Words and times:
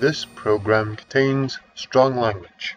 This 0.00 0.24
program 0.24 0.96
contains 0.96 1.58
strong 1.74 2.16
language. 2.16 2.76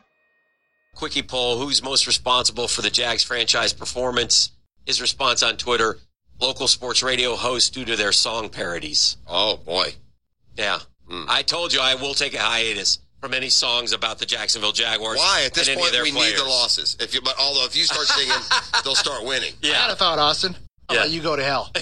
Quickie 0.96 1.24
poll 1.24 1.58
Who's 1.60 1.82
most 1.82 2.06
responsible 2.06 2.68
for 2.68 2.82
the 2.82 2.90
Jags 2.90 3.24
franchise 3.24 3.74
performance? 3.74 4.52
His 4.86 5.00
response 5.02 5.42
on 5.42 5.58
Twitter 5.58 5.98
local 6.42 6.68
sports 6.68 7.02
radio 7.02 7.36
hosts 7.36 7.70
due 7.70 7.86
to 7.86 7.96
their 7.96 8.12
song 8.12 8.50
parodies. 8.50 9.16
Oh, 9.28 9.56
boy. 9.58 9.94
Yeah. 10.58 10.80
Hmm. 11.08 11.24
I 11.30 11.42
told 11.44 11.72
you 11.74 11.80
I 11.80 11.96
will 11.96 12.14
take 12.14 12.34
a 12.34 12.40
hiatus 12.40 13.00
from 13.22 13.34
any 13.34 13.50
songs 13.50 13.94
about 13.94 14.20
the 14.20 14.26
Jacksonville 14.26 14.74
Jaguars. 14.74 15.18
Why? 15.20 15.44
At 15.46 15.54
this 15.54 15.70
and 15.70 15.78
any 15.80 15.82
point, 15.90 16.04
we 16.04 16.12
players. 16.12 16.34
need 16.34 16.40
the 16.40 16.44
losses. 16.50 16.98
If 17.00 17.14
you, 17.14 17.22
but 17.22 17.36
although 17.40 17.64
if 17.66 17.78
you 17.78 17.84
start 17.86 18.08
singing, 18.08 18.36
they'll 18.84 18.96
start 18.96 19.24
winning. 19.24 19.54
Yeah, 19.62 19.72
I 19.74 19.76
had 19.76 19.92
a 19.92 19.96
thought, 19.96 20.20
Austin. 20.20 20.54
How 20.90 20.96
Yeah. 20.96 21.00
about 21.02 21.12
you 21.12 21.22
go 21.22 21.36
to 21.38 21.44
hell? 21.44 21.72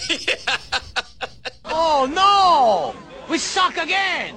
Oh 1.74 2.06
no! 2.06 3.00
We 3.32 3.38
suck 3.38 3.78
again! 3.78 4.36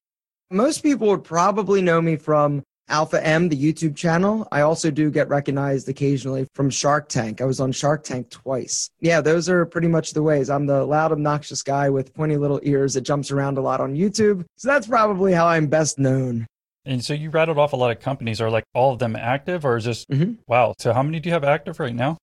Most 0.52 0.84
people 0.84 1.08
would 1.08 1.24
probably 1.24 1.82
know 1.82 2.02
me 2.02 2.18
from 2.18 2.64
Alpha 2.88 3.26
M, 3.26 3.50
the 3.50 3.56
YouTube 3.58 3.96
channel. 3.96 4.48
I 4.52 4.62
also 4.62 4.92
do 4.92 5.10
get 5.10 5.28
recognized 5.28 5.90
occasionally 5.90 6.48
from 6.54 6.70
Shark 6.70 7.10
Tank. 7.10 7.42
I 7.42 7.46
was 7.46 7.60
on 7.60 7.72
Shark 7.72 8.04
Tank 8.04 8.30
twice. 8.30 8.90
Yeah, 9.00 9.22
those 9.22 9.50
are 9.50 9.66
pretty 9.66 9.88
much 9.88 10.14
the 10.14 10.22
ways. 10.22 10.50
I'm 10.50 10.68
the 10.68 10.86
loud, 10.86 11.12
obnoxious 11.12 11.64
guy 11.64 11.90
with 11.90 12.14
pointy 12.14 12.38
little 12.38 12.60
ears 12.64 12.94
that 12.94 13.02
jumps 13.02 13.32
around 13.32 13.58
a 13.58 13.62
lot 13.62 13.82
on 13.82 13.96
YouTube. 13.96 14.46
So 14.58 14.68
that's 14.68 14.88
probably 14.88 15.34
how 15.34 15.48
I'm 15.48 15.68
best 15.68 15.98
known. 15.98 16.46
And 16.86 17.04
so 17.04 17.16
you 17.16 17.32
rattled 17.32 17.58
off 17.58 17.74
a 17.74 17.76
lot 17.76 17.90
of 17.90 18.00
companies. 18.00 18.40
Are 18.40 18.52
like 18.52 18.66
all 18.76 18.94
of 18.94 19.00
them 19.00 19.16
active 19.16 19.66
or 19.66 19.78
is 19.78 19.86
just, 19.86 20.08
Mhm. 20.10 20.38
wow. 20.48 20.76
So, 20.78 20.94
how 20.94 21.02
many 21.02 21.20
do 21.20 21.30
you 21.30 21.34
have 21.34 21.44
active 21.44 21.80
right 21.80 21.96
now? 21.96 22.18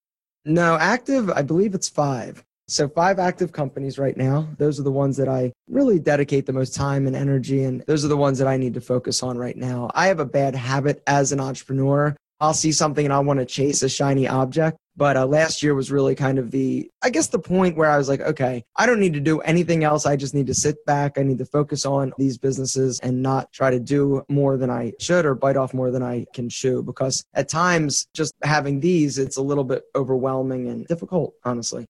No, 0.45 0.77
active, 0.77 1.29
I 1.31 1.43
believe 1.43 1.75
it's 1.75 1.89
five. 1.89 2.45
So, 2.69 2.89
five 2.89 3.19
active 3.19 3.53
companies 3.53 3.99
right 3.99 4.17
now. 4.17 4.49
Those 4.59 4.79
are 4.79 4.85
the 4.85 4.93
ones 4.93 5.17
that 5.17 5.29
I 5.29 5.53
really 5.69 5.99
dedicate 5.99 6.47
the 6.47 6.53
most 6.53 6.75
time 6.75 7.07
and 7.07 7.17
energy. 7.17 7.65
And 7.65 7.83
those 7.87 8.05
are 8.05 8.09
the 8.09 8.17
ones 8.17 8.39
that 8.39 8.49
I 8.49 8.57
need 8.57 8.75
to 8.75 8.81
focus 8.81 9.23
on 9.23 9.37
right 9.37 9.57
now. 9.57 9.91
I 9.95 10.07
have 10.07 10.21
a 10.21 10.25
bad 10.25 10.55
habit 10.55 11.03
as 11.07 11.33
an 11.33 11.41
entrepreneur. 11.41 12.17
I'll 12.41 12.55
see 12.55 12.73
something 12.73 13.05
and 13.05 13.13
I 13.13 13.21
want 13.21 13.39
to 13.39 13.47
chase 13.47 13.83
a 13.83 13.89
shiny 13.89 14.27
object. 14.27 14.77
But 14.97 15.17
uh, 15.17 15.27
last 15.27 15.63
year 15.63 15.75
was 15.75 15.91
really 15.91 16.15
kind 16.15 16.39
of 16.39 16.51
the, 16.51 16.91
I 17.03 17.09
guess, 17.09 17.29
the 17.29 17.39
point 17.39 17.77
where 17.77 17.89
I 17.89 17.97
was 17.97 18.09
like, 18.09 18.21
okay, 18.21 18.65
I 18.77 18.85
don't 18.85 19.01
need 19.01 19.15
to 19.15 19.21
do 19.21 19.41
anything 19.41 19.85
else. 19.85 20.07
I 20.07 20.17
just 20.17 20.35
need 20.35 20.49
to 20.49 20.55
sit 20.55 20.85
back. 20.85 21.19
I 21.19 21.23
need 21.23 21.39
to 21.39 21.47
focus 21.47 21.87
on 21.87 22.13
these 22.19 22.37
businesses 22.37 22.99
and 23.01 23.23
not 23.23 23.53
try 23.53 23.71
to 23.71 23.79
do 23.81 24.23
more 24.29 24.57
than 24.57 24.71
I 24.71 24.93
should 24.99 25.25
or 25.25 25.35
bite 25.35 25.57
off 25.57 25.73
more 25.73 25.91
than 25.91 26.03
I 26.03 26.27
can 26.35 26.49
chew. 26.49 26.83
Because 26.83 27.25
at 27.33 27.49
times, 27.49 28.07
just 28.13 28.35
having 28.43 28.81
these, 28.81 29.19
it's 29.19 29.37
a 29.37 29.43
little 29.43 29.65
bit 29.65 29.85
overwhelming 29.95 30.69
and 30.69 30.87
difficult, 30.87 31.35
honestly. 31.45 31.87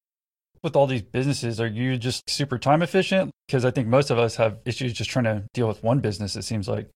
With 0.63 0.77
all 0.77 0.87
these 0.87 1.03
businesses, 1.03 1.61
are 1.61 1.67
you 1.67 1.97
just 1.97 2.31
super 2.31 2.57
time 2.57 2.83
efficient? 2.83 3.33
Because 3.47 3.65
I 3.65 3.73
think 3.73 3.89
most 3.89 4.11
of 4.11 4.19
us 4.19 4.37
have 4.37 4.59
issues 4.65 4.93
just 4.93 5.11
trying 5.11 5.25
to 5.25 5.45
deal 5.53 5.67
with 5.67 5.83
one 5.83 5.99
business, 5.99 6.37
it 6.37 6.43
seems 6.43 6.69
like. 6.69 6.89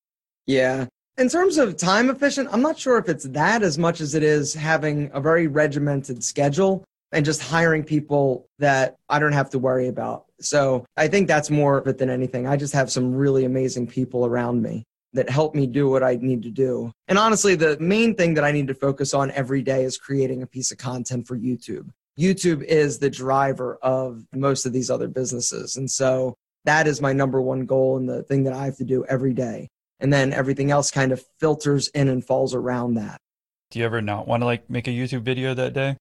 Yeah. 0.47 0.87
In 1.19 1.29
terms 1.29 1.59
of 1.59 1.77
time 1.77 2.09
efficient, 2.09 2.49
I'm 2.53 2.63
not 2.63 2.79
sure 2.79 2.97
if 2.99 3.09
it's 3.09 3.25
that 3.25 3.63
as 3.63 3.77
much 3.77 4.01
as 4.01 4.15
it 4.15 4.23
is 4.23 4.55
having 4.55 5.11
a 5.13 5.21
very 5.21 5.49
regimented 5.49 6.23
schedule 6.23 6.85
and 7.11 7.25
just 7.25 7.43
hiring 7.43 7.83
people 7.83 8.47
that 8.59 8.95
I 9.09 9.19
don't 9.19 9.33
have 9.33 9.51
to 9.51 9.59
worry 9.59 9.89
about. 9.89 10.27
So 10.41 10.85
I 10.97 11.09
think 11.09 11.27
that's 11.27 11.51
more 11.51 11.79
of 11.79 11.87
it 11.89 11.99
than 11.99 12.11
anything. 12.11 12.47
I 12.47 12.57
just 12.57 12.75
have 12.75 12.93
some 12.93 13.15
really 13.15 13.45
amazing 13.45 13.87
people 13.89 14.27
around 14.27 14.63
me 14.63 14.85
that 15.15 15.31
help 15.31 15.55
me 15.55 15.67
do 15.67 15.89
what 15.89 16.03
I 16.03 16.17
need 16.21 16.43
to 16.43 16.51
do. 16.51 16.93
And 17.09 17.19
honestly, 17.19 17.55
the 17.55 17.79
main 17.81 18.15
thing 18.15 18.35
that 18.35 18.45
I 18.45 18.53
need 18.53 18.69
to 18.69 18.75
focus 18.75 19.15
on 19.15 19.31
every 19.33 19.63
day 19.63 19.83
is 19.83 19.97
creating 19.97 20.43
a 20.43 20.47
piece 20.47 20.71
of 20.71 20.79
content 20.79 21.27
for 21.27 21.37
YouTube. 21.37 21.89
YouTube 22.19 22.63
is 22.63 22.99
the 22.99 23.11
driver 23.11 23.79
of 23.83 24.25
most 24.33 24.67
of 24.67 24.73
these 24.73 24.91
other 24.91 25.09
businesses. 25.09 25.77
And 25.77 25.91
so 25.91 26.35
that 26.65 26.87
is 26.87 27.01
my 27.01 27.13
number 27.13 27.41
one 27.41 27.67
goal 27.67 27.97
and 27.97 28.09
the 28.09 28.23
thing 28.23 28.45
that 28.45 28.53
I 28.53 28.65
have 28.65 28.77
to 28.79 28.85
do 28.85 29.05
every 29.09 29.35
day. 29.35 29.69
And 30.01 30.13
then 30.13 30.33
everything 30.33 30.71
else 30.71 30.91
kind 30.91 31.13
of 31.13 31.25
filters 31.41 31.89
in 31.89 32.09
and 32.09 32.25
falls 32.25 32.55
around 32.55 32.95
that. 32.95 33.19
Do 33.71 33.79
you 33.79 33.85
ever 33.85 34.01
not 34.01 34.29
want 34.29 34.43
to 34.43 34.45
like 34.45 34.69
make 34.71 34.87
a 34.87 34.91
YouTube 34.91 35.23
video 35.23 35.55
that 35.55 35.73
day? 35.73 35.97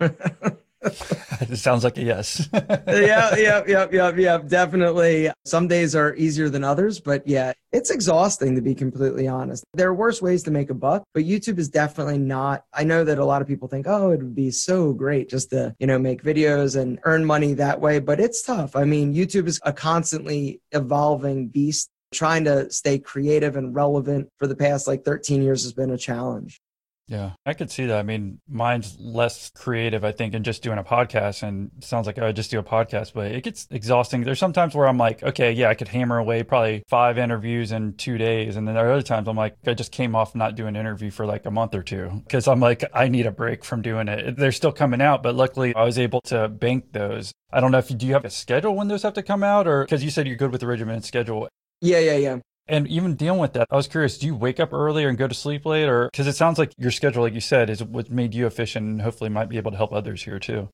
it 1.40 1.56
sounds 1.56 1.84
like 1.84 1.96
a 1.96 2.02
yes. 2.02 2.48
yeah, 2.54 3.34
yeah, 3.36 3.62
yeah, 3.66 3.86
yeah, 3.90 4.12
yeah, 4.14 4.38
definitely. 4.38 5.30
Some 5.44 5.68
days 5.68 5.96
are 5.96 6.14
easier 6.16 6.48
than 6.48 6.64
others, 6.64 7.00
but 7.00 7.26
yeah, 7.26 7.52
it's 7.72 7.90
exhausting 7.90 8.54
to 8.54 8.60
be 8.60 8.74
completely 8.74 9.26
honest. 9.26 9.64
There 9.74 9.88
are 9.88 9.94
worse 9.94 10.20
ways 10.20 10.42
to 10.44 10.50
make 10.50 10.70
a 10.70 10.74
buck, 10.74 11.04
but 11.14 11.24
YouTube 11.24 11.58
is 11.58 11.68
definitely 11.68 12.18
not. 12.18 12.64
I 12.74 12.84
know 12.84 13.04
that 13.04 13.18
a 13.18 13.24
lot 13.24 13.42
of 13.42 13.48
people 13.48 13.68
think, 13.68 13.86
oh, 13.88 14.10
it 14.10 14.18
would 14.18 14.34
be 14.34 14.50
so 14.50 14.92
great 14.92 15.30
just 15.30 15.50
to, 15.50 15.74
you 15.78 15.86
know, 15.86 15.98
make 15.98 16.22
videos 16.22 16.80
and 16.80 16.98
earn 17.04 17.24
money 17.24 17.54
that 17.54 17.80
way, 17.80 17.98
but 17.98 18.20
it's 18.20 18.42
tough. 18.42 18.76
I 18.76 18.84
mean, 18.84 19.14
YouTube 19.14 19.46
is 19.46 19.60
a 19.64 19.72
constantly 19.72 20.60
evolving 20.72 21.48
beast. 21.48 21.90
Trying 22.14 22.44
to 22.44 22.70
stay 22.70 23.00
creative 23.00 23.56
and 23.56 23.74
relevant 23.74 24.28
for 24.38 24.46
the 24.46 24.54
past 24.54 24.86
like 24.86 25.04
13 25.04 25.42
years 25.42 25.64
has 25.64 25.72
been 25.72 25.90
a 25.90 25.98
challenge. 25.98 26.60
Yeah, 27.08 27.32
I 27.44 27.54
could 27.54 27.70
see 27.70 27.86
that. 27.86 27.98
I 27.98 28.02
mean, 28.02 28.40
mine's 28.48 28.96
less 28.98 29.50
creative, 29.50 30.04
I 30.04 30.10
think, 30.10 30.34
in 30.34 30.42
just 30.42 30.62
doing 30.62 30.78
a 30.78 30.82
podcast. 30.82 31.44
And 31.44 31.70
it 31.78 31.84
sounds 31.84 32.06
like 32.06 32.18
I 32.18 32.32
just 32.32 32.50
do 32.50 32.58
a 32.58 32.64
podcast, 32.64 33.12
but 33.14 33.30
it 33.30 33.44
gets 33.44 33.68
exhausting. 33.70 34.24
There's 34.24 34.40
sometimes 34.40 34.74
where 34.74 34.88
I'm 34.88 34.98
like, 34.98 35.22
okay, 35.22 35.52
yeah, 35.52 35.68
I 35.68 35.74
could 35.74 35.86
hammer 35.86 36.18
away 36.18 36.42
probably 36.42 36.82
five 36.88 37.16
interviews 37.16 37.70
in 37.70 37.94
two 37.94 38.18
days. 38.18 38.56
And 38.56 38.66
then 38.66 38.74
there 38.74 38.88
are 38.88 38.92
other 38.92 39.02
times 39.02 39.28
I'm 39.28 39.36
like, 39.36 39.56
I 39.64 39.74
just 39.74 39.92
came 39.92 40.16
off 40.16 40.34
not 40.34 40.56
doing 40.56 40.70
an 40.70 40.76
interview 40.76 41.12
for 41.12 41.26
like 41.26 41.46
a 41.46 41.50
month 41.50 41.76
or 41.76 41.82
two 41.84 42.10
because 42.24 42.48
I'm 42.48 42.60
like, 42.60 42.84
I 42.92 43.06
need 43.06 43.26
a 43.26 43.30
break 43.30 43.64
from 43.64 43.82
doing 43.82 44.08
it. 44.08 44.36
They're 44.36 44.50
still 44.50 44.72
coming 44.72 45.00
out, 45.00 45.22
but 45.22 45.36
luckily 45.36 45.74
I 45.76 45.84
was 45.84 46.00
able 46.00 46.22
to 46.22 46.48
bank 46.48 46.92
those. 46.92 47.32
I 47.52 47.60
don't 47.60 47.70
know 47.70 47.78
if 47.78 47.88
you 47.88 47.96
do 47.96 48.06
you 48.08 48.14
have 48.14 48.24
a 48.24 48.30
schedule 48.30 48.74
when 48.74 48.88
those 48.88 49.04
have 49.04 49.14
to 49.14 49.22
come 49.22 49.44
out 49.44 49.68
or 49.68 49.84
because 49.84 50.02
you 50.02 50.10
said 50.10 50.26
you're 50.26 50.36
good 50.36 50.50
with 50.50 50.60
the 50.60 50.66
regimented 50.66 51.04
schedule. 51.04 51.48
Yeah, 51.80 52.00
yeah, 52.00 52.16
yeah. 52.16 52.38
And 52.68 52.88
even 52.88 53.14
dealing 53.14 53.40
with 53.40 53.52
that, 53.52 53.68
I 53.70 53.76
was 53.76 53.86
curious, 53.86 54.18
do 54.18 54.26
you 54.26 54.34
wake 54.34 54.58
up 54.58 54.72
earlier 54.72 55.08
and 55.08 55.16
go 55.16 55.28
to 55.28 55.34
sleep 55.34 55.64
late? 55.64 55.88
Or 55.88 56.08
because 56.10 56.26
it 56.26 56.34
sounds 56.34 56.58
like 56.58 56.72
your 56.76 56.90
schedule, 56.90 57.22
like 57.22 57.34
you 57.34 57.40
said, 57.40 57.70
is 57.70 57.82
what 57.82 58.10
made 58.10 58.34
you 58.34 58.46
efficient 58.46 58.86
and 58.86 59.02
hopefully 59.02 59.30
might 59.30 59.48
be 59.48 59.56
able 59.56 59.70
to 59.70 59.76
help 59.76 59.92
others 59.92 60.24
here 60.24 60.38
too. 60.38 60.68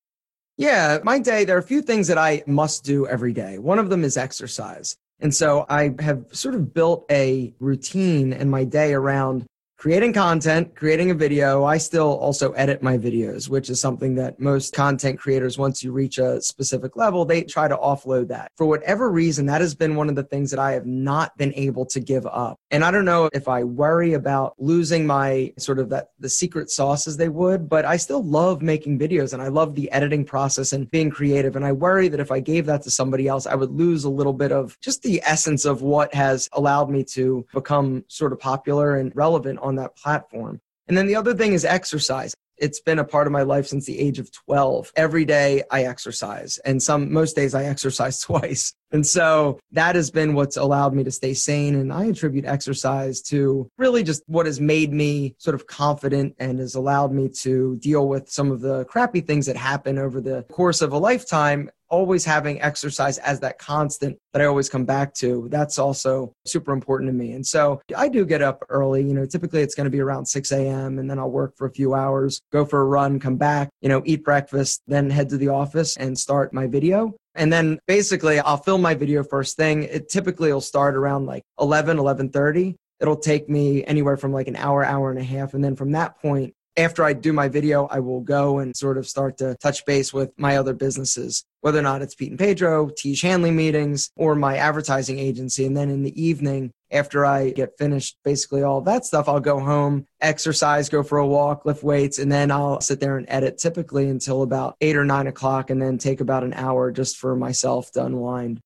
Yeah, 0.56 0.98
my 1.02 1.18
day, 1.18 1.44
there 1.44 1.56
are 1.56 1.60
a 1.60 1.62
few 1.62 1.82
things 1.82 2.08
that 2.08 2.18
I 2.18 2.42
must 2.46 2.84
do 2.84 3.06
every 3.06 3.32
day. 3.32 3.58
One 3.58 3.78
of 3.78 3.90
them 3.90 4.04
is 4.04 4.16
exercise. 4.16 4.96
And 5.20 5.34
so 5.34 5.66
I 5.68 5.94
have 6.00 6.24
sort 6.32 6.54
of 6.54 6.74
built 6.74 7.06
a 7.10 7.54
routine 7.60 8.32
in 8.32 8.50
my 8.50 8.64
day 8.64 8.92
around 8.92 9.46
creating 9.82 10.12
content, 10.12 10.76
creating 10.76 11.11
a 11.11 11.14
video. 11.14 11.64
I 11.64 11.76
still 11.76 12.17
also 12.19 12.52
edit 12.52 12.84
my 12.84 12.96
videos, 12.96 13.49
which 13.49 13.69
is 13.69 13.81
something 13.81 14.14
that 14.14 14.38
most 14.38 14.73
content 14.73 15.19
creators, 15.19 15.58
once 15.58 15.82
you 15.82 15.90
reach 15.90 16.19
a 16.19 16.40
specific 16.40 16.94
level, 16.94 17.25
they 17.25 17.43
try 17.43 17.67
to 17.67 17.76
offload 17.76 18.29
that. 18.29 18.52
For 18.56 18.64
whatever 18.64 19.11
reason, 19.11 19.44
that 19.46 19.61
has 19.61 19.75
been 19.75 19.96
one 19.96 20.08
of 20.08 20.14
the 20.14 20.23
things 20.23 20.52
that 20.52 20.61
I 20.61 20.70
have 20.70 20.87
not 20.87 21.37
been 21.37 21.52
able 21.55 21.84
to 21.87 21.99
give 21.99 22.25
up. 22.29 22.61
And 22.70 22.84
I 22.84 22.93
don't 22.93 23.05
know 23.05 23.29
if 23.32 23.49
I 23.49 23.64
worry 23.64 24.12
about 24.12 24.55
losing 24.56 25.05
my 25.05 25.52
sort 25.58 25.81
of 25.81 25.88
that 25.88 26.11
the 26.20 26.29
secret 26.29 26.70
sauce 26.70 27.08
as 27.08 27.17
they 27.17 27.29
would, 27.29 27.69
but 27.69 27.84
I 27.84 27.96
still 27.96 28.23
love 28.23 28.62
making 28.62 29.00
videos 29.00 29.32
and 29.32 29.43
I 29.43 29.49
love 29.49 29.75
the 29.75 29.90
editing 29.90 30.25
process 30.25 30.73
and 30.73 30.88
being 30.93 31.11
creative. 31.11 31.56
And 31.56 31.64
I 31.64 31.73
worry 31.73 32.06
that 32.06 32.20
if 32.20 32.31
I 32.31 32.38
gave 32.38 32.67
that 32.67 32.82
to 32.82 32.90
somebody 32.93 33.26
else, 33.26 33.49
I 33.49 33.56
would 33.56 33.73
lose 33.73 34.05
a 34.05 34.11
little 34.11 34.32
bit 34.32 34.52
of 34.52 34.79
just 34.81 35.02
the 35.02 35.20
essence 35.25 35.64
of 35.64 35.82
what 35.82 36.14
has 36.14 36.49
allowed 36.52 36.88
me 36.88 37.02
to 37.14 37.44
become 37.52 38.05
sort 38.06 38.32
of 38.32 38.38
popular 38.38 38.99
and 38.99 39.11
relevant 39.17 39.58
on 39.58 39.71
that 39.76 39.96
platform. 39.96 40.60
And 40.88 40.96
then 40.96 41.06
the 41.06 41.16
other 41.16 41.34
thing 41.34 41.52
is 41.52 41.64
exercise. 41.64 42.34
It's 42.58 42.80
been 42.80 42.98
a 42.98 43.04
part 43.04 43.26
of 43.26 43.32
my 43.32 43.42
life 43.42 43.66
since 43.66 43.86
the 43.86 43.98
age 43.98 44.19
of 44.19 44.30
12. 44.30 44.92
Every 44.94 45.24
day 45.24 45.62
I 45.70 45.84
exercise 45.84 46.58
and 46.58 46.82
some 46.82 47.12
most 47.12 47.34
days 47.34 47.54
I 47.54 47.64
exercise 47.64 48.20
twice. 48.22 48.74
And 48.92 49.06
so 49.06 49.58
that 49.72 49.96
has 49.96 50.10
been 50.10 50.34
what's 50.34 50.56
allowed 50.56 50.94
me 50.94 51.02
to 51.04 51.10
stay 51.10 51.34
sane 51.34 51.74
and 51.74 51.92
I 51.92 52.04
attribute 52.04 52.44
exercise 52.44 53.20
to 53.22 53.69
really 53.78 54.02
just 54.02 54.22
what 54.26 54.46
has 54.46 54.60
made 54.60 54.92
me 54.92 55.34
sort 55.38 55.54
of 55.54 55.66
confident 55.66 56.36
and 56.38 56.58
has 56.58 56.74
allowed 56.74 57.10
me 57.12 57.30
to 57.40 57.76
deal 57.76 58.06
with 58.06 58.30
some 58.30 58.50
of 58.50 58.60
the 58.60 58.84
crappy 58.84 59.22
things 59.22 59.46
that 59.46 59.56
happen 59.56 59.98
over 59.98 60.20
the 60.20 60.42
course 60.44 60.82
of 60.82 60.92
a 60.92 60.98
lifetime 60.98 61.70
always 61.92 62.24
having 62.24 62.60
exercise 62.62 63.18
as 63.18 63.38
that 63.40 63.58
constant 63.58 64.18
that 64.32 64.40
I 64.40 64.46
always 64.46 64.70
come 64.70 64.86
back 64.86 65.12
to. 65.16 65.46
That's 65.50 65.78
also 65.78 66.32
super 66.46 66.72
important 66.72 67.10
to 67.10 67.12
me. 67.12 67.32
And 67.32 67.46
so 67.46 67.82
I 67.94 68.08
do 68.08 68.24
get 68.24 68.40
up 68.40 68.64
early. 68.70 69.02
You 69.04 69.12
know, 69.12 69.26
typically 69.26 69.60
it's 69.60 69.74
going 69.74 69.84
to 69.84 69.90
be 69.90 70.00
around 70.00 70.24
6 70.26 70.50
a.m. 70.52 70.98
and 70.98 71.08
then 71.08 71.18
I'll 71.18 71.30
work 71.30 71.54
for 71.56 71.66
a 71.66 71.70
few 71.70 71.94
hours, 71.94 72.40
go 72.50 72.64
for 72.64 72.80
a 72.80 72.86
run, 72.86 73.20
come 73.20 73.36
back, 73.36 73.68
you 73.82 73.90
know, 73.90 74.02
eat 74.06 74.24
breakfast, 74.24 74.80
then 74.86 75.10
head 75.10 75.28
to 75.28 75.36
the 75.36 75.48
office 75.48 75.96
and 75.98 76.18
start 76.18 76.54
my 76.54 76.66
video. 76.66 77.14
And 77.34 77.52
then 77.52 77.78
basically 77.86 78.40
I'll 78.40 78.56
film 78.56 78.80
my 78.80 78.94
video 78.94 79.22
first 79.22 79.58
thing. 79.58 79.82
It 79.84 80.08
typically 80.08 80.50
will 80.50 80.62
start 80.62 80.96
around 80.96 81.26
like 81.26 81.42
11, 81.60 81.98
11:30. 81.98 82.74
It'll 83.00 83.16
take 83.16 83.50
me 83.50 83.84
anywhere 83.84 84.16
from 84.16 84.32
like 84.32 84.48
an 84.48 84.56
hour, 84.56 84.82
hour 84.82 85.10
and 85.10 85.18
a 85.18 85.24
half. 85.24 85.52
And 85.52 85.62
then 85.62 85.76
from 85.76 85.92
that 85.92 86.18
point, 86.22 86.54
after 86.76 87.04
I 87.04 87.12
do 87.12 87.32
my 87.32 87.48
video, 87.48 87.86
I 87.86 88.00
will 88.00 88.20
go 88.20 88.58
and 88.60 88.74
sort 88.74 88.96
of 88.96 89.06
start 89.06 89.36
to 89.38 89.56
touch 89.56 89.84
base 89.84 90.12
with 90.12 90.30
my 90.38 90.56
other 90.56 90.72
businesses, 90.72 91.44
whether 91.62 91.78
or 91.78 91.82
not 91.82 92.02
it's 92.02 92.14
Pete 92.14 92.30
and 92.30 92.38
Pedro, 92.38 92.88
Tiege 92.90 93.22
Hanley 93.22 93.50
meetings, 93.50 94.10
or 94.16 94.34
my 94.34 94.56
advertising 94.56 95.18
agency. 95.18 95.64
And 95.64 95.76
then 95.76 95.88
in 95.88 96.02
the 96.02 96.22
evening, 96.22 96.72
after 96.90 97.24
I 97.24 97.50
get 97.50 97.78
finished 97.78 98.18
basically 98.22 98.62
all 98.62 98.82
that 98.82 99.06
stuff, 99.06 99.28
I'll 99.28 99.40
go 99.40 99.58
home, 99.58 100.06
exercise, 100.20 100.88
go 100.88 101.02
for 101.02 101.18
a 101.18 101.26
walk, 101.26 101.64
lift 101.64 101.82
weights, 101.82 102.18
and 102.18 102.30
then 102.30 102.50
I'll 102.50 102.80
sit 102.80 103.00
there 103.00 103.16
and 103.16 103.26
edit 103.28 103.58
typically 103.58 104.08
until 104.08 104.42
about 104.42 104.76
eight 104.80 104.96
or 104.96 105.04
nine 105.04 105.26
o'clock 105.26 105.70
and 105.70 105.80
then 105.80 105.98
take 105.98 106.20
about 106.20 106.44
an 106.44 106.52
hour 106.52 106.90
just 106.90 107.16
for 107.16 107.34
myself 107.34 107.90
to 107.92 108.04
unwind. 108.04 108.60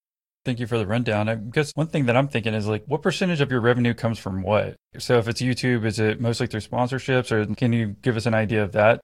Thank 0.47 0.61
you 0.61 0.67
for 0.67 0.79
the 0.79 0.87
rundown. 0.87 1.29
I 1.29 1.35
guess 1.35 1.73
one 1.75 1.89
thing 1.89 2.07
that 2.07 2.17
I'm 2.17 2.29
thinking 2.29 2.55
is 2.55 2.69
like, 2.69 2.85
what 2.87 3.03
percentage 3.03 3.41
of 3.41 3.51
your 3.51 3.61
revenue 3.61 3.95
comes 3.95 4.19
from 4.19 4.43
what? 4.43 4.77
So 4.97 5.19
if 5.19 5.27
it's 5.27 5.43
YouTube, 5.43 5.85
is 5.85 5.99
it 5.99 6.21
mostly 6.21 6.47
through 6.47 6.61
sponsorships, 6.61 7.33
or 7.33 7.53
can 7.55 7.73
you 7.73 7.97
give 8.01 8.17
us 8.17 8.27
an 8.27 8.35
idea 8.35 8.63
of 8.63 8.73
that? 8.73 9.01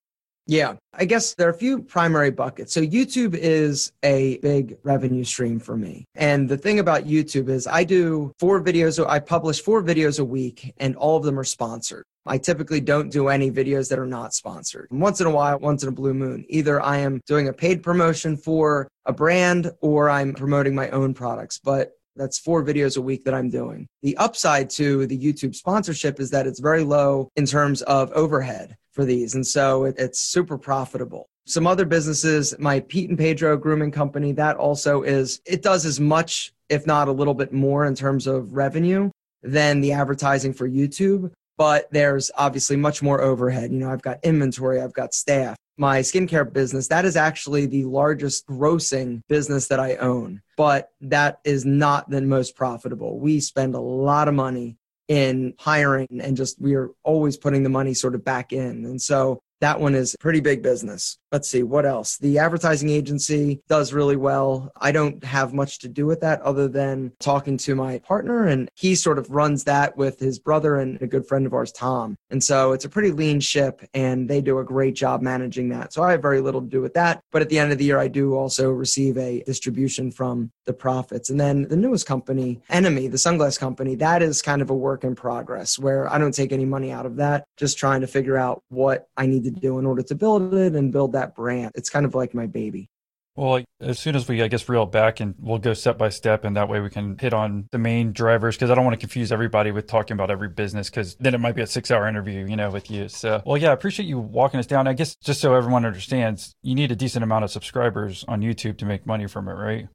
Yeah, 0.46 0.74
I 0.92 1.04
guess 1.04 1.34
there 1.34 1.46
are 1.46 1.52
a 1.52 1.54
few 1.54 1.82
primary 1.82 2.30
buckets. 2.30 2.74
So 2.74 2.80
YouTube 2.80 3.34
is 3.34 3.92
a 4.02 4.38
big 4.38 4.76
revenue 4.82 5.22
stream 5.22 5.60
for 5.60 5.76
me. 5.76 6.04
And 6.16 6.48
the 6.48 6.58
thing 6.58 6.80
about 6.80 7.04
YouTube 7.04 7.48
is 7.48 7.66
I 7.66 7.84
do 7.84 8.32
four 8.38 8.62
videos, 8.62 9.04
I 9.06 9.20
publish 9.20 9.62
four 9.62 9.82
videos 9.82 10.18
a 10.18 10.24
week 10.24 10.74
and 10.78 10.96
all 10.96 11.16
of 11.16 11.22
them 11.22 11.38
are 11.38 11.44
sponsored. 11.44 12.04
I 12.26 12.38
typically 12.38 12.80
don't 12.80 13.10
do 13.10 13.28
any 13.28 13.50
videos 13.50 13.88
that 13.90 13.98
are 13.98 14.06
not 14.06 14.34
sponsored. 14.34 14.88
Once 14.90 15.20
in 15.20 15.26
a 15.26 15.30
while, 15.30 15.58
once 15.58 15.82
in 15.82 15.88
a 15.88 15.92
blue 15.92 16.14
moon, 16.14 16.44
either 16.48 16.80
I 16.80 16.98
am 16.98 17.20
doing 17.26 17.48
a 17.48 17.52
paid 17.52 17.82
promotion 17.82 18.36
for 18.36 18.88
a 19.06 19.12
brand 19.12 19.70
or 19.80 20.10
I'm 20.10 20.34
promoting 20.34 20.74
my 20.74 20.88
own 20.90 21.14
products. 21.14 21.58
But 21.58 21.92
that's 22.16 22.38
four 22.38 22.64
videos 22.64 22.96
a 22.96 23.00
week 23.00 23.24
that 23.24 23.34
I'm 23.34 23.48
doing. 23.48 23.86
The 24.02 24.16
upside 24.18 24.70
to 24.70 25.06
the 25.06 25.18
YouTube 25.18 25.54
sponsorship 25.54 26.20
is 26.20 26.30
that 26.30 26.46
it's 26.46 26.60
very 26.60 26.82
low 26.82 27.28
in 27.36 27.46
terms 27.46 27.82
of 27.82 28.12
overhead 28.12 28.76
for 28.92 29.04
these. 29.04 29.34
And 29.34 29.46
so 29.46 29.84
it, 29.84 29.96
it's 29.98 30.20
super 30.20 30.56
profitable. 30.56 31.26
Some 31.46 31.66
other 31.66 31.84
businesses, 31.84 32.54
my 32.58 32.80
Pete 32.80 33.08
and 33.10 33.18
Pedro 33.18 33.56
grooming 33.56 33.90
company, 33.90 34.32
that 34.32 34.56
also 34.56 35.02
is, 35.02 35.40
it 35.44 35.62
does 35.62 35.84
as 35.84 35.98
much, 35.98 36.52
if 36.68 36.86
not 36.86 37.08
a 37.08 37.12
little 37.12 37.34
bit 37.34 37.52
more 37.52 37.84
in 37.84 37.94
terms 37.94 38.26
of 38.26 38.54
revenue 38.54 39.10
than 39.42 39.80
the 39.80 39.92
advertising 39.92 40.52
for 40.52 40.68
YouTube 40.68 41.32
but 41.62 41.88
there's 41.92 42.30
obviously 42.36 42.76
much 42.76 43.02
more 43.02 43.20
overhead. 43.20 43.70
You 43.70 43.78
know, 43.78 43.92
I've 43.92 44.02
got 44.02 44.18
inventory, 44.24 44.80
I've 44.80 44.92
got 44.92 45.14
staff. 45.14 45.56
My 45.76 46.00
skincare 46.00 46.50
business, 46.52 46.88
that 46.88 47.04
is 47.04 47.16
actually 47.16 47.66
the 47.66 47.84
largest 47.84 48.46
grossing 48.46 49.20
business 49.28 49.68
that 49.68 49.80
I 49.80 49.96
own, 49.96 50.42
but 50.56 50.90
that 51.02 51.38
is 51.44 51.64
not 51.64 52.10
the 52.10 52.20
most 52.20 52.56
profitable. 52.56 53.18
We 53.18 53.38
spend 53.38 53.74
a 53.74 53.80
lot 53.80 54.28
of 54.28 54.34
money 54.34 54.76
in 55.12 55.52
hiring 55.58 56.08
and 56.22 56.38
just 56.38 56.58
we 56.58 56.74
are 56.74 56.88
always 57.02 57.36
putting 57.36 57.62
the 57.62 57.68
money 57.68 57.92
sort 57.92 58.14
of 58.14 58.24
back 58.24 58.50
in. 58.50 58.86
And 58.86 59.00
so 59.00 59.42
that 59.60 59.78
one 59.78 59.94
is 59.94 60.16
pretty 60.18 60.40
big 60.40 60.62
business. 60.62 61.18
Let's 61.32 61.48
see 61.48 61.62
what 61.62 61.86
else. 61.86 62.18
The 62.18 62.38
advertising 62.38 62.90
agency 62.90 63.62
does 63.66 63.94
really 63.94 64.16
well. 64.16 64.70
I 64.78 64.92
don't 64.92 65.24
have 65.24 65.54
much 65.54 65.78
to 65.78 65.88
do 65.88 66.04
with 66.04 66.20
that 66.20 66.42
other 66.42 66.68
than 66.68 67.12
talking 67.20 67.56
to 67.56 67.74
my 67.74 68.00
partner, 68.00 68.46
and 68.46 68.68
he 68.74 68.94
sort 68.94 69.18
of 69.18 69.30
runs 69.30 69.64
that 69.64 69.96
with 69.96 70.20
his 70.20 70.38
brother 70.38 70.76
and 70.76 71.00
a 71.00 71.06
good 71.06 71.26
friend 71.26 71.46
of 71.46 71.54
ours, 71.54 71.72
Tom. 71.72 72.16
And 72.28 72.44
so 72.44 72.72
it's 72.72 72.84
a 72.84 72.90
pretty 72.90 73.12
lean 73.12 73.40
ship, 73.40 73.82
and 73.94 74.28
they 74.28 74.42
do 74.42 74.58
a 74.58 74.64
great 74.64 74.94
job 74.94 75.22
managing 75.22 75.70
that. 75.70 75.94
So 75.94 76.02
I 76.02 76.10
have 76.10 76.20
very 76.20 76.42
little 76.42 76.60
to 76.60 76.66
do 76.66 76.82
with 76.82 76.92
that. 76.94 77.22
But 77.32 77.40
at 77.40 77.48
the 77.48 77.58
end 77.58 77.72
of 77.72 77.78
the 77.78 77.84
year, 77.86 77.98
I 77.98 78.08
do 78.08 78.34
also 78.34 78.70
receive 78.70 79.16
a 79.16 79.42
distribution 79.46 80.10
from 80.10 80.50
the 80.66 80.74
profits. 80.74 81.30
And 81.30 81.40
then 81.40 81.62
the 81.62 81.76
newest 81.76 82.06
company, 82.06 82.60
Enemy, 82.68 83.08
the 83.08 83.16
sunglass 83.16 83.58
company, 83.58 83.94
that 83.96 84.22
is 84.22 84.42
kind 84.42 84.60
of 84.60 84.68
a 84.68 84.74
work 84.74 85.02
in 85.02 85.14
progress 85.14 85.78
where 85.78 86.12
I 86.12 86.18
don't 86.18 86.34
take 86.34 86.52
any 86.52 86.66
money 86.66 86.92
out 86.92 87.06
of 87.06 87.16
that, 87.16 87.44
just 87.56 87.78
trying 87.78 88.02
to 88.02 88.06
figure 88.06 88.36
out 88.36 88.62
what 88.68 89.08
I 89.16 89.24
need 89.24 89.44
to 89.44 89.50
do 89.50 89.78
in 89.78 89.86
order 89.86 90.02
to 90.02 90.14
build 90.14 90.52
it 90.54 90.74
and 90.74 90.92
build 90.92 91.12
that 91.12 91.21
brand. 91.34 91.72
It's 91.74 91.90
kind 91.90 92.06
of 92.06 92.14
like 92.14 92.34
my 92.34 92.46
baby. 92.46 92.88
Well, 93.34 93.64
as 93.80 93.98
soon 93.98 94.14
as 94.14 94.28
we, 94.28 94.42
I 94.42 94.48
guess, 94.48 94.68
reel 94.68 94.84
back 94.84 95.20
and 95.20 95.34
we'll 95.38 95.58
go 95.58 95.72
step 95.72 95.96
by 95.96 96.10
step, 96.10 96.44
and 96.44 96.54
that 96.56 96.68
way 96.68 96.80
we 96.80 96.90
can 96.90 97.16
hit 97.16 97.32
on 97.32 97.66
the 97.72 97.78
main 97.78 98.12
drivers 98.12 98.56
because 98.56 98.70
I 98.70 98.74
don't 98.74 98.84
want 98.84 98.94
to 98.94 99.00
confuse 99.00 99.32
everybody 99.32 99.70
with 99.70 99.86
talking 99.86 100.14
about 100.14 100.30
every 100.30 100.48
business 100.48 100.90
because 100.90 101.14
then 101.14 101.34
it 101.34 101.38
might 101.38 101.54
be 101.54 101.62
a 101.62 101.66
six 101.66 101.90
hour 101.90 102.06
interview, 102.06 102.46
you 102.46 102.56
know, 102.56 102.70
with 102.70 102.90
you. 102.90 103.08
So, 103.08 103.42
well, 103.46 103.56
yeah, 103.56 103.70
I 103.70 103.72
appreciate 103.72 104.06
you 104.06 104.18
walking 104.18 104.60
us 104.60 104.66
down. 104.66 104.86
I 104.86 104.92
guess 104.92 105.16
just 105.16 105.40
so 105.40 105.54
everyone 105.54 105.86
understands, 105.86 106.54
you 106.62 106.74
need 106.74 106.92
a 106.92 106.96
decent 106.96 107.24
amount 107.24 107.44
of 107.44 107.50
subscribers 107.50 108.22
on 108.28 108.42
YouTube 108.42 108.76
to 108.78 108.84
make 108.84 109.06
money 109.06 109.26
from 109.26 109.48
it, 109.48 109.54
right? 109.54 109.88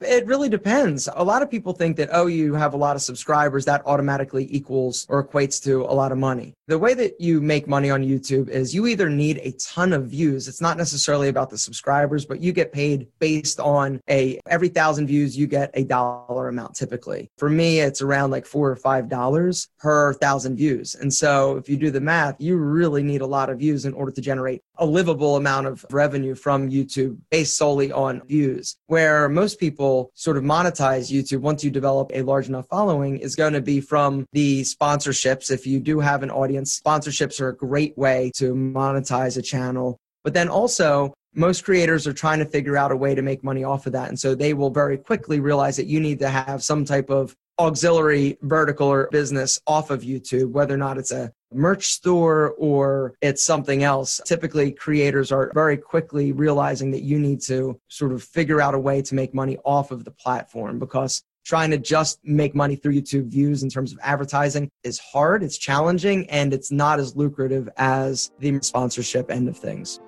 It 0.00 0.26
really 0.26 0.48
depends. 0.48 1.08
A 1.14 1.24
lot 1.24 1.42
of 1.42 1.50
people 1.50 1.72
think 1.72 1.96
that, 1.96 2.10
oh, 2.12 2.26
you 2.26 2.54
have 2.54 2.72
a 2.72 2.76
lot 2.76 2.94
of 2.94 3.02
subscribers, 3.02 3.64
that 3.64 3.82
automatically 3.84 4.46
equals 4.54 5.04
or 5.08 5.26
equates 5.26 5.62
to 5.64 5.82
a 5.82 5.94
lot 5.94 6.12
of 6.12 6.18
money. 6.18 6.54
The 6.68 6.78
way 6.78 6.94
that 6.94 7.20
you 7.20 7.40
make 7.40 7.66
money 7.66 7.90
on 7.90 8.04
YouTube 8.04 8.48
is 8.48 8.72
you 8.72 8.86
either 8.86 9.10
need 9.10 9.38
a 9.42 9.52
ton 9.52 9.92
of 9.92 10.06
views. 10.06 10.46
It's 10.46 10.60
not 10.60 10.76
necessarily 10.76 11.28
about 11.28 11.50
the 11.50 11.58
subscribers, 11.58 12.24
but 12.24 12.40
you 12.40 12.52
get 12.52 12.72
paid 12.72 13.08
based 13.18 13.58
on 13.58 14.00
a 14.08 14.38
every 14.46 14.68
thousand 14.68 15.08
views, 15.08 15.36
you 15.36 15.48
get 15.48 15.70
a 15.74 15.82
dollar 15.82 16.48
amount 16.48 16.76
typically. 16.76 17.28
For 17.36 17.50
me, 17.50 17.80
it's 17.80 18.00
around 18.00 18.30
like 18.30 18.46
four 18.46 18.70
or 18.70 18.76
five 18.76 19.08
dollars 19.08 19.68
per 19.80 20.14
thousand 20.14 20.56
views. 20.56 20.94
And 20.94 21.12
so 21.12 21.56
if 21.56 21.68
you 21.68 21.76
do 21.76 21.90
the 21.90 22.00
math, 22.00 22.40
you 22.40 22.56
really 22.56 23.02
need 23.02 23.20
a 23.20 23.26
lot 23.26 23.50
of 23.50 23.58
views 23.58 23.84
in 23.84 23.94
order 23.94 24.12
to 24.12 24.20
generate 24.20 24.62
a 24.78 24.86
livable 24.86 25.36
amount 25.36 25.66
of 25.66 25.84
revenue 25.90 26.34
from 26.34 26.70
YouTube 26.70 27.18
based 27.30 27.56
solely 27.56 27.92
on 27.92 28.22
views. 28.26 28.76
Where 28.86 29.28
most 29.28 29.58
people 29.58 30.10
sort 30.14 30.36
of 30.36 30.44
monetize 30.44 31.12
YouTube 31.12 31.40
once 31.40 31.64
you 31.64 31.70
develop 31.70 32.10
a 32.14 32.22
large 32.22 32.48
enough 32.48 32.66
following 32.68 33.18
is 33.18 33.36
going 33.36 33.52
to 33.52 33.60
be 33.60 33.80
from 33.80 34.26
the 34.32 34.62
sponsorships. 34.62 35.50
If 35.50 35.66
you 35.66 35.80
do 35.80 36.00
have 36.00 36.22
an 36.22 36.30
audience, 36.30 36.80
sponsorships 36.80 37.40
are 37.40 37.48
a 37.48 37.56
great 37.56 37.96
way 37.98 38.30
to 38.36 38.54
monetize 38.54 39.36
a 39.36 39.42
channel. 39.42 39.98
But 40.24 40.34
then 40.34 40.48
also, 40.48 41.14
most 41.34 41.64
creators 41.64 42.06
are 42.06 42.12
trying 42.12 42.38
to 42.40 42.44
figure 42.44 42.76
out 42.76 42.92
a 42.92 42.96
way 42.96 43.14
to 43.14 43.22
make 43.22 43.44
money 43.44 43.64
off 43.64 43.86
of 43.86 43.92
that. 43.92 44.08
And 44.08 44.18
so 44.18 44.34
they 44.34 44.54
will 44.54 44.70
very 44.70 44.98
quickly 44.98 45.40
realize 45.40 45.76
that 45.76 45.86
you 45.86 46.00
need 46.00 46.18
to 46.20 46.28
have 46.28 46.62
some 46.62 46.84
type 46.84 47.10
of 47.10 47.34
auxiliary 47.58 48.38
vertical 48.42 48.88
or 48.88 49.08
business 49.10 49.60
off 49.66 49.90
of 49.90 50.02
YouTube, 50.02 50.50
whether 50.50 50.74
or 50.74 50.78
not 50.78 50.98
it's 50.98 51.12
a 51.12 51.32
merch 51.52 51.86
store 51.86 52.54
or 52.58 53.14
it's 53.20 53.42
something 53.42 53.82
else. 53.82 54.20
Typically, 54.26 54.72
creators 54.72 55.32
are 55.32 55.50
very 55.54 55.76
quickly 55.76 56.32
realizing 56.32 56.90
that 56.90 57.02
you 57.02 57.18
need 57.18 57.40
to 57.42 57.80
sort 57.88 58.12
of 58.12 58.22
figure 58.22 58.60
out 58.60 58.74
a 58.74 58.78
way 58.78 59.02
to 59.02 59.14
make 59.14 59.34
money 59.34 59.56
off 59.64 59.90
of 59.90 60.04
the 60.04 60.10
platform 60.10 60.78
because 60.78 61.22
trying 61.44 61.70
to 61.70 61.78
just 61.78 62.18
make 62.24 62.54
money 62.54 62.76
through 62.76 62.92
YouTube 62.92 63.28
views 63.28 63.62
in 63.62 63.70
terms 63.70 63.90
of 63.90 63.98
advertising 64.02 64.70
is 64.84 64.98
hard, 64.98 65.42
it's 65.42 65.56
challenging, 65.56 66.28
and 66.28 66.52
it's 66.52 66.70
not 66.70 67.00
as 67.00 67.16
lucrative 67.16 67.68
as 67.78 68.30
the 68.38 68.58
sponsorship 68.60 69.30
end 69.30 69.48
of 69.48 69.56
things. 69.56 69.98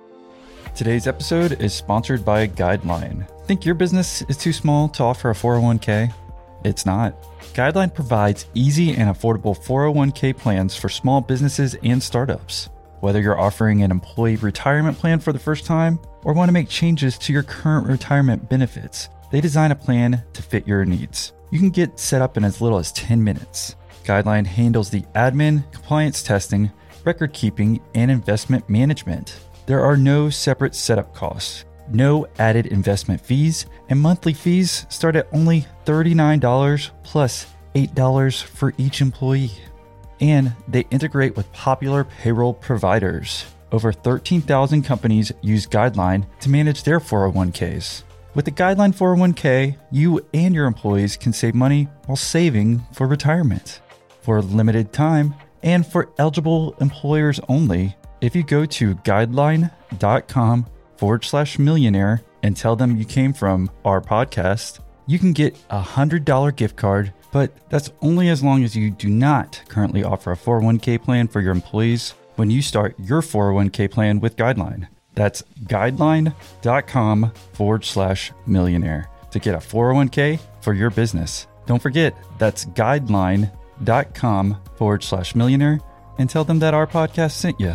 Today's 0.75 1.07
episode 1.07 1.61
is 1.61 1.73
sponsored 1.73 2.25
by 2.25 2.47
Guideline. 2.47 3.27
Think 3.47 3.65
your 3.65 3.75
business 3.75 4.23
is 4.29 4.37
too 4.37 4.53
small 4.53 4.89
to 4.91 5.03
offer 5.03 5.31
a 5.31 5.35
401k? 5.35 6.13
It's 6.65 6.87
not. 6.87 7.15
Guideline 7.55 7.93
provides 7.93 8.47
easy 8.55 8.95
and 8.95 9.15
affordable 9.15 9.59
401k 9.59 10.37
plans 10.37 10.77
for 10.77 10.89
small 10.89 11.21
businesses 11.21 11.77
and 11.83 12.03
startups. 12.03 12.69
Whether 13.01 13.21
you're 13.21 13.41
offering 13.41 13.83
an 13.83 13.91
employee 13.91 14.37
retirement 14.37 14.99
plan 14.99 15.21
for 15.21 15.33
the 15.33 15.39
first 15.39 15.65
time 15.65 15.99
or 16.23 16.35
want 16.35 16.49
to 16.49 16.53
make 16.53 16.69
changes 16.69 17.17
to 17.19 17.33
your 17.33 17.43
current 17.43 17.87
retirement 17.87 18.49
benefits, 18.49 19.09
they 19.31 19.41
design 19.41 19.73
a 19.73 19.77
plan 19.77 20.23
to 20.35 20.43
fit 20.43 20.67
your 20.67 20.85
needs. 20.85 21.33
You 21.51 21.59
can 21.59 21.71
get 21.71 21.99
set 21.99 22.23
up 22.23 22.37
in 22.37 22.45
as 22.45 22.61
little 22.61 22.79
as 22.79 22.93
10 22.93 23.25
minutes. 23.25 23.77
Guideline 24.05 24.47
handles 24.47 24.91
the 24.91 25.03
admin, 25.15 25.71
compliance 25.73 26.23
testing, 26.23 26.71
record 27.05 27.33
keeping, 27.33 27.81
and 27.95 28.11
investment 28.11 28.69
management. 28.69 29.41
There 29.67 29.81
are 29.85 29.97
no 29.97 30.31
separate 30.31 30.75
setup 30.75 31.15
costs, 31.15 31.65
no 31.95 32.27
added 32.39 32.67
investment 32.67 33.21
fees, 33.21 33.67
and 33.89 34.01
monthly 34.01 34.33
fees 34.33 34.87
start 34.89 35.17
at 35.17 35.29
only 35.33 35.67
$39 35.85 36.91
plus 37.03 37.47
$8 37.75 38.43
for 38.43 38.75
each 38.79 39.01
employee. 39.01 39.53
And 40.21 40.55
they 40.69 40.87
integrate 40.91 41.37
with 41.37 41.53
popular 41.53 42.05
payroll 42.05 42.55
providers. 42.55 43.47
Over 43.73 43.93
13,000 43.93 44.83
companies 44.83 45.33
use 45.43 45.67
Guideline 45.67 46.27
to 46.41 46.51
manage 46.51 46.83
their 46.83 47.01
401ks. 47.01 48.03
With 48.35 48.45
the 48.45 48.53
Guideline 48.53 48.95
401k, 48.95 49.77
you 49.91 50.25
and 50.35 50.55
your 50.55 50.67
employees 50.67 51.17
can 51.17 51.33
save 51.33 51.55
money 51.55 51.89
while 52.07 52.17
saving 52.17 52.81
for 52.93 53.07
retirement. 53.07 53.81
For 54.23 54.39
a 54.39 54.43
limited 54.43 54.93
time, 54.93 55.35
and 55.63 55.87
for 55.87 56.11
eligible 56.19 56.75
employers 56.81 57.41
only, 57.49 57.97
if 58.21 58.37
you 58.37 58.43
go 58.43 58.67
to 58.67 58.95
guideline.com 58.97 60.67
forward 61.01 61.25
slash 61.25 61.59
millionaire 61.59 62.21
and 62.43 62.55
tell 62.55 62.77
them 62.77 62.99
you 62.99 63.07
came 63.07 63.33
from 63.33 63.71
our 63.87 64.03
podcast, 64.03 64.81
you 65.07 65.19
can 65.19 65.33
get 65.33 65.57
a 65.71 65.81
$100 65.81 66.55
gift 66.55 66.77
card, 66.77 67.15
but 67.33 67.71
that's 67.71 67.91
only 68.03 68.29
as 68.29 68.45
long 68.45 68.63
as 68.65 68.77
you 68.77 68.91
do 68.91 69.09
not 69.09 69.63
currently 69.69 70.05
offer 70.05 70.31
a 70.31 70.37
401k 70.37 71.03
plan 71.03 71.27
for 71.27 71.41
your 71.41 71.53
employees 71.53 72.13
when 72.37 72.51
you 72.51 72.61
start 72.61 72.95
your 73.01 73.23
401k 73.23 73.91
plan 73.91 74.21
with 74.21 74.37
Guideline. 74.37 74.89
That's 75.15 75.43
guideline.com 75.65 77.33
forward 77.55 77.85
slash 77.87 78.33
millionaire 78.47 79.09
to 79.31 79.39
get 79.39 79.55
a 79.55 79.59
401k 79.59 80.39
for 80.61 80.75
your 80.75 80.91
business. 80.91 81.47
Don't 81.65 81.81
forget, 81.81 82.15
that's 82.37 82.67
guideline.com 82.67 84.57
forward 84.77 85.03
slash 85.03 85.35
millionaire 85.35 85.81
and 86.19 86.29
tell 86.29 86.45
them 86.45 86.59
that 86.59 86.75
our 86.75 86.87
podcast 86.87 87.33
sent 87.33 87.59
you. 87.59 87.75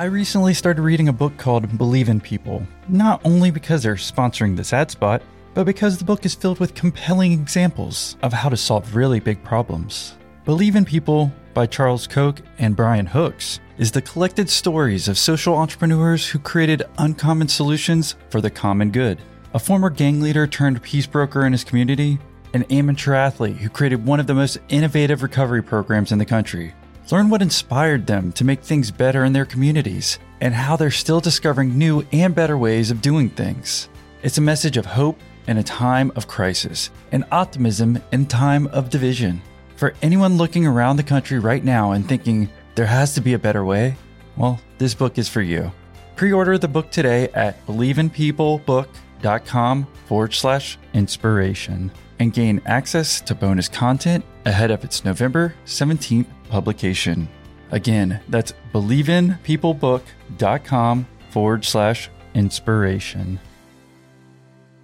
I 0.00 0.04
recently 0.04 0.54
started 0.54 0.80
reading 0.80 1.08
a 1.08 1.12
book 1.12 1.36
called 1.36 1.76
Believe 1.76 2.08
in 2.08 2.22
People, 2.22 2.66
not 2.88 3.20
only 3.22 3.50
because 3.50 3.82
they're 3.82 3.96
sponsoring 3.96 4.56
this 4.56 4.72
ad 4.72 4.90
spot, 4.90 5.20
but 5.52 5.64
because 5.64 5.98
the 5.98 6.06
book 6.06 6.24
is 6.24 6.34
filled 6.34 6.58
with 6.58 6.74
compelling 6.74 7.32
examples 7.32 8.16
of 8.22 8.32
how 8.32 8.48
to 8.48 8.56
solve 8.56 8.96
really 8.96 9.20
big 9.20 9.44
problems. 9.44 10.16
Believe 10.46 10.74
in 10.74 10.86
People 10.86 11.30
by 11.52 11.66
Charles 11.66 12.06
Koch 12.06 12.40
and 12.58 12.74
Brian 12.74 13.04
Hooks 13.04 13.60
is 13.76 13.92
the 13.92 14.00
collected 14.00 14.48
stories 14.48 15.06
of 15.06 15.18
social 15.18 15.54
entrepreneurs 15.54 16.26
who 16.26 16.38
created 16.38 16.82
uncommon 16.96 17.48
solutions 17.48 18.14
for 18.30 18.40
the 18.40 18.48
common 18.48 18.92
good. 18.92 19.20
A 19.52 19.58
former 19.58 19.90
gang 19.90 20.22
leader 20.22 20.46
turned 20.46 20.80
peace 20.80 21.06
broker 21.06 21.44
in 21.44 21.52
his 21.52 21.62
community, 21.62 22.18
an 22.54 22.62
amateur 22.70 23.12
athlete 23.12 23.58
who 23.58 23.68
created 23.68 24.06
one 24.06 24.18
of 24.18 24.26
the 24.26 24.32
most 24.32 24.60
innovative 24.70 25.22
recovery 25.22 25.62
programs 25.62 26.10
in 26.10 26.18
the 26.18 26.24
country. 26.24 26.72
Learn 27.10 27.28
what 27.28 27.42
inspired 27.42 28.06
them 28.06 28.30
to 28.32 28.44
make 28.44 28.62
things 28.62 28.90
better 28.92 29.24
in 29.24 29.32
their 29.32 29.44
communities 29.44 30.20
and 30.40 30.54
how 30.54 30.76
they're 30.76 30.92
still 30.92 31.18
discovering 31.18 31.76
new 31.76 32.06
and 32.12 32.36
better 32.36 32.56
ways 32.56 32.92
of 32.92 33.02
doing 33.02 33.28
things. 33.28 33.88
It's 34.22 34.38
a 34.38 34.42
message 34.42 34.76
of 34.76 34.86
hope 34.86 35.18
in 35.48 35.58
a 35.58 35.64
time 35.64 36.12
of 36.14 36.28
crisis 36.28 36.92
and 37.10 37.24
optimism 37.32 38.00
in 38.12 38.26
time 38.26 38.68
of 38.68 38.90
division. 38.90 39.42
For 39.74 39.92
anyone 40.02 40.36
looking 40.36 40.64
around 40.66 40.98
the 40.98 41.02
country 41.02 41.40
right 41.40 41.64
now 41.64 41.90
and 41.92 42.08
thinking 42.08 42.48
there 42.76 42.86
has 42.86 43.12
to 43.14 43.20
be 43.20 43.34
a 43.34 43.40
better 43.40 43.64
way, 43.64 43.96
well, 44.36 44.60
this 44.78 44.94
book 44.94 45.18
is 45.18 45.28
for 45.28 45.42
you. 45.42 45.72
Pre 46.14 46.32
order 46.32 46.58
the 46.58 46.68
book 46.68 46.92
today 46.92 47.28
at 47.34 47.66
believeinpeoplebook.com 47.66 49.86
forward 50.06 50.32
slash 50.32 50.78
inspiration 50.94 51.90
and 52.20 52.32
gain 52.32 52.62
access 52.66 53.20
to 53.22 53.34
bonus 53.34 53.68
content 53.68 54.24
ahead 54.44 54.70
of 54.70 54.84
its 54.84 55.04
November 55.04 55.52
17th 55.66 56.26
publication. 56.48 57.28
Again, 57.72 58.20
that's 58.28 58.54
believeinpeoplebook.com 58.72 61.06
forward 61.30 61.64
slash 61.64 62.08
inspiration. 62.34 63.40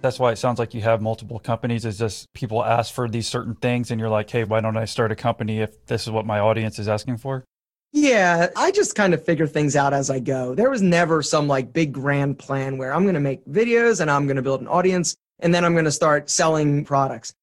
That's 0.01 0.19
why 0.19 0.31
it 0.31 0.37
sounds 0.37 0.59
like 0.59 0.73
you 0.73 0.81
have 0.81 1.01
multiple 1.01 1.39
companies. 1.39 1.85
Is 1.85 1.97
just 1.97 2.31
people 2.33 2.63
ask 2.63 2.93
for 2.93 3.09
these 3.09 3.27
certain 3.27 3.55
things, 3.55 3.91
and 3.91 3.99
you're 3.99 4.09
like, 4.09 4.29
hey, 4.29 4.43
why 4.43 4.61
don't 4.61 4.77
I 4.77 4.85
start 4.85 5.11
a 5.11 5.15
company 5.15 5.59
if 5.59 5.85
this 5.87 6.03
is 6.03 6.11
what 6.11 6.25
my 6.25 6.39
audience 6.39 6.79
is 6.79 6.87
asking 6.87 7.17
for? 7.17 7.43
Yeah, 7.93 8.49
I 8.55 8.71
just 8.71 8.95
kind 8.95 9.13
of 9.13 9.25
figure 9.25 9.47
things 9.47 9.75
out 9.75 9.93
as 9.93 10.09
I 10.09 10.19
go. 10.19 10.53
There 10.53 10.69
was 10.69 10.81
never 10.81 11.21
some 11.21 11.47
like 11.47 11.73
big 11.73 11.93
grand 11.93 12.37
plan 12.37 12.77
where 12.77 12.93
I'm 12.93 13.03
going 13.03 13.15
to 13.15 13.19
make 13.19 13.45
videos 13.45 14.01
and 14.01 14.11
I'm 14.11 14.27
going 14.27 14.35
to 14.35 14.41
build 14.41 14.61
an 14.61 14.67
audience 14.67 15.15
and 15.39 15.53
then 15.53 15.63
I'm 15.63 15.73
going 15.73 15.85
to 15.85 15.91
start 15.91 16.29
selling 16.29 16.85
products. 16.85 17.33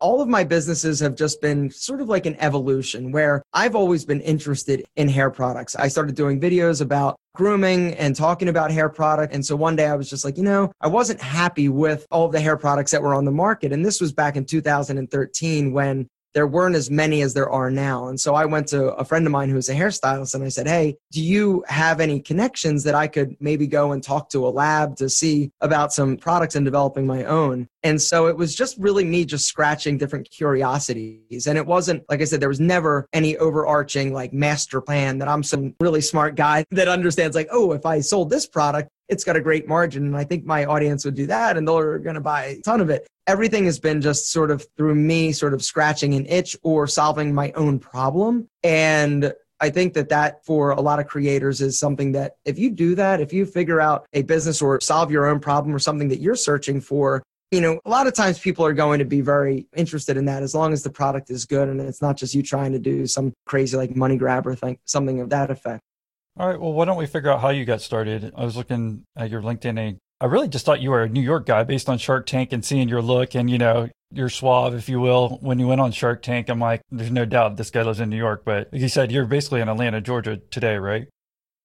All 0.00 0.20
of 0.20 0.28
my 0.28 0.44
businesses 0.44 1.00
have 1.00 1.14
just 1.14 1.40
been 1.40 1.70
sort 1.70 2.02
of 2.02 2.08
like 2.08 2.26
an 2.26 2.36
evolution 2.40 3.10
where 3.10 3.42
I've 3.54 3.74
always 3.74 4.04
been 4.04 4.20
interested 4.20 4.84
in 4.96 5.08
hair 5.08 5.30
products. 5.30 5.74
I 5.76 5.88
started 5.88 6.14
doing 6.14 6.38
videos 6.38 6.82
about 6.82 7.16
grooming 7.34 7.94
and 7.94 8.14
talking 8.14 8.48
about 8.48 8.70
hair 8.70 8.90
product. 8.90 9.32
And 9.32 9.44
so 9.44 9.56
one 9.56 9.74
day 9.74 9.86
I 9.86 9.94
was 9.94 10.10
just 10.10 10.26
like, 10.26 10.36
you 10.36 10.42
know, 10.42 10.70
I 10.82 10.88
wasn't 10.88 11.22
happy 11.22 11.70
with 11.70 12.06
all 12.10 12.28
the 12.28 12.40
hair 12.40 12.58
products 12.58 12.90
that 12.90 13.02
were 13.02 13.14
on 13.14 13.24
the 13.24 13.30
market. 13.30 13.72
And 13.72 13.82
this 13.82 13.98
was 13.98 14.12
back 14.12 14.36
in 14.36 14.44
2013 14.44 15.72
when 15.72 16.06
there 16.34 16.46
weren't 16.46 16.76
as 16.76 16.90
many 16.90 17.22
as 17.22 17.34
there 17.34 17.50
are 17.50 17.70
now. 17.70 18.08
And 18.08 18.20
so 18.20 18.34
I 18.34 18.44
went 18.44 18.68
to 18.68 18.94
a 18.94 19.04
friend 19.04 19.26
of 19.26 19.32
mine 19.32 19.48
who 19.48 19.56
was 19.56 19.68
a 19.68 19.74
hairstylist 19.74 20.34
and 20.34 20.44
I 20.44 20.48
said, 20.48 20.66
Hey, 20.66 20.96
do 21.10 21.22
you 21.22 21.64
have 21.68 22.00
any 22.00 22.20
connections 22.20 22.84
that 22.84 22.94
I 22.94 23.06
could 23.06 23.36
maybe 23.40 23.66
go 23.66 23.92
and 23.92 24.02
talk 24.02 24.30
to 24.30 24.46
a 24.46 24.50
lab 24.50 24.96
to 24.96 25.08
see 25.08 25.50
about 25.60 25.92
some 25.92 26.16
products 26.16 26.54
and 26.54 26.64
developing 26.64 27.06
my 27.06 27.24
own? 27.24 27.68
And 27.82 28.00
so 28.00 28.26
it 28.26 28.36
was 28.36 28.54
just 28.54 28.78
really 28.78 29.04
me 29.04 29.24
just 29.24 29.46
scratching 29.46 29.98
different 29.98 30.30
curiosities. 30.30 31.46
And 31.46 31.58
it 31.58 31.66
wasn't, 31.66 32.04
like 32.08 32.20
I 32.20 32.24
said, 32.24 32.40
there 32.40 32.48
was 32.48 32.60
never 32.60 33.06
any 33.12 33.36
overarching 33.36 34.12
like 34.12 34.32
master 34.32 34.80
plan 34.80 35.18
that 35.18 35.28
I'm 35.28 35.42
some 35.42 35.74
really 35.80 36.00
smart 36.00 36.36
guy 36.36 36.64
that 36.70 36.88
understands, 36.88 37.34
like, 37.34 37.48
oh, 37.50 37.72
if 37.72 37.84
I 37.84 38.00
sold 38.00 38.30
this 38.30 38.46
product, 38.46 38.88
it's 39.12 39.24
got 39.24 39.36
a 39.36 39.40
great 39.40 39.68
margin. 39.68 40.06
And 40.06 40.16
I 40.16 40.24
think 40.24 40.44
my 40.44 40.64
audience 40.64 41.04
would 41.04 41.14
do 41.14 41.26
that 41.26 41.56
and 41.56 41.68
they're 41.68 41.98
going 41.98 42.14
to 42.14 42.20
buy 42.20 42.44
a 42.44 42.60
ton 42.62 42.80
of 42.80 42.90
it. 42.90 43.06
Everything 43.26 43.66
has 43.66 43.78
been 43.78 44.00
just 44.00 44.32
sort 44.32 44.50
of 44.50 44.66
through 44.76 44.96
me 44.96 45.30
sort 45.30 45.54
of 45.54 45.62
scratching 45.62 46.14
an 46.14 46.26
itch 46.26 46.56
or 46.62 46.86
solving 46.86 47.32
my 47.32 47.52
own 47.52 47.78
problem. 47.78 48.48
And 48.64 49.32
I 49.60 49.70
think 49.70 49.92
that 49.94 50.08
that 50.08 50.44
for 50.44 50.70
a 50.70 50.80
lot 50.80 50.98
of 50.98 51.06
creators 51.06 51.60
is 51.60 51.78
something 51.78 52.12
that 52.12 52.32
if 52.44 52.58
you 52.58 52.70
do 52.70 52.96
that, 52.96 53.20
if 53.20 53.32
you 53.32 53.46
figure 53.46 53.80
out 53.80 54.06
a 54.12 54.22
business 54.22 54.60
or 54.60 54.80
solve 54.80 55.12
your 55.12 55.26
own 55.26 55.38
problem 55.38 55.72
or 55.72 55.78
something 55.78 56.08
that 56.08 56.20
you're 56.20 56.34
searching 56.34 56.80
for, 56.80 57.22
you 57.52 57.60
know, 57.60 57.78
a 57.84 57.90
lot 57.90 58.06
of 58.06 58.14
times 58.14 58.38
people 58.38 58.64
are 58.64 58.72
going 58.72 58.98
to 58.98 59.04
be 59.04 59.20
very 59.20 59.68
interested 59.76 60.16
in 60.16 60.24
that 60.24 60.42
as 60.42 60.54
long 60.54 60.72
as 60.72 60.82
the 60.82 60.90
product 60.90 61.30
is 61.30 61.44
good 61.44 61.68
and 61.68 61.80
it's 61.80 62.02
not 62.02 62.16
just 62.16 62.34
you 62.34 62.42
trying 62.42 62.72
to 62.72 62.78
do 62.78 63.06
some 63.06 63.34
crazy 63.46 63.76
like 63.76 63.94
money 63.94 64.16
grabber 64.16 64.54
thing, 64.54 64.78
something 64.86 65.20
of 65.20 65.28
that 65.28 65.50
effect. 65.50 65.82
All 66.38 66.48
right. 66.48 66.58
Well, 66.58 66.72
why 66.72 66.86
don't 66.86 66.96
we 66.96 67.06
figure 67.06 67.30
out 67.30 67.40
how 67.40 67.50
you 67.50 67.64
got 67.64 67.82
started? 67.82 68.32
I 68.36 68.44
was 68.44 68.56
looking 68.56 69.04
at 69.16 69.30
your 69.30 69.42
LinkedIn 69.42 69.78
and 69.78 69.98
I 70.20 70.26
really 70.26 70.48
just 70.48 70.64
thought 70.64 70.80
you 70.80 70.90
were 70.90 71.02
a 71.02 71.08
New 71.08 71.20
York 71.20 71.46
guy 71.46 71.64
based 71.64 71.88
on 71.88 71.98
Shark 71.98 72.26
Tank 72.26 72.52
and 72.52 72.64
seeing 72.64 72.88
your 72.88 73.02
look 73.02 73.34
and, 73.34 73.50
you 73.50 73.58
know, 73.58 73.88
your 74.12 74.28
suave, 74.28 74.74
if 74.74 74.88
you 74.88 75.00
will. 75.00 75.38
When 75.42 75.58
you 75.58 75.66
went 75.66 75.80
on 75.80 75.92
Shark 75.92 76.22
Tank, 76.22 76.48
I'm 76.48 76.60
like, 76.60 76.80
there's 76.90 77.10
no 77.10 77.24
doubt 77.24 77.56
this 77.56 77.70
guy 77.70 77.82
lives 77.82 78.00
in 78.00 78.08
New 78.08 78.16
York. 78.16 78.44
But 78.44 78.72
you 78.72 78.88
said 78.88 79.12
you're 79.12 79.26
basically 79.26 79.60
in 79.60 79.68
Atlanta, 79.68 80.00
Georgia 80.00 80.36
today, 80.50 80.76
right? 80.76 81.08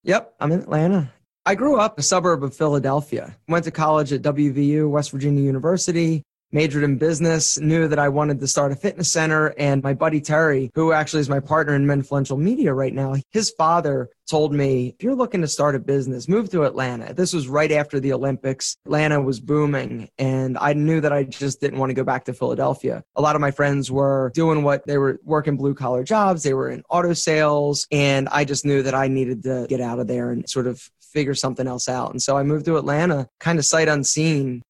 Yep. 0.03 0.33
I'm 0.39 0.51
in 0.51 0.61
Atlanta. 0.61 1.13
I 1.45 1.55
grew 1.55 1.79
up 1.79 1.97
a 1.97 2.01
suburb 2.01 2.43
of 2.43 2.53
Philadelphia. 2.53 3.37
Went 3.47 3.63
to 3.65 3.71
college 3.71 4.11
at 4.11 4.21
WVU, 4.21 4.89
West 4.89 5.11
Virginia 5.11 5.43
University, 5.43 6.23
majored 6.51 6.83
in 6.83 6.97
business, 6.97 7.59
knew 7.59 7.87
that 7.87 7.99
I 7.99 8.09
wanted 8.09 8.39
to 8.39 8.47
start 8.47 8.71
a 8.71 8.75
fitness 8.75 9.11
center. 9.11 9.53
And 9.57 9.83
my 9.83 9.93
buddy 9.93 10.21
Terry, 10.21 10.71
who 10.75 10.91
actually 10.91 11.21
is 11.21 11.29
my 11.29 11.39
partner 11.39 11.75
in 11.75 11.85
Menfluential 11.85 12.37
Media 12.37 12.73
right 12.73 12.93
now, 12.93 13.15
his 13.31 13.51
father 13.51 14.09
told 14.27 14.53
me, 14.53 14.93
if 14.97 15.03
you're 15.03 15.15
looking 15.15 15.41
to 15.41 15.47
start 15.47 15.75
a 15.75 15.79
business, 15.79 16.27
move 16.27 16.49
to 16.51 16.63
Atlanta. 16.63 17.13
This 17.13 17.33
was 17.33 17.47
right 17.47 17.71
after 17.71 17.99
the 17.99 18.13
Olympics. 18.13 18.75
Atlanta 18.85 19.21
was 19.21 19.39
booming. 19.39 20.09
And 20.17 20.57
I 20.57 20.73
knew 20.73 20.99
that 21.01 21.13
I 21.13 21.23
just 21.23 21.61
didn't 21.61 21.79
want 21.79 21.91
to 21.91 21.93
go 21.93 22.03
back 22.03 22.25
to 22.25 22.33
Philadelphia. 22.33 23.03
A 23.15 23.21
lot 23.21 23.35
of 23.35 23.41
my 23.41 23.51
friends 23.51 23.89
were 23.89 24.31
doing 24.33 24.63
what 24.63 24.85
they 24.85 24.97
were 24.97 25.19
working 25.23 25.55
blue 25.57 25.73
collar 25.73 26.03
jobs, 26.03 26.43
they 26.43 26.53
were 26.53 26.69
in 26.69 26.83
auto 26.89 27.13
sales. 27.13 27.87
And 27.91 28.27
I 28.29 28.43
just 28.43 28.65
knew 28.65 28.83
that 28.83 28.93
I 28.93 29.07
needed 29.07 29.43
to 29.43 29.65
get 29.69 29.81
out 29.81 29.99
of 29.99 30.07
there 30.07 30.31
and 30.31 30.47
sort 30.49 30.67
of 30.67 30.89
figure 31.17 31.33
something 31.33 31.67
else 31.67 31.87
out. 31.89 32.11
And 32.11 32.21
so 32.21 32.37
I 32.37 32.43
moved 32.43 32.65
to 32.65 32.77
Atlanta, 32.77 33.27
kind 33.39 33.57
of 33.57 33.65
sight 33.65 33.87
unseen. 33.87 34.61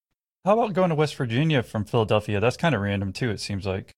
How 0.45 0.57
about 0.57 0.73
going 0.73 0.89
to 0.89 0.95
West 0.95 1.15
Virginia 1.15 1.61
from 1.63 1.85
Philadelphia? 1.85 2.39
That's 2.39 2.57
kind 2.57 2.73
of 2.73 2.81
random 2.81 3.11
too, 3.11 3.29
it 3.29 3.39
seems 3.39 3.65
like. 3.65 3.91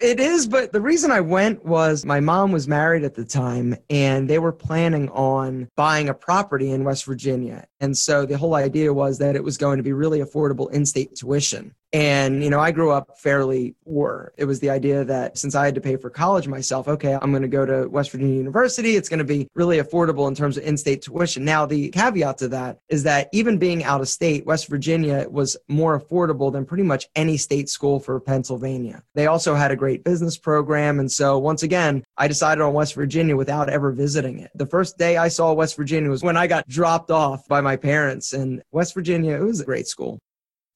It 0.00 0.18
is, 0.18 0.48
but 0.48 0.72
the 0.72 0.80
reason 0.80 1.12
I 1.12 1.20
went 1.20 1.64
was 1.64 2.04
my 2.04 2.18
mom 2.18 2.50
was 2.50 2.66
married 2.66 3.04
at 3.04 3.14
the 3.14 3.24
time 3.24 3.76
and 3.88 4.28
they 4.28 4.40
were 4.40 4.50
planning 4.50 5.08
on 5.10 5.68
buying 5.76 6.08
a 6.08 6.14
property 6.14 6.72
in 6.72 6.82
West 6.82 7.04
Virginia. 7.04 7.68
And 7.78 7.96
so 7.96 8.26
the 8.26 8.36
whole 8.36 8.56
idea 8.56 8.92
was 8.92 9.18
that 9.18 9.36
it 9.36 9.44
was 9.44 9.56
going 9.56 9.76
to 9.76 9.84
be 9.84 9.92
really 9.92 10.18
affordable 10.18 10.68
in 10.72 10.86
state 10.86 11.14
tuition. 11.14 11.72
And, 11.92 12.42
you 12.42 12.48
know, 12.48 12.58
I 12.58 12.70
grew 12.70 12.90
up 12.90 13.18
fairly 13.18 13.74
poor. 13.84 14.32
It 14.38 14.46
was 14.46 14.60
the 14.60 14.70
idea 14.70 15.04
that 15.04 15.36
since 15.36 15.54
I 15.54 15.66
had 15.66 15.74
to 15.74 15.80
pay 15.80 15.96
for 15.96 16.08
college 16.08 16.48
myself, 16.48 16.88
okay, 16.88 17.18
I'm 17.20 17.30
going 17.30 17.42
to 17.42 17.48
go 17.48 17.66
to 17.66 17.86
West 17.88 18.12
Virginia 18.12 18.34
University. 18.34 18.96
It's 18.96 19.10
going 19.10 19.18
to 19.18 19.24
be 19.24 19.48
really 19.54 19.76
affordable 19.76 20.26
in 20.26 20.34
terms 20.34 20.56
of 20.56 20.64
in 20.64 20.78
state 20.78 21.02
tuition. 21.02 21.44
Now, 21.44 21.66
the 21.66 21.90
caveat 21.90 22.38
to 22.38 22.48
that 22.48 22.78
is 22.88 23.02
that 23.02 23.28
even 23.32 23.58
being 23.58 23.84
out 23.84 24.00
of 24.00 24.08
state, 24.08 24.46
West 24.46 24.68
Virginia 24.68 25.26
was 25.28 25.56
more 25.68 26.00
affordable 26.00 26.50
than 26.50 26.64
pretty 26.64 26.84
much 26.84 27.08
any 27.14 27.36
state 27.36 27.68
school 27.68 28.00
for 28.00 28.18
Pennsylvania. 28.20 29.02
They 29.14 29.26
also 29.26 29.54
had 29.54 29.70
a 29.70 29.76
great 29.76 30.02
business 30.02 30.38
program. 30.38 30.98
And 30.98 31.12
so, 31.12 31.38
once 31.38 31.62
again, 31.62 32.04
I 32.16 32.26
decided 32.26 32.62
on 32.62 32.72
West 32.72 32.94
Virginia 32.94 33.36
without 33.36 33.68
ever 33.68 33.92
visiting 33.92 34.38
it. 34.38 34.50
The 34.54 34.66
first 34.66 34.96
day 34.96 35.18
I 35.18 35.28
saw 35.28 35.52
West 35.52 35.76
Virginia 35.76 36.08
was 36.08 36.22
when 36.22 36.38
I 36.38 36.46
got 36.46 36.66
dropped 36.68 37.10
off 37.10 37.46
by 37.48 37.60
my 37.60 37.76
parents. 37.76 38.32
And 38.32 38.62
West 38.72 38.94
Virginia, 38.94 39.36
it 39.36 39.42
was 39.42 39.60
a 39.60 39.64
great 39.64 39.86
school. 39.86 40.18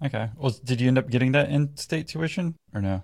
Okay. 0.05 0.29
Well, 0.37 0.55
did 0.65 0.81
you 0.81 0.89
end 0.89 0.99
up 0.99 1.09
getting 1.09 1.33
that 1.33 1.51
in-state 1.51 2.09
tuition 2.09 2.57
or 2.75 2.83
no? 2.83 3.03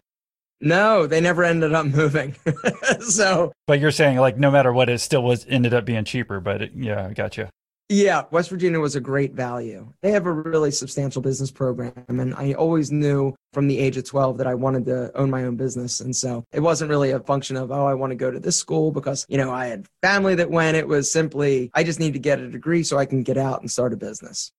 No, 0.61 1.07
they 1.07 1.21
never 1.21 1.43
ended 1.43 1.73
up 1.73 1.87
moving. 1.87 2.37
so, 3.01 3.53
but 3.67 3.81
you're 3.81 3.91
saying 3.91 4.19
like 4.19 4.39
no 4.39 4.51
matter 4.51 4.73
what, 4.73 4.89
it 4.89 5.01
still 5.01 5.23
was 5.23 5.45
ended 5.49 5.75
up 5.75 5.85
being 5.85 6.05
cheaper. 6.05 6.39
But 6.39 6.63
it, 6.63 6.73
yeah, 6.75 7.07
I 7.07 7.13
got 7.13 7.37
you. 7.37 7.49
Yeah, 7.89 8.25
West 8.31 8.49
Virginia 8.49 8.81
was 8.81 8.97
a 8.97 9.01
great 9.01 9.35
value. 9.35 9.93
They 10.01 10.13
have 10.13 10.25
a 10.25 10.33
really 10.33 10.71
substantial 10.71 11.21
business 11.21 11.51
program, 11.51 11.93
and 12.09 12.35
I 12.35 12.53
always 12.55 12.91
knew 12.91 13.35
from 13.53 13.69
the 13.69 13.79
age 13.79 13.99
of 13.99 14.05
12 14.05 14.39
that 14.39 14.47
I 14.47 14.55
wanted 14.55 14.87
to 14.87 15.15
own 15.15 15.29
my 15.29 15.45
own 15.45 15.57
business. 15.57 16.01
And 16.01 16.15
so 16.17 16.45
it 16.53 16.61
wasn't 16.61 16.89
really 16.89 17.11
a 17.11 17.21
function 17.21 17.57
of, 17.57 17.71
oh, 17.71 17.85
I 17.85 17.93
want 17.93 18.13
to 18.13 18.17
go 18.17 18.31
to 18.31 18.41
this 18.41 18.57
school 18.57 18.93
because, 18.93 19.27
you 19.29 19.37
know, 19.37 19.53
I 19.53 19.67
had 19.67 19.87
family 20.01 20.35
that 20.37 20.51
went. 20.51 20.79
It 20.79 20.89
was 20.89 21.13
simply, 21.13 21.71
I 21.75 21.85
just 21.85 22.01
need 22.01 22.15
to 22.15 22.19
get 22.19 22.41
a 22.41 22.49
degree 22.49 22.83
so 22.83 22.97
I 22.97 23.05
can 23.05 23.23
get 23.25 23.37
out 23.37 23.61
and 23.61 23.71
start 23.71 23.93
a 23.93 23.97
business. 23.97 24.53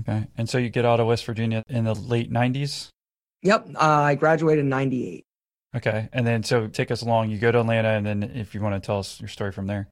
Okay. 0.00 0.26
And 0.36 0.48
so 0.48 0.58
you 0.58 0.70
get 0.70 0.84
out 0.84 1.00
of 1.00 1.06
West 1.06 1.24
Virginia 1.24 1.62
in 1.68 1.84
the 1.84 1.94
late 1.94 2.32
90s? 2.32 2.88
Yep. 3.42 3.68
Uh, 3.76 3.80
I 3.80 4.14
graduated 4.14 4.64
in 4.64 4.68
98. 4.68 5.24
Okay. 5.76 6.08
And 6.12 6.26
then 6.26 6.42
so 6.42 6.66
take 6.66 6.90
us 6.90 7.02
along. 7.02 7.30
You 7.30 7.38
go 7.38 7.52
to 7.52 7.60
Atlanta, 7.60 7.90
and 7.90 8.06
then 8.06 8.22
if 8.22 8.54
you 8.54 8.60
want 8.60 8.80
to 8.80 8.84
tell 8.84 8.98
us 8.98 9.20
your 9.20 9.28
story 9.28 9.52
from 9.52 9.66
there. 9.66 9.88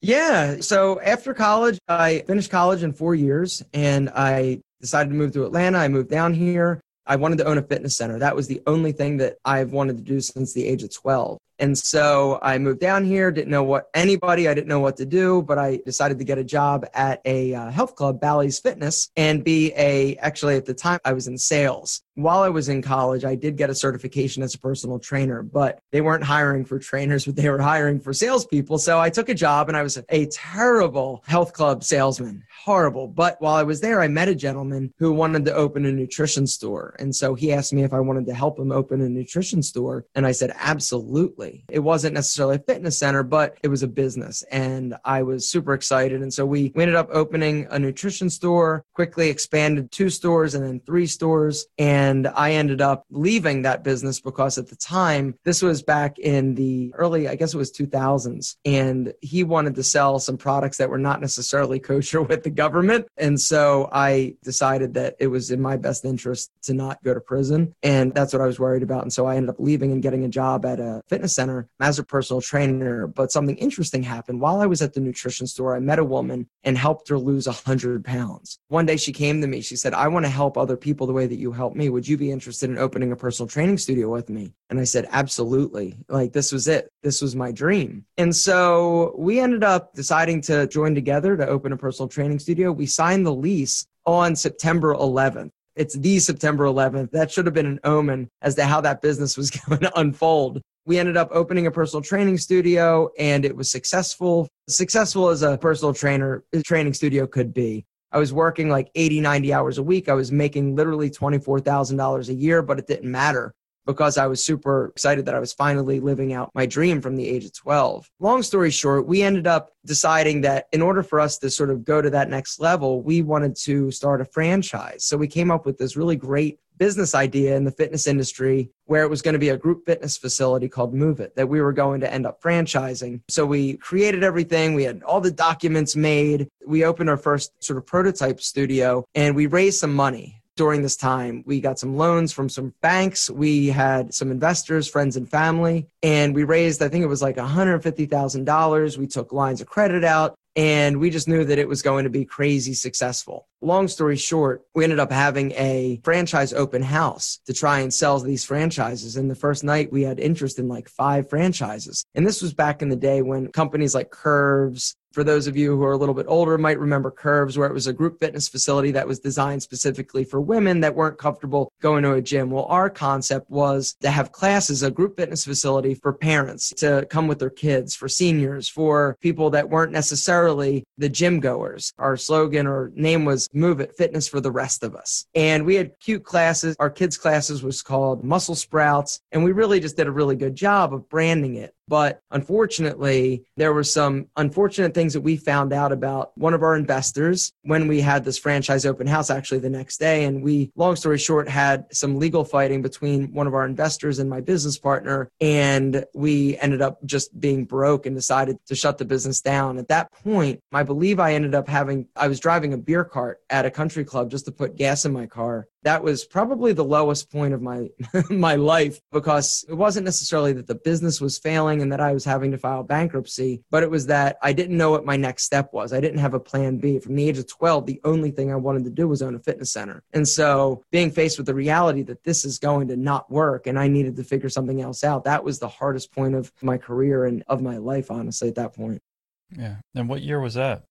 Yeah. 0.00 0.60
So 0.60 1.00
after 1.00 1.32
college, 1.32 1.78
I 1.88 2.24
finished 2.26 2.50
college 2.50 2.82
in 2.82 2.92
four 2.92 3.14
years 3.14 3.62
and 3.72 4.10
I 4.10 4.60
decided 4.80 5.10
to 5.10 5.16
move 5.16 5.32
to 5.32 5.46
Atlanta. 5.46 5.78
I 5.78 5.88
moved 5.88 6.10
down 6.10 6.34
here. 6.34 6.80
I 7.06 7.16
wanted 7.16 7.38
to 7.38 7.44
own 7.44 7.58
a 7.58 7.62
fitness 7.62 7.96
center. 7.96 8.18
That 8.18 8.36
was 8.36 8.46
the 8.46 8.62
only 8.66 8.92
thing 8.92 9.16
that 9.18 9.36
I've 9.44 9.72
wanted 9.72 9.96
to 9.98 10.02
do 10.02 10.20
since 10.20 10.52
the 10.52 10.66
age 10.66 10.82
of 10.82 10.92
12. 10.92 11.38
And 11.58 11.76
so 11.76 12.38
I 12.42 12.58
moved 12.58 12.80
down 12.80 13.04
here, 13.04 13.30
didn't 13.30 13.50
know 13.50 13.62
what 13.62 13.88
anybody, 13.94 14.48
I 14.48 14.54
didn't 14.54 14.68
know 14.68 14.80
what 14.80 14.96
to 14.98 15.06
do, 15.06 15.42
but 15.42 15.58
I 15.58 15.80
decided 15.84 16.18
to 16.18 16.24
get 16.24 16.38
a 16.38 16.44
job 16.44 16.86
at 16.94 17.20
a 17.24 17.54
uh, 17.54 17.70
health 17.70 17.94
club, 17.94 18.20
Bally's 18.20 18.58
Fitness, 18.58 19.10
and 19.16 19.44
be 19.44 19.72
a, 19.76 20.16
actually 20.16 20.56
at 20.56 20.66
the 20.66 20.74
time 20.74 21.00
I 21.04 21.12
was 21.12 21.28
in 21.28 21.38
sales. 21.38 22.02
While 22.16 22.42
I 22.42 22.48
was 22.48 22.68
in 22.68 22.80
college, 22.80 23.24
I 23.24 23.34
did 23.34 23.56
get 23.56 23.70
a 23.70 23.74
certification 23.74 24.42
as 24.42 24.54
a 24.54 24.58
personal 24.58 24.98
trainer, 24.98 25.42
but 25.42 25.80
they 25.90 26.00
weren't 26.00 26.22
hiring 26.22 26.64
for 26.64 26.78
trainers, 26.78 27.24
but 27.24 27.34
they 27.36 27.48
were 27.48 27.60
hiring 27.60 27.98
for 27.98 28.12
salespeople. 28.12 28.78
So 28.78 29.00
I 29.00 29.10
took 29.10 29.28
a 29.28 29.34
job 29.34 29.68
and 29.68 29.76
I 29.76 29.82
was 29.82 29.98
a 30.08 30.26
terrible 30.26 31.24
health 31.26 31.52
club 31.52 31.82
salesman, 31.82 32.44
horrible. 32.64 33.08
But 33.08 33.40
while 33.40 33.56
I 33.56 33.64
was 33.64 33.80
there, 33.80 34.00
I 34.00 34.08
met 34.08 34.28
a 34.28 34.34
gentleman 34.34 34.92
who 34.98 35.12
wanted 35.12 35.44
to 35.46 35.54
open 35.54 35.86
a 35.86 35.92
nutrition 35.92 36.46
store. 36.46 36.94
And 36.98 37.14
so 37.14 37.34
he 37.34 37.52
asked 37.52 37.72
me 37.72 37.82
if 37.82 37.92
I 37.92 38.00
wanted 38.00 38.26
to 38.26 38.34
help 38.34 38.58
him 38.58 38.70
open 38.70 39.00
a 39.00 39.08
nutrition 39.08 39.62
store. 39.62 40.06
And 40.14 40.26
I 40.26 40.32
said, 40.32 40.52
absolutely. 40.56 41.43
It 41.68 41.80
wasn't 41.80 42.14
necessarily 42.14 42.56
a 42.56 42.60
fitness 42.60 42.98
center, 42.98 43.22
but 43.22 43.58
it 43.62 43.68
was 43.68 43.82
a 43.82 43.88
business. 43.88 44.42
And 44.50 44.94
I 45.04 45.22
was 45.22 45.48
super 45.48 45.74
excited. 45.74 46.22
And 46.22 46.32
so 46.32 46.46
we, 46.46 46.72
we 46.74 46.82
ended 46.82 46.96
up 46.96 47.08
opening 47.12 47.66
a 47.70 47.78
nutrition 47.78 48.30
store, 48.30 48.84
quickly 48.94 49.28
expanded 49.28 49.90
two 49.90 50.10
stores 50.10 50.54
and 50.54 50.64
then 50.64 50.80
three 50.80 51.06
stores. 51.06 51.66
And 51.78 52.28
I 52.28 52.52
ended 52.52 52.80
up 52.80 53.04
leaving 53.10 53.62
that 53.62 53.84
business 53.84 54.20
because 54.20 54.58
at 54.58 54.68
the 54.68 54.76
time, 54.76 55.34
this 55.44 55.62
was 55.62 55.82
back 55.82 56.18
in 56.18 56.54
the 56.54 56.92
early, 56.94 57.28
I 57.28 57.34
guess 57.34 57.54
it 57.54 57.58
was 57.58 57.72
2000s. 57.72 58.56
And 58.64 59.12
he 59.20 59.44
wanted 59.44 59.74
to 59.76 59.82
sell 59.82 60.18
some 60.18 60.36
products 60.36 60.78
that 60.78 60.90
were 60.90 60.98
not 60.98 61.20
necessarily 61.20 61.78
kosher 61.80 62.22
with 62.22 62.42
the 62.42 62.50
government. 62.50 63.06
And 63.16 63.40
so 63.40 63.88
I 63.92 64.36
decided 64.42 64.94
that 64.94 65.16
it 65.18 65.28
was 65.28 65.50
in 65.50 65.60
my 65.60 65.76
best 65.76 66.04
interest 66.04 66.50
to 66.62 66.74
not 66.74 67.02
go 67.02 67.14
to 67.14 67.20
prison. 67.20 67.74
And 67.82 68.14
that's 68.14 68.32
what 68.32 68.42
I 68.42 68.46
was 68.46 68.58
worried 68.58 68.82
about. 68.82 69.02
And 69.02 69.12
so 69.12 69.26
I 69.26 69.36
ended 69.36 69.50
up 69.50 69.56
leaving 69.58 69.92
and 69.92 70.02
getting 70.02 70.24
a 70.24 70.28
job 70.28 70.64
at 70.64 70.80
a 70.80 71.02
fitness 71.08 71.33
center 71.34 71.68
as 71.80 71.98
a 71.98 72.04
personal 72.04 72.40
trainer. 72.40 73.06
But 73.06 73.32
something 73.32 73.56
interesting 73.56 74.02
happened. 74.02 74.40
While 74.40 74.60
I 74.60 74.66
was 74.66 74.82
at 74.82 74.94
the 74.94 75.00
nutrition 75.00 75.46
store, 75.46 75.76
I 75.76 75.80
met 75.80 75.98
a 75.98 76.04
woman 76.04 76.48
and 76.62 76.78
helped 76.78 77.08
her 77.08 77.18
lose 77.18 77.46
100 77.46 78.04
pounds. 78.04 78.58
One 78.68 78.86
day 78.86 78.96
she 78.96 79.12
came 79.12 79.40
to 79.40 79.46
me. 79.46 79.60
She 79.60 79.76
said, 79.76 79.94
I 79.94 80.08
want 80.08 80.24
to 80.24 80.30
help 80.30 80.56
other 80.56 80.76
people 80.76 81.06
the 81.06 81.12
way 81.12 81.26
that 81.26 81.38
you 81.38 81.52
help 81.52 81.74
me. 81.74 81.88
Would 81.88 82.08
you 82.08 82.16
be 82.16 82.30
interested 82.30 82.70
in 82.70 82.78
opening 82.78 83.12
a 83.12 83.16
personal 83.16 83.48
training 83.48 83.78
studio 83.78 84.10
with 84.10 84.28
me? 84.28 84.52
And 84.70 84.80
I 84.80 84.84
said, 84.84 85.08
Absolutely. 85.10 85.96
Like, 86.08 86.32
this 86.32 86.52
was 86.52 86.68
it. 86.68 86.90
This 87.02 87.22
was 87.22 87.36
my 87.36 87.52
dream. 87.52 88.04
And 88.16 88.34
so 88.34 89.14
we 89.16 89.40
ended 89.40 89.64
up 89.64 89.94
deciding 89.94 90.40
to 90.42 90.66
join 90.66 90.94
together 90.94 91.36
to 91.36 91.46
open 91.46 91.72
a 91.72 91.76
personal 91.76 92.08
training 92.08 92.38
studio. 92.38 92.72
We 92.72 92.86
signed 92.86 93.26
the 93.26 93.34
lease 93.34 93.86
on 94.06 94.36
September 94.36 94.94
11th. 94.94 95.50
It's 95.76 95.94
the 95.94 96.18
September 96.20 96.64
11th. 96.64 97.10
That 97.10 97.30
should 97.30 97.46
have 97.46 97.54
been 97.54 97.66
an 97.66 97.80
omen 97.84 98.30
as 98.42 98.54
to 98.56 98.64
how 98.64 98.80
that 98.82 99.02
business 99.02 99.36
was 99.36 99.50
going 99.68 99.80
to 99.80 99.98
unfold 99.98 100.62
we 100.86 100.98
ended 100.98 101.16
up 101.16 101.28
opening 101.32 101.66
a 101.66 101.70
personal 101.70 102.02
training 102.02 102.38
studio 102.38 103.08
and 103.18 103.44
it 103.44 103.56
was 103.56 103.70
successful 103.70 104.48
successful 104.68 105.28
as 105.28 105.42
a 105.42 105.58
personal 105.58 105.94
trainer 105.94 106.44
uh, 106.54 106.60
training 106.64 106.94
studio 106.94 107.26
could 107.26 107.52
be 107.52 107.84
i 108.12 108.18
was 108.18 108.32
working 108.32 108.68
like 108.68 108.90
80 108.94 109.20
90 109.20 109.52
hours 109.52 109.78
a 109.78 109.82
week 109.82 110.08
i 110.08 110.14
was 110.14 110.32
making 110.32 110.76
literally 110.76 111.10
$24000 111.10 112.28
a 112.28 112.34
year 112.34 112.62
but 112.62 112.78
it 112.78 112.86
didn't 112.86 113.10
matter 113.10 113.54
because 113.86 114.16
I 114.16 114.26
was 114.26 114.44
super 114.44 114.86
excited 114.86 115.26
that 115.26 115.34
I 115.34 115.38
was 115.38 115.52
finally 115.52 116.00
living 116.00 116.32
out 116.32 116.50
my 116.54 116.66
dream 116.66 117.00
from 117.00 117.16
the 117.16 117.28
age 117.28 117.44
of 117.44 117.54
12. 117.54 118.10
Long 118.20 118.42
story 118.42 118.70
short, 118.70 119.06
we 119.06 119.22
ended 119.22 119.46
up 119.46 119.72
deciding 119.84 120.40
that 120.42 120.66
in 120.72 120.80
order 120.80 121.02
for 121.02 121.20
us 121.20 121.38
to 121.38 121.50
sort 121.50 121.70
of 121.70 121.84
go 121.84 122.00
to 122.00 122.10
that 122.10 122.30
next 122.30 122.60
level, 122.60 123.02
we 123.02 123.22
wanted 123.22 123.56
to 123.56 123.90
start 123.90 124.20
a 124.20 124.24
franchise. 124.24 125.04
So 125.04 125.16
we 125.16 125.28
came 125.28 125.50
up 125.50 125.66
with 125.66 125.78
this 125.78 125.96
really 125.96 126.16
great 126.16 126.58
business 126.78 127.14
idea 127.14 127.56
in 127.56 127.64
the 127.64 127.70
fitness 127.70 128.06
industry 128.06 128.70
where 128.86 129.02
it 129.02 129.10
was 129.10 129.22
going 129.22 129.34
to 129.34 129.38
be 129.38 129.48
a 129.48 129.56
group 129.56 129.84
fitness 129.86 130.16
facility 130.16 130.68
called 130.68 130.94
Move 130.94 131.20
It 131.20 131.36
that 131.36 131.48
we 131.48 131.60
were 131.60 131.72
going 131.72 132.00
to 132.00 132.12
end 132.12 132.26
up 132.26 132.42
franchising. 132.42 133.20
So 133.28 133.46
we 133.46 133.76
created 133.78 134.22
everything. 134.22 134.74
We 134.74 134.84
had 134.84 135.02
all 135.02 135.20
the 135.20 135.30
documents 135.30 135.96
made. 135.96 136.48
We 136.66 136.84
opened 136.84 137.10
our 137.10 137.16
first 137.16 137.52
sort 137.62 137.76
of 137.78 137.86
prototype 137.86 138.40
studio 138.40 139.04
and 139.14 139.34
we 139.34 139.46
raised 139.46 139.78
some 139.78 139.94
money 139.94 140.42
during 140.56 140.82
this 140.82 140.96
time. 140.96 141.42
We 141.46 141.60
got 141.60 141.78
some 141.78 141.96
loans 141.96 142.32
from 142.32 142.48
some 142.48 142.74
banks. 142.80 143.28
We 143.28 143.68
had 143.68 144.14
some 144.14 144.30
investors, 144.30 144.88
friends 144.88 145.16
and 145.16 145.28
family, 145.28 145.88
and 146.02 146.34
we 146.34 146.44
raised, 146.44 146.82
I 146.82 146.88
think 146.88 147.02
it 147.02 147.08
was 147.08 147.22
like 147.22 147.36
$150,000. 147.36 148.98
We 148.98 149.06
took 149.06 149.32
lines 149.32 149.60
of 149.60 149.66
credit 149.66 150.04
out 150.04 150.36
and 150.56 150.98
we 150.98 151.10
just 151.10 151.28
knew 151.28 151.44
that 151.44 151.58
it 151.58 151.68
was 151.68 151.82
going 151.82 152.04
to 152.04 152.10
be 152.10 152.24
crazy 152.24 152.74
successful. 152.74 153.48
Long 153.60 153.88
story 153.88 154.16
short, 154.16 154.62
we 154.74 154.84
ended 154.84 155.00
up 155.00 155.10
having 155.10 155.52
a 155.52 156.00
franchise 156.04 156.52
open 156.52 156.82
house 156.82 157.40
to 157.46 157.52
try 157.52 157.80
and 157.80 157.92
sell 157.92 158.20
these 158.20 158.44
franchises. 158.44 159.16
And 159.16 159.30
the 159.30 159.34
first 159.34 159.64
night 159.64 159.92
we 159.92 160.02
had 160.02 160.20
interest 160.20 160.58
in 160.58 160.68
like 160.68 160.88
five 160.88 161.28
franchises. 161.28 162.04
And 162.14 162.26
this 162.26 162.40
was 162.40 162.54
back 162.54 162.82
in 162.82 162.88
the 162.88 162.96
day 162.96 163.22
when 163.22 163.48
companies 163.48 163.94
like 163.94 164.10
Curves, 164.10 164.96
for 165.14 165.24
those 165.24 165.46
of 165.46 165.56
you 165.56 165.76
who 165.76 165.84
are 165.84 165.92
a 165.92 165.96
little 165.96 166.14
bit 166.14 166.26
older 166.28 166.58
might 166.58 166.78
remember 166.78 167.10
curves 167.10 167.56
where 167.56 167.68
it 167.68 167.72
was 167.72 167.86
a 167.86 167.92
group 167.92 168.18
fitness 168.18 168.48
facility 168.48 168.90
that 168.90 169.06
was 169.06 169.20
designed 169.20 169.62
specifically 169.62 170.24
for 170.24 170.40
women 170.40 170.80
that 170.80 170.94
weren't 170.94 171.18
comfortable 171.18 171.72
going 171.80 172.02
to 172.02 172.14
a 172.14 172.20
gym. 172.20 172.50
Well 172.50 172.66
our 172.66 172.90
concept 172.90 173.48
was 173.50 173.94
to 174.02 174.10
have 174.10 174.32
classes 174.32 174.82
a 174.82 174.90
group 174.90 175.16
fitness 175.16 175.44
facility 175.44 175.94
for 175.94 176.12
parents 176.12 176.70
to 176.78 177.06
come 177.08 177.28
with 177.28 177.38
their 177.38 177.50
kids 177.50 177.94
for 177.94 178.08
seniors 178.08 178.68
for 178.68 179.16
people 179.20 179.50
that 179.50 179.70
weren't 179.70 179.92
necessarily 179.92 180.84
the 180.98 181.08
gym 181.08 181.38
goers. 181.38 181.92
Our 181.98 182.16
slogan 182.16 182.66
or 182.66 182.90
name 182.96 183.24
was 183.24 183.48
move 183.52 183.80
it 183.80 183.96
fitness 183.96 184.26
for 184.26 184.40
the 184.40 184.50
rest 184.50 184.82
of 184.82 184.96
us. 184.96 185.26
And 185.34 185.64
we 185.64 185.76
had 185.76 185.98
cute 186.00 186.24
classes. 186.24 186.74
Our 186.80 186.90
kids 186.90 187.16
classes 187.16 187.62
was 187.62 187.82
called 187.82 188.24
muscle 188.24 188.54
sprouts. 188.54 189.20
And 189.30 189.44
we 189.44 189.52
really 189.52 189.78
just 189.78 189.96
did 189.96 190.06
a 190.06 190.12
really 190.12 190.36
good 190.36 190.54
job 190.54 190.92
of 190.92 191.08
branding 191.08 191.56
it 191.56 191.73
but 191.88 192.20
unfortunately, 192.30 193.44
there 193.56 193.72
were 193.72 193.84
some 193.84 194.26
unfortunate 194.36 194.94
things 194.94 195.12
that 195.12 195.20
we 195.20 195.36
found 195.36 195.72
out 195.72 195.92
about 195.92 196.36
one 196.36 196.54
of 196.54 196.62
our 196.62 196.76
investors 196.76 197.52
when 197.62 197.88
we 197.88 198.00
had 198.00 198.24
this 198.24 198.38
franchise 198.38 198.86
open 198.86 199.06
house 199.06 199.30
actually 199.30 199.58
the 199.58 199.70
next 199.70 199.98
day. 199.98 200.24
And 200.24 200.42
we, 200.42 200.70
long 200.76 200.96
story 200.96 201.18
short, 201.18 201.48
had 201.48 201.86
some 201.92 202.18
legal 202.18 202.44
fighting 202.44 202.82
between 202.82 203.32
one 203.32 203.46
of 203.46 203.54
our 203.54 203.66
investors 203.66 204.18
and 204.18 204.30
my 204.30 204.40
business 204.40 204.78
partner. 204.78 205.30
And 205.40 206.04
we 206.14 206.56
ended 206.58 206.80
up 206.80 207.04
just 207.04 207.38
being 207.38 207.64
broke 207.64 208.06
and 208.06 208.16
decided 208.16 208.58
to 208.66 208.74
shut 208.74 208.98
the 208.98 209.04
business 209.04 209.40
down. 209.40 209.78
At 209.78 209.88
that 209.88 210.10
point, 210.12 210.60
I 210.72 210.82
believe 210.82 211.20
I 211.20 211.34
ended 211.34 211.54
up 211.54 211.68
having, 211.68 212.08
I 212.16 212.28
was 212.28 212.40
driving 212.40 212.72
a 212.72 212.78
beer 212.78 213.04
cart 213.04 213.40
at 213.50 213.66
a 213.66 213.70
country 213.70 214.04
club 214.04 214.30
just 214.30 214.46
to 214.46 214.52
put 214.52 214.76
gas 214.76 215.04
in 215.04 215.12
my 215.12 215.26
car 215.26 215.66
that 215.84 216.02
was 216.02 216.24
probably 216.24 216.72
the 216.72 216.84
lowest 216.84 217.30
point 217.30 217.54
of 217.54 217.62
my 217.62 217.88
my 218.30 218.56
life 218.56 219.00
because 219.12 219.64
it 219.68 219.74
wasn't 219.74 220.04
necessarily 220.04 220.52
that 220.54 220.66
the 220.66 220.74
business 220.74 221.20
was 221.20 221.38
failing 221.38 221.82
and 221.82 221.92
that 221.92 222.00
I 222.00 222.12
was 222.12 222.24
having 222.24 222.50
to 222.50 222.58
file 222.58 222.82
bankruptcy, 222.82 223.62
but 223.70 223.82
it 223.82 223.90
was 223.90 224.06
that 224.06 224.36
I 224.42 224.52
didn't 224.52 224.76
know 224.76 224.90
what 224.90 225.04
my 225.04 225.16
next 225.16 225.44
step 225.44 225.72
was. 225.72 225.92
I 225.92 226.00
didn't 226.00 226.18
have 226.18 226.34
a 226.34 226.40
plan 226.40 226.78
B. 226.78 226.98
From 226.98 227.14
the 227.14 227.28
age 227.28 227.38
of 227.38 227.46
12, 227.46 227.86
the 227.86 228.00
only 228.04 228.30
thing 228.30 228.50
I 228.50 228.56
wanted 228.56 228.84
to 228.84 228.90
do 228.90 229.06
was 229.06 229.22
own 229.22 229.34
a 229.34 229.38
fitness 229.38 229.72
center. 229.72 230.02
And 230.12 230.26
so 230.26 230.82
being 230.90 231.10
faced 231.10 231.38
with 231.38 231.46
the 231.46 231.54
reality 231.54 232.02
that 232.02 232.24
this 232.24 232.44
is 232.44 232.58
going 232.58 232.88
to 232.88 232.96
not 232.96 233.30
work 233.30 233.66
and 233.66 233.78
I 233.78 233.88
needed 233.88 234.16
to 234.16 234.24
figure 234.24 234.48
something 234.48 234.80
else 234.80 235.04
out, 235.04 235.24
that 235.24 235.44
was 235.44 235.58
the 235.58 235.68
hardest 235.68 236.12
point 236.12 236.34
of 236.34 236.52
my 236.62 236.78
career 236.78 237.26
and 237.26 237.44
of 237.46 237.62
my 237.62 237.76
life, 237.76 238.10
honestly, 238.10 238.48
at 238.48 238.54
that 238.56 238.74
point. 238.74 239.02
Yeah. 239.50 239.76
And 239.94 240.08
what 240.08 240.22
year 240.22 240.40
was 240.40 240.54
that? 240.54 240.84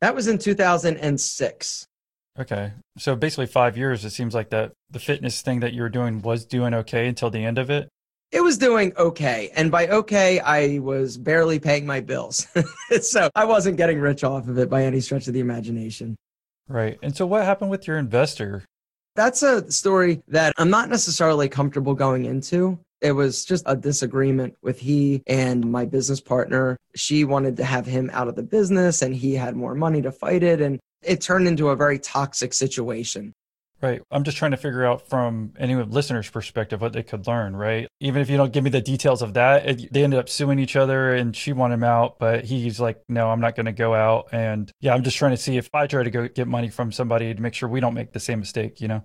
That 0.00 0.14
was 0.14 0.28
in 0.28 0.38
2006. 0.38 1.86
Okay. 2.38 2.72
So 2.98 3.16
basically 3.16 3.46
5 3.46 3.76
years 3.76 4.04
it 4.04 4.10
seems 4.10 4.34
like 4.34 4.50
that 4.50 4.72
the 4.90 5.00
fitness 5.00 5.42
thing 5.42 5.60
that 5.60 5.72
you 5.72 5.82
were 5.82 5.88
doing 5.88 6.22
was 6.22 6.44
doing 6.44 6.72
okay 6.74 7.08
until 7.08 7.30
the 7.30 7.44
end 7.44 7.58
of 7.58 7.70
it. 7.70 7.88
It 8.30 8.42
was 8.42 8.58
doing 8.58 8.92
okay. 8.96 9.50
And 9.56 9.70
by 9.70 9.88
okay, 9.88 10.38
I 10.40 10.78
was 10.80 11.16
barely 11.16 11.58
paying 11.58 11.86
my 11.86 12.00
bills. 12.00 12.46
so 13.00 13.30
I 13.34 13.46
wasn't 13.46 13.78
getting 13.78 13.98
rich 14.00 14.22
off 14.22 14.48
of 14.48 14.58
it 14.58 14.68
by 14.68 14.84
any 14.84 15.00
stretch 15.00 15.28
of 15.28 15.34
the 15.34 15.40
imagination. 15.40 16.16
Right. 16.68 16.98
And 17.02 17.16
so 17.16 17.26
what 17.26 17.44
happened 17.44 17.70
with 17.70 17.86
your 17.86 17.96
investor? 17.96 18.64
That's 19.16 19.42
a 19.42 19.70
story 19.72 20.22
that 20.28 20.52
I'm 20.58 20.70
not 20.70 20.90
necessarily 20.90 21.48
comfortable 21.48 21.94
going 21.94 22.26
into. 22.26 22.78
It 23.00 23.12
was 23.12 23.44
just 23.44 23.64
a 23.66 23.74
disagreement 23.74 24.56
with 24.62 24.78
he 24.78 25.22
and 25.26 25.70
my 25.70 25.86
business 25.86 26.20
partner. 26.20 26.76
She 26.94 27.24
wanted 27.24 27.56
to 27.56 27.64
have 27.64 27.86
him 27.86 28.10
out 28.12 28.28
of 28.28 28.36
the 28.36 28.42
business 28.42 29.02
and 29.02 29.14
he 29.14 29.34
had 29.34 29.56
more 29.56 29.74
money 29.74 30.02
to 30.02 30.12
fight 30.12 30.42
it. 30.42 30.60
And 30.60 30.78
it 31.02 31.20
turned 31.20 31.48
into 31.48 31.68
a 31.68 31.76
very 31.76 31.98
toxic 31.98 32.54
situation. 32.54 33.34
Right. 33.80 34.02
I'm 34.10 34.24
just 34.24 34.36
trying 34.36 34.50
to 34.50 34.56
figure 34.56 34.84
out 34.84 35.08
from 35.08 35.52
any 35.56 35.76
listener's 35.76 36.28
perspective 36.28 36.80
what 36.80 36.92
they 36.92 37.04
could 37.04 37.28
learn, 37.28 37.54
right? 37.54 37.86
Even 38.00 38.20
if 38.20 38.28
you 38.28 38.36
don't 38.36 38.52
give 38.52 38.64
me 38.64 38.70
the 38.70 38.80
details 38.80 39.22
of 39.22 39.34
that, 39.34 39.66
it, 39.66 39.92
they 39.92 40.02
ended 40.02 40.18
up 40.18 40.28
suing 40.28 40.58
each 40.58 40.74
other 40.74 41.14
and 41.14 41.36
she 41.36 41.52
wanted 41.52 41.74
him 41.74 41.84
out, 41.84 42.18
but 42.18 42.44
he's 42.44 42.80
like, 42.80 43.00
no, 43.08 43.30
I'm 43.30 43.40
not 43.40 43.54
going 43.54 43.66
to 43.66 43.72
go 43.72 43.94
out. 43.94 44.30
And 44.32 44.70
yeah, 44.80 44.94
I'm 44.94 45.04
just 45.04 45.16
trying 45.16 45.30
to 45.30 45.36
see 45.36 45.56
if 45.56 45.68
I 45.72 45.86
try 45.86 46.02
to 46.02 46.10
go 46.10 46.26
get 46.26 46.48
money 46.48 46.70
from 46.70 46.90
somebody 46.90 47.32
to 47.32 47.40
make 47.40 47.54
sure 47.54 47.68
we 47.68 47.78
don't 47.78 47.94
make 47.94 48.12
the 48.12 48.20
same 48.20 48.40
mistake, 48.40 48.80
you 48.80 48.88
know? 48.88 49.04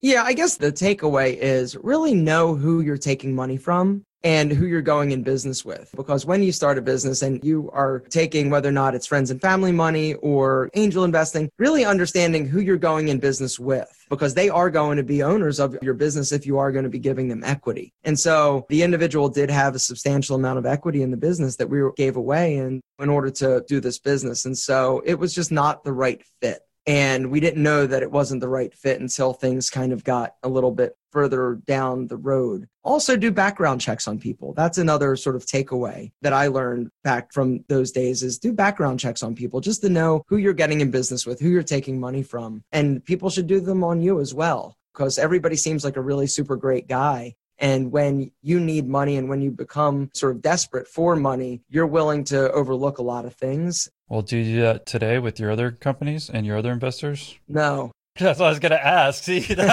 Yeah, 0.00 0.22
I 0.22 0.32
guess 0.32 0.56
the 0.56 0.72
takeaway 0.72 1.36
is 1.36 1.76
really 1.76 2.14
know 2.14 2.54
who 2.54 2.80
you're 2.80 2.96
taking 2.96 3.34
money 3.34 3.58
from 3.58 4.04
and 4.24 4.50
who 4.50 4.66
you're 4.66 4.82
going 4.82 5.12
in 5.12 5.22
business 5.22 5.64
with. 5.64 5.90
Because 5.94 6.24
when 6.24 6.42
you 6.42 6.50
start 6.50 6.78
a 6.78 6.82
business 6.82 7.22
and 7.22 7.44
you 7.44 7.70
are 7.72 8.00
taking 8.08 8.50
whether 8.50 8.70
or 8.70 8.72
not 8.72 8.94
it's 8.94 9.06
friends 9.06 9.30
and 9.30 9.40
family 9.40 9.70
money 9.70 10.14
or 10.14 10.70
angel 10.74 11.04
investing, 11.04 11.50
really 11.58 11.84
understanding 11.84 12.48
who 12.48 12.60
you're 12.60 12.78
going 12.78 13.08
in 13.08 13.18
business 13.18 13.58
with 13.58 14.04
because 14.08 14.34
they 14.34 14.48
are 14.48 14.70
going 14.70 14.96
to 14.96 15.02
be 15.02 15.22
owners 15.22 15.60
of 15.60 15.76
your 15.82 15.94
business 15.94 16.32
if 16.32 16.46
you 16.46 16.58
are 16.58 16.72
going 16.72 16.84
to 16.84 16.90
be 16.90 16.98
giving 16.98 17.28
them 17.28 17.44
equity. 17.44 17.92
And 18.04 18.18
so 18.18 18.64
the 18.68 18.82
individual 18.82 19.28
did 19.28 19.50
have 19.50 19.74
a 19.74 19.78
substantial 19.78 20.36
amount 20.36 20.58
of 20.58 20.66
equity 20.66 21.02
in 21.02 21.10
the 21.10 21.16
business 21.16 21.56
that 21.56 21.68
we 21.68 21.80
gave 21.96 22.16
away 22.16 22.56
in, 22.56 22.80
in 22.98 23.08
order 23.08 23.30
to 23.30 23.62
do 23.68 23.80
this 23.80 23.98
business. 23.98 24.46
And 24.46 24.56
so 24.56 25.02
it 25.04 25.18
was 25.18 25.34
just 25.34 25.52
not 25.52 25.84
the 25.84 25.92
right 25.92 26.22
fit. 26.40 26.60
And 26.86 27.30
we 27.30 27.40
didn't 27.40 27.62
know 27.62 27.86
that 27.86 28.02
it 28.02 28.10
wasn't 28.10 28.40
the 28.40 28.48
right 28.48 28.72
fit 28.74 29.00
until 29.00 29.32
things 29.32 29.70
kind 29.70 29.92
of 29.92 30.04
got 30.04 30.34
a 30.42 30.48
little 30.48 30.70
bit 30.70 30.96
further 31.10 31.60
down 31.66 32.08
the 32.08 32.16
road. 32.16 32.68
Also, 32.82 33.16
do 33.16 33.30
background 33.30 33.80
checks 33.80 34.06
on 34.06 34.18
people. 34.18 34.52
That's 34.52 34.78
another 34.78 35.16
sort 35.16 35.36
of 35.36 35.46
takeaway 35.46 36.12
that 36.20 36.32
I 36.32 36.48
learned 36.48 36.90
back 37.02 37.32
from 37.32 37.64
those 37.68 37.92
days 37.92 38.22
is 38.22 38.38
do 38.38 38.52
background 38.52 39.00
checks 39.00 39.22
on 39.22 39.34
people 39.34 39.60
just 39.60 39.80
to 39.82 39.88
know 39.88 40.24
who 40.28 40.36
you're 40.36 40.52
getting 40.52 40.80
in 40.80 40.90
business 40.90 41.24
with, 41.24 41.40
who 41.40 41.48
you're 41.48 41.62
taking 41.62 41.98
money 41.98 42.22
from. 42.22 42.64
And 42.72 43.02
people 43.04 43.30
should 43.30 43.46
do 43.46 43.60
them 43.60 43.82
on 43.82 44.02
you 44.02 44.20
as 44.20 44.34
well 44.34 44.76
because 44.92 45.18
everybody 45.18 45.56
seems 45.56 45.84
like 45.84 45.96
a 45.96 46.02
really 46.02 46.26
super 46.26 46.56
great 46.56 46.88
guy. 46.88 47.34
And 47.58 47.92
when 47.92 48.30
you 48.42 48.58
need 48.60 48.88
money 48.88 49.16
and 49.16 49.28
when 49.28 49.40
you 49.40 49.50
become 49.50 50.10
sort 50.14 50.36
of 50.36 50.42
desperate 50.42 50.88
for 50.88 51.16
money, 51.16 51.62
you're 51.68 51.86
willing 51.86 52.24
to 52.24 52.50
overlook 52.52 52.98
a 52.98 53.02
lot 53.02 53.24
of 53.24 53.34
things. 53.34 53.88
Well, 54.08 54.22
do 54.22 54.36
you 54.36 54.56
do 54.56 54.60
that 54.62 54.86
today 54.86 55.18
with 55.18 55.38
your 55.38 55.50
other 55.50 55.70
companies 55.70 56.28
and 56.28 56.44
your 56.44 56.56
other 56.56 56.72
investors? 56.72 57.38
No. 57.48 57.92
That's 58.18 58.38
what 58.38 58.46
I 58.46 58.50
was 58.50 58.60
going 58.60 58.70
to 58.70 58.86
ask. 58.86 59.24
See, 59.24 59.44
no, 59.56 59.64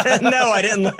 I 0.52 0.62
didn't. 0.62 0.96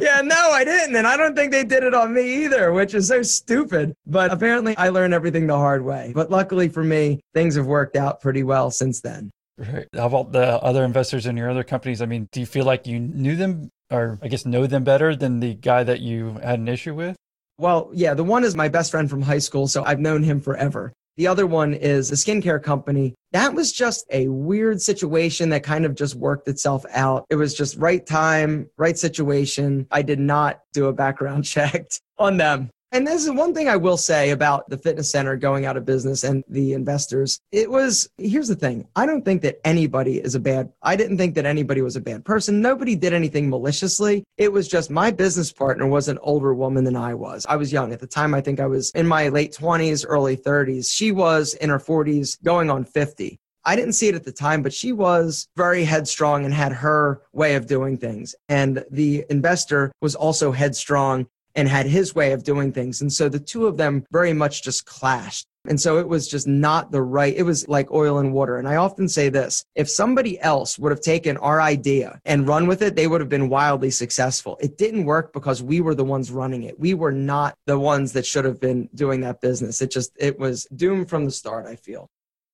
yeah, 0.00 0.22
no, 0.22 0.50
I 0.50 0.64
didn't. 0.64 0.96
And 0.96 1.06
I 1.06 1.16
don't 1.16 1.36
think 1.36 1.52
they 1.52 1.64
did 1.64 1.84
it 1.84 1.94
on 1.94 2.12
me 2.12 2.44
either, 2.44 2.72
which 2.72 2.94
is 2.94 3.08
so 3.08 3.22
stupid. 3.22 3.94
But 4.06 4.32
apparently 4.32 4.76
I 4.76 4.88
learned 4.88 5.14
everything 5.14 5.46
the 5.46 5.56
hard 5.56 5.84
way. 5.84 6.12
But 6.14 6.30
luckily 6.30 6.68
for 6.68 6.82
me, 6.82 7.20
things 7.34 7.54
have 7.56 7.66
worked 7.66 7.96
out 7.96 8.20
pretty 8.20 8.42
well 8.42 8.70
since 8.70 9.00
then. 9.00 9.30
Right. 9.56 9.86
How 9.94 10.06
about 10.06 10.32
the 10.32 10.60
other 10.62 10.84
investors 10.84 11.26
in 11.26 11.36
your 11.36 11.50
other 11.50 11.62
companies? 11.62 12.00
I 12.00 12.06
mean, 12.06 12.28
do 12.32 12.40
you 12.40 12.46
feel 12.46 12.64
like 12.64 12.86
you 12.86 12.98
knew 12.98 13.36
them 13.36 13.70
or 13.90 14.18
I 14.22 14.28
guess 14.28 14.46
know 14.46 14.66
them 14.66 14.84
better 14.84 15.16
than 15.16 15.40
the 15.40 15.54
guy 15.54 15.82
that 15.84 16.00
you 16.00 16.38
had 16.42 16.58
an 16.58 16.68
issue 16.68 16.94
with? 16.94 17.16
Well, 17.58 17.90
yeah, 17.92 18.14
the 18.14 18.24
one 18.24 18.44
is 18.44 18.54
my 18.54 18.68
best 18.68 18.90
friend 18.90 19.10
from 19.10 19.22
high 19.22 19.38
school, 19.38 19.68
so 19.68 19.84
I've 19.84 20.00
known 20.00 20.22
him 20.22 20.40
forever. 20.40 20.92
The 21.16 21.26
other 21.26 21.46
one 21.46 21.74
is 21.74 22.10
a 22.10 22.14
skincare 22.14 22.62
company. 22.62 23.14
That 23.32 23.52
was 23.52 23.72
just 23.72 24.06
a 24.10 24.28
weird 24.28 24.80
situation 24.80 25.50
that 25.50 25.62
kind 25.62 25.84
of 25.84 25.94
just 25.94 26.14
worked 26.14 26.48
itself 26.48 26.86
out. 26.90 27.26
It 27.28 27.36
was 27.36 27.54
just 27.54 27.76
right 27.76 28.06
time, 28.06 28.70
right 28.78 28.96
situation. 28.96 29.86
I 29.90 30.00
did 30.00 30.18
not 30.18 30.60
do 30.72 30.86
a 30.86 30.92
background 30.92 31.44
check 31.46 31.90
on 32.18 32.38
them. 32.38 32.70
And 32.92 33.06
this 33.06 33.22
is 33.22 33.30
one 33.30 33.54
thing 33.54 33.68
I 33.68 33.76
will 33.76 33.96
say 33.96 34.30
about 34.30 34.68
the 34.68 34.76
fitness 34.76 35.12
center 35.12 35.36
going 35.36 35.64
out 35.64 35.76
of 35.76 35.84
business 35.84 36.24
and 36.24 36.42
the 36.48 36.72
investors. 36.72 37.40
It 37.52 37.70
was, 37.70 38.10
here's 38.18 38.48
the 38.48 38.56
thing. 38.56 38.84
I 38.96 39.06
don't 39.06 39.24
think 39.24 39.42
that 39.42 39.60
anybody 39.64 40.18
is 40.18 40.34
a 40.34 40.40
bad, 40.40 40.72
I 40.82 40.96
didn't 40.96 41.16
think 41.16 41.36
that 41.36 41.46
anybody 41.46 41.82
was 41.82 41.94
a 41.94 42.00
bad 42.00 42.24
person. 42.24 42.60
Nobody 42.60 42.96
did 42.96 43.12
anything 43.12 43.48
maliciously. 43.48 44.24
It 44.38 44.52
was 44.52 44.66
just 44.66 44.90
my 44.90 45.12
business 45.12 45.52
partner 45.52 45.86
was 45.86 46.08
an 46.08 46.18
older 46.20 46.52
woman 46.52 46.82
than 46.82 46.96
I 46.96 47.14
was. 47.14 47.46
I 47.48 47.54
was 47.54 47.72
young 47.72 47.92
at 47.92 48.00
the 48.00 48.08
time. 48.08 48.34
I 48.34 48.40
think 48.40 48.58
I 48.58 48.66
was 48.66 48.90
in 48.90 49.06
my 49.06 49.28
late 49.28 49.52
20s, 49.52 50.04
early 50.08 50.36
30s. 50.36 50.92
She 50.92 51.12
was 51.12 51.54
in 51.54 51.70
her 51.70 51.78
40s, 51.78 52.42
going 52.42 52.70
on 52.70 52.84
50. 52.84 53.38
I 53.64 53.76
didn't 53.76 53.92
see 53.92 54.08
it 54.08 54.16
at 54.16 54.24
the 54.24 54.32
time, 54.32 54.62
but 54.62 54.72
she 54.72 54.90
was 54.90 55.46
very 55.56 55.84
headstrong 55.84 56.44
and 56.44 56.52
had 56.52 56.72
her 56.72 57.22
way 57.32 57.54
of 57.54 57.66
doing 57.66 57.98
things. 57.98 58.34
And 58.48 58.84
the 58.90 59.24
investor 59.30 59.92
was 60.00 60.16
also 60.16 60.50
headstrong 60.50 61.28
and 61.54 61.68
had 61.68 61.86
his 61.86 62.14
way 62.14 62.32
of 62.32 62.44
doing 62.44 62.72
things. 62.72 63.00
And 63.00 63.12
so 63.12 63.28
the 63.28 63.40
two 63.40 63.66
of 63.66 63.76
them 63.76 64.04
very 64.10 64.32
much 64.32 64.62
just 64.62 64.86
clashed. 64.86 65.46
And 65.68 65.78
so 65.78 65.98
it 65.98 66.08
was 66.08 66.26
just 66.26 66.46
not 66.46 66.90
the 66.90 67.02
right, 67.02 67.36
it 67.36 67.42
was 67.42 67.68
like 67.68 67.90
oil 67.90 68.18
and 68.18 68.32
water. 68.32 68.56
And 68.56 68.66
I 68.66 68.76
often 68.76 69.08
say 69.08 69.28
this 69.28 69.64
if 69.74 69.90
somebody 69.90 70.40
else 70.40 70.78
would 70.78 70.90
have 70.90 71.02
taken 71.02 71.36
our 71.36 71.60
idea 71.60 72.18
and 72.24 72.48
run 72.48 72.66
with 72.66 72.80
it, 72.80 72.96
they 72.96 73.06
would 73.06 73.20
have 73.20 73.28
been 73.28 73.50
wildly 73.50 73.90
successful. 73.90 74.56
It 74.60 74.78
didn't 74.78 75.04
work 75.04 75.32
because 75.34 75.62
we 75.62 75.82
were 75.82 75.94
the 75.94 76.04
ones 76.04 76.30
running 76.30 76.62
it. 76.62 76.80
We 76.80 76.94
were 76.94 77.12
not 77.12 77.56
the 77.66 77.78
ones 77.78 78.12
that 78.12 78.24
should 78.24 78.46
have 78.46 78.58
been 78.58 78.88
doing 78.94 79.20
that 79.20 79.42
business. 79.42 79.82
It 79.82 79.90
just, 79.90 80.12
it 80.18 80.38
was 80.38 80.66
doomed 80.74 81.10
from 81.10 81.26
the 81.26 81.30
start, 81.30 81.66
I 81.66 81.76
feel. 81.76 82.08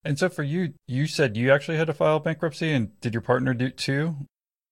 And 0.05 0.19
so 0.19 0.29
for 0.29 0.43
you, 0.43 0.75
you 0.87 1.07
said 1.07 1.37
you 1.37 1.53
actually 1.53 1.79
had 1.79 1.89
to 1.89 1.95
file 1.95 2.21
bankruptcy, 2.21 2.73
and 2.73 2.99
did 3.01 3.13
your 3.13 3.23
partner 3.23 3.55
do 3.55 3.71
too? 3.71 4.17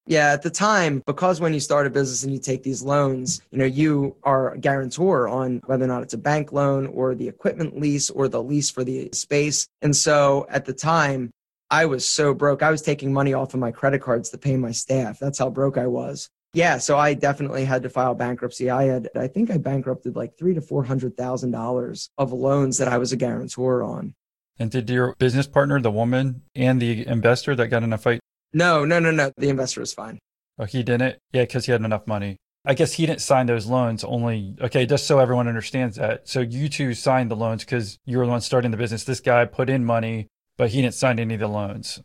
Yeah, 0.07 0.33
at 0.33 0.43
the 0.43 0.51
time, 0.51 1.03
because 1.07 1.41
when 1.41 1.55
you 1.55 1.61
start 1.61 1.87
a 1.87 1.91
business 1.91 2.25
and 2.25 2.33
you 2.33 2.39
take 2.39 2.63
these 2.63 2.83
loans, 2.83 3.41
you 3.51 3.59
know, 3.59 3.65
you 3.65 4.15
are 4.23 4.53
a 4.53 4.59
guarantor 4.59 5.29
on 5.29 5.63
whether 5.65 5.85
or 5.85 5.89
not 5.89 6.03
it's 6.03 6.13
a 6.13 6.19
bank 6.19 6.53
loan 6.53 6.87
or 6.89 7.15
the 7.15 7.27
equipment 7.27 7.81
lease 7.81 8.11
or 8.11 8.29
the 8.29 8.43
lease 8.43 8.69
for 8.69 8.85
the 8.85 9.09
space. 9.13 9.67
And 9.81 9.97
so 9.97 10.47
at 10.51 10.67
the 10.67 10.75
time, 10.75 11.31
I 11.71 11.87
was 11.87 12.07
so 12.07 12.35
broke. 12.35 12.63
I 12.63 12.71
was 12.71 12.83
taking 12.83 13.15
money 13.15 13.33
off 13.33 13.55
of 13.55 13.61
my 13.61 13.73
credit 13.73 14.03
cards 14.03 14.29
to 14.31 14.39
pay 14.39 14.57
my 14.57 14.73
staff. 14.73 15.19
That's 15.19 15.39
how 15.39 15.49
broke 15.49 15.79
I 15.79 15.87
was. 15.87 16.29
Yeah, 16.53 16.79
so 16.79 16.99
I 16.99 17.15
definitely 17.15 17.65
had 17.65 17.83
to 17.83 17.91
file 17.91 18.15
bankruptcy. 18.15 18.71
I 18.71 18.85
had, 18.85 19.09
I 19.17 19.27
think 19.27 19.51
I 19.51 19.57
bankrupted 19.57 20.15
like 20.15 20.39
three 20.39 20.55
to 20.55 20.61
four 20.61 20.85
hundred 20.85 21.17
thousand 21.17 21.51
dollars 21.51 22.11
of 22.19 22.33
loans 22.33 22.79
that 22.79 22.89
I 22.89 22.99
was 22.99 23.13
a 23.13 23.17
guarantor 23.17 23.83
on. 23.83 24.15
And 24.59 24.71
did 24.71 24.89
your 24.89 25.17
business 25.19 25.49
partner, 25.49 25.81
the 25.81 25.91
woman 25.91 26.43
and 26.55 26.81
the 26.81 27.07
investor 27.09 27.57
that 27.57 27.69
got 27.69 27.83
in 27.83 27.93
a 27.93 27.99
fight, 27.99 28.21
no, 28.55 28.85
no, 28.85 28.99
no, 28.99 29.11
no. 29.11 29.33
The 29.37 29.49
investor 29.49 29.81
was 29.81 29.93
fine. 29.93 30.19
Oh, 30.59 30.65
he 30.65 30.83
didn't? 30.83 31.19
Yeah, 31.33 31.43
because 31.43 31.67
he 31.67 31.73
had 31.73 31.83
enough 31.83 32.07
money. 32.07 32.39
I 32.65 32.75
guess 32.75 32.95
he 32.95 33.05
didn't 33.05 33.21
sign 33.21 33.47
those 33.47 33.67
loans 33.67 34.05
only. 34.05 34.57
Okay, 34.61 34.87
just 34.87 35.07
so 35.07 35.19
everyone 35.19 35.49
understands 35.49 35.97
that. 35.97 36.29
So 36.29 36.41
you 36.41 36.69
two 36.69 36.95
signed 36.95 37.31
the 37.31 37.37
loans 37.37 37.65
because 37.65 37.99
you 38.07 38.19
were 38.19 38.25
the 38.25 38.31
one 38.31 38.41
starting 38.41 38.71
the 38.71 38.77
business. 38.79 39.05
This 39.05 39.21
guy 39.21 39.45
put 39.45 39.69
in 39.69 39.85
money, 39.85 40.29
but 40.57 40.71
he 40.71 40.81
didn't 40.81 40.95
sign 40.95 41.19
any 41.19 41.35
of 41.35 41.41
the 41.41 41.49
loans. 41.49 42.01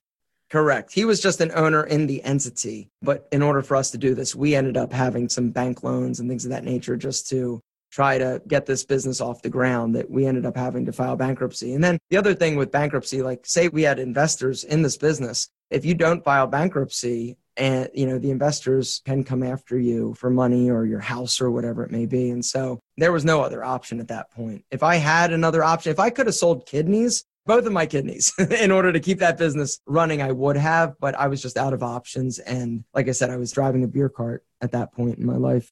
Correct. 0.49 0.91
He 0.91 1.05
was 1.05 1.21
just 1.21 1.41
an 1.41 1.51
owner 1.53 1.83
in 1.83 2.07
the 2.07 2.23
entity. 2.23 2.89
But 3.01 3.27
in 3.31 3.41
order 3.41 3.61
for 3.61 3.77
us 3.77 3.91
to 3.91 3.97
do 3.97 4.15
this, 4.15 4.35
we 4.35 4.55
ended 4.55 4.75
up 4.75 4.91
having 4.91 5.29
some 5.29 5.51
bank 5.51 5.83
loans 5.83 6.19
and 6.19 6.27
things 6.27 6.43
of 6.43 6.51
that 6.51 6.63
nature 6.65 6.97
just 6.97 7.29
to 7.29 7.61
try 7.91 8.17
to 8.17 8.41
get 8.47 8.65
this 8.65 8.83
business 8.83 9.21
off 9.21 9.41
the 9.41 9.49
ground 9.49 9.95
that 9.95 10.09
we 10.09 10.25
ended 10.25 10.45
up 10.45 10.57
having 10.57 10.85
to 10.85 10.91
file 10.91 11.15
bankruptcy. 11.15 11.73
And 11.73 11.83
then 11.83 11.99
the 12.09 12.17
other 12.17 12.33
thing 12.33 12.55
with 12.55 12.71
bankruptcy, 12.71 13.21
like 13.21 13.45
say 13.45 13.67
we 13.67 13.83
had 13.83 13.99
investors 13.99 14.63
in 14.63 14.81
this 14.81 14.97
business 14.97 15.49
if 15.69 15.85
you 15.85 15.93
don't 15.93 16.23
file 16.23 16.47
bankruptcy 16.47 17.37
and 17.57 17.89
you 17.93 18.05
know 18.05 18.17
the 18.17 18.31
investors 18.31 19.01
can 19.05 19.23
come 19.23 19.43
after 19.43 19.77
you 19.77 20.13
for 20.13 20.29
money 20.29 20.69
or 20.69 20.85
your 20.85 20.99
house 20.99 21.41
or 21.41 21.51
whatever 21.51 21.83
it 21.83 21.91
may 21.91 22.05
be 22.05 22.29
and 22.29 22.43
so 22.43 22.79
there 22.97 23.11
was 23.11 23.25
no 23.25 23.41
other 23.41 23.63
option 23.63 23.99
at 23.99 24.07
that 24.07 24.31
point 24.31 24.63
if 24.71 24.83
i 24.83 24.95
had 24.95 25.33
another 25.33 25.63
option 25.63 25.91
if 25.91 25.99
i 25.99 26.09
could 26.09 26.25
have 26.25 26.35
sold 26.35 26.65
kidneys 26.65 27.25
both 27.49 27.65
of 27.65 27.73
my 27.73 27.85
kidneys 27.87 28.31
in 28.61 28.71
order 28.71 28.93
to 28.93 28.99
keep 28.99 29.19
that 29.19 29.37
business 29.37 29.79
running. 29.87 30.21
I 30.21 30.31
would 30.31 30.55
have, 30.55 30.95
but 30.99 31.15
I 31.15 31.27
was 31.27 31.41
just 31.41 31.57
out 31.57 31.73
of 31.73 31.81
options. 31.81 32.37
And 32.37 32.83
like 32.93 33.09
I 33.09 33.11
said, 33.11 33.31
I 33.31 33.37
was 33.37 33.51
driving 33.51 33.83
a 33.83 33.87
beer 33.87 34.07
cart 34.07 34.45
at 34.61 34.71
that 34.73 34.93
point 34.93 35.17
in 35.17 35.25
my 35.25 35.35
life. 35.35 35.71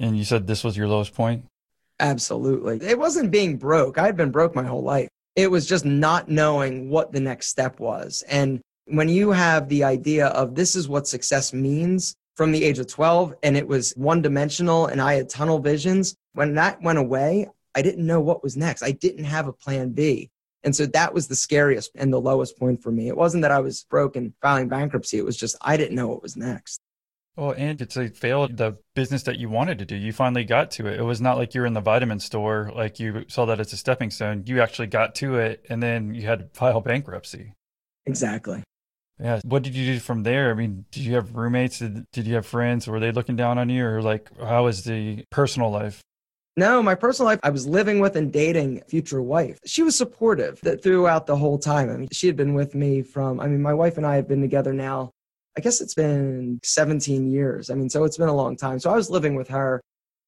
And 0.00 0.16
you 0.16 0.24
said 0.24 0.46
this 0.46 0.64
was 0.64 0.74
your 0.74 0.88
lowest 0.88 1.14
point? 1.14 1.44
Absolutely. 2.00 2.80
It 2.84 2.98
wasn't 2.98 3.30
being 3.30 3.58
broke. 3.58 3.98
I 3.98 4.06
had 4.06 4.16
been 4.16 4.30
broke 4.30 4.54
my 4.54 4.64
whole 4.64 4.82
life. 4.82 5.08
It 5.36 5.50
was 5.50 5.66
just 5.66 5.84
not 5.84 6.28
knowing 6.28 6.88
what 6.88 7.12
the 7.12 7.20
next 7.20 7.48
step 7.48 7.78
was. 7.78 8.24
And 8.26 8.62
when 8.86 9.08
you 9.08 9.30
have 9.30 9.68
the 9.68 9.84
idea 9.84 10.26
of 10.28 10.54
this 10.54 10.76
is 10.76 10.88
what 10.88 11.06
success 11.06 11.52
means 11.52 12.14
from 12.36 12.52
the 12.52 12.64
age 12.64 12.78
of 12.78 12.86
12 12.86 13.34
and 13.42 13.56
it 13.56 13.66
was 13.66 13.92
one 13.92 14.22
dimensional 14.22 14.86
and 14.86 15.00
I 15.00 15.14
had 15.14 15.28
tunnel 15.28 15.58
visions, 15.58 16.16
when 16.34 16.54
that 16.54 16.82
went 16.82 16.98
away, 16.98 17.48
I 17.74 17.82
didn't 17.82 18.06
know 18.06 18.20
what 18.20 18.42
was 18.42 18.56
next. 18.56 18.82
I 18.82 18.92
didn't 18.92 19.24
have 19.24 19.46
a 19.46 19.52
plan 19.52 19.90
B. 19.90 20.30
And 20.64 20.74
so 20.74 20.86
that 20.86 21.12
was 21.12 21.28
the 21.28 21.36
scariest 21.36 21.90
and 21.94 22.12
the 22.12 22.20
lowest 22.20 22.58
point 22.58 22.82
for 22.82 22.92
me. 22.92 23.08
It 23.08 23.16
wasn't 23.16 23.42
that 23.42 23.50
I 23.50 23.58
was 23.58 23.84
broken 23.84 24.34
filing 24.40 24.68
bankruptcy. 24.68 25.18
It 25.18 25.24
was 25.24 25.36
just 25.36 25.56
I 25.60 25.76
didn't 25.76 25.96
know 25.96 26.08
what 26.08 26.22
was 26.22 26.36
next. 26.36 26.80
Well, 27.36 27.54
and 27.56 27.80
it's 27.80 27.96
a 27.96 28.08
failed 28.08 28.58
the 28.58 28.76
business 28.94 29.22
that 29.22 29.38
you 29.38 29.48
wanted 29.48 29.78
to 29.78 29.86
do. 29.86 29.96
You 29.96 30.12
finally 30.12 30.44
got 30.44 30.70
to 30.72 30.86
it. 30.86 31.00
It 31.00 31.02
was 31.02 31.20
not 31.20 31.38
like 31.38 31.54
you 31.54 31.62
were 31.62 31.66
in 31.66 31.72
the 31.72 31.80
vitamin 31.80 32.20
store, 32.20 32.70
like 32.74 33.00
you 33.00 33.24
saw 33.28 33.46
that 33.46 33.58
as 33.58 33.72
a 33.72 33.76
stepping 33.76 34.10
stone. 34.10 34.44
You 34.46 34.60
actually 34.60 34.88
got 34.88 35.14
to 35.16 35.36
it 35.36 35.64
and 35.68 35.82
then 35.82 36.14
you 36.14 36.22
had 36.22 36.38
to 36.38 36.48
file 36.52 36.80
bankruptcy. 36.80 37.54
Exactly. 38.04 38.62
Yeah. 39.22 39.40
What 39.44 39.62
did 39.62 39.74
you 39.74 39.94
do 39.94 40.00
from 40.00 40.24
there? 40.24 40.50
I 40.50 40.54
mean, 40.54 40.84
did 40.90 41.04
you 41.04 41.14
have 41.14 41.36
roommates? 41.36 41.78
Did, 41.78 42.04
did 42.12 42.26
you 42.26 42.34
have 42.34 42.44
friends? 42.44 42.88
Were 42.88 42.98
they 42.98 43.12
looking 43.12 43.36
down 43.36 43.56
on 43.56 43.68
you 43.68 43.86
or 43.86 44.02
like 44.02 44.28
how 44.38 44.64
was 44.64 44.82
the 44.82 45.24
personal 45.30 45.70
life? 45.70 46.02
No, 46.56 46.82
my 46.82 46.94
personal 46.94 47.26
life, 47.26 47.40
I 47.42 47.50
was 47.50 47.66
living 47.66 48.00
with 48.00 48.14
and 48.16 48.30
dating 48.30 48.82
future 48.86 49.22
wife. 49.22 49.58
She 49.64 49.82
was 49.82 49.96
supportive 49.96 50.60
throughout 50.82 51.26
the 51.26 51.36
whole 51.36 51.58
time. 51.58 51.88
I 51.88 51.96
mean, 51.96 52.08
she 52.12 52.26
had 52.26 52.36
been 52.36 52.52
with 52.52 52.74
me 52.74 53.00
from, 53.00 53.40
I 53.40 53.46
mean, 53.46 53.62
my 53.62 53.72
wife 53.72 53.96
and 53.96 54.04
I 54.04 54.16
have 54.16 54.28
been 54.28 54.42
together 54.42 54.74
now, 54.74 55.12
I 55.56 55.60
guess 55.62 55.80
it's 55.80 55.94
been 55.94 56.60
17 56.62 57.30
years. 57.30 57.70
I 57.70 57.74
mean, 57.74 57.88
so 57.88 58.04
it's 58.04 58.18
been 58.18 58.28
a 58.28 58.34
long 58.34 58.56
time. 58.56 58.78
So 58.80 58.90
I 58.90 58.96
was 58.96 59.08
living 59.08 59.34
with 59.34 59.48
her 59.48 59.80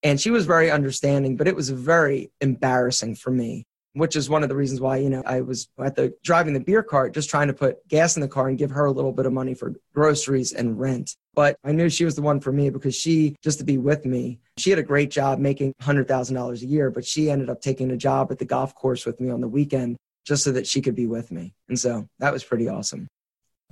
and 0.03 0.19
she 0.19 0.31
was 0.31 0.47
very 0.47 0.71
understanding, 0.71 1.37
but 1.37 1.49
it 1.49 1.57
was 1.57 1.69
very 1.69 2.31
embarrassing 2.41 3.17
for 3.17 3.31
me 3.31 3.65
which 3.95 4.17
is 4.17 4.29
one 4.29 4.43
of 4.43 4.49
the 4.49 4.57
reasons 4.57 4.81
why 4.81 4.99
you 4.99 5.09
know 5.09 5.23
I 5.25 5.41
was 5.41 5.69
at 5.83 5.97
the 5.97 6.15
driving 6.23 6.53
the 6.53 6.61
beer 6.61 6.83
cart 6.83 7.15
just 7.15 7.31
trying 7.31 7.49
to 7.49 7.55
put 7.55 7.87
gas 7.89 8.17
in 8.17 8.21
the 8.21 8.29
car 8.29 8.49
and 8.49 8.59
give 8.59 8.71
her 8.71 8.85
a 8.85 8.93
little 8.93 9.13
bit 9.13 9.27
of 9.27 9.33
money 9.33 9.55
for 9.55 9.75
groceries 9.95 10.53
and 10.53 10.79
rent. 10.79 11.17
But 11.35 11.57
I 11.65 11.73
knew 11.73 11.89
she 11.89 12.05
was 12.05 12.15
the 12.15 12.23
one 12.23 12.41
for 12.41 12.53
me 12.53 12.71
because 12.71 12.95
she 12.95 13.35
just 13.43 13.59
to 13.59 13.65
be 13.65 13.79
with 13.79 14.05
me. 14.05 14.41
She 14.59 14.71
had 14.71 14.79
a 14.79 14.85
great 14.85 15.11
job 15.11 15.41
making 15.41 15.75
$100,000 15.83 16.63
a 16.63 16.67
year, 16.67 16.91
but 16.91 17.05
she 17.05 17.31
ended 17.31 17.51
up 17.51 17.61
taking 17.61 17.91
a 17.91 17.97
job 17.97 18.31
at 18.31 18.39
the 18.39 18.45
golf 18.45 18.75
course 18.75 19.05
with 19.05 19.21
me 19.21 19.31
on 19.31 19.41
the 19.41 19.49
weekend 19.49 19.97
just 20.25 20.45
so 20.45 20.53
that 20.53 20.67
she 20.67 20.81
could 20.81 20.95
be 20.95 21.07
with 21.07 21.33
me. 21.33 21.55
And 21.69 21.79
so 21.79 22.09
that 22.19 22.33
was 22.33 22.45
pretty 22.45 22.69
awesome. 22.69 23.09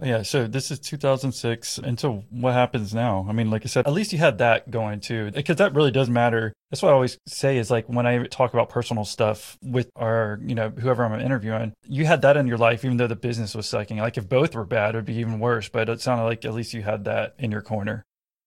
Yeah, 0.00 0.22
so 0.22 0.46
this 0.46 0.70
is 0.70 0.78
2006. 0.78 1.78
And 1.78 1.98
so 1.98 2.24
what 2.31 2.55
happens 2.55 2.94
now? 2.94 3.26
I 3.28 3.33
mean, 3.33 3.50
like 3.50 3.62
I 3.64 3.68
said, 3.68 3.87
at 3.87 3.92
least 3.92 4.12
you 4.12 4.18
had 4.18 4.38
that 4.38 4.70
going 4.70 5.00
too, 5.00 5.31
because 5.31 5.57
that 5.57 5.74
really 5.74 5.90
does 5.90 6.09
matter. 6.09 6.52
That's 6.70 6.83
what 6.83 6.90
I 6.90 6.94
always 6.94 7.18
say 7.26 7.59
is 7.59 7.70
like 7.70 7.88
when 7.88 8.07
I 8.07 8.24
talk 8.26 8.55
about 8.55 8.70
personal 8.70 9.05
stuff 9.05 9.59
with 9.62 9.90
our, 9.96 10.40
you 10.44 10.55
know, 10.55 10.70
whoever 10.70 11.05
I'm 11.05 11.20
interviewing, 11.20 11.72
you 11.85 12.07
had 12.07 12.22
that 12.22 12.37
in 12.37 12.46
your 12.46 12.59
life, 12.59 12.85
even 12.85 12.96
though 12.96 13.07
the 13.07 13.16
business 13.16 13.55
was 13.55 13.66
sucking. 13.66 13.98
Like 13.98 14.16
if 14.16 14.28
both 14.28 14.55
were 14.55 14.64
bad, 14.64 14.94
it 14.94 14.98
would 14.98 15.05
be 15.05 15.16
even 15.16 15.38
worse. 15.38 15.68
But 15.68 15.88
it 15.88 16.00
sounded 16.00 16.24
like 16.24 16.44
at 16.44 16.55
least 16.55 16.74
you 16.74 16.83
had 16.83 17.05
that 17.05 17.35
in 17.38 17.52
your 17.52 17.62
corner. 17.62 18.02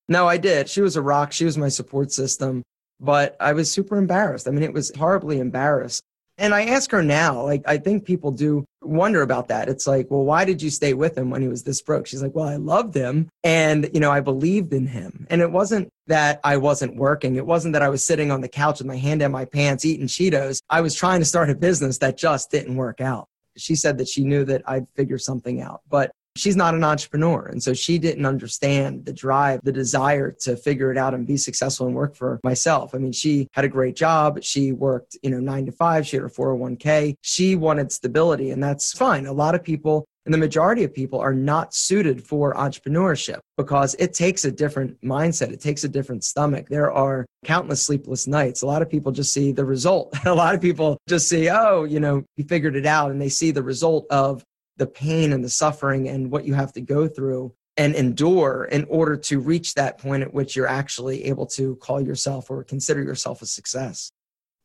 No, 0.10 0.28
I 0.28 0.38
did. 0.38 0.70
She 0.70 0.82
was 0.82 0.96
a 0.96 1.02
rock. 1.02 1.32
She 1.32 1.46
was 1.46 1.58
my 1.58 1.70
support 1.70 2.12
system. 2.12 2.64
But 3.00 3.36
I 3.40 3.54
was 3.54 3.72
super 3.72 3.98
embarrassed. 3.98 4.48
I 4.48 4.52
mean, 4.52 4.64
it 4.64 4.74
was 4.74 4.92
horribly 4.96 5.40
embarrassed. 5.40 6.02
And 6.38 6.54
I 6.54 6.66
ask 6.66 6.92
her 6.92 7.02
now, 7.02 7.44
like, 7.44 7.64
I 7.66 7.78
think 7.78 8.04
people 8.04 8.32
do 8.32 8.66
wonder 8.82 9.22
about 9.22 9.48
that. 9.48 9.70
It's 9.70 9.88
like, 9.88 10.12
well, 10.12 10.26
why 10.26 10.44
did 10.44 10.62
you 10.62 10.70
stay 10.70 10.94
with 10.94 11.18
him 11.18 11.30
when 11.30 11.42
he 11.42 11.48
was 11.48 11.64
this 11.64 11.82
broke? 11.82 12.08
She's 12.08 12.22
like, 12.22 12.36
well, 12.36 12.48
I 12.48 12.58
loved 12.58 12.94
him 12.94 13.30
and, 13.44 13.90
you 13.94 14.00
know, 14.00 14.12
I 14.12 14.20
believed 14.20 14.74
in 14.74 14.86
him. 14.86 15.28
And 15.30 15.42
it 15.42 15.52
wasn't 15.52 15.90
that 16.08 16.42
I 16.44 16.58
wasn't 16.58 16.98
working. 16.98 17.36
It 17.36 17.46
wasn't 17.46 17.74
that 17.74 17.82
I 17.82 17.90
was 17.90 18.06
sitting 18.06 18.32
on 18.32 18.42
the 18.42 18.50
couch 18.50 18.80
with 18.80 18.88
my 18.88 18.98
hand 18.98 19.22
in 19.22 19.32
my 19.32 19.46
pants 19.46 19.86
eating 19.86 20.08
Cheetos. 20.08 20.60
I 20.70 20.82
was 20.82 20.94
trying 20.94 21.22
to 21.22 21.26
start 21.26 21.50
a 21.50 21.56
business 21.56 22.00
that 22.00 22.18
just 22.18 22.52
didn't 22.52 22.76
work 22.76 23.00
out. 23.00 23.28
She 23.58 23.76
said 23.76 23.98
that 24.00 24.10
she 24.10 24.26
knew 24.26 24.44
that 24.46 24.62
I'd 24.68 24.88
figure 24.96 25.18
something 25.18 25.62
out. 25.62 25.82
But 25.90 26.12
she's 26.36 26.56
not 26.56 26.74
an 26.74 26.84
entrepreneur. 26.84 27.46
And 27.46 27.62
so 27.62 27.74
she 27.74 27.98
didn't 27.98 28.26
understand 28.26 29.06
the 29.06 29.14
drive, 29.14 29.62
the 29.64 29.72
desire 29.72 30.32
to 30.42 30.56
figure 30.56 30.92
it 30.92 30.98
out 30.98 31.14
and 31.14 31.26
be 31.26 31.38
successful 31.38 31.88
and 31.88 31.96
work 31.96 32.16
for 32.16 32.40
myself. 32.44 32.94
I 32.94 32.98
mean, 32.98 33.12
she 33.12 33.48
had 33.54 33.66
a 33.66 33.70
great 33.70 33.96
job. 33.96 34.44
She 34.44 34.72
worked, 34.72 35.18
you 35.24 35.30
know, 35.30 35.40
nine 35.40 35.66
to 35.66 35.72
five. 35.72 36.06
She 36.06 36.18
had 36.18 36.24
her 36.24 36.30
401k. 36.30 37.16
She 37.22 37.56
wanted 37.56 37.92
stability, 37.92 38.52
and 38.52 38.64
that's 38.64 38.94
fine. 38.94 39.26
A 39.26 39.34
lot 39.34 39.56
of 39.56 39.64
people 39.64 40.06
and 40.26 40.34
the 40.34 40.40
majority 40.40 40.84
of 40.84 40.94
people 40.94 41.20
are 41.20 41.36
not 41.36 41.76
suited 41.76 42.24
for 42.24 42.56
entrepreneurship 42.56 43.40
because 43.58 43.96
it 44.00 44.14
takes 44.14 44.44
a 44.44 44.52
different 44.52 45.00
mindset. 45.02 45.52
It 45.52 45.62
takes 45.62 45.84
a 45.84 45.88
different 45.88 46.24
stomach. 46.24 46.68
There 46.68 46.92
are 46.92 47.28
countless 47.44 47.84
sleepless 47.84 48.26
nights. 48.26 48.64
A 48.64 48.66
lot 48.66 48.82
of 48.82 48.90
people 48.90 49.12
just 49.12 49.32
see 49.32 49.52
the 49.52 49.66
result. 49.66 50.16
a 50.26 50.34
lot 50.34 50.56
of 50.56 50.62
people 50.62 50.98
just 51.08 51.30
see, 51.30 51.50
oh, 51.50 51.84
you 51.84 52.00
know, 52.00 52.24
you 52.38 52.44
figured 52.44 52.76
it 52.76 52.88
out. 52.88 53.12
And 53.12 53.22
they 53.22 53.30
see 53.30 53.52
the 53.52 53.62
result 53.62 54.08
of 54.10 54.44
the 54.78 54.88
pain 54.88 55.34
and 55.34 55.44
the 55.44 55.50
suffering 55.50 56.10
and 56.10 56.32
what 56.32 56.46
you 56.46 56.54
have 56.54 56.74
to 56.74 56.82
go 56.82 57.08
through 57.08 57.54
and 57.78 57.96
endure 57.96 58.66
in 58.72 58.86
order 58.86 59.18
to 59.18 59.40
reach 59.40 59.74
that 59.74 59.98
point 59.98 60.24
at 60.24 60.34
which 60.34 60.56
you're 60.56 60.68
actually 60.68 61.26
able 61.26 61.46
to 61.46 61.76
call 61.78 62.00
yourself 62.00 62.50
or 62.50 62.64
consider 62.64 63.04
yourself 63.04 63.42
a 63.42 63.46
success. 63.46 64.12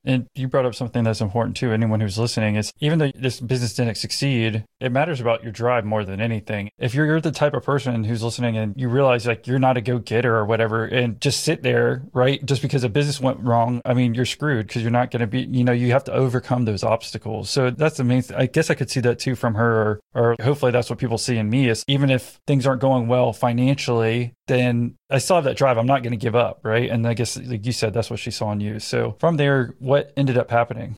And 0.05 0.27
you 0.35 0.49
brought 0.49 0.67
up 0.67 0.75
something 0.75 1.05
that's 1.05 1.21
important 1.21 1.57
too. 1.57 1.73
Anyone 1.73 2.01
who's 2.01 2.19
listening 2.19 2.57
is 2.57 2.73
even 2.81 2.99
though 2.99 3.11
this 3.15 3.41
business 3.41 3.75
didn't 3.75 3.97
succeed, 3.97 4.65
it 4.81 4.93
matters 4.93 5.21
about 5.21 5.43
your 5.43 5.53
drive 5.53 5.85
more 5.85 6.05
than 6.05 6.21
anything. 6.21 6.71
If 6.79 6.95
you're 6.95 7.21
the 7.21 7.31
type 7.31 7.55
of 7.55 7.65
person 7.65 8.05
who's 8.05 8.23
listening 8.23 8.57
and 8.57 8.75
you 8.77 8.89
realize 8.89 9.27
like 9.27 9.47
you're 9.47 9.59
not 9.59 9.77
a 9.77 9.81
go 9.81 9.99
getter 9.99 10.37
or 10.37 10.47
whatever 10.47 10.85
and 10.87 11.21
just 11.21 11.45
sit 11.45 11.63
there, 11.63 12.03
right? 12.13 12.45
Just 12.45 12.63
because 12.63 12.85
a 12.85 12.89
business 12.89 13.21
went 13.21 13.41
wrong, 13.41 13.83
I 13.85 13.95
mean, 13.95 14.15
you're 14.15 14.25
screwed 14.25 14.67
because 14.67 14.83
you're 14.83 14.91
not 14.91 15.11
going 15.11 15.21
to 15.21 15.27
be, 15.27 15.43
you 15.43 15.65
know, 15.65 15.73
you 15.73 15.93
have 15.93 16.05
to 16.05 16.13
overcome 16.13 16.65
those 16.65 16.83
obstacles. 16.83 17.51
So 17.51 17.71
that's 17.71 17.99
the 17.99 18.05
main, 18.05 18.23
I 18.37 18.47
guess 18.47 18.71
I 18.71 18.75
could 18.75 18.91
see 18.91 19.01
that 19.01 19.19
too 19.19 19.35
from 19.35 19.55
her, 19.55 19.83
or, 19.83 20.01
or 20.15 20.37
hopefully 20.43 20.73
that's 20.73 20.89
what 20.89 20.99
people 20.99 21.19
see 21.19 21.37
in 21.37 21.51
me 21.51 21.69
is 21.69 21.85
even 21.87 22.11
if 22.11 22.41
things 22.47 22.67
aren't 22.67 22.81
going 22.81 23.07
well 23.07 23.33
financially, 23.33 24.33
then 24.47 24.97
I 25.11 25.19
still 25.19 25.37
have 25.37 25.45
that 25.45 25.57
drive. 25.57 25.77
I'm 25.77 25.87
not 25.87 26.03
going 26.03 26.13
to 26.13 26.17
give 26.17 26.37
up, 26.37 26.61
right? 26.63 26.89
And 26.91 27.07
I 27.07 27.15
guess, 27.15 27.37
like 27.37 27.67
you 27.67 27.73
said, 27.73 27.93
that's 27.93 28.11
what 28.11 28.21
she 28.21 28.31
saw 28.31 28.53
in 28.53 28.61
you. 28.61 28.79
So 28.79 29.17
from 29.19 29.37
there, 29.37 29.75
what 29.79 30.13
ended 30.17 30.39
up 30.39 30.51
happening? 30.51 30.97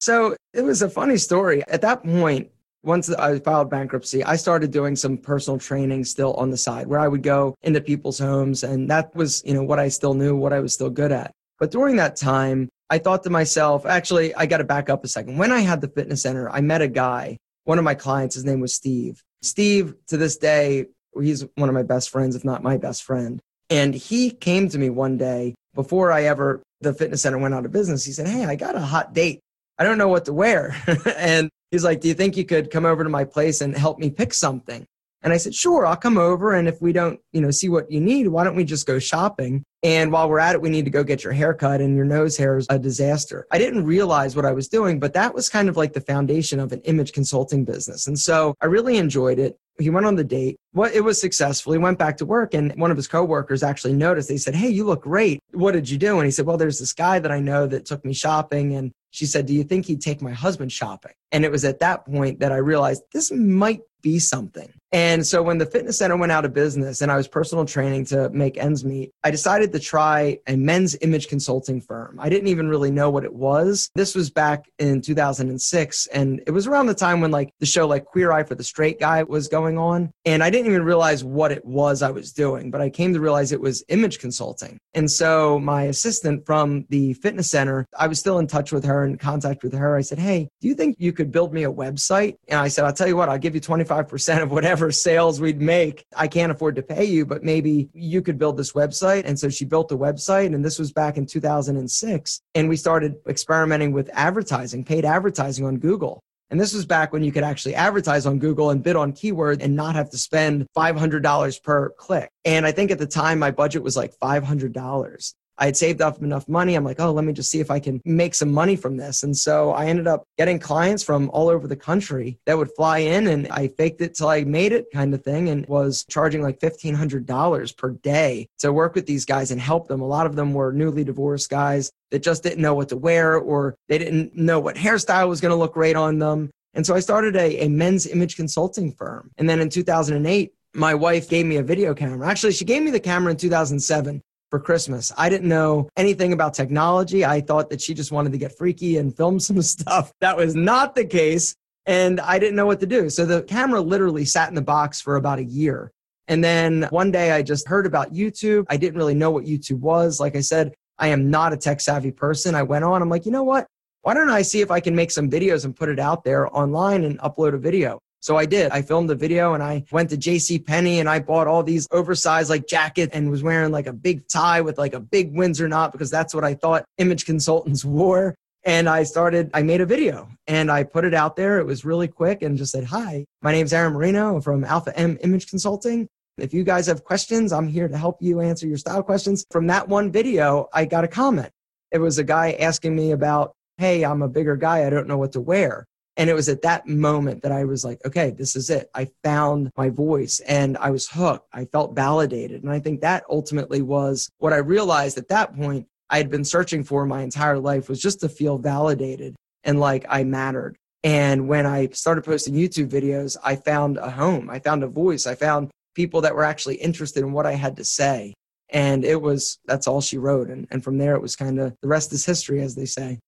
So 0.00 0.36
it 0.54 0.62
was 0.62 0.82
a 0.82 0.88
funny 0.88 1.16
story. 1.16 1.62
At 1.68 1.80
that 1.80 2.04
point, 2.04 2.50
once 2.84 3.10
I 3.10 3.40
filed 3.40 3.70
bankruptcy, 3.70 4.22
I 4.22 4.36
started 4.36 4.70
doing 4.70 4.94
some 4.94 5.18
personal 5.18 5.58
training 5.58 6.04
still 6.04 6.34
on 6.34 6.50
the 6.50 6.56
side 6.56 6.86
where 6.86 7.00
I 7.00 7.08
would 7.08 7.22
go 7.22 7.56
into 7.62 7.80
people's 7.80 8.18
homes. 8.18 8.62
And 8.62 8.88
that 8.90 9.14
was, 9.16 9.42
you 9.44 9.54
know, 9.54 9.64
what 9.64 9.80
I 9.80 9.88
still 9.88 10.14
knew, 10.14 10.36
what 10.36 10.52
I 10.52 10.60
was 10.60 10.72
still 10.72 10.90
good 10.90 11.10
at. 11.10 11.32
But 11.58 11.72
during 11.72 11.96
that 11.96 12.14
time, 12.14 12.68
I 12.90 12.98
thought 12.98 13.24
to 13.24 13.30
myself, 13.30 13.84
actually, 13.84 14.34
I 14.34 14.46
got 14.46 14.58
to 14.58 14.64
back 14.64 14.88
up 14.88 15.04
a 15.04 15.08
second. 15.08 15.36
When 15.36 15.50
I 15.50 15.60
had 15.60 15.80
the 15.80 15.88
fitness 15.88 16.22
center, 16.22 16.48
I 16.48 16.60
met 16.60 16.80
a 16.80 16.88
guy, 16.88 17.36
one 17.64 17.78
of 17.78 17.84
my 17.84 17.94
clients, 17.94 18.36
his 18.36 18.44
name 18.44 18.60
was 18.60 18.74
Steve. 18.74 19.20
Steve, 19.42 19.94
to 20.06 20.16
this 20.16 20.36
day, 20.36 20.86
he's 21.20 21.44
one 21.56 21.68
of 21.68 21.74
my 21.74 21.82
best 21.82 22.10
friends, 22.10 22.36
if 22.36 22.44
not 22.44 22.62
my 22.62 22.76
best 22.76 23.02
friend. 23.02 23.40
And 23.70 23.94
he 23.94 24.30
came 24.30 24.68
to 24.70 24.78
me 24.78 24.90
one 24.90 25.18
day 25.18 25.54
before 25.74 26.10
I 26.10 26.24
ever, 26.24 26.62
the 26.80 26.92
fitness 26.92 27.22
center 27.22 27.38
went 27.38 27.54
out 27.54 27.64
of 27.64 27.72
business. 27.72 28.04
He 28.04 28.12
said, 28.12 28.26
Hey, 28.26 28.44
I 28.44 28.56
got 28.56 28.74
a 28.74 28.80
hot 28.80 29.12
date. 29.12 29.40
I 29.78 29.84
don't 29.84 29.98
know 29.98 30.08
what 30.08 30.24
to 30.24 30.32
wear. 30.32 30.74
and 31.16 31.50
he's 31.70 31.84
like, 31.84 32.00
Do 32.00 32.08
you 32.08 32.14
think 32.14 32.36
you 32.36 32.44
could 32.44 32.70
come 32.70 32.86
over 32.86 33.04
to 33.04 33.10
my 33.10 33.24
place 33.24 33.60
and 33.60 33.76
help 33.76 33.98
me 33.98 34.10
pick 34.10 34.32
something? 34.34 34.86
And 35.22 35.32
I 35.32 35.36
said, 35.36 35.54
Sure, 35.54 35.86
I'll 35.86 35.96
come 35.96 36.18
over. 36.18 36.54
And 36.54 36.68
if 36.68 36.80
we 36.80 36.92
don't, 36.92 37.20
you 37.32 37.40
know, 37.40 37.50
see 37.50 37.68
what 37.68 37.90
you 37.90 38.00
need, 38.00 38.28
why 38.28 38.44
don't 38.44 38.56
we 38.56 38.64
just 38.64 38.86
go 38.86 38.98
shopping? 38.98 39.64
And 39.82 40.10
while 40.10 40.28
we're 40.28 40.40
at 40.40 40.54
it, 40.54 40.62
we 40.62 40.70
need 40.70 40.84
to 40.84 40.90
go 40.90 41.04
get 41.04 41.22
your 41.22 41.32
hair 41.32 41.54
cut 41.54 41.80
and 41.80 41.94
your 41.94 42.04
nose 42.04 42.36
hair 42.36 42.56
is 42.56 42.66
a 42.70 42.78
disaster. 42.78 43.46
I 43.52 43.58
didn't 43.58 43.84
realize 43.84 44.34
what 44.34 44.44
I 44.44 44.52
was 44.52 44.68
doing, 44.68 44.98
but 44.98 45.12
that 45.14 45.34
was 45.34 45.48
kind 45.48 45.68
of 45.68 45.76
like 45.76 45.92
the 45.92 46.00
foundation 46.00 46.58
of 46.58 46.72
an 46.72 46.80
image 46.80 47.12
consulting 47.12 47.64
business. 47.64 48.06
And 48.06 48.18
so 48.18 48.54
I 48.60 48.66
really 48.66 48.96
enjoyed 48.96 49.38
it. 49.38 49.56
He 49.78 49.90
went 49.90 50.06
on 50.06 50.16
the 50.16 50.24
date. 50.24 50.56
Well, 50.74 50.90
it 50.92 51.00
was 51.00 51.20
successful. 51.20 51.72
He 51.72 51.78
went 51.78 51.98
back 51.98 52.16
to 52.18 52.26
work, 52.26 52.54
and 52.54 52.72
one 52.76 52.90
of 52.90 52.96
his 52.96 53.08
coworkers 53.08 53.62
actually 53.62 53.92
noticed. 53.92 54.28
They 54.28 54.36
said, 54.36 54.54
Hey, 54.54 54.68
you 54.68 54.84
look 54.84 55.02
great. 55.02 55.40
What 55.52 55.72
did 55.72 55.88
you 55.88 55.98
do? 55.98 56.16
And 56.18 56.24
he 56.24 56.30
said, 56.30 56.46
Well, 56.46 56.56
there's 56.56 56.78
this 56.78 56.92
guy 56.92 57.18
that 57.18 57.30
I 57.30 57.40
know 57.40 57.66
that 57.66 57.86
took 57.86 58.04
me 58.04 58.12
shopping. 58.12 58.74
And 58.74 58.92
she 59.10 59.26
said, 59.26 59.46
Do 59.46 59.54
you 59.54 59.64
think 59.64 59.86
he'd 59.86 60.00
take 60.00 60.20
my 60.20 60.32
husband 60.32 60.72
shopping? 60.72 61.12
And 61.32 61.44
it 61.44 61.50
was 61.50 61.64
at 61.64 61.80
that 61.80 62.04
point 62.04 62.40
that 62.40 62.52
I 62.52 62.56
realized 62.56 63.02
this 63.12 63.30
might 63.30 63.80
be 64.02 64.18
something. 64.18 64.72
And 64.92 65.26
so 65.26 65.42
when 65.42 65.58
the 65.58 65.66
fitness 65.66 65.98
center 65.98 66.16
went 66.16 66.32
out 66.32 66.44
of 66.44 66.54
business 66.54 67.02
and 67.02 67.12
I 67.12 67.16
was 67.16 67.28
personal 67.28 67.64
training 67.66 68.06
to 68.06 68.30
make 68.30 68.56
ends 68.56 68.84
meet, 68.84 69.12
I 69.22 69.30
decided 69.30 69.72
to 69.72 69.78
try 69.78 70.38
a 70.46 70.56
men's 70.56 70.96
image 71.02 71.28
consulting 71.28 71.80
firm. 71.80 72.18
I 72.18 72.28
didn't 72.28 72.48
even 72.48 72.68
really 72.68 72.90
know 72.90 73.10
what 73.10 73.24
it 73.24 73.34
was. 73.34 73.90
This 73.94 74.14
was 74.14 74.30
back 74.30 74.70
in 74.78 75.02
2006 75.02 76.06
and 76.08 76.42
it 76.46 76.52
was 76.52 76.66
around 76.66 76.86
the 76.86 76.94
time 76.94 77.20
when 77.20 77.30
like 77.30 77.52
the 77.60 77.66
show 77.66 77.86
like 77.86 78.06
Queer 78.06 78.32
Eye 78.32 78.44
for 78.44 78.54
the 78.54 78.64
Straight 78.64 78.98
Guy 78.98 79.22
was 79.24 79.48
going 79.48 79.76
on 79.76 80.10
and 80.24 80.42
I 80.42 80.50
didn't 80.50 80.66
even 80.68 80.84
realize 80.84 81.22
what 81.22 81.52
it 81.52 81.64
was 81.64 82.02
I 82.02 82.10
was 82.10 82.32
doing, 82.32 82.70
but 82.70 82.80
I 82.80 82.88
came 82.88 83.12
to 83.12 83.20
realize 83.20 83.52
it 83.52 83.60
was 83.60 83.84
image 83.88 84.18
consulting. 84.18 84.78
And 84.94 85.10
so 85.10 85.58
my 85.58 85.84
assistant 85.84 86.46
from 86.46 86.86
the 86.88 87.12
fitness 87.14 87.50
center, 87.50 87.86
I 87.98 88.06
was 88.06 88.18
still 88.18 88.38
in 88.38 88.46
touch 88.46 88.72
with 88.72 88.84
her 88.84 89.04
and 89.04 89.20
contact 89.20 89.62
with 89.62 89.74
her. 89.74 89.96
I 89.96 90.00
said, 90.00 90.18
"Hey, 90.18 90.48
do 90.60 90.68
you 90.68 90.74
think 90.74 90.96
you 90.98 91.12
could 91.12 91.30
build 91.30 91.52
me 91.52 91.64
a 91.64 91.72
website?" 91.72 92.36
And 92.48 92.58
I 92.58 92.68
said, 92.68 92.84
"I'll 92.84 92.92
tell 92.92 93.06
you 93.06 93.16
what, 93.16 93.28
I'll 93.28 93.38
give 93.38 93.54
you 93.54 93.60
25% 93.60 94.42
of 94.42 94.50
whatever 94.50 94.77
whatever 94.78 94.92
sales 94.92 95.40
we'd 95.40 95.60
make. 95.60 96.04
I 96.16 96.28
can't 96.28 96.52
afford 96.52 96.76
to 96.76 96.82
pay 96.82 97.04
you, 97.04 97.26
but 97.26 97.42
maybe 97.42 97.88
you 97.94 98.22
could 98.22 98.38
build 98.38 98.56
this 98.56 98.74
website. 98.74 99.24
And 99.24 99.36
so 99.36 99.48
she 99.48 99.64
built 99.64 99.88
the 99.88 99.98
website. 99.98 100.54
And 100.54 100.64
this 100.64 100.78
was 100.78 100.92
back 100.92 101.16
in 101.16 101.26
2006. 101.26 102.40
And 102.54 102.68
we 102.68 102.76
started 102.76 103.16
experimenting 103.28 103.90
with 103.90 104.08
advertising, 104.12 104.84
paid 104.84 105.04
advertising 105.04 105.64
on 105.66 105.78
Google. 105.78 106.22
And 106.50 106.60
this 106.60 106.72
was 106.72 106.86
back 106.86 107.12
when 107.12 107.24
you 107.24 107.32
could 107.32 107.42
actually 107.42 107.74
advertise 107.74 108.24
on 108.24 108.38
Google 108.38 108.70
and 108.70 108.80
bid 108.80 108.94
on 108.94 109.12
keyword 109.12 109.60
and 109.62 109.74
not 109.74 109.96
have 109.96 110.10
to 110.10 110.16
spend 110.16 110.66
$500 110.76 111.62
per 111.64 111.90
click. 111.90 112.30
And 112.44 112.64
I 112.64 112.70
think 112.70 112.92
at 112.92 112.98
the 112.98 113.06
time 113.06 113.40
my 113.40 113.50
budget 113.50 113.82
was 113.82 113.96
like 113.96 114.14
$500. 114.22 115.34
I 115.58 115.66
had 115.66 115.76
saved 115.76 116.00
up 116.00 116.22
enough 116.22 116.48
money. 116.48 116.74
I'm 116.74 116.84
like, 116.84 117.00
oh, 117.00 117.10
let 117.10 117.24
me 117.24 117.32
just 117.32 117.50
see 117.50 117.60
if 117.60 117.70
I 117.70 117.80
can 117.80 118.00
make 118.04 118.34
some 118.34 118.52
money 118.52 118.76
from 118.76 118.96
this. 118.96 119.24
And 119.24 119.36
so 119.36 119.72
I 119.72 119.86
ended 119.86 120.06
up 120.06 120.24
getting 120.38 120.58
clients 120.58 121.02
from 121.02 121.30
all 121.30 121.48
over 121.48 121.66
the 121.66 121.76
country 121.76 122.38
that 122.46 122.56
would 122.56 122.70
fly 122.76 122.98
in 122.98 123.26
and 123.26 123.48
I 123.48 123.68
faked 123.68 124.00
it 124.00 124.14
till 124.14 124.28
I 124.28 124.44
made 124.44 124.72
it 124.72 124.86
kind 124.92 125.12
of 125.12 125.22
thing 125.22 125.48
and 125.48 125.66
was 125.66 126.04
charging 126.08 126.42
like 126.42 126.60
$1,500 126.60 127.76
per 127.76 127.90
day 127.90 128.48
to 128.60 128.72
work 128.72 128.94
with 128.94 129.06
these 129.06 129.24
guys 129.24 129.50
and 129.50 129.60
help 129.60 129.88
them. 129.88 130.00
A 130.00 130.06
lot 130.06 130.26
of 130.26 130.36
them 130.36 130.54
were 130.54 130.72
newly 130.72 131.04
divorced 131.04 131.50
guys 131.50 131.90
that 132.10 132.22
just 132.22 132.42
didn't 132.42 132.62
know 132.62 132.74
what 132.74 132.88
to 132.90 132.96
wear 132.96 133.36
or 133.36 133.74
they 133.88 133.98
didn't 133.98 134.36
know 134.36 134.60
what 134.60 134.76
hairstyle 134.76 135.28
was 135.28 135.40
going 135.40 135.50
to 135.50 135.56
look 135.56 135.74
great 135.74 135.96
on 135.96 136.18
them. 136.18 136.50
And 136.74 136.86
so 136.86 136.94
I 136.94 137.00
started 137.00 137.34
a, 137.34 137.64
a 137.64 137.68
men's 137.68 138.06
image 138.06 138.36
consulting 138.36 138.92
firm. 138.92 139.30
And 139.36 139.50
then 139.50 139.60
in 139.60 139.68
2008, 139.68 140.52
my 140.74 140.94
wife 140.94 141.28
gave 141.28 141.46
me 141.46 141.56
a 141.56 141.62
video 141.62 141.94
camera. 141.94 142.28
Actually, 142.28 142.52
she 142.52 142.64
gave 142.64 142.82
me 142.82 142.90
the 142.90 143.00
camera 143.00 143.32
in 143.32 143.36
2007 143.36 144.22
for 144.50 144.58
Christmas. 144.58 145.12
I 145.16 145.28
didn't 145.28 145.48
know 145.48 145.88
anything 145.96 146.32
about 146.32 146.54
technology. 146.54 147.24
I 147.24 147.40
thought 147.40 147.70
that 147.70 147.80
she 147.80 147.94
just 147.94 148.12
wanted 148.12 148.32
to 148.32 148.38
get 148.38 148.56
freaky 148.56 148.98
and 148.98 149.16
film 149.16 149.40
some 149.40 149.60
stuff. 149.62 150.12
That 150.20 150.36
was 150.36 150.54
not 150.54 150.94
the 150.94 151.04
case. 151.04 151.54
And 151.86 152.20
I 152.20 152.38
didn't 152.38 152.56
know 152.56 152.66
what 152.66 152.80
to 152.80 152.86
do. 152.86 153.08
So 153.08 153.24
the 153.24 153.42
camera 153.42 153.80
literally 153.80 154.24
sat 154.24 154.48
in 154.50 154.54
the 154.54 154.62
box 154.62 155.00
for 155.00 155.16
about 155.16 155.38
a 155.38 155.44
year. 155.44 155.90
And 156.28 156.44
then 156.44 156.86
one 156.90 157.10
day 157.10 157.32
I 157.32 157.42
just 157.42 157.66
heard 157.66 157.86
about 157.86 158.12
YouTube. 158.12 158.66
I 158.68 158.76
didn't 158.76 158.98
really 158.98 159.14
know 159.14 159.30
what 159.30 159.44
YouTube 159.44 159.80
was. 159.80 160.20
Like 160.20 160.36
I 160.36 160.40
said, 160.40 160.74
I 160.98 161.08
am 161.08 161.30
not 161.30 161.54
a 161.54 161.56
tech 161.56 161.80
savvy 161.80 162.10
person. 162.10 162.54
I 162.54 162.62
went 162.62 162.84
on, 162.84 163.00
I'm 163.00 163.08
like, 163.08 163.24
you 163.24 163.32
know 163.32 163.44
what? 163.44 163.66
Why 164.02 164.14
don't 164.14 164.30
I 164.30 164.42
see 164.42 164.60
if 164.60 164.70
I 164.70 164.80
can 164.80 164.94
make 164.94 165.10
some 165.10 165.30
videos 165.30 165.64
and 165.64 165.74
put 165.74 165.88
it 165.88 165.98
out 165.98 166.24
there 166.24 166.54
online 166.54 167.04
and 167.04 167.18
upload 167.20 167.54
a 167.54 167.58
video? 167.58 167.98
So 168.20 168.36
I 168.36 168.46
did. 168.46 168.70
I 168.72 168.82
filmed 168.82 169.08
the 169.08 169.14
video 169.14 169.54
and 169.54 169.62
I 169.62 169.84
went 169.92 170.10
to 170.10 170.16
JC 170.16 170.64
Penney 170.64 171.00
and 171.00 171.08
I 171.08 171.20
bought 171.20 171.46
all 171.46 171.62
these 171.62 171.86
oversized 171.90 172.50
like 172.50 172.66
jacket 172.66 173.10
and 173.12 173.30
was 173.30 173.42
wearing 173.42 173.70
like 173.70 173.86
a 173.86 173.92
big 173.92 174.28
tie 174.28 174.60
with 174.60 174.78
like 174.78 174.94
a 174.94 175.00
big 175.00 175.36
Windsor 175.36 175.68
knot 175.68 175.92
because 175.92 176.10
that's 176.10 176.34
what 176.34 176.44
I 176.44 176.54
thought 176.54 176.84
image 176.98 177.26
consultants 177.26 177.84
wore. 177.84 178.34
And 178.64 178.88
I 178.88 179.04
started, 179.04 179.50
I 179.54 179.62
made 179.62 179.80
a 179.80 179.86
video 179.86 180.28
and 180.46 180.70
I 180.70 180.82
put 180.82 181.04
it 181.04 181.14
out 181.14 181.36
there. 181.36 181.58
It 181.58 181.64
was 181.64 181.84
really 181.84 182.08
quick 182.08 182.42
and 182.42 182.58
just 182.58 182.72
said, 182.72 182.84
Hi, 182.84 183.24
my 183.40 183.52
name's 183.52 183.72
Aaron 183.72 183.92
Marino 183.92 184.40
from 184.40 184.64
Alpha 184.64 184.96
M 184.98 185.16
Image 185.22 185.48
Consulting. 185.48 186.08
If 186.38 186.52
you 186.52 186.64
guys 186.64 186.86
have 186.86 187.04
questions, 187.04 187.52
I'm 187.52 187.68
here 187.68 187.88
to 187.88 187.96
help 187.96 188.18
you 188.20 188.40
answer 188.40 188.66
your 188.66 188.76
style 188.76 189.02
questions. 189.02 189.44
From 189.50 189.68
that 189.68 189.88
one 189.88 190.10
video, 190.10 190.68
I 190.72 190.84
got 190.84 191.04
a 191.04 191.08
comment. 191.08 191.50
It 191.92 191.98
was 191.98 192.18
a 192.18 192.24
guy 192.24 192.52
asking 192.60 192.94
me 192.94 193.12
about, 193.12 193.52
Hey, 193.78 194.04
I'm 194.04 194.22
a 194.22 194.28
bigger 194.28 194.56
guy. 194.56 194.86
I 194.86 194.90
don't 194.90 195.06
know 195.06 195.18
what 195.18 195.32
to 195.32 195.40
wear. 195.40 195.86
And 196.18 196.28
it 196.28 196.34
was 196.34 196.48
at 196.48 196.62
that 196.62 196.88
moment 196.88 197.42
that 197.42 197.52
I 197.52 197.64
was 197.64 197.84
like, 197.84 198.04
okay, 198.04 198.30
this 198.30 198.56
is 198.56 198.70
it. 198.70 198.90
I 198.92 199.08
found 199.22 199.70
my 199.76 199.88
voice 199.88 200.40
and 200.40 200.76
I 200.76 200.90
was 200.90 201.08
hooked. 201.08 201.46
I 201.52 201.64
felt 201.66 201.94
validated. 201.94 202.64
And 202.64 202.72
I 202.72 202.80
think 202.80 203.00
that 203.00 203.22
ultimately 203.30 203.82
was 203.82 204.28
what 204.38 204.52
I 204.52 204.56
realized 204.56 205.16
at 205.16 205.28
that 205.28 205.56
point 205.56 205.86
I 206.10 206.16
had 206.16 206.28
been 206.28 206.44
searching 206.44 206.82
for 206.82 207.06
my 207.06 207.22
entire 207.22 207.58
life 207.58 207.88
was 207.88 208.00
just 208.00 208.20
to 208.20 208.28
feel 208.28 208.58
validated 208.58 209.36
and 209.62 209.78
like 209.78 210.06
I 210.08 210.24
mattered. 210.24 210.76
And 211.04 211.46
when 211.46 211.66
I 211.66 211.88
started 211.90 212.24
posting 212.24 212.54
YouTube 212.54 212.88
videos, 212.88 213.36
I 213.44 213.54
found 213.54 213.98
a 213.98 214.10
home. 214.10 214.50
I 214.50 214.58
found 214.58 214.82
a 214.82 214.88
voice. 214.88 215.26
I 215.26 215.36
found 215.36 215.70
people 215.94 216.22
that 216.22 216.34
were 216.34 216.44
actually 216.44 216.76
interested 216.76 217.22
in 217.22 217.32
what 217.32 217.46
I 217.46 217.52
had 217.52 217.76
to 217.76 217.84
say. 217.84 218.34
And 218.70 219.04
it 219.04 219.22
was, 219.22 219.58
that's 219.66 219.86
all 219.86 220.00
she 220.00 220.18
wrote. 220.18 220.48
And, 220.48 220.66
and 220.70 220.82
from 220.82 220.98
there, 220.98 221.14
it 221.14 221.22
was 221.22 221.36
kind 221.36 221.60
of 221.60 221.74
the 221.80 221.88
rest 221.88 222.12
is 222.12 222.26
history, 222.26 222.60
as 222.60 222.74
they 222.74 222.86
say. 222.86 223.20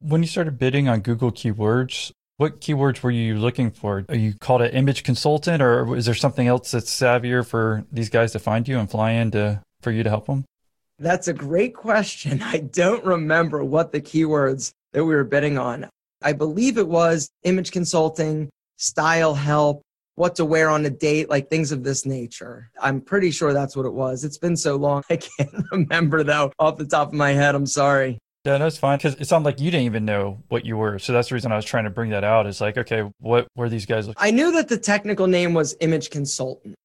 When 0.00 0.22
you 0.22 0.28
started 0.28 0.58
bidding 0.58 0.88
on 0.88 1.00
Google 1.00 1.32
keywords, 1.32 2.12
what 2.38 2.60
keywords 2.60 3.02
were 3.02 3.10
you 3.10 3.36
looking 3.36 3.70
for? 3.70 4.04
Are 4.08 4.16
you 4.16 4.32
called 4.32 4.62
an 4.62 4.70
image 4.70 5.02
consultant, 5.02 5.60
or 5.60 5.96
is 5.96 6.06
there 6.06 6.14
something 6.14 6.46
else 6.46 6.70
that's 6.70 6.90
savvier 6.90 7.46
for 7.46 7.84
these 7.92 8.08
guys 8.08 8.32
to 8.32 8.38
find 8.38 8.66
you 8.66 8.78
and 8.78 8.88
fly 8.90 9.10
in 9.10 9.32
to, 9.32 9.60
for 9.82 9.90
you 9.90 10.04
to 10.04 10.08
help 10.08 10.26
them? 10.26 10.44
That's 11.00 11.28
a 11.28 11.32
great 11.32 11.74
question. 11.74 12.40
I 12.44 12.58
don't 12.58 13.04
remember 13.04 13.64
what 13.64 13.92
the 13.92 14.00
keywords 14.00 14.70
that 14.92 15.04
we 15.04 15.14
were 15.14 15.24
bidding 15.24 15.58
on. 15.58 15.88
I 16.22 16.32
believe 16.32 16.78
it 16.78 16.88
was 16.88 17.28
image 17.42 17.72
consulting, 17.72 18.48
style 18.76 19.34
help, 19.34 19.82
what 20.14 20.36
to 20.36 20.44
wear 20.44 20.68
on 20.68 20.86
a 20.86 20.90
date, 20.90 21.28
like 21.28 21.50
things 21.50 21.72
of 21.72 21.82
this 21.82 22.06
nature. 22.06 22.70
I'm 22.80 23.00
pretty 23.00 23.32
sure 23.32 23.52
that's 23.52 23.76
what 23.76 23.86
it 23.86 23.92
was. 23.92 24.24
It's 24.24 24.38
been 24.38 24.56
so 24.56 24.76
long. 24.76 25.02
I 25.10 25.16
can't 25.16 25.50
remember 25.72 26.22
though 26.22 26.52
off 26.60 26.76
the 26.76 26.86
top 26.86 27.08
of 27.08 27.14
my 27.14 27.30
head. 27.30 27.56
I'm 27.56 27.66
sorry. 27.66 28.18
Yeah, 28.44 28.58
that's 28.58 28.78
fine 28.78 28.98
because 28.98 29.14
it 29.16 29.26
sounded 29.26 29.46
like 29.46 29.60
you 29.60 29.70
didn't 29.70 29.86
even 29.86 30.04
know 30.04 30.42
what 30.48 30.64
you 30.64 30.76
were. 30.76 30.98
So 30.98 31.12
that's 31.12 31.28
the 31.28 31.34
reason 31.34 31.52
I 31.52 31.56
was 31.56 31.64
trying 31.64 31.84
to 31.84 31.90
bring 31.90 32.10
that 32.10 32.24
out. 32.24 32.46
Is 32.46 32.60
like, 32.60 32.78
okay, 32.78 33.10
what 33.18 33.48
were 33.56 33.68
these 33.68 33.84
guys? 33.84 34.08
I 34.16 34.30
knew 34.30 34.52
that 34.52 34.68
the 34.68 34.78
technical 34.78 35.26
name 35.26 35.54
was 35.54 35.76
image 35.80 36.10
consultant. 36.10 36.76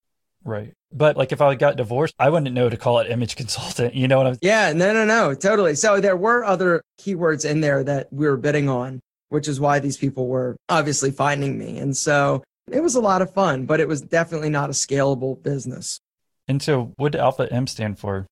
Right. 0.43 0.73
But 0.91 1.15
like 1.15 1.31
if 1.31 1.41
I 1.41 1.55
got 1.55 1.77
divorced, 1.77 2.15
I 2.19 2.29
wouldn't 2.29 2.53
know 2.53 2.69
to 2.69 2.77
call 2.77 2.99
it 2.99 3.09
image 3.09 3.35
consultant. 3.35 3.95
You 4.03 4.07
know 4.07 4.17
what 4.17 4.27
I'm 4.27 4.37
Yeah, 4.41 4.73
no, 4.73 4.93
no, 4.93 5.05
no, 5.05 5.33
totally. 5.33 5.75
So 5.75 5.99
there 5.99 6.17
were 6.17 6.43
other 6.43 6.81
keywords 6.99 7.49
in 7.49 7.61
there 7.61 7.83
that 7.83 8.11
we 8.11 8.27
were 8.27 8.37
bidding 8.37 8.67
on, 8.67 8.99
which 9.29 9.47
is 9.47 9.59
why 9.59 9.79
these 9.79 9.97
people 9.97 10.27
were 10.27 10.57
obviously 10.69 11.11
finding 11.11 11.57
me. 11.57 11.77
And 11.77 11.95
so 11.95 12.43
it 12.71 12.81
was 12.81 12.95
a 12.95 13.01
lot 13.01 13.21
of 13.21 13.33
fun, 13.33 13.65
but 13.65 13.79
it 13.79 13.87
was 13.87 14.01
definitely 14.01 14.49
not 14.49 14.69
a 14.69 14.73
scalable 14.73 15.41
business. 15.41 15.99
And 16.47 16.61
so 16.61 16.93
what 16.97 17.13
did 17.13 17.21
Alpha 17.21 17.47
M 17.51 17.67
stand 17.67 17.99
for? 17.99 18.27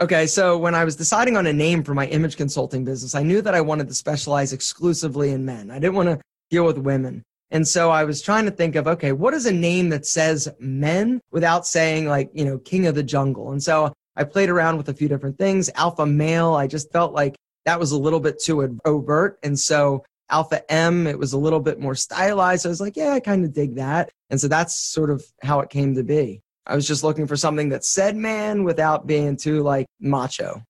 Okay, 0.00 0.26
so 0.26 0.56
when 0.56 0.74
I 0.74 0.84
was 0.84 0.96
deciding 0.96 1.36
on 1.36 1.46
a 1.46 1.52
name 1.52 1.84
for 1.84 1.94
my 1.94 2.06
image 2.06 2.36
consulting 2.36 2.84
business, 2.84 3.14
I 3.14 3.22
knew 3.22 3.42
that 3.42 3.54
I 3.54 3.60
wanted 3.60 3.88
to 3.88 3.94
specialize 3.94 4.52
exclusively 4.52 5.30
in 5.30 5.44
men. 5.44 5.70
I 5.70 5.78
didn't 5.78 5.94
want 5.94 6.08
to 6.08 6.20
deal 6.50 6.64
with 6.64 6.78
women. 6.78 7.22
And 7.50 7.68
so 7.68 7.90
I 7.90 8.04
was 8.04 8.22
trying 8.22 8.46
to 8.46 8.50
think 8.50 8.74
of, 8.74 8.88
okay, 8.88 9.12
what 9.12 9.34
is 9.34 9.44
a 9.44 9.52
name 9.52 9.90
that 9.90 10.06
says 10.06 10.48
men 10.58 11.20
without 11.30 11.66
saying 11.66 12.08
like, 12.08 12.30
you 12.32 12.46
know, 12.46 12.58
king 12.58 12.86
of 12.86 12.94
the 12.94 13.02
jungle? 13.02 13.52
And 13.52 13.62
so 13.62 13.92
I 14.16 14.24
played 14.24 14.48
around 14.48 14.78
with 14.78 14.88
a 14.88 14.94
few 14.94 15.06
different 15.08 15.36
things. 15.36 15.68
Alpha 15.74 16.06
male, 16.06 16.54
I 16.54 16.66
just 16.66 16.90
felt 16.90 17.12
like 17.12 17.36
that 17.66 17.78
was 17.78 17.92
a 17.92 17.98
little 17.98 18.20
bit 18.20 18.42
too 18.42 18.78
overt. 18.86 19.38
And 19.42 19.58
so 19.58 20.02
Alpha 20.30 20.70
M, 20.72 21.06
it 21.06 21.18
was 21.18 21.34
a 21.34 21.38
little 21.38 21.60
bit 21.60 21.78
more 21.78 21.94
stylized. 21.94 22.64
I 22.64 22.70
was 22.70 22.80
like, 22.80 22.96
yeah, 22.96 23.12
I 23.12 23.20
kind 23.20 23.44
of 23.44 23.52
dig 23.52 23.76
that. 23.76 24.10
And 24.30 24.40
so 24.40 24.48
that's 24.48 24.74
sort 24.74 25.10
of 25.10 25.22
how 25.42 25.60
it 25.60 25.68
came 25.68 25.94
to 25.94 26.02
be. 26.02 26.40
I 26.66 26.74
was 26.74 26.86
just 26.86 27.02
looking 27.02 27.26
for 27.26 27.36
something 27.36 27.70
that 27.70 27.84
said 27.84 28.16
man 28.16 28.64
without 28.64 29.06
being 29.06 29.36
too 29.36 29.62
like 29.62 29.86
macho. 30.00 30.62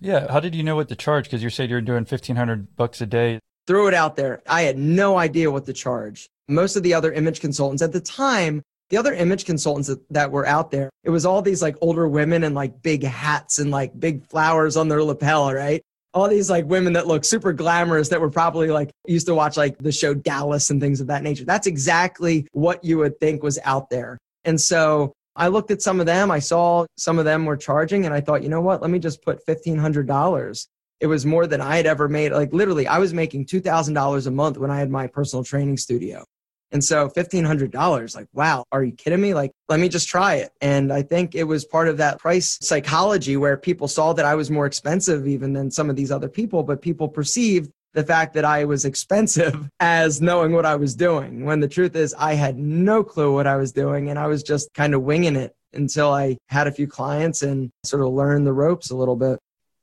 Yeah. 0.00 0.30
How 0.30 0.40
did 0.40 0.54
you 0.54 0.62
know 0.62 0.76
what 0.76 0.88
to 0.88 0.96
charge? 0.96 1.24
Because 1.24 1.42
you 1.42 1.50
said 1.50 1.70
you're 1.70 1.80
doing 1.80 2.04
1500 2.04 2.76
bucks 2.76 3.00
a 3.00 3.06
day. 3.06 3.38
Threw 3.66 3.86
it 3.86 3.94
out 3.94 4.16
there. 4.16 4.42
I 4.48 4.62
had 4.62 4.76
no 4.76 5.16
idea 5.16 5.50
what 5.50 5.64
to 5.66 5.72
charge. 5.72 6.28
Most 6.48 6.74
of 6.74 6.82
the 6.82 6.94
other 6.94 7.12
image 7.12 7.40
consultants 7.40 7.82
at 7.82 7.92
the 7.92 8.00
time, 8.00 8.62
the 8.90 8.96
other 8.96 9.14
image 9.14 9.44
consultants 9.44 9.88
that, 9.88 10.00
that 10.12 10.32
were 10.32 10.44
out 10.44 10.72
there, 10.72 10.90
it 11.04 11.10
was 11.10 11.24
all 11.24 11.40
these 11.40 11.62
like 11.62 11.76
older 11.80 12.08
women 12.08 12.42
and 12.42 12.54
like 12.54 12.82
big 12.82 13.04
hats 13.04 13.58
and 13.58 13.70
like 13.70 13.98
big 13.98 14.26
flowers 14.26 14.76
on 14.76 14.88
their 14.88 15.02
lapel, 15.02 15.52
right? 15.52 15.80
All 16.14 16.28
these 16.28 16.50
like 16.50 16.66
women 16.66 16.92
that 16.94 17.06
look 17.06 17.24
super 17.24 17.52
glamorous 17.52 18.08
that 18.08 18.20
were 18.20 18.28
probably 18.28 18.68
like 18.68 18.90
used 19.06 19.28
to 19.28 19.34
watch 19.34 19.56
like 19.56 19.78
the 19.78 19.92
show 19.92 20.12
Dallas 20.12 20.68
and 20.70 20.80
things 20.80 21.00
of 21.00 21.06
that 21.06 21.22
nature. 21.22 21.44
That's 21.44 21.68
exactly 21.68 22.46
what 22.52 22.84
you 22.84 22.98
would 22.98 23.18
think 23.20 23.42
was 23.42 23.58
out 23.64 23.88
there. 23.88 24.18
And 24.44 24.60
so 24.60 25.12
I 25.34 25.48
looked 25.48 25.70
at 25.70 25.82
some 25.82 26.00
of 26.00 26.06
them. 26.06 26.30
I 26.30 26.38
saw 26.38 26.86
some 26.96 27.18
of 27.18 27.24
them 27.24 27.44
were 27.44 27.56
charging, 27.56 28.04
and 28.04 28.14
I 28.14 28.20
thought, 28.20 28.42
you 28.42 28.48
know 28.48 28.60
what? 28.60 28.82
Let 28.82 28.90
me 28.90 28.98
just 28.98 29.22
put 29.22 29.44
fifteen 29.44 29.78
hundred 29.78 30.06
dollars. 30.06 30.68
It 31.00 31.06
was 31.06 31.26
more 31.26 31.46
than 31.46 31.60
I 31.60 31.76
had 31.76 31.86
ever 31.86 32.08
made. 32.08 32.32
Like 32.32 32.52
literally, 32.52 32.86
I 32.86 32.98
was 32.98 33.12
making 33.12 33.46
two 33.46 33.60
thousand 33.60 33.94
dollars 33.94 34.26
a 34.26 34.30
month 34.30 34.58
when 34.58 34.70
I 34.70 34.78
had 34.78 34.90
my 34.90 35.06
personal 35.06 35.44
training 35.44 35.78
studio. 35.78 36.24
And 36.70 36.82
so 36.82 37.08
fifteen 37.10 37.44
hundred 37.44 37.70
dollars, 37.70 38.14
like, 38.14 38.28
wow, 38.32 38.64
are 38.72 38.82
you 38.82 38.92
kidding 38.92 39.20
me? 39.20 39.34
Like, 39.34 39.52
let 39.68 39.78
me 39.80 39.88
just 39.88 40.08
try 40.08 40.36
it. 40.36 40.52
And 40.60 40.92
I 40.92 41.02
think 41.02 41.34
it 41.34 41.44
was 41.44 41.64
part 41.64 41.88
of 41.88 41.98
that 41.98 42.18
price 42.18 42.58
psychology 42.62 43.36
where 43.36 43.56
people 43.56 43.88
saw 43.88 44.12
that 44.14 44.24
I 44.24 44.34
was 44.34 44.50
more 44.50 44.64
expensive 44.64 45.26
even 45.26 45.52
than 45.52 45.70
some 45.70 45.90
of 45.90 45.96
these 45.96 46.10
other 46.10 46.28
people, 46.28 46.62
but 46.62 46.80
people 46.80 47.08
perceived 47.08 47.70
the 47.94 48.04
fact 48.04 48.34
that 48.34 48.44
I 48.44 48.64
was 48.64 48.84
expensive 48.84 49.68
as 49.80 50.20
knowing 50.20 50.52
what 50.52 50.66
I 50.66 50.76
was 50.76 50.94
doing. 50.94 51.44
When 51.44 51.60
the 51.60 51.68
truth 51.68 51.96
is, 51.96 52.14
I 52.18 52.34
had 52.34 52.56
no 52.56 53.04
clue 53.04 53.32
what 53.34 53.46
I 53.46 53.56
was 53.56 53.72
doing 53.72 54.10
and 54.10 54.18
I 54.18 54.26
was 54.26 54.42
just 54.42 54.72
kind 54.74 54.94
of 54.94 55.02
winging 55.02 55.36
it 55.36 55.54
until 55.74 56.12
I 56.12 56.36
had 56.48 56.66
a 56.66 56.72
few 56.72 56.86
clients 56.86 57.42
and 57.42 57.70
sort 57.84 58.02
of 58.02 58.12
learned 58.12 58.46
the 58.46 58.52
ropes 58.52 58.90
a 58.90 58.96
little 58.96 59.16
bit. 59.16 59.38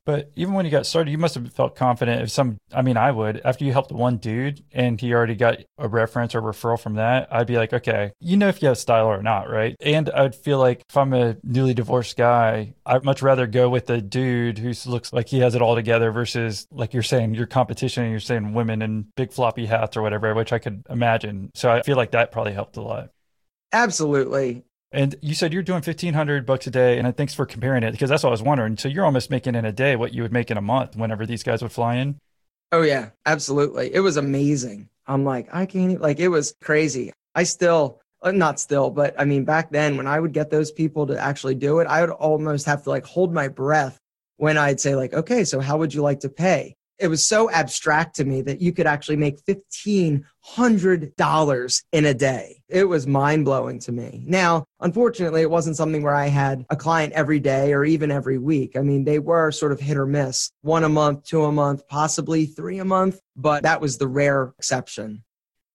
But 0.05 0.31
even 0.35 0.53
when 0.55 0.65
you 0.65 0.71
got 0.71 0.85
started, 0.85 1.11
you 1.11 1.17
must 1.17 1.35
have 1.35 1.51
felt 1.53 1.75
confident 1.75 2.21
if 2.21 2.31
some, 2.31 2.57
I 2.73 2.81
mean, 2.81 2.97
I 2.97 3.11
would, 3.11 3.41
after 3.45 3.63
you 3.63 3.71
helped 3.71 3.91
one 3.91 4.17
dude 4.17 4.63
and 4.71 4.99
he 4.99 5.13
already 5.13 5.35
got 5.35 5.59
a 5.77 5.87
reference 5.87 6.33
or 6.33 6.41
referral 6.41 6.79
from 6.79 6.95
that, 6.95 7.27
I'd 7.31 7.45
be 7.45 7.57
like, 7.57 7.73
okay, 7.73 8.11
you 8.19 8.35
know 8.35 8.47
if 8.47 8.61
you 8.61 8.69
have 8.69 8.77
style 8.77 9.05
or 9.05 9.21
not, 9.21 9.49
right? 9.49 9.75
And 9.79 10.09
I'd 10.09 10.35
feel 10.35 10.57
like 10.57 10.83
if 10.89 10.97
I'm 10.97 11.13
a 11.13 11.37
newly 11.43 11.75
divorced 11.75 12.17
guy, 12.17 12.73
I'd 12.85 13.03
much 13.03 13.21
rather 13.21 13.45
go 13.45 13.69
with 13.69 13.85
the 13.85 14.01
dude 14.01 14.57
who 14.57 14.73
looks 14.87 15.13
like 15.13 15.27
he 15.27 15.39
has 15.39 15.53
it 15.53 15.61
all 15.61 15.75
together 15.75 16.11
versus, 16.11 16.65
like 16.71 16.93
you're 16.93 17.03
saying, 17.03 17.35
your 17.35 17.45
competition, 17.45 18.09
you're 18.09 18.19
saying 18.19 18.53
women 18.53 18.81
in 18.81 19.07
big 19.15 19.31
floppy 19.31 19.67
hats 19.67 19.95
or 19.95 20.01
whatever, 20.01 20.33
which 20.33 20.53
I 20.53 20.59
could 20.59 20.85
imagine. 20.89 21.51
So 21.53 21.69
I 21.69 21.83
feel 21.83 21.97
like 21.97 22.11
that 22.11 22.31
probably 22.31 22.53
helped 22.53 22.77
a 22.77 22.81
lot. 22.81 23.09
Absolutely. 23.71 24.63
And 24.91 25.15
you 25.21 25.35
said 25.35 25.53
you're 25.53 25.61
doing 25.61 25.81
fifteen 25.81 26.15
hundred 26.15 26.45
bucks 26.45 26.65
a 26.65 26.71
day, 26.71 26.97
and 26.97 27.15
thanks 27.15 27.33
for 27.33 27.45
comparing 27.45 27.83
it 27.83 27.91
because 27.91 28.09
that's 28.09 28.23
what 28.23 28.29
I 28.29 28.31
was 28.31 28.41
wondering. 28.41 28.77
So 28.77 28.87
you're 28.87 29.05
almost 29.05 29.29
making 29.29 29.55
in 29.55 29.65
a 29.65 29.71
day 29.71 29.95
what 29.95 30.13
you 30.13 30.23
would 30.23 30.33
make 30.33 30.49
in 30.49 30.57
a 30.57 30.61
month 30.61 30.95
whenever 30.95 31.25
these 31.25 31.43
guys 31.43 31.61
would 31.61 31.71
fly 31.71 31.95
in. 31.95 32.19
Oh 32.71 32.81
yeah, 32.81 33.09
absolutely. 33.25 33.93
It 33.93 33.99
was 33.99 34.17
amazing. 34.17 34.89
I'm 35.05 35.23
like, 35.23 35.47
I 35.53 35.65
can't 35.65 35.91
even, 35.91 36.01
like 36.01 36.19
it 36.19 36.29
was 36.29 36.55
crazy. 36.61 37.11
I 37.35 37.43
still 37.43 37.99
uh, 38.21 38.31
not 38.31 38.59
still, 38.59 38.89
but 38.89 39.15
I 39.17 39.25
mean 39.25 39.45
back 39.45 39.71
then 39.71 39.95
when 39.95 40.07
I 40.07 40.19
would 40.19 40.33
get 40.33 40.49
those 40.49 40.71
people 40.71 41.07
to 41.07 41.19
actually 41.19 41.55
do 41.55 41.79
it, 41.79 41.87
I 41.87 42.01
would 42.01 42.09
almost 42.09 42.65
have 42.65 42.83
to 42.83 42.89
like 42.89 43.05
hold 43.05 43.33
my 43.33 43.47
breath 43.47 43.97
when 44.37 44.57
I'd 44.57 44.79
say 44.79 44.95
like, 44.95 45.13
okay, 45.13 45.43
so 45.43 45.59
how 45.59 45.77
would 45.77 45.93
you 45.93 46.01
like 46.01 46.21
to 46.21 46.29
pay? 46.29 46.75
It 46.99 47.07
was 47.07 47.27
so 47.27 47.49
abstract 47.49 48.17
to 48.17 48.25
me 48.25 48.41
that 48.41 48.61
you 48.61 48.73
could 48.73 48.85
actually 48.85 49.15
make 49.15 49.43
$1,500 49.45 51.83
in 51.91 52.05
a 52.05 52.13
day. 52.13 52.61
It 52.67 52.83
was 52.83 53.07
mind 53.07 53.45
blowing 53.45 53.79
to 53.79 53.91
me. 53.91 54.23
Now, 54.27 54.65
unfortunately, 54.79 55.41
it 55.41 55.49
wasn't 55.49 55.77
something 55.77 56.03
where 56.03 56.15
I 56.15 56.27
had 56.27 56.63
a 56.69 56.75
client 56.75 57.13
every 57.13 57.39
day 57.39 57.73
or 57.73 57.83
even 57.85 58.11
every 58.11 58.37
week. 58.37 58.77
I 58.77 58.81
mean, 58.81 59.05
they 59.05 59.17
were 59.19 59.51
sort 59.51 59.71
of 59.71 59.79
hit 59.79 59.97
or 59.97 60.05
miss 60.05 60.51
one 60.61 60.83
a 60.83 60.89
month, 60.89 61.23
two 61.23 61.45
a 61.45 61.51
month, 61.51 61.87
possibly 61.87 62.45
three 62.45 62.77
a 62.79 62.85
month, 62.85 63.19
but 63.35 63.63
that 63.63 63.81
was 63.81 63.97
the 63.97 64.07
rare 64.07 64.53
exception. 64.59 65.23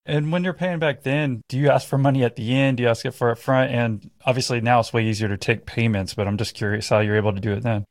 And 0.07 0.31
when 0.31 0.45
you're 0.45 0.53
paying 0.53 0.81
back 0.81 1.03
then, 1.03 1.41
do 1.49 1.59
you 1.59 1.71
ask 1.71 1.89
for 1.89 1.97
money 1.97 2.25
at 2.25 2.37
the 2.37 2.55
end? 2.55 2.77
Do 2.77 2.83
you 2.83 2.91
ask 2.91 3.07
it 3.07 3.13
for 3.13 3.31
up 3.31 3.39
front? 3.39 3.73
And 3.73 4.11
obviously 4.27 4.61
now 4.61 4.81
it's 4.81 4.93
way 4.93 5.07
easier 5.07 5.29
to 5.29 5.39
take 5.39 5.65
payments, 5.65 6.13
but 6.13 6.29
I'm 6.29 6.37
just 6.37 6.55
curious 6.55 6.91
how 6.91 7.01
you're 7.01 7.17
able 7.17 7.33
to 7.33 7.41
do 7.41 7.53
it 7.53 7.63
then. 7.63 7.87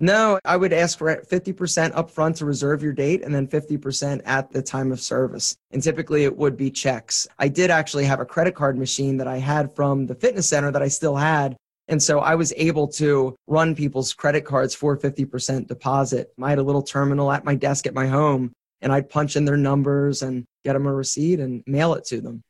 No, 0.00 0.38
I 0.44 0.56
would 0.56 0.72
ask 0.72 0.96
for 0.96 1.14
50% 1.16 1.92
upfront 1.92 2.36
to 2.36 2.44
reserve 2.44 2.84
your 2.84 2.92
date 2.92 3.24
and 3.24 3.34
then 3.34 3.48
50% 3.48 4.22
at 4.24 4.52
the 4.52 4.62
time 4.62 4.92
of 4.92 5.00
service. 5.00 5.56
And 5.72 5.82
typically 5.82 6.22
it 6.22 6.36
would 6.36 6.56
be 6.56 6.70
checks. 6.70 7.26
I 7.38 7.48
did 7.48 7.70
actually 7.70 8.04
have 8.04 8.20
a 8.20 8.24
credit 8.24 8.54
card 8.54 8.78
machine 8.78 9.16
that 9.16 9.26
I 9.26 9.38
had 9.38 9.74
from 9.74 10.06
the 10.06 10.14
fitness 10.14 10.48
center 10.48 10.70
that 10.70 10.82
I 10.82 10.88
still 10.88 11.16
had. 11.16 11.56
And 11.88 12.00
so 12.00 12.20
I 12.20 12.36
was 12.36 12.52
able 12.56 12.86
to 12.88 13.34
run 13.48 13.74
people's 13.74 14.12
credit 14.12 14.44
cards 14.44 14.72
for 14.74 14.96
50% 14.96 15.66
deposit. 15.66 16.32
I 16.40 16.50
had 16.50 16.58
a 16.58 16.62
little 16.62 16.82
terminal 16.82 17.32
at 17.32 17.44
my 17.44 17.56
desk 17.56 17.86
at 17.86 17.94
my 17.94 18.06
home 18.06 18.52
and 18.80 18.92
I'd 18.92 19.10
punch 19.10 19.34
in 19.34 19.46
their 19.46 19.56
numbers 19.56 20.22
and 20.22 20.44
get 20.64 20.74
them 20.74 20.86
a 20.86 20.94
receipt 20.94 21.40
and 21.40 21.64
mail 21.66 21.94
it 21.94 22.04
to 22.06 22.20
them. 22.20 22.42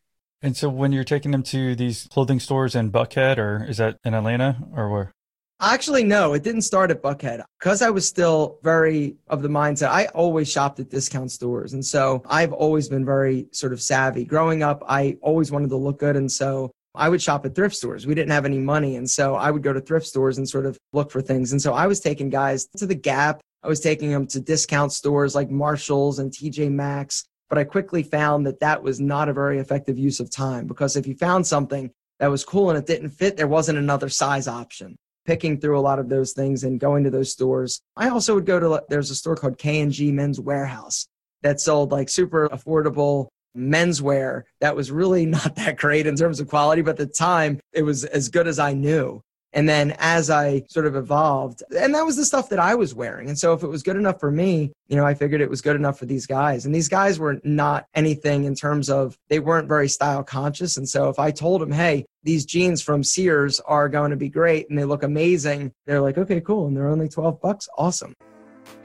And 0.42 0.54
so 0.56 0.68
when 0.68 0.92
you're 0.92 1.02
taking 1.02 1.30
them 1.30 1.42
to 1.44 1.74
these 1.74 2.06
clothing 2.10 2.40
stores 2.40 2.74
in 2.74 2.92
Buckhead 2.92 3.38
or 3.38 3.64
is 3.64 3.78
that 3.78 3.96
in 4.04 4.12
Atlanta 4.12 4.58
or 4.74 4.90
where? 4.90 5.12
Actually, 5.60 6.04
no, 6.04 6.34
it 6.34 6.44
didn't 6.44 6.62
start 6.62 6.92
at 6.92 7.02
Buckhead 7.02 7.42
because 7.58 7.82
I 7.82 7.90
was 7.90 8.06
still 8.06 8.60
very 8.62 9.16
of 9.26 9.42
the 9.42 9.48
mindset. 9.48 9.88
I 9.88 10.06
always 10.06 10.48
shopped 10.48 10.78
at 10.78 10.88
discount 10.88 11.32
stores. 11.32 11.72
And 11.72 11.84
so 11.84 12.22
I've 12.26 12.52
always 12.52 12.88
been 12.88 13.04
very 13.04 13.48
sort 13.50 13.72
of 13.72 13.82
savvy. 13.82 14.24
Growing 14.24 14.62
up, 14.62 14.84
I 14.86 15.18
always 15.20 15.50
wanted 15.50 15.70
to 15.70 15.76
look 15.76 15.98
good. 15.98 16.14
And 16.14 16.30
so 16.30 16.70
I 16.94 17.08
would 17.08 17.20
shop 17.20 17.44
at 17.44 17.56
thrift 17.56 17.74
stores. 17.74 18.06
We 18.06 18.14
didn't 18.14 18.30
have 18.30 18.44
any 18.44 18.60
money. 18.60 18.94
And 18.96 19.10
so 19.10 19.34
I 19.34 19.50
would 19.50 19.64
go 19.64 19.72
to 19.72 19.80
thrift 19.80 20.06
stores 20.06 20.38
and 20.38 20.48
sort 20.48 20.64
of 20.64 20.78
look 20.92 21.10
for 21.10 21.20
things. 21.20 21.50
And 21.50 21.60
so 21.60 21.74
I 21.74 21.88
was 21.88 21.98
taking 21.98 22.30
guys 22.30 22.68
to 22.76 22.86
the 22.86 22.94
Gap. 22.94 23.40
I 23.64 23.66
was 23.68 23.80
taking 23.80 24.12
them 24.12 24.28
to 24.28 24.40
discount 24.40 24.92
stores 24.92 25.34
like 25.34 25.50
Marshalls 25.50 26.20
and 26.20 26.30
TJ 26.30 26.70
Maxx. 26.70 27.24
But 27.48 27.58
I 27.58 27.64
quickly 27.64 28.04
found 28.04 28.46
that 28.46 28.60
that 28.60 28.80
was 28.80 29.00
not 29.00 29.28
a 29.28 29.32
very 29.32 29.58
effective 29.58 29.98
use 29.98 30.20
of 30.20 30.30
time 30.30 30.68
because 30.68 30.94
if 30.94 31.04
you 31.08 31.16
found 31.16 31.48
something 31.48 31.90
that 32.20 32.30
was 32.30 32.44
cool 32.44 32.70
and 32.70 32.78
it 32.78 32.86
didn't 32.86 33.10
fit, 33.10 33.36
there 33.36 33.48
wasn't 33.48 33.78
another 33.78 34.08
size 34.08 34.46
option 34.46 34.96
picking 35.28 35.60
through 35.60 35.78
a 35.78 35.80
lot 35.80 35.98
of 35.98 36.08
those 36.08 36.32
things 36.32 36.64
and 36.64 36.80
going 36.80 37.04
to 37.04 37.10
those 37.10 37.30
stores. 37.30 37.82
I 37.94 38.08
also 38.08 38.34
would 38.34 38.46
go 38.46 38.58
to 38.58 38.82
there's 38.88 39.10
a 39.10 39.14
store 39.14 39.36
called 39.36 39.58
K&G 39.58 40.10
Men's 40.10 40.40
Warehouse 40.40 41.06
that 41.42 41.60
sold 41.60 41.92
like 41.92 42.08
super 42.08 42.48
affordable 42.48 43.28
menswear 43.54 44.44
that 44.62 44.74
was 44.74 44.90
really 44.90 45.26
not 45.38 45.54
that 45.56 45.76
great 45.76 46.06
in 46.06 46.16
terms 46.16 46.40
of 46.40 46.48
quality, 46.48 46.80
but 46.80 46.92
at 46.92 46.96
the 46.96 47.06
time 47.06 47.60
it 47.74 47.82
was 47.82 48.04
as 48.04 48.30
good 48.30 48.48
as 48.48 48.58
I 48.58 48.72
knew. 48.72 49.20
And 49.52 49.68
then 49.68 49.96
as 49.98 50.30
I 50.30 50.62
sort 50.68 50.86
of 50.86 50.94
evolved, 50.94 51.62
and 51.76 51.94
that 51.94 52.04
was 52.04 52.16
the 52.16 52.24
stuff 52.24 52.48
that 52.50 52.58
I 52.58 52.74
was 52.74 52.94
wearing. 52.94 53.28
And 53.28 53.38
so 53.38 53.52
if 53.54 53.62
it 53.62 53.68
was 53.68 53.82
good 53.82 53.96
enough 53.96 54.20
for 54.20 54.30
me, 54.30 54.72
you 54.88 54.96
know, 54.96 55.06
I 55.06 55.14
figured 55.14 55.40
it 55.40 55.50
was 55.50 55.62
good 55.62 55.76
enough 55.76 55.98
for 55.98 56.06
these 56.06 56.26
guys. 56.26 56.66
And 56.66 56.74
these 56.74 56.88
guys 56.88 57.18
were 57.18 57.40
not 57.44 57.86
anything 57.94 58.44
in 58.44 58.54
terms 58.54 58.90
of 58.90 59.16
they 59.28 59.38
weren't 59.38 59.68
very 59.68 59.88
style 59.88 60.22
conscious. 60.22 60.76
And 60.76 60.88
so 60.88 61.08
if 61.08 61.18
I 61.18 61.30
told 61.30 61.62
them, 61.62 61.72
hey, 61.72 62.04
these 62.22 62.44
jeans 62.44 62.82
from 62.82 63.02
Sears 63.02 63.60
are 63.60 63.88
going 63.88 64.10
to 64.10 64.16
be 64.16 64.28
great 64.28 64.68
and 64.68 64.78
they 64.78 64.84
look 64.84 65.02
amazing, 65.02 65.72
they're 65.86 66.00
like, 66.00 66.18
okay, 66.18 66.40
cool. 66.40 66.66
And 66.66 66.76
they're 66.76 66.88
only 66.88 67.08
12 67.08 67.40
bucks. 67.40 67.68
Awesome. 67.78 68.14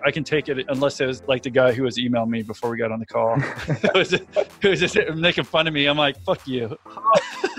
I 0.06 0.12
can 0.12 0.24
take 0.24 0.50
it 0.50 0.66
unless 0.70 1.00
it 1.00 1.08
was 1.08 1.24
like 1.28 1.44
the 1.44 1.50
guy 1.50 1.72
who 1.72 1.84
was 1.84 1.98
emailing 1.98 2.30
me 2.30 2.42
before 2.42 2.70
we 2.70 2.78
got 2.78 2.92
on 2.92 3.00
the 3.00 3.06
call. 3.06 3.36
it, 3.68 3.94
was, 3.96 4.14
it 4.14 4.28
was 4.64 4.80
just 4.80 4.98
making 5.16 5.46
fun 5.46 5.68
of 5.68 5.74
me. 5.74 5.86
I'm 5.86 5.98
like, 5.98 6.20
fuck 6.24 6.46
you. 6.48 6.78
how, 6.86 7.12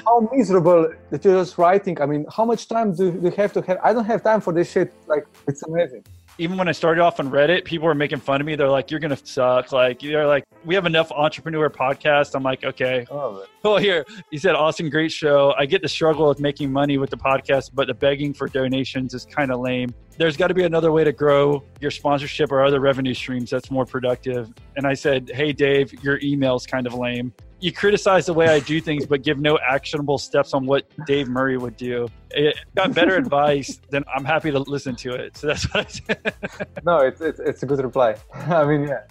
how, 0.04 0.28
miserable 0.32 0.92
that 1.10 1.24
you're 1.24 1.40
just 1.40 1.56
writing. 1.58 2.00
I 2.00 2.06
mean, 2.06 2.26
how 2.30 2.44
much 2.44 2.68
time 2.68 2.94
do 2.94 3.18
you 3.22 3.30
have 3.30 3.52
to 3.54 3.62
have? 3.62 3.78
I 3.82 3.92
don't 3.92 4.04
have 4.04 4.22
time 4.22 4.40
for 4.40 4.52
this 4.52 4.70
shit. 4.70 4.92
Like, 5.06 5.26
it's 5.46 5.62
amazing 5.62 6.04
even 6.38 6.56
when 6.56 6.68
I 6.68 6.72
started 6.72 7.00
off 7.00 7.20
on 7.20 7.30
Reddit, 7.30 7.64
people 7.64 7.86
were 7.86 7.94
making 7.94 8.20
fun 8.20 8.40
of 8.40 8.46
me. 8.46 8.56
They're 8.56 8.68
like, 8.68 8.90
"You're 8.90 9.00
gonna 9.00 9.18
suck." 9.22 9.72
Like 9.72 10.00
they're 10.00 10.26
like, 10.26 10.44
"We 10.64 10.74
have 10.74 10.86
enough 10.86 11.12
entrepreneur 11.12 11.70
podcasts." 11.70 12.34
I'm 12.34 12.42
like, 12.42 12.64
"Okay." 12.64 13.06
Oh, 13.10 13.44
well, 13.62 13.76
here 13.76 14.04
you 14.30 14.38
said, 14.38 14.54
"Austin, 14.54 14.90
great 14.90 15.12
show." 15.12 15.54
I 15.58 15.66
get 15.66 15.82
the 15.82 15.88
struggle 15.88 16.28
with 16.28 16.40
making 16.40 16.72
money 16.72 16.98
with 16.98 17.10
the 17.10 17.16
podcast, 17.16 17.70
but 17.74 17.86
the 17.86 17.94
begging 17.94 18.34
for 18.34 18.48
donations 18.48 19.14
is 19.14 19.24
kind 19.24 19.50
of 19.52 19.60
lame. 19.60 19.94
There's 20.16 20.36
got 20.36 20.48
to 20.48 20.54
be 20.54 20.64
another 20.64 20.92
way 20.92 21.04
to 21.04 21.12
grow 21.12 21.62
your 21.80 21.90
sponsorship 21.90 22.52
or 22.52 22.64
other 22.64 22.80
revenue 22.80 23.14
streams 23.14 23.50
that's 23.50 23.70
more 23.70 23.84
productive. 23.84 24.52
And 24.76 24.86
I 24.86 24.94
said, 24.94 25.30
"Hey, 25.32 25.52
Dave, 25.52 25.92
your 26.02 26.18
email's 26.22 26.66
kind 26.66 26.86
of 26.86 26.94
lame." 26.94 27.32
You 27.64 27.72
criticize 27.72 28.26
the 28.26 28.34
way 28.34 28.46
I 28.48 28.60
do 28.60 28.78
things, 28.78 29.06
but 29.06 29.22
give 29.22 29.38
no 29.38 29.58
actionable 29.66 30.18
steps 30.18 30.52
on 30.52 30.66
what 30.66 30.86
Dave 31.06 31.28
Murray 31.28 31.56
would 31.56 31.78
do. 31.78 32.06
It 32.30 32.58
got 32.76 32.92
better 32.92 33.16
advice, 33.16 33.80
then 33.88 34.04
I'm 34.14 34.22
happy 34.22 34.50
to 34.50 34.58
listen 34.58 34.94
to 34.96 35.14
it. 35.14 35.38
So 35.38 35.46
that's 35.46 35.64
what 35.72 35.86
I 35.86 35.88
said. 35.88 36.34
no, 36.84 36.98
it's, 36.98 37.22
it's, 37.22 37.40
it's 37.40 37.62
a 37.62 37.66
good 37.66 37.82
reply. 37.82 38.16
I 38.34 38.66
mean, 38.66 38.86
yeah. 38.86 39.04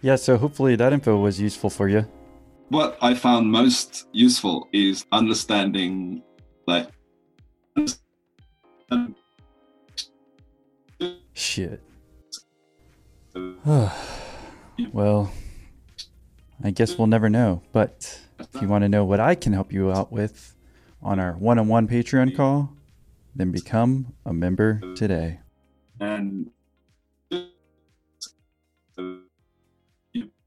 Yeah, 0.00 0.16
so 0.16 0.38
hopefully 0.38 0.74
that 0.76 0.94
info 0.94 1.18
was 1.18 1.38
useful 1.38 1.68
for 1.68 1.86
you. 1.86 2.06
What 2.70 2.96
I 3.02 3.12
found 3.12 3.52
most 3.52 4.08
useful 4.12 4.70
is 4.72 5.04
understanding, 5.12 6.22
like, 6.66 6.88
shit. 11.34 11.82
well, 14.92 15.30
I 16.62 16.70
guess 16.70 16.96
we'll 16.96 17.06
never 17.06 17.28
know. 17.28 17.62
But 17.72 18.20
if 18.38 18.60
you 18.60 18.68
want 18.68 18.82
to 18.82 18.88
know 18.88 19.04
what 19.04 19.20
I 19.20 19.34
can 19.34 19.52
help 19.52 19.72
you 19.72 19.90
out 19.90 20.12
with 20.12 20.54
on 21.02 21.18
our 21.18 21.32
one 21.32 21.58
on 21.58 21.68
one 21.68 21.88
Patreon 21.88 22.36
call, 22.36 22.72
then 23.34 23.50
become 23.50 24.14
a 24.24 24.32
member 24.32 24.80
today. 24.94 25.40
And 26.00 26.50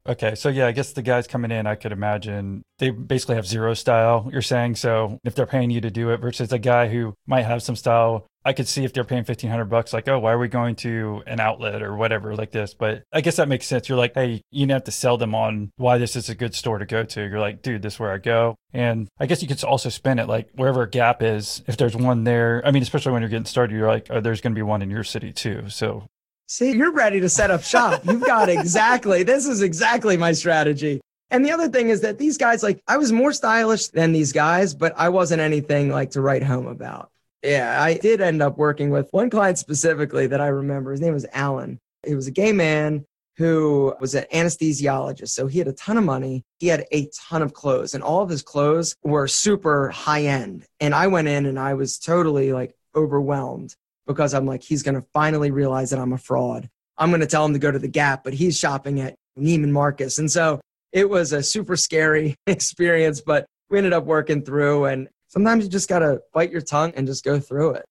Okay, 0.08 0.34
so 0.36 0.48
yeah, 0.48 0.66
I 0.66 0.72
guess 0.72 0.92
the 0.92 1.02
guys 1.02 1.26
coming 1.26 1.50
in, 1.50 1.66
I 1.66 1.74
could 1.74 1.92
imagine 1.92 2.64
they 2.78 2.88
basically 2.88 3.34
have 3.34 3.46
zero 3.46 3.74
style. 3.74 4.30
You're 4.32 4.40
saying 4.40 4.76
so 4.76 5.20
if 5.22 5.34
they're 5.34 5.44
paying 5.44 5.70
you 5.70 5.82
to 5.82 5.90
do 5.90 6.10
it 6.10 6.16
versus 6.16 6.50
a 6.50 6.58
guy 6.58 6.88
who 6.88 7.14
might 7.26 7.42
have 7.42 7.62
some 7.62 7.76
style, 7.76 8.26
I 8.44 8.52
could 8.52 8.68
see 8.68 8.84
if 8.84 8.92
they're 8.92 9.04
paying 9.04 9.24
fifteen 9.24 9.50
hundred 9.50 9.66
bucks, 9.66 9.92
like, 9.92 10.08
oh, 10.08 10.18
why 10.18 10.32
are 10.32 10.38
we 10.38 10.48
going 10.48 10.76
to 10.76 11.22
an 11.26 11.40
outlet 11.40 11.82
or 11.82 11.96
whatever 11.96 12.34
like 12.34 12.50
this? 12.50 12.74
But 12.74 13.02
I 13.12 13.20
guess 13.20 13.36
that 13.36 13.48
makes 13.48 13.66
sense. 13.66 13.88
You're 13.88 13.98
like, 13.98 14.14
hey, 14.14 14.42
you 14.50 14.66
don't 14.66 14.74
have 14.74 14.84
to 14.84 14.90
sell 14.90 15.18
them 15.18 15.34
on 15.34 15.72
why 15.76 15.98
this 15.98 16.16
is 16.16 16.28
a 16.28 16.34
good 16.34 16.54
store 16.54 16.78
to 16.78 16.86
go 16.86 17.04
to. 17.04 17.20
You're 17.20 17.40
like, 17.40 17.62
dude, 17.62 17.82
this 17.82 17.94
is 17.94 18.00
where 18.00 18.12
I 18.12 18.18
go. 18.18 18.56
And 18.72 19.08
I 19.18 19.26
guess 19.26 19.42
you 19.42 19.48
could 19.48 19.62
also 19.64 19.88
spin 19.88 20.18
it 20.18 20.28
like 20.28 20.48
wherever 20.54 20.82
a 20.82 20.90
gap 20.90 21.22
is, 21.22 21.62
if 21.66 21.76
there's 21.76 21.96
one 21.96 22.24
there. 22.24 22.62
I 22.64 22.70
mean, 22.70 22.82
especially 22.82 23.12
when 23.12 23.22
you're 23.22 23.28
getting 23.28 23.44
started, 23.44 23.76
you're 23.76 23.88
like, 23.88 24.06
oh, 24.10 24.20
there's 24.20 24.40
going 24.40 24.52
to 24.54 24.58
be 24.58 24.62
one 24.62 24.82
in 24.82 24.90
your 24.90 25.04
city 25.04 25.32
too. 25.32 25.68
So 25.68 26.06
See, 26.50 26.72
you're 26.72 26.92
ready 26.92 27.20
to 27.20 27.28
set 27.28 27.50
up 27.50 27.62
shop. 27.62 28.02
You've 28.06 28.24
got 28.24 28.48
exactly, 28.48 29.22
this 29.22 29.46
is 29.46 29.60
exactly 29.60 30.16
my 30.16 30.32
strategy. 30.32 31.00
And 31.30 31.44
the 31.44 31.52
other 31.52 31.68
thing 31.68 31.90
is 31.90 32.00
that 32.00 32.16
these 32.16 32.38
guys, 32.38 32.62
like, 32.62 32.82
I 32.88 32.96
was 32.96 33.12
more 33.12 33.34
stylish 33.34 33.88
than 33.88 34.12
these 34.12 34.32
guys, 34.32 34.72
but 34.72 34.94
I 34.96 35.10
wasn't 35.10 35.42
anything 35.42 35.90
like 35.90 36.12
to 36.12 36.22
write 36.22 36.42
home 36.42 36.66
about. 36.66 37.10
Yeah, 37.42 37.80
I 37.80 37.94
did 37.94 38.20
end 38.20 38.42
up 38.42 38.58
working 38.58 38.90
with 38.90 39.08
one 39.12 39.30
client 39.30 39.58
specifically 39.58 40.26
that 40.26 40.40
I 40.40 40.48
remember. 40.48 40.90
His 40.90 41.00
name 41.00 41.14
was 41.14 41.26
Alan. 41.32 41.78
He 42.06 42.14
was 42.14 42.26
a 42.26 42.32
gay 42.32 42.52
man 42.52 43.04
who 43.36 43.94
was 44.00 44.16
an 44.16 44.24
anesthesiologist. 44.34 45.28
So 45.28 45.46
he 45.46 45.58
had 45.58 45.68
a 45.68 45.72
ton 45.72 45.96
of 45.96 46.04
money. 46.04 46.42
He 46.58 46.66
had 46.66 46.86
a 46.90 47.08
ton 47.28 47.40
of 47.40 47.54
clothes, 47.54 47.94
and 47.94 48.02
all 48.02 48.22
of 48.22 48.28
his 48.28 48.42
clothes 48.42 48.96
were 49.04 49.28
super 49.28 49.90
high 49.90 50.24
end. 50.24 50.66
And 50.80 50.94
I 50.94 51.06
went 51.06 51.28
in 51.28 51.46
and 51.46 51.58
I 51.58 51.74
was 51.74 51.98
totally 51.98 52.52
like 52.52 52.74
overwhelmed 52.96 53.74
because 54.08 54.34
I'm 54.34 54.46
like, 54.46 54.64
he's 54.64 54.82
going 54.82 54.96
to 54.96 55.06
finally 55.12 55.52
realize 55.52 55.90
that 55.90 56.00
I'm 56.00 56.12
a 56.12 56.18
fraud. 56.18 56.68
I'm 56.96 57.10
going 57.10 57.20
to 57.20 57.26
tell 57.26 57.44
him 57.44 57.52
to 57.52 57.60
go 57.60 57.70
to 57.70 57.78
the 57.78 57.88
Gap, 57.88 58.24
but 58.24 58.34
he's 58.34 58.58
shopping 58.58 59.00
at 59.00 59.14
Neiman 59.38 59.70
Marcus. 59.70 60.18
And 60.18 60.30
so 60.30 60.60
it 60.92 61.08
was 61.08 61.32
a 61.32 61.42
super 61.42 61.76
scary 61.76 62.34
experience, 62.48 63.20
but 63.20 63.46
we 63.70 63.78
ended 63.78 63.92
up 63.92 64.04
working 64.04 64.42
through. 64.42 64.86
And 64.86 65.08
sometimes 65.28 65.64
you 65.64 65.70
just 65.70 65.88
got 65.88 66.00
to 66.00 66.20
bite 66.32 66.50
your 66.50 66.60
tongue 66.60 66.92
and 66.96 67.06
just 67.06 67.24
go 67.24 67.38
through 67.38 67.74
it. 67.74 67.84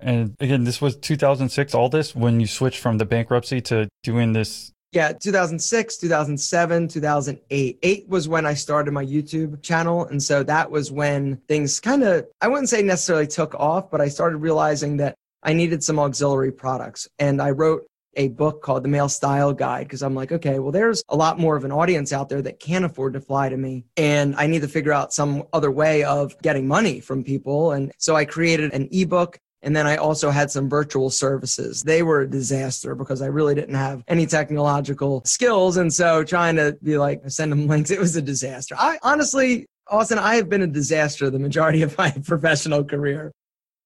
And 0.00 0.36
again, 0.40 0.64
this 0.64 0.80
was 0.80 0.96
2006, 0.96 1.74
all 1.74 1.88
this 1.88 2.14
when 2.14 2.40
you 2.40 2.46
switched 2.46 2.80
from 2.80 2.98
the 2.98 3.04
bankruptcy 3.04 3.60
to 3.62 3.88
doing 4.02 4.32
this 4.32 4.72
yeah, 4.92 5.12
2006, 5.12 5.96
2007, 5.96 6.88
2008. 6.88 7.78
Eight 7.82 8.08
was 8.08 8.28
when 8.28 8.44
I 8.44 8.52
started 8.52 8.92
my 8.92 9.04
YouTube 9.04 9.62
channel. 9.62 10.04
And 10.04 10.22
so 10.22 10.42
that 10.42 10.70
was 10.70 10.92
when 10.92 11.38
things 11.48 11.80
kind 11.80 12.04
of, 12.04 12.26
I 12.42 12.48
wouldn't 12.48 12.68
say 12.68 12.82
necessarily 12.82 13.26
took 13.26 13.54
off, 13.54 13.90
but 13.90 14.02
I 14.02 14.08
started 14.08 14.36
realizing 14.36 14.98
that 14.98 15.14
I 15.42 15.54
needed 15.54 15.82
some 15.82 15.98
auxiliary 15.98 16.52
products. 16.52 17.08
And 17.18 17.40
I 17.40 17.52
wrote 17.52 17.86
a 18.14 18.28
book 18.28 18.62
called 18.62 18.84
The 18.84 18.88
Male 18.88 19.08
Style 19.08 19.52
Guide 19.52 19.86
because 19.86 20.02
I'm 20.02 20.14
like, 20.14 20.32
okay, 20.32 20.58
well, 20.58 20.72
there's 20.72 21.02
a 21.08 21.16
lot 21.16 21.38
more 21.38 21.56
of 21.56 21.64
an 21.64 21.72
audience 21.72 22.12
out 22.12 22.28
there 22.28 22.42
that 22.42 22.60
can't 22.60 22.84
afford 22.84 23.14
to 23.14 23.20
fly 23.20 23.48
to 23.48 23.56
me. 23.56 23.84
And 23.96 24.34
I 24.36 24.46
need 24.46 24.62
to 24.62 24.68
figure 24.68 24.92
out 24.92 25.12
some 25.12 25.44
other 25.52 25.70
way 25.70 26.04
of 26.04 26.40
getting 26.42 26.66
money 26.66 27.00
from 27.00 27.24
people. 27.24 27.72
And 27.72 27.92
so 27.98 28.16
I 28.16 28.24
created 28.24 28.72
an 28.72 28.88
ebook 28.92 29.38
and 29.62 29.76
then 29.76 29.86
I 29.86 29.96
also 29.96 30.30
had 30.30 30.50
some 30.50 30.68
virtual 30.68 31.08
services. 31.08 31.82
They 31.82 32.02
were 32.02 32.22
a 32.22 32.30
disaster 32.30 32.94
because 32.94 33.22
I 33.22 33.26
really 33.26 33.54
didn't 33.54 33.76
have 33.76 34.02
any 34.08 34.26
technological 34.26 35.22
skills. 35.24 35.76
And 35.76 35.92
so 35.92 36.24
trying 36.24 36.56
to 36.56 36.76
be 36.82 36.98
like, 36.98 37.22
send 37.28 37.52
them 37.52 37.68
links, 37.68 37.90
it 37.90 38.00
was 38.00 38.16
a 38.16 38.22
disaster. 38.22 38.74
I 38.76 38.98
honestly, 39.02 39.66
Austin, 39.88 40.18
I 40.18 40.34
have 40.34 40.48
been 40.48 40.62
a 40.62 40.66
disaster 40.66 41.30
the 41.30 41.38
majority 41.38 41.82
of 41.82 41.96
my 41.96 42.10
professional 42.24 42.84
career. 42.84 43.32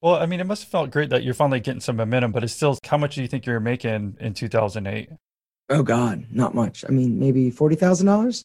Well, 0.07 0.22
I 0.22 0.26
mean, 0.26 0.38
it 0.38 0.46
must 0.46 0.62
have 0.62 0.70
felt 0.70 0.92
great 0.92 1.11
that 1.11 1.24
you're 1.24 1.34
finally 1.34 1.59
getting 1.59 1.80
some 1.80 1.96
momentum, 1.96 2.30
but 2.30 2.44
it's 2.44 2.52
still, 2.52 2.78
how 2.86 2.96
much 2.96 3.16
do 3.16 3.22
you 3.22 3.26
think 3.26 3.44
you're 3.44 3.59
making 3.59 4.16
in 4.20 4.34
2008? 4.34 5.09
Oh, 5.68 5.82
God, 5.82 6.26
not 6.30 6.54
much. 6.54 6.84
I 6.88 6.92
mean, 6.92 7.18
maybe 7.18 7.50
$40,000. 7.50 8.44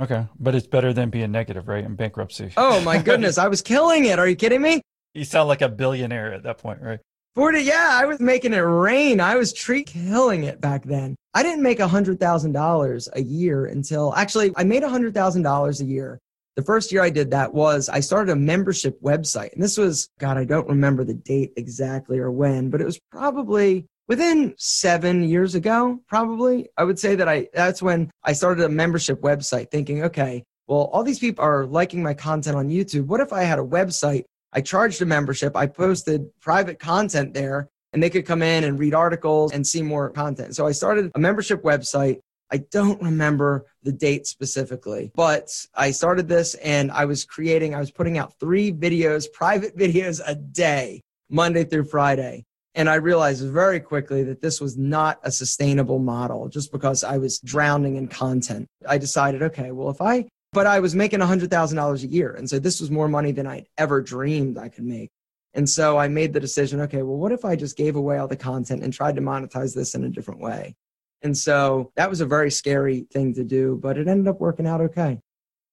Okay. 0.00 0.24
But 0.38 0.54
it's 0.54 0.68
better 0.68 0.92
than 0.92 1.10
being 1.10 1.32
negative, 1.32 1.66
right? 1.66 1.84
In 1.84 1.96
bankruptcy. 1.96 2.52
Oh, 2.56 2.80
my 2.82 2.98
goodness. 2.98 3.38
I 3.38 3.48
was 3.48 3.60
killing 3.60 4.04
it. 4.04 4.20
Are 4.20 4.28
you 4.28 4.36
kidding 4.36 4.62
me? 4.62 4.82
You 5.14 5.24
sound 5.24 5.48
like 5.48 5.62
a 5.62 5.68
billionaire 5.68 6.32
at 6.32 6.44
that 6.44 6.58
point, 6.58 6.80
right? 6.80 7.00
40, 7.34 7.60
yeah, 7.60 7.88
I 8.00 8.06
was 8.06 8.20
making 8.20 8.54
it 8.54 8.58
rain. 8.58 9.20
I 9.20 9.34
was 9.34 9.52
tree 9.52 9.82
killing 9.82 10.44
it 10.44 10.60
back 10.60 10.84
then. 10.84 11.16
I 11.34 11.42
didn't 11.42 11.64
make 11.64 11.80
$100,000 11.80 13.08
a 13.14 13.20
year 13.20 13.66
until 13.66 14.14
actually 14.14 14.52
I 14.54 14.62
made 14.62 14.84
$100,000 14.84 15.80
a 15.80 15.84
year. 15.84 16.20
The 16.60 16.66
first 16.66 16.92
year 16.92 17.02
I 17.02 17.08
did 17.08 17.30
that 17.30 17.54
was 17.54 17.88
I 17.88 18.00
started 18.00 18.32
a 18.32 18.36
membership 18.36 19.00
website. 19.00 19.54
And 19.54 19.62
this 19.62 19.78
was, 19.78 20.10
God, 20.18 20.36
I 20.36 20.44
don't 20.44 20.68
remember 20.68 21.04
the 21.04 21.14
date 21.14 21.54
exactly 21.56 22.18
or 22.18 22.30
when, 22.30 22.68
but 22.68 22.82
it 22.82 22.84
was 22.84 23.00
probably 23.10 23.86
within 24.08 24.54
seven 24.58 25.24
years 25.24 25.54
ago, 25.54 26.00
probably. 26.06 26.68
I 26.76 26.84
would 26.84 26.98
say 26.98 27.14
that 27.14 27.30
I, 27.30 27.48
that's 27.54 27.80
when 27.80 28.10
I 28.24 28.34
started 28.34 28.64
a 28.64 28.68
membership 28.68 29.22
website 29.22 29.70
thinking, 29.70 30.04
okay, 30.04 30.44
well, 30.66 30.90
all 30.92 31.02
these 31.02 31.18
people 31.18 31.42
are 31.42 31.64
liking 31.64 32.02
my 32.02 32.12
content 32.12 32.56
on 32.56 32.68
YouTube. 32.68 33.06
What 33.06 33.20
if 33.22 33.32
I 33.32 33.44
had 33.44 33.58
a 33.58 33.64
website 33.64 34.24
I 34.52 34.60
charged 34.60 35.00
a 35.00 35.06
membership. 35.06 35.56
I 35.56 35.66
posted 35.66 36.28
private 36.40 36.78
content 36.78 37.34
there 37.34 37.68
and 37.92 38.02
they 38.02 38.10
could 38.10 38.26
come 38.26 38.42
in 38.42 38.64
and 38.64 38.78
read 38.78 38.94
articles 38.94 39.52
and 39.52 39.66
see 39.66 39.82
more 39.82 40.10
content. 40.10 40.56
So 40.56 40.66
I 40.66 40.72
started 40.72 41.10
a 41.14 41.18
membership 41.18 41.62
website. 41.62 42.20
I 42.52 42.58
don't 42.70 43.00
remember 43.02 43.66
the 43.82 43.92
date 43.92 44.26
specifically, 44.26 45.12
but 45.14 45.50
I 45.74 45.90
started 45.90 46.28
this 46.28 46.54
and 46.56 46.90
I 46.90 47.04
was 47.04 47.24
creating, 47.24 47.74
I 47.74 47.80
was 47.80 47.90
putting 47.90 48.18
out 48.18 48.34
three 48.40 48.72
videos, 48.72 49.30
private 49.32 49.76
videos 49.78 50.20
a 50.26 50.34
day, 50.34 51.02
Monday 51.28 51.64
through 51.64 51.84
Friday. 51.84 52.44
And 52.74 52.88
I 52.88 52.96
realized 52.96 53.44
very 53.44 53.80
quickly 53.80 54.22
that 54.24 54.40
this 54.40 54.60
was 54.60 54.76
not 54.76 55.18
a 55.24 55.32
sustainable 55.32 55.98
model 55.98 56.48
just 56.48 56.70
because 56.70 57.02
I 57.02 57.18
was 57.18 57.40
drowning 57.40 57.96
in 57.96 58.06
content. 58.06 58.68
I 58.88 58.98
decided, 58.98 59.42
okay, 59.42 59.72
well, 59.72 59.90
if 59.90 60.00
I 60.00 60.28
but 60.52 60.66
I 60.66 60.80
was 60.80 60.94
making 60.94 61.20
$100,000 61.20 62.02
a 62.02 62.06
year. 62.06 62.32
And 62.32 62.48
so 62.48 62.58
this 62.58 62.80
was 62.80 62.90
more 62.90 63.08
money 63.08 63.32
than 63.32 63.46
I'd 63.46 63.68
ever 63.78 64.02
dreamed 64.02 64.58
I 64.58 64.68
could 64.68 64.84
make. 64.84 65.10
And 65.54 65.68
so 65.68 65.98
I 65.98 66.08
made 66.08 66.32
the 66.32 66.40
decision 66.40 66.80
okay, 66.82 67.02
well, 67.02 67.16
what 67.16 67.32
if 67.32 67.44
I 67.44 67.56
just 67.56 67.76
gave 67.76 67.96
away 67.96 68.18
all 68.18 68.28
the 68.28 68.36
content 68.36 68.82
and 68.82 68.92
tried 68.92 69.16
to 69.16 69.22
monetize 69.22 69.74
this 69.74 69.94
in 69.94 70.04
a 70.04 70.08
different 70.08 70.40
way? 70.40 70.76
And 71.22 71.36
so 71.36 71.92
that 71.96 72.08
was 72.08 72.20
a 72.20 72.26
very 72.26 72.50
scary 72.50 73.06
thing 73.12 73.34
to 73.34 73.44
do, 73.44 73.78
but 73.82 73.98
it 73.98 74.08
ended 74.08 74.28
up 74.28 74.40
working 74.40 74.66
out 74.66 74.80
okay. 74.80 75.18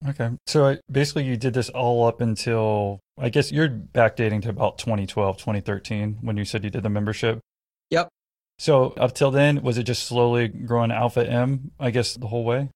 Okay. 0.07 0.31
So 0.45 0.77
basically, 0.91 1.23
you 1.23 1.37
did 1.37 1.53
this 1.53 1.69
all 1.69 2.05
up 2.05 2.21
until, 2.21 2.99
I 3.17 3.29
guess 3.29 3.51
you're 3.51 3.69
backdating 3.69 4.41
to 4.43 4.49
about 4.49 4.77
2012, 4.77 5.37
2013 5.37 6.19
when 6.21 6.37
you 6.37 6.45
said 6.45 6.63
you 6.63 6.69
did 6.69 6.83
the 6.83 6.89
membership. 6.89 7.39
Yep. 7.89 8.09
So 8.59 8.91
up 8.91 9.13
till 9.13 9.31
then, 9.31 9.61
was 9.61 9.77
it 9.77 9.83
just 9.83 10.03
slowly 10.03 10.47
growing 10.47 10.91
Alpha 10.91 11.27
M, 11.27 11.71
I 11.79 11.91
guess, 11.91 12.15
the 12.15 12.27
whole 12.27 12.43
way? 12.43 12.69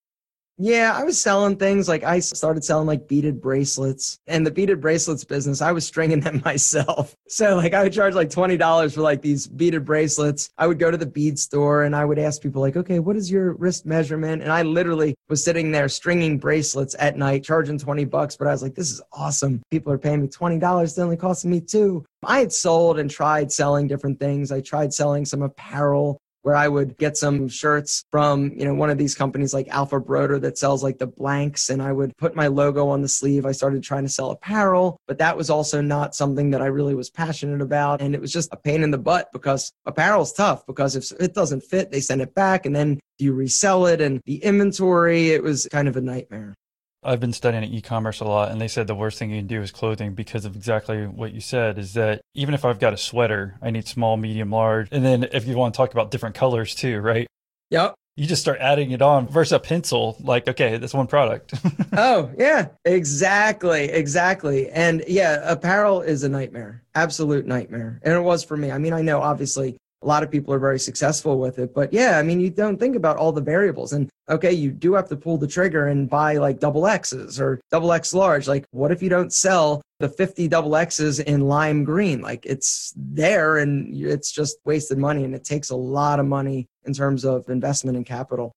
Yeah, 0.63 0.95
I 0.95 1.03
was 1.03 1.19
selling 1.19 1.55
things 1.55 1.87
like 1.87 2.03
I 2.03 2.19
started 2.19 2.63
selling 2.63 2.85
like 2.85 3.07
beaded 3.07 3.41
bracelets 3.41 4.19
and 4.27 4.45
the 4.45 4.51
beaded 4.51 4.79
bracelets 4.79 5.23
business, 5.23 5.59
I 5.59 5.71
was 5.71 5.87
stringing 5.87 6.19
them 6.19 6.39
myself. 6.45 7.15
So 7.27 7.55
like 7.55 7.73
I 7.73 7.81
would 7.81 7.93
charge 7.93 8.13
like 8.13 8.29
$20 8.29 8.93
for 8.93 9.01
like 9.01 9.23
these 9.23 9.47
beaded 9.47 9.85
bracelets. 9.85 10.51
I 10.59 10.67
would 10.67 10.77
go 10.77 10.91
to 10.91 10.97
the 10.97 11.07
bead 11.07 11.39
store 11.39 11.81
and 11.81 11.95
I 11.95 12.05
would 12.05 12.19
ask 12.19 12.43
people 12.43 12.61
like, 12.61 12.77
okay, 12.77 12.99
what 12.99 13.15
is 13.15 13.31
your 13.31 13.53
wrist 13.53 13.87
measurement? 13.87 14.43
And 14.43 14.51
I 14.51 14.61
literally 14.61 15.15
was 15.29 15.43
sitting 15.43 15.71
there 15.71 15.89
stringing 15.89 16.37
bracelets 16.37 16.95
at 16.99 17.17
night, 17.17 17.43
charging 17.43 17.79
20 17.79 18.05
bucks. 18.05 18.37
But 18.37 18.47
I 18.47 18.51
was 18.51 18.61
like, 18.61 18.75
this 18.75 18.91
is 18.91 19.01
awesome. 19.11 19.63
People 19.71 19.91
are 19.91 19.97
paying 19.97 20.21
me 20.21 20.27
$20. 20.27 20.83
It's 20.83 20.99
only 20.99 21.17
costing 21.17 21.49
me 21.49 21.61
two. 21.61 22.05
I 22.23 22.37
had 22.37 22.53
sold 22.53 22.99
and 22.99 23.09
tried 23.09 23.51
selling 23.51 23.87
different 23.87 24.19
things. 24.19 24.51
I 24.51 24.61
tried 24.61 24.93
selling 24.93 25.25
some 25.25 25.41
apparel 25.41 26.21
where 26.43 26.55
I 26.55 26.67
would 26.67 26.97
get 26.97 27.17
some 27.17 27.47
shirts 27.47 28.03
from, 28.11 28.51
you 28.53 28.65
know, 28.65 28.73
one 28.73 28.89
of 28.89 28.97
these 28.97 29.15
companies 29.15 29.53
like 29.53 29.67
Alpha 29.69 29.99
Broder 29.99 30.39
that 30.39 30.57
sells 30.57 30.83
like 30.83 30.97
the 30.97 31.07
blanks 31.07 31.69
and 31.69 31.81
I 31.81 31.91
would 31.91 32.15
put 32.17 32.35
my 32.35 32.47
logo 32.47 32.89
on 32.89 33.01
the 33.01 33.07
sleeve. 33.07 33.45
I 33.45 33.51
started 33.51 33.83
trying 33.83 34.03
to 34.03 34.09
sell 34.09 34.31
apparel, 34.31 34.97
but 35.07 35.19
that 35.19 35.37
was 35.37 35.49
also 35.49 35.81
not 35.81 36.15
something 36.15 36.51
that 36.51 36.61
I 36.61 36.67
really 36.67 36.95
was 36.95 37.09
passionate 37.09 37.61
about. 37.61 38.01
And 38.01 38.15
it 38.15 38.21
was 38.21 38.31
just 38.31 38.53
a 38.53 38.57
pain 38.57 38.83
in 38.83 38.91
the 38.91 38.97
butt 38.97 39.29
because 39.33 39.71
apparel's 39.85 40.33
tough 40.33 40.65
because 40.65 40.95
if 40.95 41.11
it 41.19 41.33
doesn't 41.33 41.61
fit, 41.61 41.91
they 41.91 42.01
send 42.01 42.21
it 42.21 42.33
back 42.33 42.65
and 42.65 42.75
then 42.75 42.99
you 43.19 43.33
resell 43.33 43.85
it 43.85 44.01
and 44.01 44.21
the 44.25 44.43
inventory, 44.43 45.29
it 45.29 45.43
was 45.43 45.67
kind 45.71 45.87
of 45.87 45.95
a 45.95 46.01
nightmare. 46.01 46.55
I've 47.03 47.19
been 47.19 47.33
studying 47.33 47.63
e-commerce 47.63 48.19
a 48.19 48.25
lot 48.25 48.51
and 48.51 48.61
they 48.61 48.67
said 48.67 48.85
the 48.85 48.95
worst 48.95 49.17
thing 49.17 49.31
you 49.31 49.39
can 49.39 49.47
do 49.47 49.61
is 49.61 49.71
clothing 49.71 50.13
because 50.13 50.45
of 50.45 50.55
exactly 50.55 51.07
what 51.07 51.33
you 51.33 51.41
said 51.41 51.79
is 51.79 51.93
that 51.95 52.21
even 52.35 52.53
if 52.53 52.63
I've 52.63 52.79
got 52.79 52.93
a 52.93 52.97
sweater, 52.97 53.57
I 53.61 53.71
need 53.71 53.87
small, 53.87 54.17
medium, 54.17 54.51
large. 54.51 54.87
And 54.91 55.03
then 55.03 55.27
if 55.31 55.47
you 55.47 55.57
want 55.57 55.73
to 55.73 55.77
talk 55.77 55.93
about 55.93 56.11
different 56.11 56.35
colors 56.35 56.75
too, 56.75 56.99
right? 56.99 57.27
Yep. 57.71 57.95
You 58.17 58.27
just 58.27 58.41
start 58.41 58.59
adding 58.59 58.91
it 58.91 59.01
on 59.01 59.27
versus 59.27 59.53
a 59.53 59.59
pencil, 59.59 60.17
like, 60.19 60.47
okay, 60.47 60.77
that's 60.77 60.93
one 60.93 61.07
product. 61.07 61.53
oh, 61.93 62.29
yeah, 62.37 62.67
exactly. 62.85 63.85
Exactly. 63.85 64.69
And 64.69 65.03
yeah, 65.07 65.39
apparel 65.49 66.01
is 66.01 66.23
a 66.23 66.29
nightmare, 66.29 66.83
absolute 66.93 67.47
nightmare. 67.47 67.99
And 68.03 68.13
it 68.13 68.21
was 68.21 68.43
for 68.43 68.57
me. 68.57 68.69
I 68.69 68.77
mean, 68.77 68.93
I 68.93 69.01
know 69.01 69.21
obviously 69.21 69.77
a 70.01 70.07
lot 70.07 70.23
of 70.23 70.31
people 70.31 70.53
are 70.53 70.59
very 70.59 70.79
successful 70.79 71.39
with 71.39 71.59
it. 71.59 71.73
But 71.73 71.93
yeah, 71.93 72.17
I 72.17 72.23
mean, 72.23 72.39
you 72.39 72.49
don't 72.49 72.79
think 72.79 72.95
about 72.95 73.17
all 73.17 73.31
the 73.31 73.41
variables. 73.41 73.93
And 73.93 74.09
okay, 74.29 74.51
you 74.51 74.71
do 74.71 74.93
have 74.93 75.07
to 75.09 75.15
pull 75.15 75.37
the 75.37 75.47
trigger 75.47 75.87
and 75.87 76.09
buy 76.09 76.37
like 76.37 76.59
double 76.59 76.87
X's 76.87 77.39
or 77.39 77.59
double 77.69 77.91
X 77.91 78.13
large. 78.13 78.47
Like, 78.47 78.65
what 78.71 78.91
if 78.91 79.03
you 79.03 79.09
don't 79.09 79.31
sell 79.31 79.81
the 79.99 80.09
50 80.09 80.47
double 80.47 80.75
X's 80.75 81.19
in 81.19 81.41
lime 81.41 81.83
green? 81.83 82.21
Like, 82.21 82.45
it's 82.45 82.93
there 82.95 83.57
and 83.57 83.95
it's 83.95 84.31
just 84.31 84.57
wasted 84.65 84.97
money. 84.97 85.23
And 85.23 85.35
it 85.35 85.43
takes 85.43 85.69
a 85.69 85.75
lot 85.75 86.19
of 86.19 86.25
money 86.25 86.67
in 86.85 86.93
terms 86.93 87.23
of 87.23 87.49
investment 87.49 87.95
and 87.97 88.05
capital. 88.05 88.51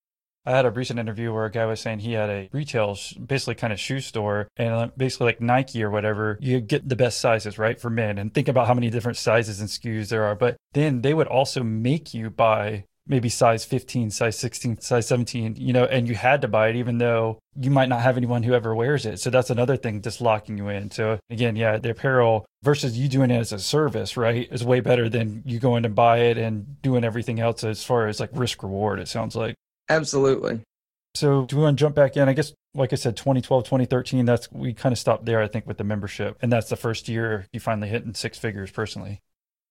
I 0.47 0.53
had 0.53 0.66
a 0.66 0.70
recent 0.70 0.99
interview 0.99 1.32
where 1.32 1.47
a 1.47 1.51
guy 1.51 1.64
was 1.64 1.80
saying 1.80 2.01
he 2.01 2.12
had 2.12 2.28
a 2.28 2.49
retail, 2.53 2.99
basically 3.24 3.55
kind 3.55 3.72
of 3.72 3.80
shoe 3.80 4.01
store, 4.01 4.49
and 4.57 4.74
uh, 4.74 4.88
basically 4.97 5.26
like 5.26 5.40
Nike 5.40 5.82
or 5.82 5.90
whatever, 5.90 6.38
you 6.40 6.61
get 6.61 6.88
the 6.88 6.97
best 6.97 7.20
sizes, 7.20 7.59
right, 7.59 7.80
for 7.80 7.90
men. 7.90 8.18
And 8.18 8.32
think 8.32 8.49
about 8.49 8.66
how 8.66 8.74
many 8.74 8.90
different 8.90 9.16
sizes 9.16 9.61
and 9.61 9.68
SKUs 9.68 10.09
there 10.09 10.24
are. 10.24 10.34
But 10.34 10.57
then 10.72 11.01
they 11.01 11.14
would 11.14 11.28
also 11.28 11.62
make 11.62 12.12
you 12.12 12.28
buy 12.28 12.84
maybe 13.07 13.28
size 13.28 13.64
15, 13.64 14.11
size 14.11 14.38
16, 14.38 14.80
size 14.80 15.07
17, 15.07 15.57
you 15.57 15.72
know, 15.72 15.84
and 15.84 16.09
you 16.09 16.14
had 16.14 16.40
to 16.40 16.49
buy 16.49 16.68
it 16.68 16.76
even 16.76 16.99
though 16.99 17.38
you 17.61 17.70
might 17.70 17.88
not 17.88 18.01
have 18.01 18.16
anyone 18.16 18.42
who 18.42 18.55
ever 18.55 18.74
wears 18.74 19.05
it. 19.05 19.20
So 19.20 19.30
that's 19.30 19.51
another 19.51 19.76
thing 19.76 20.01
just 20.01 20.20
locking 20.20 20.57
you 20.59 20.68
in. 20.68 20.90
So 20.90 21.18
again, 21.30 21.55
yeah, 21.57 21.76
the 21.76 21.90
apparel 21.90 22.47
versus 22.62 22.99
you 22.99 23.09
doing 23.09 23.30
it 23.30 23.38
as 23.38 23.53
a 23.53 23.59
service, 23.59 24.16
right, 24.16 24.49
is 24.51 24.64
way 24.64 24.80
better 24.80 25.09
than 25.09 25.42
you 25.45 25.59
going 25.59 25.82
to 25.82 25.88
buy 25.90 26.18
it 26.18 26.38
and 26.38 26.80
doing 26.80 27.05
everything 27.05 27.40
else 27.40 27.62
as 27.62 27.84
far 27.84 28.09
as 28.09 28.20
like 28.20 28.30
risk 28.32 28.62
reward, 28.62 29.01
it 29.01 29.09
sounds 29.09 29.36
like. 29.36 29.55
Absolutely. 29.89 30.61
So 31.14 31.45
do 31.45 31.57
we 31.57 31.62
want 31.62 31.78
to 31.78 31.82
jump 31.82 31.95
back 31.95 32.16
in? 32.16 32.28
I 32.28 32.32
guess, 32.32 32.53
like 32.74 32.93
I 32.93 32.97
said, 32.97 33.16
2012, 33.16 33.64
2013, 33.64 34.24
that's, 34.24 34.51
we 34.51 34.74
kind 34.74 34.93
of 34.93 34.99
stopped 34.99 35.24
there, 35.24 35.41
I 35.41 35.47
think, 35.47 35.66
with 35.66 35.78
the 35.78 35.85
membership. 35.85 36.37
And 36.43 36.53
that's 36.53 36.68
the 36.68 36.76
first 36.76 37.09
year 37.09 37.47
you 37.53 37.61
finally 37.61 37.89
hit 37.89 38.05
in 38.05 38.14
six 38.14 38.37
figures 38.37 38.72
personally. 38.72 39.20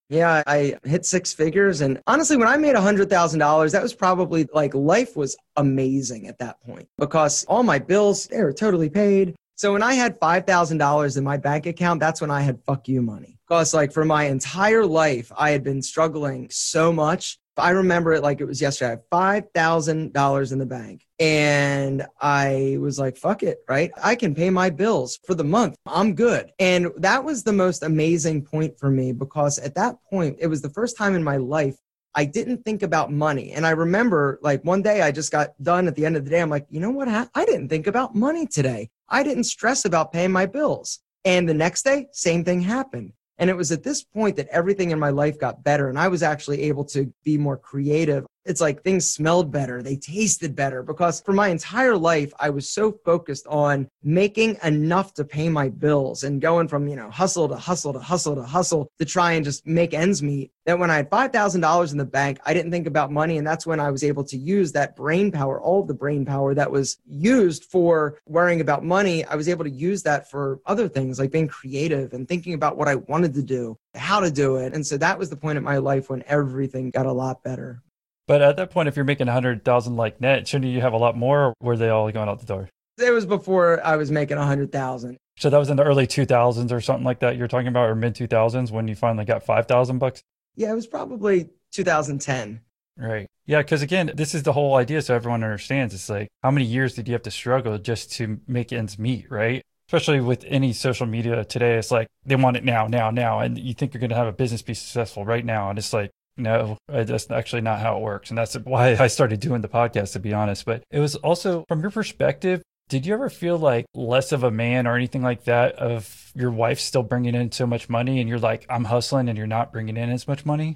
Yeah, 0.10 0.44
I 0.46 0.78
hit 0.84 1.06
six 1.06 1.34
figures. 1.34 1.82
And 1.82 2.00
honestly, 2.08 2.38
when 2.38 2.48
I 2.48 2.56
made 2.58 2.76
$100,000, 2.76 3.72
that 3.72 3.84
was 3.84 3.94
probably 3.94 4.48
like 4.54 4.74
life 4.74 5.18
was 5.18 5.36
amazing 5.56 6.28
at 6.28 6.38
that 6.40 6.62
point 6.62 6.88
because 6.98 7.44
all 7.46 7.64
my 7.64 7.80
bills, 7.80 8.28
they 8.28 8.42
were 8.44 8.54
totally 8.54 8.90
paid. 8.90 9.36
So 9.56 9.74
when 9.74 9.84
I 9.84 9.94
had 9.94 10.20
$5,000 10.20 11.18
in 11.18 11.24
my 11.24 11.38
bank 11.38 11.66
account, 11.66 12.00
that's 12.00 12.22
when 12.22 12.32
I 12.32 12.42
had 12.42 12.64
fuck 12.64 12.88
you 12.88 13.02
money. 13.02 13.38
Because 13.48 13.74
like 13.74 13.92
for 13.92 14.06
my 14.06 14.26
entire 14.26 14.86
life, 14.86 15.32
I 15.38 15.52
had 15.52 15.64
been 15.64 15.82
struggling 15.82 16.50
so 16.52 16.92
much. 16.92 17.38
I 17.58 17.70
remember 17.72 18.14
it 18.14 18.24
like 18.24 18.42
it 18.42 18.46
was 18.46 18.62
yesterday. 18.62 19.00
I 19.12 19.36
had 19.36 19.52
$5,000 19.54 20.52
in 20.52 20.58
the 20.58 20.66
bank 20.66 21.06
and 21.20 22.06
I 22.20 22.78
was 22.80 23.00
like, 23.00 23.18
fuck 23.18 23.44
it, 23.44 23.60
right? 23.70 23.92
I 24.04 24.16
can 24.16 24.34
pay 24.34 24.50
my 24.50 24.70
bills 24.70 25.20
for 25.26 25.36
the 25.36 25.44
month. 25.44 25.76
I'm 25.86 26.16
good. 26.16 26.52
And 26.60 26.88
that 26.98 27.24
was 27.24 27.44
the 27.44 27.54
most 27.54 27.84
amazing 27.84 28.44
point 28.44 28.80
for 28.80 28.90
me 28.90 29.12
because 29.12 29.60
at 29.60 29.76
that 29.76 29.96
point, 30.10 30.38
it 30.40 30.48
was 30.48 30.62
the 30.62 30.70
first 30.70 30.98
time 30.98 31.16
in 31.16 31.24
my 31.24 31.38
life 31.38 31.76
I 32.16 32.26
didn't 32.26 32.64
think 32.64 32.84
about 32.84 33.12
money. 33.12 33.54
And 33.54 33.66
I 33.66 33.72
remember 33.72 34.40
like 34.44 34.64
one 34.64 34.84
day 34.84 35.02
I 35.02 35.12
just 35.12 35.32
got 35.32 35.50
done 35.64 35.88
at 35.88 35.96
the 35.96 36.06
end 36.06 36.16
of 36.16 36.26
the 36.26 36.30
day. 36.30 36.42
I'm 36.42 36.50
like, 36.50 36.68
you 36.70 36.80
know 36.80 36.92
what? 36.92 37.08
I 37.08 37.46
didn't 37.46 37.70
think 37.70 37.88
about 37.88 38.14
money 38.14 38.46
today. 38.46 38.90
I 39.10 39.24
didn't 39.24 39.46
stress 39.46 39.86
about 39.86 40.12
paying 40.12 40.32
my 40.32 40.46
bills. 40.46 41.00
And 41.26 41.50
the 41.50 41.54
next 41.54 41.84
day, 41.84 42.08
same 42.12 42.44
thing 42.44 42.62
happened. 42.62 43.14
And 43.38 43.50
it 43.50 43.58
was 43.58 43.72
at 43.72 43.84
this 43.84 44.04
point 44.04 44.36
that 44.36 44.48
everything 44.50 44.92
in 44.92 45.00
my 45.00 45.10
life 45.10 45.40
got 45.40 45.64
better 45.64 45.90
and 45.90 45.98
I 45.98 46.08
was 46.08 46.24
actually 46.24 46.64
able 46.64 46.86
to 46.86 47.12
be 47.24 47.38
more 47.38 47.58
creative 47.58 48.26
it's 48.46 48.62
like 48.62 48.84
things 48.84 49.10
smelled 49.10 49.52
better, 49.52 49.82
they 49.82 49.96
tasted 49.96 50.56
better 50.56 50.84
because 50.84 51.22
for 51.22 51.34
my 51.34 51.48
entire 51.48 51.96
life, 51.96 52.34
I 52.40 52.50
was 52.50 52.70
so 52.70 52.92
focused 52.92 53.48
on 53.48 53.88
making 54.04 54.58
enough 54.64 55.14
to 55.16 55.26
pay 55.26 55.50
my 55.50 55.70
bills 55.70 56.24
and 56.24 56.42
going 56.42 56.68
from, 56.68 56.88
you 56.88 56.96
know, 56.96 57.10
hustle 57.10 57.48
to 57.50 57.56
hustle 57.56 57.94
to 57.94 58.00
hustle 58.00 58.36
to 58.36 58.44
hustle 58.44 58.92
to 59.00 59.06
try 59.06 59.34
and 59.34 59.46
just 59.46 59.66
make 59.66 59.94
ends 59.94 60.22
meet. 60.22 60.52
That 60.66 60.80
when 60.80 60.90
I 60.90 60.98
had 60.98 61.10
$5,000 61.10 61.92
in 61.92 61.98
the 61.98 62.06
bank, 62.06 62.40
I 62.46 62.54
didn't 62.54 62.72
think 62.72 62.88
about 62.88 63.12
money. 63.12 63.38
And 63.38 63.46
that's 63.46 63.68
when 63.68 63.80
I 63.80 63.92
was 63.92 64.04
able 64.04 64.24
to 64.26 64.38
use 64.38 64.72
that 64.72 64.96
brain 64.96 65.32
power, 65.32 65.60
all 65.60 65.84
the 65.84 65.94
brain 65.94 66.26
power 66.26 66.54
that 66.54 66.72
was 66.72 66.98
used 67.06 67.66
for 67.66 68.20
worrying 68.28 68.62
about 68.62 68.84
money. 68.84 69.26
I 69.26 69.36
was 69.36 69.50
able 69.50 69.66
to 69.66 69.72
use 69.72 70.04
that 70.04 70.30
for 70.30 70.60
other 70.66 70.88
things 70.88 71.20
like 71.20 71.32
being 71.32 71.48
creative 71.48 72.14
and 72.14 72.28
thinking 72.28 72.54
about 72.54 72.78
what 72.78 72.88
I 72.88 72.96
wanted 72.96 73.34
to 73.36 73.44
do, 73.44 73.78
how 73.96 74.20
to 74.22 74.32
do 74.32 74.56
it. 74.58 74.74
And 74.74 74.86
so 74.86 74.98
that 74.98 75.20
was 75.20 75.30
the 75.30 75.36
point 75.36 75.58
in 75.58 75.64
my 75.64 75.78
life 75.78 76.10
when 76.10 76.24
everything 76.28 76.92
got 76.92 77.06
a 77.06 77.12
lot 77.12 77.44
better. 77.44 77.82
But 78.28 78.42
at 78.42 78.56
that 78.58 78.72
point, 78.72 78.88
if 78.88 78.96
you're 78.96 79.06
making 79.06 79.28
a 79.28 79.34
hundred 79.34 79.66
thousand 79.66 79.96
like 79.96 80.22
net, 80.22 80.48
shouldn't 80.48 80.72
you 80.72 80.82
have 80.82 80.94
a 80.94 80.98
lot 80.98 81.18
more? 81.18 81.48
Or 81.48 81.54
were 81.62 81.78
they 81.78 81.90
all 81.90 82.10
going 82.12 82.30
out 82.30 82.40
the 82.40 82.46
door? 82.46 82.70
It 82.98 83.12
was 83.12 83.26
before 83.26 83.84
I 83.86 83.96
was 83.98 84.12
making 84.12 84.38
a 84.38 84.46
hundred 84.46 84.72
thousand. 84.72 85.18
So 85.38 85.50
that 85.50 85.58
was 85.58 85.70
in 85.70 85.78
the 85.78 85.84
early 85.84 86.06
2000s 86.06 86.72
or 86.72 86.80
something 86.80 87.04
like 87.04 87.20
that. 87.20 87.38
You're 87.38 87.48
talking 87.48 87.68
about, 87.68 87.90
or 87.90 87.96
mid 87.96 88.14
2000s 88.14 88.72
when 88.72 88.88
you 88.88 88.96
finally 88.96 89.26
got 89.26 89.44
five 89.44 89.68
thousand 89.68 90.00
bucks. 90.00 90.22
Yeah, 90.56 90.72
it 90.72 90.76
was 90.76 90.88
probably 90.88 91.50
2010. 91.72 92.62
Right. 92.96 93.28
Yeah, 93.46 93.62
because 93.62 93.82
again, 93.82 94.12
this 94.14 94.36
is 94.36 94.44
the 94.44 94.54
whole 94.54 94.76
idea, 94.76 95.02
so 95.02 95.16
everyone 95.16 95.44
understands. 95.44 95.94
It's 95.94 96.10
like 96.10 96.30
how 96.44 96.52
many 96.52 96.66
years 96.66 96.94
did 96.94 97.08
you 97.08 97.14
have 97.14 97.24
to 97.24 97.32
struggle 97.32 97.78
just 97.78 98.12
to 98.14 98.40
make 98.48 98.72
ends 98.72 99.00
meet, 99.00 99.30
right? 99.30 99.64
Especially 99.88 100.22
with 100.22 100.46
any 100.48 100.72
social 100.72 101.06
media 101.06 101.44
today, 101.44 101.76
it's 101.76 101.92
like 101.92 102.08
they 102.26 102.36
want 102.36 102.56
it 102.56 102.64
now, 102.64 102.88
now, 102.88 103.12
now, 103.12 103.40
and 103.40 103.58
you 103.58 103.74
think 103.74 103.94
you're 103.94 104.00
going 104.00 104.12
to 104.12 104.16
have 104.16 104.28
a 104.28 104.32
business 104.32 104.62
be 104.62 104.74
successful 104.74 105.26
right 105.26 105.44
now, 105.44 105.70
and 105.70 105.78
it's 105.78 105.92
like 105.92 106.12
no, 106.38 106.78
uh, 106.92 107.04
that's 107.04 107.30
actually 107.30 107.62
not 107.62 107.80
how 107.80 107.98
it 107.98 108.02
works. 108.02 108.30
And 108.30 108.38
that's 108.38 108.56
why 108.56 108.96
I 108.98 109.08
started 109.08 109.40
doing 109.40 109.62
the 109.62 109.70
podcast, 109.70 110.14
to 110.14 110.20
be 110.20 110.34
honest. 110.34 110.66
But 110.66 110.84
it 110.92 111.00
was 111.00 111.16
also 111.16 111.66
from 111.68 111.82
your 111.82 111.92
perspective, 111.92 112.62
did 112.90 113.06
you 113.06 113.14
ever 113.14 113.30
feel 113.30 113.58
like 113.58 113.86
less 113.94 114.32
of 114.32 114.44
a 114.44 114.52
man 114.52 114.88
or 114.88 114.96
anything 114.96 115.22
like 115.22 115.46
that 115.46 115.76
of 115.76 116.32
your 116.36 116.52
wife 116.52 116.80
still 116.80 117.04
bringing 117.04 117.36
in 117.36 117.52
so 117.52 117.66
much 117.66 117.90
money 117.90 118.20
and 118.20 118.30
you're 118.30 118.40
like, 118.40 118.66
I'm 118.70 118.86
hustling 118.86 119.30
and 119.30 119.38
you're 119.38 119.48
not 119.48 119.72
bringing 119.72 119.98
in 119.98 120.10
as 120.10 120.28
much 120.28 120.46
money? 120.46 120.76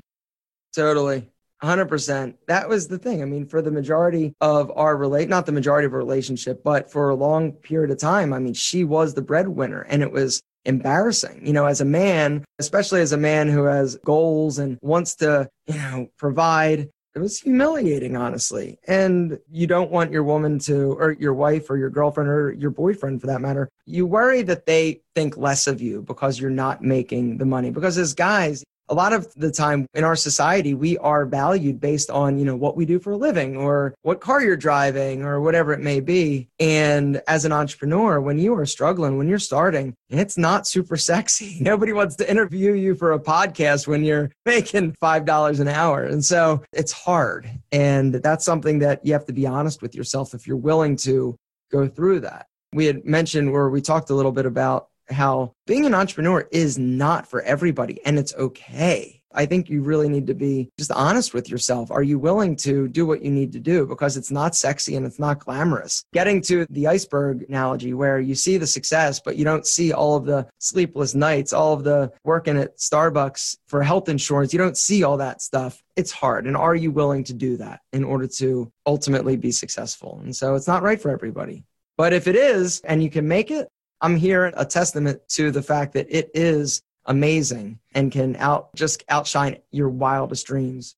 Totally. 0.75 1.29
100%. 1.63 2.35
That 2.47 2.69
was 2.69 2.87
the 2.87 2.99
thing. 2.99 3.21
I 3.21 3.25
mean, 3.25 3.47
for 3.47 3.61
the 3.61 3.71
majority 3.71 4.33
of 4.41 4.71
our 4.75 4.95
relate, 4.95 5.27
not 5.27 5.47
the 5.47 5.51
majority 5.51 5.87
of 5.87 5.93
our 5.93 5.99
relationship, 5.99 6.63
but 6.63 6.91
for 6.91 7.09
a 7.09 7.15
long 7.15 7.51
period 7.51 7.89
of 7.89 7.97
time, 7.97 8.31
I 8.31 8.39
mean, 8.39 8.53
she 8.53 8.83
was 8.83 9.13
the 9.13 9.23
breadwinner 9.23 9.81
and 9.81 10.03
it 10.03 10.11
was 10.11 10.41
embarrassing. 10.67 11.45
You 11.45 11.53
know, 11.53 11.65
as 11.65 11.81
a 11.81 11.85
man, 11.85 12.45
especially 12.59 13.01
as 13.01 13.13
a 13.13 13.17
man 13.17 13.47
who 13.47 13.63
has 13.63 13.95
goals 14.05 14.59
and 14.59 14.77
wants 14.81 15.15
to, 15.15 15.49
you 15.65 15.75
know, 15.75 16.09
provide, 16.17 16.89
it 17.15 17.19
was 17.19 17.39
humiliating, 17.39 18.15
honestly. 18.15 18.77
And 18.87 19.39
you 19.49 19.65
don't 19.65 19.89
want 19.89 20.11
your 20.11 20.23
woman 20.23 20.59
to, 20.59 20.91
or 20.99 21.13
your 21.13 21.33
wife 21.33 21.69
or 21.71 21.77
your 21.77 21.89
girlfriend 21.89 22.29
or 22.29 22.51
your 22.51 22.69
boyfriend 22.69 23.21
for 23.21 23.27
that 23.27 23.41
matter, 23.41 23.69
you 23.85 24.05
worry 24.05 24.43
that 24.43 24.67
they 24.67 25.01
think 25.15 25.35
less 25.35 25.65
of 25.65 25.81
you 25.81 26.03
because 26.03 26.39
you're 26.39 26.51
not 26.51 26.83
making 26.83 27.39
the 27.39 27.45
money. 27.45 27.71
Because 27.71 27.97
as 27.97 28.13
guys, 28.13 28.63
a 28.89 28.93
lot 28.93 29.13
of 29.13 29.33
the 29.35 29.51
time 29.51 29.87
in 29.93 30.03
our 30.03 30.15
society 30.15 30.73
we 30.73 30.97
are 30.99 31.25
valued 31.25 31.79
based 31.79 32.09
on 32.09 32.37
you 32.37 32.45
know 32.45 32.55
what 32.55 32.75
we 32.75 32.85
do 32.85 32.99
for 32.99 33.11
a 33.11 33.17
living 33.17 33.57
or 33.57 33.95
what 34.01 34.21
car 34.21 34.41
you're 34.41 34.57
driving 34.57 35.23
or 35.23 35.41
whatever 35.41 35.73
it 35.73 35.79
may 35.79 35.99
be. 35.99 36.47
And 36.59 37.21
as 37.27 37.45
an 37.45 37.51
entrepreneur 37.51 38.19
when 38.21 38.39
you 38.39 38.53
are 38.55 38.65
struggling 38.65 39.17
when 39.17 39.27
you're 39.27 39.39
starting 39.39 39.93
it's 40.09 40.37
not 40.37 40.67
super 40.67 40.97
sexy. 41.11 41.57
Nobody 41.59 41.93
wants 41.93 42.15
to 42.17 42.29
interview 42.29 42.73
you 42.73 42.95
for 42.95 43.13
a 43.13 43.19
podcast 43.19 43.87
when 43.87 44.03
you're 44.03 44.31
making 44.45 44.95
five 44.99 45.25
dollars 45.25 45.59
an 45.59 45.67
hour. 45.67 46.03
And 46.03 46.23
so 46.23 46.63
it's 46.71 46.91
hard. 46.91 47.49
And 47.71 48.15
that's 48.15 48.45
something 48.45 48.79
that 48.79 49.05
you 49.05 49.13
have 49.13 49.25
to 49.25 49.33
be 49.33 49.45
honest 49.45 49.81
with 49.81 49.95
yourself 49.95 50.33
if 50.33 50.47
you're 50.47 50.57
willing 50.57 50.95
to 50.97 51.37
go 51.71 51.87
through 51.87 52.21
that. 52.21 52.47
We 52.73 52.85
had 52.85 53.05
mentioned 53.05 53.51
where 53.51 53.69
we 53.69 53.81
talked 53.81 54.09
a 54.09 54.15
little 54.15 54.31
bit 54.31 54.45
about 54.45 54.89
how 55.09 55.53
being 55.65 55.85
an 55.85 55.93
entrepreneur 55.93 56.47
is 56.51 56.77
not 56.77 57.27
for 57.27 57.41
everybody 57.41 57.99
and 58.05 58.17
it's 58.19 58.33
okay. 58.35 59.17
I 59.33 59.45
think 59.45 59.69
you 59.69 59.81
really 59.81 60.09
need 60.09 60.27
to 60.27 60.33
be 60.33 60.71
just 60.79 60.91
honest 60.91 61.33
with 61.33 61.49
yourself. 61.49 61.91
Are 61.91 62.01
you 62.01 62.17
willing 62.17 62.55
to 62.57 62.87
do 62.87 63.05
what 63.05 63.21
you 63.21 63.29
need 63.29 63.51
to 63.53 63.59
do? 63.59 63.85
Because 63.85 64.17
it's 64.17 64.31
not 64.31 64.55
sexy 64.55 64.95
and 64.95 65.05
it's 65.05 65.19
not 65.19 65.39
glamorous. 65.39 66.03
Getting 66.11 66.41
to 66.43 66.65
the 66.71 66.87
iceberg 66.87 67.45
analogy 67.47 67.93
where 67.93 68.19
you 68.19 68.33
see 68.33 68.57
the 68.57 68.65
success, 68.65 69.19
but 69.19 69.35
you 69.35 69.45
don't 69.45 69.67
see 69.67 69.93
all 69.93 70.15
of 70.15 70.25
the 70.25 70.47
sleepless 70.57 71.13
nights, 71.13 71.53
all 71.53 71.73
of 71.73 71.83
the 71.83 72.11
working 72.23 72.57
at 72.57 72.77
Starbucks 72.77 73.57
for 73.67 73.83
health 73.83 74.09
insurance. 74.09 74.53
You 74.53 74.59
don't 74.59 74.77
see 74.77 75.03
all 75.03 75.17
that 75.17 75.41
stuff. 75.41 75.83
It's 75.95 76.11
hard. 76.11 76.47
And 76.47 76.57
are 76.57 76.75
you 76.75 76.91
willing 76.91 77.23
to 77.25 77.33
do 77.33 77.57
that 77.57 77.81
in 77.93 78.03
order 78.03 78.27
to 78.39 78.71
ultimately 78.87 79.37
be 79.37 79.51
successful? 79.51 80.19
And 80.23 80.35
so 80.35 80.55
it's 80.55 80.67
not 80.67 80.83
right 80.83 80.99
for 80.99 81.11
everybody. 81.11 81.63
But 81.95 82.13
if 82.13 82.27
it 82.27 82.35
is 82.35 82.81
and 82.81 83.03
you 83.03 83.09
can 83.09 83.27
make 83.27 83.51
it, 83.51 83.67
I'm 84.01 84.15
here 84.15 84.51
a 84.55 84.65
testament 84.65 85.21
to 85.29 85.51
the 85.51 85.63
fact 85.63 85.93
that 85.93 86.07
it 86.09 86.29
is 86.33 86.81
amazing 87.05 87.79
and 87.93 88.11
can 88.11 88.35
out 88.35 88.73
just 88.75 89.03
outshine 89.09 89.57
your 89.71 89.89
wildest 89.89 90.45
dreams. 90.47 90.95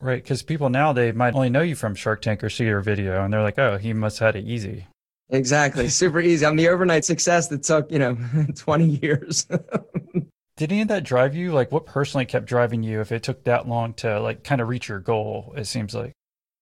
Right, 0.00 0.22
because 0.22 0.42
people 0.42 0.68
now 0.68 0.92
they 0.92 1.12
might 1.12 1.34
only 1.34 1.48
know 1.48 1.62
you 1.62 1.74
from 1.74 1.94
Shark 1.94 2.20
Tank 2.20 2.44
or 2.44 2.50
see 2.50 2.64
your 2.64 2.82
video, 2.82 3.24
and 3.24 3.32
they're 3.32 3.42
like, 3.42 3.58
"Oh, 3.58 3.78
he 3.78 3.94
must 3.94 4.18
have 4.18 4.34
had 4.34 4.44
it 4.44 4.48
easy." 4.48 4.86
Exactly, 5.30 5.88
super 5.90 6.20
easy. 6.20 6.44
I'm 6.44 6.56
the 6.56 6.68
overnight 6.68 7.04
success 7.04 7.48
that 7.48 7.62
took 7.62 7.90
you 7.90 7.98
know 7.98 8.16
20 8.56 8.84
years. 8.84 9.46
Did 10.56 10.72
any 10.72 10.82
of 10.82 10.88
that 10.88 11.04
drive 11.04 11.34
you? 11.34 11.52
Like, 11.52 11.70
what 11.70 11.84
personally 11.84 12.24
kept 12.24 12.46
driving 12.46 12.82
you? 12.82 13.00
If 13.00 13.12
it 13.12 13.22
took 13.22 13.44
that 13.44 13.68
long 13.68 13.92
to 13.94 14.20
like 14.20 14.44
kind 14.44 14.60
of 14.60 14.68
reach 14.68 14.88
your 14.88 15.00
goal, 15.00 15.52
it 15.56 15.66
seems 15.66 15.94
like. 15.94 16.12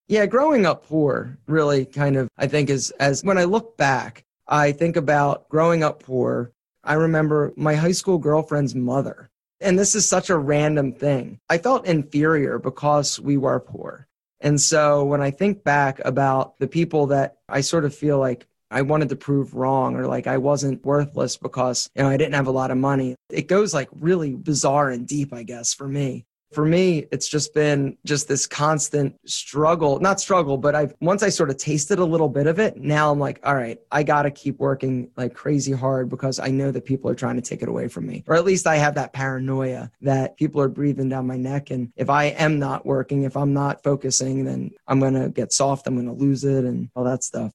Yeah, 0.07 0.27
growing 0.27 0.67
up 0.67 0.87
poor 0.87 1.39
really 1.47 1.87
kind 1.87 2.17
of 2.17 2.29
I 2.37 2.47
think 2.47 2.71
is 2.71 2.91
as 2.93 3.25
when 3.25 3.39
I 3.39 3.45
look 3.45 3.77
back, 3.77 4.25
I 4.47 4.73
think 4.73 4.97
about 4.97 5.49
growing 5.49 5.83
up 5.83 6.03
poor. 6.03 6.53
I 6.83 6.95
remember 6.95 7.53
my 7.57 7.75
high 7.75 7.93
school 7.93 8.19
girlfriend's 8.19 8.75
mother. 8.75 9.31
And 9.61 9.79
this 9.79 9.95
is 9.95 10.07
such 10.07 10.29
a 10.31 10.37
random 10.37 10.93
thing. 10.93 11.41
I 11.49 11.59
felt 11.59 11.87
inferior 11.87 12.59
because 12.59 13.19
we 13.19 13.37
were 13.37 13.61
poor. 13.61 14.07
And 14.41 14.61
so 14.61 15.05
when 15.05 15.23
I 15.23 15.31
think 15.31 15.65
back 15.65 16.01
about 16.05 16.59
the 16.59 16.69
people 16.69 17.07
that 17.07 17.39
I 17.49 17.63
sort 17.63 17.87
of 17.87 17.95
feel 17.95 18.19
like 18.19 18.47
I 18.71 18.83
wanted 18.83 19.09
to 19.11 19.17
prove 19.17 19.55
wrong 19.55 19.97
or 19.97 20.07
like 20.07 20.27
I 20.27 20.37
wasn't 20.37 20.85
worthless 20.85 21.37
because 21.37 21.89
you 21.95 22.03
know 22.03 22.09
I 22.09 22.17
didn't 22.17 22.35
have 22.35 22.49
a 22.49 22.53
lot 22.53 22.71
of 22.71 22.77
money. 22.77 23.15
It 23.31 23.49
goes 23.49 23.73
like 23.73 23.89
really 23.93 24.35
bizarre 24.35 24.91
and 24.91 25.07
deep, 25.07 25.33
I 25.33 25.45
guess, 25.45 25.73
for 25.73 25.89
me 25.89 26.27
for 26.55 26.65
me, 26.65 27.07
it's 27.11 27.29
just 27.29 27.55
been 27.55 27.97
just 28.05 28.29
this 28.29 28.47
constant 28.47 29.15
struggle, 29.27 29.99
not 30.01 30.21
struggle, 30.21 30.57
but 30.57 30.75
I've 30.75 30.95
once 31.01 31.23
I 31.23 31.29
sort 31.29 31.51
of 31.51 31.57
tasted 31.57 31.99
a 31.99 32.05
little 32.05 32.29
bit 32.29 32.47
of 32.47 32.59
it, 32.59 32.77
now 32.77 33.11
I'm 33.11 33.19
like, 33.19 33.41
all 33.45 33.55
right, 33.55 33.79
I 33.91 34.03
got 34.03 34.23
to 34.23 34.31
keep 34.31 34.59
working 34.59 35.11
like 35.17 35.35
crazy 35.35 35.73
hard 35.73 36.09
because 36.09 36.39
I 36.39 36.49
know 36.49 36.71
that 36.71 36.85
people 36.85 37.11
are 37.11 37.15
trying 37.15 37.37
to 37.37 37.43
take 37.43 37.63
it 37.63 37.69
away 37.69 37.89
from 37.89 38.07
me. 38.07 38.25
Or 38.27 38.37
at 38.37 38.45
least 38.45 38.67
I 38.67 38.77
have 38.77 38.95
that 38.95 39.13
paranoia 39.13 39.91
that 40.01 40.37
people 40.37 40.61
are 40.61 40.69
breathing 40.69 41.09
down 41.09 41.27
my 41.27 41.37
neck. 41.37 41.71
And 41.71 41.93
if 41.97 42.09
I 42.09 42.27
am 42.27 42.59
not 42.59 42.87
working, 42.87 43.25
if 43.25 43.37
I'm 43.37 43.53
not 43.53 43.83
focusing, 43.83 44.45
then 44.45 44.71
I'm 44.87 45.01
going 45.01 45.15
to 45.15 45.29
get 45.29 45.53
soft, 45.53 45.87
I'm 45.87 45.95
going 45.95 46.07
to 46.07 46.13
lose 46.13 46.45
it 46.45 46.65
and 46.65 46.91
all 46.95 47.05
that 47.05 47.25
stuff. 47.25 47.53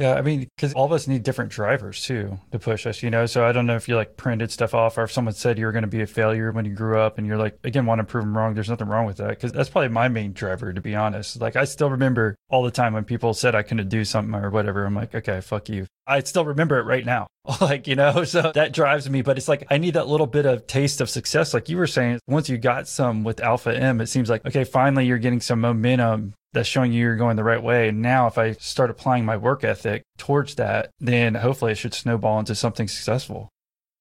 Yeah, 0.00 0.14
I 0.14 0.22
mean, 0.22 0.48
because 0.56 0.72
all 0.72 0.86
of 0.86 0.92
us 0.92 1.06
need 1.06 1.24
different 1.24 1.50
drivers 1.50 2.02
too 2.02 2.38
to 2.52 2.58
push 2.58 2.86
us, 2.86 3.02
you 3.02 3.10
know. 3.10 3.26
So 3.26 3.44
I 3.44 3.52
don't 3.52 3.66
know 3.66 3.76
if 3.76 3.86
you 3.86 3.96
like 3.96 4.16
printed 4.16 4.50
stuff 4.50 4.72
off, 4.72 4.96
or 4.96 5.02
if 5.02 5.12
someone 5.12 5.34
said 5.34 5.58
you 5.58 5.66
were 5.66 5.72
going 5.72 5.82
to 5.82 5.88
be 5.88 6.00
a 6.00 6.06
failure 6.06 6.52
when 6.52 6.64
you 6.64 6.72
grew 6.72 6.98
up, 6.98 7.18
and 7.18 7.26
you're 7.26 7.36
like, 7.36 7.58
again, 7.64 7.84
want 7.84 7.98
to 7.98 8.04
prove 8.04 8.24
them 8.24 8.34
wrong. 8.34 8.54
There's 8.54 8.70
nothing 8.70 8.88
wrong 8.88 9.04
with 9.04 9.18
that 9.18 9.28
because 9.28 9.52
that's 9.52 9.68
probably 9.68 9.90
my 9.90 10.08
main 10.08 10.32
driver, 10.32 10.72
to 10.72 10.80
be 10.80 10.94
honest. 10.94 11.38
Like 11.38 11.54
I 11.54 11.64
still 11.64 11.90
remember 11.90 12.34
all 12.48 12.62
the 12.62 12.70
time 12.70 12.94
when 12.94 13.04
people 13.04 13.34
said 13.34 13.54
I 13.54 13.62
couldn't 13.62 13.90
do 13.90 14.06
something 14.06 14.34
or 14.34 14.48
whatever. 14.48 14.86
I'm 14.86 14.94
like, 14.94 15.14
okay, 15.14 15.42
fuck 15.42 15.68
you. 15.68 15.86
I 16.10 16.20
still 16.20 16.44
remember 16.44 16.78
it 16.78 16.84
right 16.84 17.06
now. 17.06 17.26
like, 17.60 17.86
you 17.86 17.96
know, 17.96 18.24
so 18.24 18.52
that 18.54 18.72
drives 18.72 19.08
me. 19.08 19.22
But 19.22 19.38
it's 19.38 19.48
like, 19.48 19.66
I 19.70 19.78
need 19.78 19.94
that 19.94 20.08
little 20.08 20.26
bit 20.26 20.46
of 20.46 20.66
taste 20.66 21.00
of 21.00 21.08
success. 21.08 21.54
Like 21.54 21.68
you 21.68 21.76
were 21.76 21.86
saying, 21.86 22.20
once 22.26 22.48
you 22.48 22.58
got 22.58 22.88
some 22.88 23.24
with 23.24 23.40
Alpha 23.40 23.76
M, 23.76 24.00
it 24.00 24.08
seems 24.08 24.28
like, 24.28 24.44
okay, 24.44 24.64
finally 24.64 25.06
you're 25.06 25.18
getting 25.18 25.40
some 25.40 25.60
momentum 25.60 26.34
that's 26.52 26.68
showing 26.68 26.92
you 26.92 27.00
you're 27.00 27.16
going 27.16 27.36
the 27.36 27.44
right 27.44 27.62
way. 27.62 27.88
And 27.88 28.02
now 28.02 28.26
if 28.26 28.36
I 28.36 28.52
start 28.52 28.90
applying 28.90 29.24
my 29.24 29.36
work 29.36 29.62
ethic 29.64 30.02
towards 30.18 30.56
that, 30.56 30.90
then 30.98 31.36
hopefully 31.36 31.72
it 31.72 31.78
should 31.78 31.94
snowball 31.94 32.40
into 32.40 32.54
something 32.54 32.88
successful. 32.88 33.48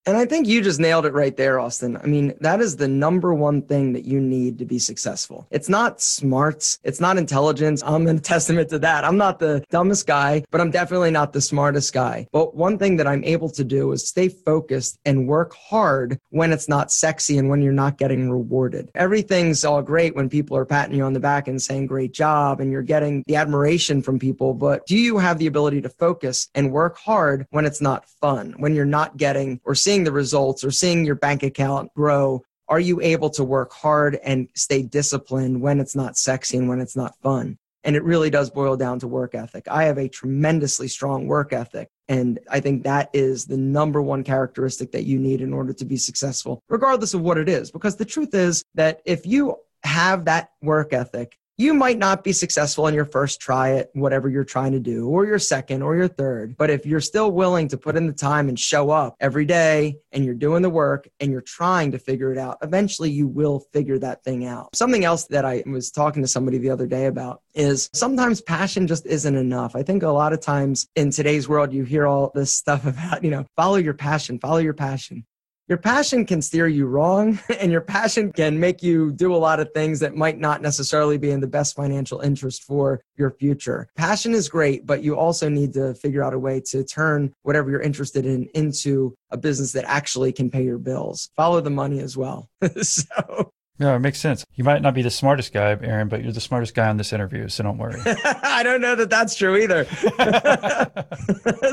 And 0.09 0.17
I 0.17 0.25
think 0.25 0.47
you 0.47 0.63
just 0.63 0.79
nailed 0.79 1.05
it 1.05 1.13
right 1.13 1.37
there, 1.37 1.59
Austin. 1.59 1.95
I 1.95 2.07
mean, 2.07 2.33
that 2.41 2.61
is 2.61 2.77
the 2.77 2.87
number 2.87 3.31
one 3.31 3.61
thing 3.61 3.93
that 3.93 4.05
you 4.05 4.19
need 4.19 4.57
to 4.57 4.65
be 4.65 4.79
successful. 4.79 5.45
It's 5.51 5.69
not 5.69 6.01
smarts, 6.01 6.79
it's 6.83 6.99
not 6.99 7.19
intelligence. 7.19 7.83
I'm 7.85 8.07
a 8.07 8.19
testament 8.19 8.69
to 8.69 8.79
that. 8.79 9.05
I'm 9.05 9.17
not 9.17 9.37
the 9.37 9.63
dumbest 9.69 10.07
guy, 10.07 10.43
but 10.49 10.61
I'm 10.61 10.71
definitely 10.71 11.11
not 11.11 11.31
the 11.31 11.41
smartest 11.41 11.93
guy. 11.93 12.27
But 12.31 12.55
one 12.55 12.79
thing 12.79 12.97
that 12.97 13.05
I'm 13.05 13.23
able 13.23 13.49
to 13.51 13.63
do 13.63 13.91
is 13.91 14.07
stay 14.07 14.29
focused 14.29 14.97
and 15.05 15.27
work 15.27 15.53
hard 15.53 16.19
when 16.31 16.51
it's 16.51 16.67
not 16.67 16.91
sexy 16.91 17.37
and 17.37 17.47
when 17.47 17.61
you're 17.61 17.71
not 17.71 17.99
getting 17.99 18.31
rewarded. 18.31 18.89
Everything's 18.95 19.63
all 19.63 19.83
great 19.83 20.15
when 20.15 20.27
people 20.27 20.57
are 20.57 20.65
patting 20.65 20.95
you 20.95 21.03
on 21.03 21.13
the 21.13 21.19
back 21.19 21.47
and 21.47 21.61
saying, 21.61 21.85
great 21.85 22.13
job, 22.13 22.59
and 22.61 22.71
you're 22.71 22.81
getting 22.81 23.23
the 23.27 23.35
admiration 23.35 24.01
from 24.01 24.17
people. 24.17 24.55
But 24.55 24.87
do 24.87 24.97
you 24.97 25.19
have 25.19 25.37
the 25.37 25.45
ability 25.45 25.81
to 25.81 25.89
focus 25.89 26.49
and 26.55 26.71
work 26.71 26.97
hard 26.97 27.45
when 27.51 27.65
it's 27.65 27.79
not 27.79 28.09
fun, 28.09 28.55
when 28.57 28.73
you're 28.73 28.85
not 28.85 29.15
getting 29.15 29.61
or 29.65 29.75
seeing 29.75 29.98
seeing 29.99 30.05
the 30.05 30.11
results 30.13 30.63
or 30.63 30.71
seeing 30.71 31.03
your 31.03 31.15
bank 31.15 31.43
account 31.43 31.93
grow 31.93 32.41
are 32.69 32.79
you 32.79 33.01
able 33.01 33.29
to 33.31 33.43
work 33.43 33.73
hard 33.73 34.15
and 34.23 34.47
stay 34.55 34.81
disciplined 34.83 35.59
when 35.59 35.79
it's 35.79 35.95
not 35.95 36.15
sexy 36.15 36.55
and 36.55 36.69
when 36.69 36.79
it's 36.79 36.95
not 36.95 37.15
fun? 37.21 37.57
And 37.83 37.95
it 37.95 38.03
really 38.03 38.29
does 38.29 38.49
boil 38.51 38.77
down 38.77 38.99
to 38.99 39.07
work 39.07 39.33
ethic. 39.33 39.67
I 39.67 39.85
have 39.85 39.97
a 39.97 40.07
tremendously 40.07 40.87
strong 40.87 41.27
work 41.27 41.51
ethic 41.51 41.89
and 42.07 42.39
i 42.49 42.59
think 42.59 42.83
that 42.83 43.09
is 43.13 43.45
the 43.45 43.57
number 43.57 44.01
one 44.01 44.23
characteristic 44.23 44.91
that 44.91 45.05
you 45.05 45.19
need 45.19 45.41
in 45.41 45.53
order 45.53 45.73
to 45.73 45.85
be 45.85 45.97
successful 45.97 46.59
regardless 46.69 47.13
of 47.13 47.21
what 47.21 47.37
it 47.37 47.49
is. 47.49 47.71
Because 47.71 47.97
the 47.97 48.05
truth 48.05 48.33
is 48.33 48.63
that 48.75 49.01
if 49.05 49.25
you 49.25 49.55
have 49.83 50.25
that 50.25 50.51
work 50.61 50.93
ethic 50.93 51.37
you 51.59 51.73
might 51.73 51.97
not 51.97 52.23
be 52.23 52.31
successful 52.31 52.87
in 52.87 52.93
your 52.93 53.03
first 53.03 53.41
try 53.41 53.73
at 53.73 53.89
whatever 53.93 54.29
you're 54.29 54.45
trying 54.45 54.71
to 54.71 54.79
do, 54.79 55.09
or 55.09 55.25
your 55.25 55.37
second, 55.37 55.81
or 55.81 55.93
your 55.93 56.07
third. 56.07 56.55
But 56.55 56.69
if 56.69 56.85
you're 56.85 57.01
still 57.01 57.33
willing 57.33 57.67
to 57.67 57.77
put 57.77 57.97
in 57.97 58.07
the 58.07 58.13
time 58.13 58.47
and 58.47 58.57
show 58.57 58.91
up 58.91 59.17
every 59.19 59.43
day 59.43 59.97
and 60.13 60.23
you're 60.23 60.35
doing 60.35 60.61
the 60.61 60.69
work 60.69 61.09
and 61.19 61.33
you're 61.33 61.41
trying 61.41 61.91
to 61.91 61.99
figure 61.99 62.31
it 62.31 62.37
out, 62.37 62.59
eventually 62.61 63.11
you 63.11 63.27
will 63.27 63.59
figure 63.73 63.99
that 63.99 64.23
thing 64.23 64.45
out. 64.45 64.73
Something 64.73 65.03
else 65.03 65.25
that 65.25 65.43
I 65.43 65.61
was 65.65 65.91
talking 65.91 66.21
to 66.21 66.29
somebody 66.29 66.59
the 66.59 66.69
other 66.69 66.87
day 66.87 67.07
about 67.07 67.41
is 67.53 67.89
sometimes 67.93 68.39
passion 68.39 68.87
just 68.87 69.05
isn't 69.05 69.35
enough. 69.35 69.75
I 69.75 69.83
think 69.83 70.03
a 70.03 70.07
lot 70.07 70.31
of 70.31 70.39
times 70.39 70.87
in 70.95 71.11
today's 71.11 71.49
world, 71.49 71.73
you 71.73 71.83
hear 71.83 72.07
all 72.07 72.31
this 72.33 72.53
stuff 72.53 72.85
about, 72.85 73.21
you 73.21 73.31
know, 73.31 73.45
follow 73.57 73.75
your 73.75 73.95
passion, 73.95 74.39
follow 74.39 74.59
your 74.59 74.73
passion 74.73 75.25
your 75.69 75.77
passion 75.77 76.25
can 76.25 76.41
steer 76.41 76.67
you 76.67 76.87
wrong 76.87 77.39
and 77.59 77.71
your 77.71 77.81
passion 77.81 78.33
can 78.33 78.59
make 78.59 78.81
you 78.81 79.11
do 79.13 79.33
a 79.33 79.37
lot 79.37 79.59
of 79.59 79.71
things 79.71 79.99
that 79.99 80.15
might 80.15 80.39
not 80.39 80.61
necessarily 80.61 81.17
be 81.17 81.29
in 81.29 81.39
the 81.39 81.47
best 81.47 81.75
financial 81.75 82.19
interest 82.19 82.63
for 82.63 83.01
your 83.15 83.29
future. 83.29 83.87
Passion 83.95 84.33
is 84.33 84.49
great, 84.49 84.85
but 84.85 85.03
you 85.03 85.15
also 85.15 85.47
need 85.47 85.73
to 85.73 85.93
figure 85.93 86.23
out 86.23 86.33
a 86.33 86.39
way 86.39 86.59
to 86.59 86.83
turn 86.83 87.31
whatever 87.43 87.69
you're 87.69 87.81
interested 87.81 88.25
in 88.25 88.49
into 88.55 89.15
a 89.29 89.37
business 89.37 89.71
that 89.73 89.85
actually 89.85 90.33
can 90.33 90.49
pay 90.49 90.63
your 90.63 90.79
bills. 90.79 91.29
Follow 91.35 91.61
the 91.61 91.69
money 91.69 91.99
as 91.99 92.17
well. 92.17 92.49
so 92.81 93.51
no, 93.77 93.95
it 93.95 93.99
makes 93.99 94.19
sense. 94.19 94.43
You 94.55 94.65
might 94.65 94.81
not 94.81 94.93
be 94.93 95.03
the 95.03 95.09
smartest 95.09 95.53
guy, 95.53 95.77
Aaron, 95.81 96.09
but 96.09 96.21
you're 96.21 96.33
the 96.33 96.41
smartest 96.41 96.73
guy 96.73 96.89
on 96.89 96.97
this 96.97 97.13
interview, 97.13 97.47
so 97.47 97.63
don't 97.63 97.77
worry. 97.77 98.01
I 98.05 98.61
don't 98.61 98.81
know 98.81 98.95
that 98.95 99.09
that's 99.09 99.35
true 99.35 99.55
either. 99.55 99.85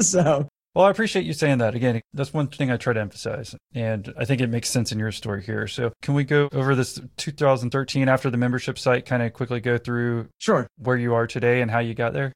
so, 0.02 0.48
well, 0.76 0.84
I 0.84 0.90
appreciate 0.90 1.24
you 1.24 1.32
saying 1.32 1.56
that. 1.58 1.74
Again, 1.74 2.02
that's 2.12 2.34
one 2.34 2.48
thing 2.48 2.70
I 2.70 2.76
try 2.76 2.92
to 2.92 3.00
emphasize. 3.00 3.56
And 3.74 4.12
I 4.18 4.26
think 4.26 4.42
it 4.42 4.48
makes 4.48 4.68
sense 4.68 4.92
in 4.92 4.98
your 4.98 5.10
story 5.10 5.42
here. 5.42 5.66
So, 5.66 5.90
can 6.02 6.12
we 6.12 6.22
go 6.22 6.50
over 6.52 6.74
this 6.74 7.00
2013 7.16 8.10
after 8.10 8.28
the 8.28 8.36
membership 8.36 8.78
site, 8.78 9.06
kind 9.06 9.22
of 9.22 9.32
quickly 9.32 9.60
go 9.60 9.78
through 9.78 10.28
sure 10.38 10.66
where 10.76 10.98
you 10.98 11.14
are 11.14 11.26
today 11.26 11.62
and 11.62 11.70
how 11.70 11.78
you 11.78 11.94
got 11.94 12.12
there? 12.12 12.30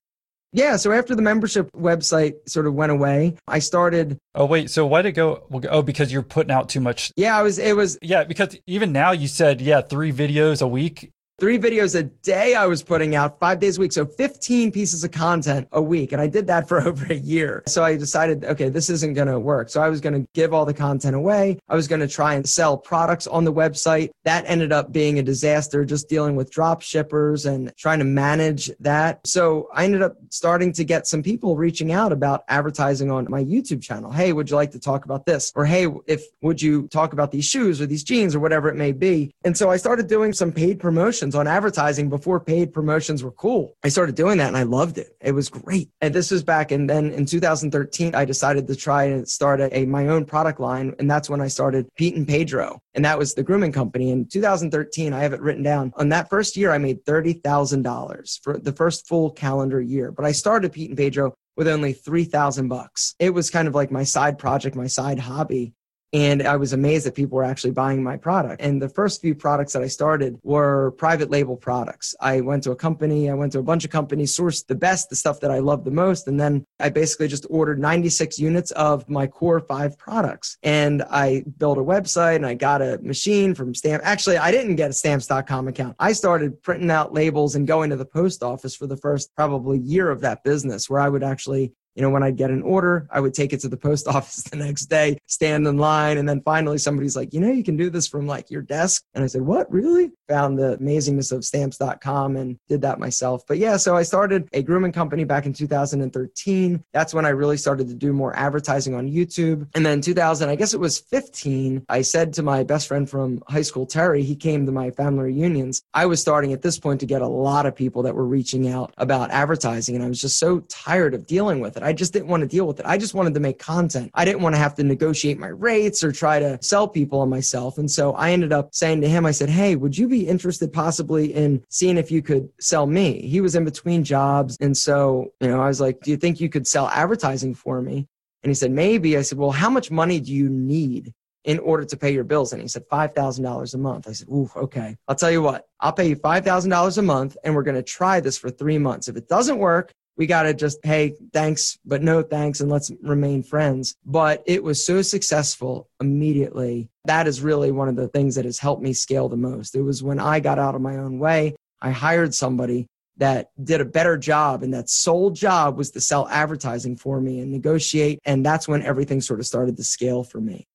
Yeah, 0.54 0.76
so 0.76 0.90
after 0.90 1.14
the 1.14 1.20
membership 1.20 1.70
website 1.72 2.32
sort 2.48 2.66
of 2.66 2.72
went 2.72 2.92
away, 2.92 3.36
I 3.46 3.58
started. 3.58 4.16
Oh 4.34 4.46
wait, 4.46 4.70
so 4.70 4.86
why 4.86 5.02
did 5.02 5.10
it 5.10 5.12
go? 5.12 5.46
Oh, 5.68 5.82
because 5.82 6.10
you're 6.10 6.22
putting 6.22 6.50
out 6.50 6.70
too 6.70 6.80
much. 6.80 7.12
Yeah, 7.16 7.36
I 7.36 7.42
was. 7.42 7.58
It 7.58 7.76
was. 7.76 7.98
Yeah, 8.00 8.24
because 8.24 8.56
even 8.66 8.90
now 8.90 9.12
you 9.12 9.28
said 9.28 9.60
yeah, 9.60 9.82
three 9.82 10.14
videos 10.14 10.62
a 10.62 10.66
week 10.66 11.10
three 11.40 11.58
videos 11.58 11.98
a 11.98 12.02
day 12.02 12.54
I 12.54 12.66
was 12.66 12.82
putting 12.82 13.16
out 13.16 13.40
five 13.40 13.58
days 13.58 13.78
a 13.78 13.80
week. 13.80 13.92
So 13.92 14.04
15 14.04 14.70
pieces 14.70 15.02
of 15.02 15.10
content 15.10 15.66
a 15.72 15.80
week. 15.80 16.12
And 16.12 16.20
I 16.20 16.26
did 16.26 16.46
that 16.48 16.68
for 16.68 16.80
over 16.82 17.06
a 17.06 17.16
year. 17.16 17.62
So 17.66 17.82
I 17.82 17.96
decided, 17.96 18.44
okay, 18.44 18.68
this 18.68 18.90
isn't 18.90 19.14
going 19.14 19.28
to 19.28 19.40
work. 19.40 19.70
So 19.70 19.80
I 19.80 19.88
was 19.88 20.00
going 20.00 20.12
to 20.12 20.28
give 20.34 20.52
all 20.52 20.66
the 20.66 20.74
content 20.74 21.16
away. 21.16 21.58
I 21.68 21.74
was 21.74 21.88
going 21.88 22.00
to 22.00 22.08
try 22.08 22.34
and 22.34 22.46
sell 22.46 22.76
products 22.76 23.26
on 23.26 23.44
the 23.44 23.52
website. 23.52 24.10
That 24.24 24.44
ended 24.46 24.70
up 24.70 24.92
being 24.92 25.18
a 25.18 25.22
disaster, 25.22 25.84
just 25.84 26.08
dealing 26.08 26.36
with 26.36 26.50
drop 26.50 26.82
shippers 26.82 27.46
and 27.46 27.72
trying 27.76 28.00
to 28.00 28.04
manage 28.04 28.70
that. 28.80 29.26
So 29.26 29.68
I 29.72 29.84
ended 29.84 30.02
up 30.02 30.16
starting 30.28 30.72
to 30.74 30.84
get 30.84 31.06
some 31.06 31.22
people 31.22 31.56
reaching 31.56 31.92
out 31.92 32.12
about 32.12 32.44
advertising 32.48 33.10
on 33.10 33.26
my 33.30 33.42
YouTube 33.42 33.82
channel. 33.82 34.12
Hey, 34.12 34.34
would 34.34 34.50
you 34.50 34.56
like 34.56 34.72
to 34.72 34.78
talk 34.78 35.06
about 35.06 35.24
this? 35.24 35.52
Or 35.54 35.64
hey, 35.64 35.86
if 36.06 36.22
would 36.42 36.60
you 36.60 36.86
talk 36.88 37.14
about 37.14 37.30
these 37.30 37.46
shoes 37.46 37.80
or 37.80 37.86
these 37.86 38.04
jeans 38.04 38.34
or 38.34 38.40
whatever 38.40 38.68
it 38.68 38.76
may 38.76 38.92
be? 38.92 39.32
And 39.44 39.56
so 39.56 39.70
I 39.70 39.78
started 39.78 40.06
doing 40.06 40.32
some 40.34 40.52
paid 40.52 40.78
promotions 40.78 41.29
promotions 41.30 41.48
on 41.48 41.56
advertising 41.56 42.08
before 42.08 42.40
paid 42.40 42.72
promotions 42.72 43.22
were 43.22 43.32
cool. 43.32 43.76
I 43.84 43.88
started 43.88 44.14
doing 44.14 44.38
that 44.38 44.48
and 44.48 44.56
I 44.56 44.64
loved 44.64 44.98
it. 44.98 45.16
It 45.20 45.32
was 45.32 45.48
great. 45.48 45.90
And 46.00 46.14
this 46.14 46.30
was 46.30 46.42
back 46.42 46.72
and 46.72 46.88
then 46.88 47.12
in 47.12 47.26
2013 47.26 48.14
I 48.14 48.24
decided 48.24 48.66
to 48.66 48.76
try 48.76 49.04
and 49.04 49.28
start 49.28 49.60
a, 49.60 49.68
a 49.76 49.86
my 49.86 50.08
own 50.08 50.24
product 50.24 50.60
line 50.60 50.94
and 50.98 51.10
that's 51.10 51.30
when 51.30 51.40
I 51.40 51.48
started 51.48 51.88
Pete 51.96 52.16
and 52.16 52.26
Pedro 52.26 52.80
and 52.94 53.04
that 53.04 53.18
was 53.18 53.34
the 53.34 53.42
grooming 53.42 53.72
company. 53.72 54.10
In 54.10 54.26
2013 54.26 55.12
I 55.12 55.20
have 55.20 55.32
it 55.32 55.40
written 55.40 55.62
down. 55.62 55.92
On 55.96 56.08
that 56.08 56.28
first 56.28 56.56
year 56.56 56.72
I 56.72 56.78
made 56.78 57.04
$30,000 57.04 58.40
for 58.42 58.58
the 58.58 58.72
first 58.72 59.06
full 59.06 59.30
calendar 59.30 59.80
year. 59.80 60.12
But 60.12 60.24
I 60.24 60.32
started 60.32 60.72
Pete 60.72 60.90
and 60.90 60.98
Pedro 60.98 61.34
with 61.56 61.68
only 61.68 61.92
3000 61.92 62.68
bucks. 62.68 63.14
It 63.18 63.30
was 63.30 63.50
kind 63.50 63.68
of 63.68 63.74
like 63.74 63.90
my 63.90 64.04
side 64.04 64.38
project, 64.38 64.76
my 64.76 64.86
side 64.86 65.18
hobby. 65.18 65.74
And 66.12 66.42
I 66.42 66.56
was 66.56 66.72
amazed 66.72 67.06
that 67.06 67.14
people 67.14 67.36
were 67.36 67.44
actually 67.44 67.70
buying 67.70 68.02
my 68.02 68.16
product. 68.16 68.60
And 68.60 68.82
the 68.82 68.88
first 68.88 69.20
few 69.20 69.34
products 69.34 69.72
that 69.74 69.82
I 69.82 69.86
started 69.86 70.38
were 70.42 70.92
private 70.92 71.30
label 71.30 71.56
products. 71.56 72.14
I 72.20 72.40
went 72.40 72.64
to 72.64 72.72
a 72.72 72.76
company, 72.76 73.30
I 73.30 73.34
went 73.34 73.52
to 73.52 73.60
a 73.60 73.62
bunch 73.62 73.84
of 73.84 73.90
companies, 73.90 74.36
sourced 74.36 74.66
the 74.66 74.74
best, 74.74 75.08
the 75.08 75.16
stuff 75.16 75.40
that 75.40 75.50
I 75.50 75.60
loved 75.60 75.84
the 75.84 75.90
most. 75.90 76.26
And 76.26 76.38
then 76.38 76.64
I 76.80 76.88
basically 76.88 77.28
just 77.28 77.46
ordered 77.48 77.78
96 77.78 78.38
units 78.38 78.70
of 78.72 79.08
my 79.08 79.26
core 79.26 79.60
five 79.60 79.96
products. 79.98 80.58
And 80.62 81.02
I 81.10 81.44
built 81.58 81.78
a 81.78 81.82
website 81.82 82.36
and 82.36 82.46
I 82.46 82.54
got 82.54 82.82
a 82.82 82.98
machine 83.02 83.54
from 83.54 83.74
Stamp. 83.74 84.02
Actually, 84.04 84.38
I 84.38 84.50
didn't 84.50 84.76
get 84.76 84.90
a 84.90 84.94
stamps.com 84.94 85.68
account. 85.68 85.96
I 85.98 86.12
started 86.12 86.62
printing 86.62 86.90
out 86.90 87.14
labels 87.14 87.54
and 87.54 87.66
going 87.66 87.90
to 87.90 87.96
the 87.96 88.04
post 88.04 88.42
office 88.42 88.74
for 88.74 88.86
the 88.86 88.96
first 88.96 89.34
probably 89.36 89.78
year 89.78 90.10
of 90.10 90.20
that 90.22 90.42
business 90.42 90.90
where 90.90 91.00
I 91.00 91.08
would 91.08 91.22
actually 91.22 91.72
you 91.94 92.02
know, 92.02 92.10
when 92.10 92.22
I'd 92.22 92.36
get 92.36 92.50
an 92.50 92.62
order, 92.62 93.06
I 93.10 93.20
would 93.20 93.34
take 93.34 93.52
it 93.52 93.60
to 93.60 93.68
the 93.68 93.76
post 93.76 94.08
office 94.08 94.42
the 94.44 94.56
next 94.56 94.86
day, 94.86 95.18
stand 95.26 95.66
in 95.66 95.78
line. 95.78 96.18
And 96.18 96.28
then 96.28 96.40
finally 96.42 96.78
somebody's 96.78 97.16
like, 97.16 97.32
you 97.34 97.40
know, 97.40 97.50
you 97.50 97.64
can 97.64 97.76
do 97.76 97.90
this 97.90 98.06
from 98.06 98.26
like 98.26 98.50
your 98.50 98.62
desk. 98.62 99.02
And 99.14 99.24
I 99.24 99.26
said, 99.26 99.42
what, 99.42 99.70
really? 99.70 100.12
Found 100.28 100.58
the 100.58 100.76
amazingness 100.78 101.32
of 101.32 101.44
stamps.com 101.44 102.36
and 102.36 102.58
did 102.68 102.82
that 102.82 102.98
myself. 102.98 103.42
But 103.46 103.58
yeah, 103.58 103.76
so 103.76 103.96
I 103.96 104.02
started 104.02 104.48
a 104.52 104.62
grooming 104.62 104.92
company 104.92 105.24
back 105.24 105.46
in 105.46 105.52
2013. 105.52 106.84
That's 106.92 107.14
when 107.14 107.26
I 107.26 107.30
really 107.30 107.56
started 107.56 107.88
to 107.88 107.94
do 107.94 108.12
more 108.12 108.36
advertising 108.36 108.94
on 108.94 109.10
YouTube. 109.10 109.68
And 109.74 109.84
then 109.84 110.00
2000, 110.00 110.48
I 110.48 110.56
guess 110.56 110.74
it 110.74 110.80
was 110.80 110.98
15, 110.98 111.84
I 111.88 112.02
said 112.02 112.32
to 112.34 112.42
my 112.42 112.62
best 112.62 112.88
friend 112.88 113.08
from 113.08 113.42
high 113.48 113.62
school, 113.62 113.86
Terry, 113.86 114.22
he 114.22 114.36
came 114.36 114.66
to 114.66 114.72
my 114.72 114.90
family 114.90 115.24
reunions. 115.24 115.82
I 115.94 116.06
was 116.06 116.20
starting 116.20 116.52
at 116.52 116.62
this 116.62 116.78
point 116.78 117.00
to 117.00 117.06
get 117.06 117.22
a 117.22 117.28
lot 117.28 117.66
of 117.66 117.74
people 117.74 118.02
that 118.02 118.14
were 118.14 118.24
reaching 118.24 118.68
out 118.68 118.94
about 118.98 119.30
advertising. 119.30 119.96
And 119.96 120.04
I 120.04 120.08
was 120.08 120.20
just 120.20 120.38
so 120.38 120.60
tired 120.68 121.14
of 121.14 121.26
dealing 121.26 121.60
with 121.60 121.76
it. 121.76 121.79
I 121.82 121.92
just 121.92 122.12
didn't 122.12 122.28
want 122.28 122.42
to 122.42 122.46
deal 122.46 122.66
with 122.66 122.80
it. 122.80 122.86
I 122.86 122.98
just 122.98 123.14
wanted 123.14 123.34
to 123.34 123.40
make 123.40 123.58
content. 123.58 124.10
I 124.14 124.24
didn't 124.24 124.42
want 124.42 124.54
to 124.54 124.58
have 124.58 124.74
to 124.76 124.84
negotiate 124.84 125.38
my 125.38 125.48
rates 125.48 126.02
or 126.02 126.12
try 126.12 126.38
to 126.38 126.58
sell 126.62 126.88
people 126.88 127.20
on 127.20 127.28
myself. 127.28 127.78
And 127.78 127.90
so 127.90 128.12
I 128.14 128.32
ended 128.32 128.52
up 128.52 128.74
saying 128.74 129.00
to 129.02 129.08
him, 129.08 129.26
I 129.26 129.30
said, 129.30 129.48
Hey, 129.48 129.76
would 129.76 129.96
you 129.96 130.08
be 130.08 130.26
interested 130.26 130.72
possibly 130.72 131.34
in 131.34 131.62
seeing 131.68 131.98
if 131.98 132.10
you 132.10 132.22
could 132.22 132.48
sell 132.60 132.86
me? 132.86 133.26
He 133.26 133.40
was 133.40 133.54
in 133.54 133.64
between 133.64 134.04
jobs. 134.04 134.56
And 134.60 134.76
so, 134.76 135.32
you 135.40 135.48
know, 135.48 135.60
I 135.60 135.68
was 135.68 135.80
like, 135.80 136.00
Do 136.00 136.10
you 136.10 136.16
think 136.16 136.40
you 136.40 136.48
could 136.48 136.66
sell 136.66 136.88
advertising 136.88 137.54
for 137.54 137.80
me? 137.80 138.06
And 138.42 138.50
he 138.50 138.54
said, 138.54 138.70
Maybe. 138.70 139.16
I 139.16 139.22
said, 139.22 139.38
Well, 139.38 139.50
how 139.50 139.70
much 139.70 139.90
money 139.90 140.20
do 140.20 140.32
you 140.32 140.48
need? 140.48 141.12
in 141.44 141.58
order 141.60 141.84
to 141.84 141.96
pay 141.96 142.12
your 142.12 142.24
bills. 142.24 142.52
And 142.52 142.60
he 142.60 142.68
said, 142.68 142.86
$5,000 142.90 143.74
a 143.74 143.78
month. 143.78 144.08
I 144.08 144.12
said, 144.12 144.28
Ooh, 144.28 144.50
okay. 144.56 144.96
I'll 145.08 145.14
tell 145.14 145.30
you 145.30 145.42
what, 145.42 145.66
I'll 145.80 145.92
pay 145.92 146.08
you 146.08 146.16
$5,000 146.16 146.98
a 146.98 147.02
month 147.02 147.36
and 147.44 147.54
we're 147.54 147.62
going 147.62 147.76
to 147.76 147.82
try 147.82 148.20
this 148.20 148.36
for 148.36 148.50
three 148.50 148.78
months. 148.78 149.08
If 149.08 149.16
it 149.16 149.28
doesn't 149.28 149.58
work, 149.58 149.92
we 150.16 150.26
got 150.26 150.42
to 150.42 150.54
just, 150.54 150.78
hey, 150.82 151.14
thanks, 151.32 151.78
but 151.84 152.02
no 152.02 152.22
thanks, 152.22 152.60
and 152.60 152.70
let's 152.70 152.90
remain 153.02 153.42
friends. 153.42 153.96
But 154.04 154.42
it 154.46 154.62
was 154.62 154.84
so 154.84 155.02
successful 155.02 155.88
immediately. 156.00 156.88
That 157.06 157.26
is 157.26 157.40
really 157.40 157.70
one 157.70 157.88
of 157.88 157.96
the 157.96 158.08
things 158.08 158.34
that 158.34 158.44
has 158.44 158.58
helped 158.58 158.82
me 158.82 158.92
scale 158.92 159.28
the 159.28 159.36
most. 159.36 159.74
It 159.74 159.82
was 159.82 160.02
when 160.02 160.20
I 160.20 160.40
got 160.40 160.58
out 160.58 160.74
of 160.74 160.82
my 160.82 160.96
own 160.96 161.18
way, 161.18 161.56
I 161.80 161.90
hired 161.90 162.34
somebody 162.34 162.86
that 163.20 163.50
did 163.62 163.80
a 163.80 163.84
better 163.84 164.16
job. 164.16 164.62
And 164.62 164.74
that 164.74 164.88
sole 164.88 165.30
job 165.30 165.76
was 165.76 165.90
to 165.92 166.00
sell 166.00 166.28
advertising 166.28 166.96
for 166.96 167.20
me 167.20 167.40
and 167.40 167.52
negotiate. 167.52 168.18
And 168.24 168.44
that's 168.44 168.66
when 168.66 168.82
everything 168.82 169.20
sort 169.20 169.40
of 169.40 169.46
started 169.46 169.76
to 169.76 169.84
scale 169.84 170.24
for 170.24 170.40
me. 170.40 170.66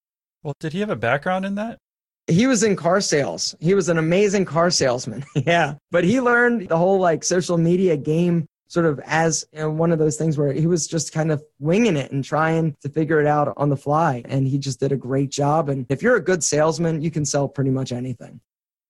Well, 0.44 0.54
did 0.60 0.74
he 0.74 0.80
have 0.80 0.92
a 0.92 0.96
background 0.96 1.46
in 1.46 1.56
that? 1.56 1.80
He 2.28 2.48
was 2.48 2.64
in 2.64 2.76
car 2.76 3.02
sales. 3.02 3.56
He 3.60 3.74
was 3.74 3.90
an 3.90 3.98
amazing 3.98 4.46
car 4.46 4.72
salesman. 4.72 5.26
yeah. 5.36 5.76
But 5.92 6.04
he 6.04 6.22
learned 6.22 6.70
the 6.70 6.78
whole 6.78 7.00
like 7.00 7.24
social 7.24 7.58
media 7.58 7.98
game 7.98 8.48
sort 8.68 8.86
of 8.86 9.00
as 9.06 9.46
you 9.52 9.60
know, 9.60 9.70
one 9.70 9.92
of 9.92 10.00
those 10.00 10.18
things 10.18 10.38
where 10.38 10.52
he 10.52 10.68
was 10.68 10.88
just 10.88 11.14
kind 11.14 11.32
of 11.32 11.44
winging 11.60 11.98
it 11.98 12.12
and 12.12 12.24
trying 12.24 12.76
to 12.82 12.90
figure 12.90 13.20
it 13.22 13.28
out 13.28 13.54
on 13.58 13.70
the 13.70 13.78
fly. 13.78 14.24
And 14.26 14.48
he 14.48 14.58
just 14.58 14.80
did 14.80 14.92
a 14.92 14.98
great 14.98 15.30
job. 15.30 15.70
And 15.70 15.86
if 15.90 16.02
you're 16.02 16.16
a 16.16 16.24
good 16.24 16.44
salesman, 16.44 17.02
you 17.02 17.12
can 17.12 17.26
sell 17.26 17.48
pretty 17.48 17.70
much 17.70 17.92
anything. 17.92 18.40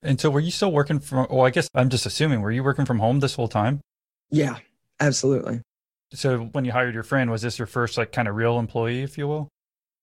And 0.01 0.19
so 0.19 0.29
were 0.29 0.39
you 0.39 0.51
still 0.51 0.71
working 0.71 0.99
from, 0.99 1.27
well, 1.29 1.45
I 1.45 1.49
guess 1.49 1.67
I'm 1.73 1.89
just 1.89 2.05
assuming, 2.05 2.41
were 2.41 2.51
you 2.51 2.63
working 2.63 2.85
from 2.85 2.99
home 2.99 3.19
this 3.19 3.35
whole 3.35 3.47
time? 3.47 3.81
Yeah, 4.29 4.57
absolutely. 4.99 5.61
So 6.13 6.49
when 6.51 6.63
you 6.63 6.71
hired 6.71 6.93
your 6.93 7.03
friend, 7.03 7.31
was 7.31 7.41
this 7.41 7.57
your 7.57 7.65
first 7.65 7.97
like 7.97 8.11
kind 8.11 8.27
of 8.27 8.35
real 8.35 8.59
employee, 8.59 9.01
if 9.01 9.17
you 9.17 9.27
will? 9.27 9.49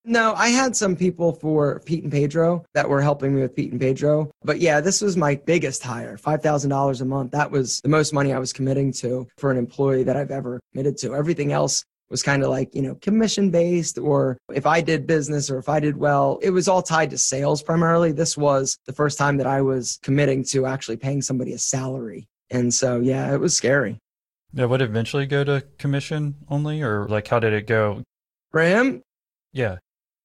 No, 0.04 0.34
I 0.34 0.48
had 0.48 0.74
some 0.74 0.96
people 0.96 1.32
for 1.32 1.80
Pete 1.80 2.02
and 2.02 2.10
Pedro 2.10 2.64
that 2.74 2.88
were 2.88 3.00
helping 3.00 3.34
me 3.34 3.42
with 3.42 3.54
Pete 3.54 3.70
and 3.70 3.80
Pedro. 3.80 4.30
But 4.42 4.58
yeah, 4.58 4.80
this 4.80 5.00
was 5.00 5.16
my 5.16 5.36
biggest 5.36 5.82
hire 5.82 6.16
$5,000 6.16 7.00
a 7.00 7.04
month. 7.04 7.30
That 7.30 7.52
was 7.52 7.80
the 7.82 7.88
most 7.88 8.12
money 8.12 8.32
I 8.32 8.40
was 8.40 8.52
committing 8.52 8.92
to 8.94 9.28
for 9.38 9.52
an 9.52 9.58
employee 9.58 10.02
that 10.02 10.16
I've 10.16 10.32
ever 10.32 10.60
committed 10.72 10.98
to. 10.98 11.14
Everything 11.14 11.52
else 11.52 11.84
was 12.10 12.22
kind 12.22 12.42
of 12.42 12.50
like, 12.50 12.74
you 12.74 12.82
know, 12.82 12.96
commission 12.96 13.50
based, 13.50 13.96
or 13.96 14.36
if 14.52 14.66
I 14.66 14.80
did 14.80 15.06
business 15.06 15.48
or 15.48 15.58
if 15.58 15.68
I 15.68 15.78
did 15.78 15.96
well, 15.96 16.38
it 16.42 16.50
was 16.50 16.66
all 16.66 16.82
tied 16.82 17.10
to 17.10 17.18
sales 17.18 17.62
primarily. 17.62 18.10
This 18.10 18.36
was 18.36 18.76
the 18.86 18.92
first 18.92 19.18
time 19.18 19.36
that 19.36 19.46
I 19.46 19.62
was 19.62 20.00
committing 20.02 20.42
to 20.46 20.66
actually 20.66 20.96
paying 20.96 21.22
somebody 21.22 21.52
a 21.52 21.58
salary. 21.58 22.26
And 22.50 22.74
so, 22.74 22.98
yeah, 23.00 23.32
it 23.32 23.38
was 23.38 23.56
scary. 23.56 23.98
Yeah, 24.52 24.66
would 24.66 24.82
it 24.82 24.90
eventually 24.90 25.26
go 25.26 25.44
to 25.44 25.64
commission 25.78 26.34
only, 26.50 26.82
or 26.82 27.06
like 27.08 27.28
how 27.28 27.38
did 27.38 27.52
it 27.52 27.66
go? 27.66 28.02
For 28.50 28.60
him, 28.62 29.00
Yeah. 29.52 29.78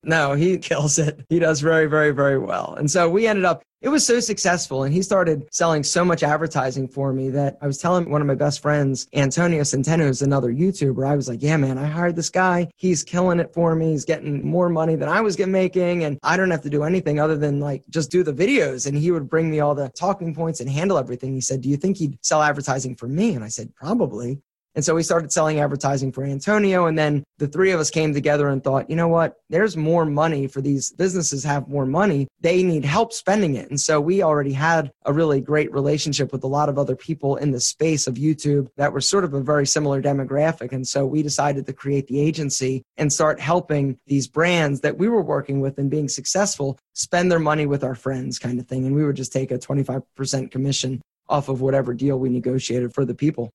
No, 0.08 0.34
he 0.34 0.58
kills 0.70 0.98
it. 0.98 1.24
He 1.30 1.38
does 1.38 1.60
very, 1.60 1.86
very, 1.86 2.12
very 2.12 2.40
well. 2.40 2.74
And 2.78 2.90
so 2.90 3.10
we 3.10 3.28
ended 3.28 3.46
up, 3.46 3.62
it 3.82 3.90
was 3.90 4.06
so 4.06 4.20
successful. 4.20 4.84
And 4.84 4.94
he 4.94 5.02
started 5.04 5.48
selling 5.52 5.84
so 5.84 6.04
much 6.04 6.24
advertising 6.24 6.88
for 6.88 7.14
me 7.14 7.30
that 7.32 7.58
I 7.62 7.68
was 7.68 7.78
telling 7.78 8.10
one 8.10 8.22
of 8.22 8.28
my 8.28 8.34
best 8.34 8.62
friends, 8.62 9.08
Antonio 9.14 9.62
Centeno, 9.62 10.08
who's 10.08 10.24
another 10.24 10.52
YouTuber. 10.52 11.06
I 11.08 11.16
was 11.16 11.28
like, 11.28 11.44
yeah, 11.44 11.58
man, 11.58 11.78
I 11.78 11.86
hired 11.86 12.16
this 12.16 12.30
guy. 12.30 12.70
He's 12.78 13.04
killing 13.04 13.40
it 13.40 13.54
for 13.54 13.76
me. 13.76 13.92
He's 13.92 14.06
getting 14.06 14.48
more 14.48 14.70
money 14.70 14.96
than 14.96 15.10
I 15.10 15.22
was 15.22 15.36
getting 15.36 15.52
making. 15.52 16.06
And 16.06 16.18
I 16.24 16.38
don't 16.38 16.50
have 16.50 16.64
to 16.64 16.70
do 16.70 16.84
anything 16.84 17.20
other 17.20 17.36
than 17.36 17.60
like 17.60 17.84
just 17.90 18.10
do 18.10 18.24
the 18.24 18.34
videos. 18.34 18.88
And 18.88 18.98
he 18.98 19.12
would 19.12 19.30
bring 19.30 19.52
me 19.52 19.60
all 19.60 19.76
the 19.76 19.90
talking 19.90 20.34
points 20.34 20.62
and 20.62 20.70
handle 20.70 20.98
everything. 20.98 21.34
He 21.34 21.42
said, 21.42 21.62
do 21.62 21.70
you 21.70 21.78
think 21.78 21.98
he'd 21.98 22.18
sell 22.26 22.42
advertising 22.42 22.96
for 22.96 23.08
me? 23.08 23.36
And 23.36 23.44
I 23.44 23.50
said, 23.50 23.76
probably. 23.76 24.42
And 24.78 24.86
so 24.86 24.94
we 24.94 25.02
started 25.02 25.32
selling 25.32 25.60
advertising 25.60 26.12
for 26.12 26.24
Antonio. 26.24 26.86
And 26.86 26.96
then 26.96 27.24
the 27.40 27.48
three 27.48 27.72
of 27.72 27.80
us 27.80 27.90
came 27.90 28.14
together 28.14 28.48
and 28.48 28.64
thought, 28.64 28.92
you 28.92 28.96
know 28.96 29.08
what? 29.08 29.38
There's 29.50 29.76
more 29.76 30.06
money 30.06 30.46
for 30.46 30.62
these 30.62 30.92
businesses 30.92 31.44
have 31.46 31.68
more 31.68 31.88
money. 31.88 32.28
They 32.42 32.62
need 32.62 32.86
help 32.86 33.12
spending 33.12 33.56
it. 33.56 33.72
And 33.72 33.82
so 33.82 34.00
we 34.00 34.22
already 34.22 34.54
had 34.54 34.92
a 35.04 35.12
really 35.12 35.42
great 35.42 35.74
relationship 35.74 36.32
with 36.32 36.44
a 36.44 36.48
lot 36.48 36.70
of 36.70 36.78
other 36.78 36.96
people 36.96 37.38
in 37.38 37.50
the 37.50 37.60
space 37.60 38.06
of 38.06 38.18
YouTube 38.18 38.68
that 38.78 38.94
were 38.94 39.02
sort 39.02 39.24
of 39.24 39.34
a 39.34 39.42
very 39.42 39.66
similar 39.66 40.00
demographic. 40.00 40.72
And 40.72 40.88
so 40.88 41.08
we 41.08 41.24
decided 41.24 41.66
to 41.66 41.74
create 41.74 42.06
the 42.06 42.20
agency 42.20 42.84
and 42.98 43.12
start 43.12 43.40
helping 43.40 43.98
these 44.06 44.28
brands 44.28 44.82
that 44.82 45.00
we 45.00 45.08
were 45.08 45.24
working 45.24 45.60
with 45.60 45.80
and 45.80 45.90
being 45.90 46.08
successful 46.08 46.78
spend 46.94 47.32
their 47.32 47.40
money 47.40 47.66
with 47.66 47.84
our 47.84 47.96
friends 47.96 48.38
kind 48.38 48.60
of 48.60 48.68
thing. 48.68 48.86
And 48.86 48.96
we 48.96 49.04
would 49.04 49.16
just 49.16 49.34
take 49.34 49.50
a 49.50 49.58
25% 49.58 50.52
commission 50.52 51.02
off 51.28 51.50
of 51.50 51.62
whatever 51.62 51.96
deal 51.96 52.20
we 52.20 52.30
negotiated 52.30 52.94
for 52.94 53.06
the 53.06 53.16
people. 53.16 53.50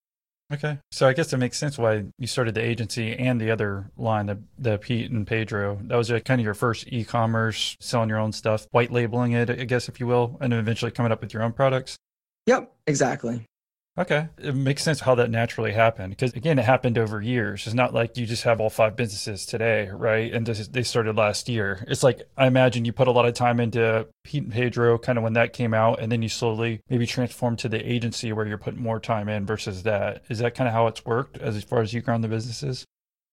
Okay. 0.53 0.79
So 0.91 1.09
I 1.09 1.15
guess 1.15 1.33
it 1.33 1.39
makes 1.39 1.57
sense 1.57 1.79
why 1.79 2.05
you 2.19 2.27
started 2.27 2.55
the 2.55 2.63
agency 2.63 3.17
and 3.17 3.41
the 3.41 3.51
other 3.51 3.91
line, 3.97 4.27
the, 4.27 4.39
the 4.59 4.79
Pete 4.79 5.11
and 5.11 5.27
Pedro. 5.27 5.79
That 5.85 5.97
was 5.97 6.11
uh, 6.11 6.21
kind 6.21 6.41
of 6.41 6.45
your 6.45 6.55
first 6.55 6.87
e 6.93 7.05
commerce, 7.05 7.77
selling 7.81 8.11
your 8.11 8.19
own 8.19 8.33
stuff, 8.33 8.67
white 8.71 8.93
labeling 8.93 9.33
it, 9.33 9.49
I 9.49 9.65
guess, 9.65 9.89
if 9.89 9.99
you 9.99 10.07
will, 10.07 10.37
and 10.41 10.53
eventually 10.53 10.91
coming 10.91 11.11
up 11.11 11.23
with 11.23 11.33
your 11.33 11.43
own 11.43 11.53
products. 11.53 11.97
Yep, 12.47 12.71
exactly. 12.87 13.47
Okay. 13.99 14.29
It 14.39 14.55
makes 14.55 14.83
sense 14.83 15.01
how 15.01 15.15
that 15.17 15.31
naturally 15.31 15.73
happened 15.73 16.11
because, 16.11 16.33
again, 16.33 16.59
it 16.59 16.65
happened 16.65 16.97
over 16.97 17.21
years. 17.21 17.67
It's 17.67 17.75
not 17.75 17.93
like 17.93 18.17
you 18.17 18.25
just 18.25 18.45
have 18.45 18.59
all 18.59 18.71
five 18.71 18.97
businesses 18.97 19.45
today, 19.45 19.91
right? 19.93 20.33
And 20.33 20.47
this, 20.47 20.67
they 20.69 20.83
started 20.83 21.17
last 21.17 21.47
year. 21.47 21.85
It's 21.87 22.03
like, 22.03 22.23
I 22.39 22.47
imagine 22.47 22.87
you 22.87 22.93
put 22.95 23.07
a 23.07 23.11
lot 23.11 23.27
of 23.27 23.35
time 23.35 23.61
into 23.61 24.07
Pete 24.25 24.45
and 24.45 24.53
Pedro 24.53 24.97
kind 24.97 25.19
of 25.19 25.25
when 25.25 25.35
that 25.35 25.53
came 25.53 25.75
out, 25.75 26.01
and 26.01 26.11
then 26.11 26.23
you 26.23 26.31
slowly 26.31 26.81
maybe 26.89 27.07
transform 27.07 27.57
to 27.57 27.69
the 27.69 27.87
agency 27.87 28.33
where 28.33 28.47
you're 28.47 28.57
putting 28.57 28.81
more 28.81 28.99
time 28.99 29.29
in 29.29 29.45
versus 29.45 29.83
that. 29.83 30.23
Is 30.31 30.39
that 30.39 30.55
kind 30.55 30.69
of 30.69 30.73
how 30.73 30.87
it's 30.87 31.05
worked 31.05 31.37
as 31.37 31.63
far 31.63 31.83
as 31.83 31.93
you 31.93 32.01
grown 32.01 32.23
the 32.23 32.29
businesses? 32.29 32.87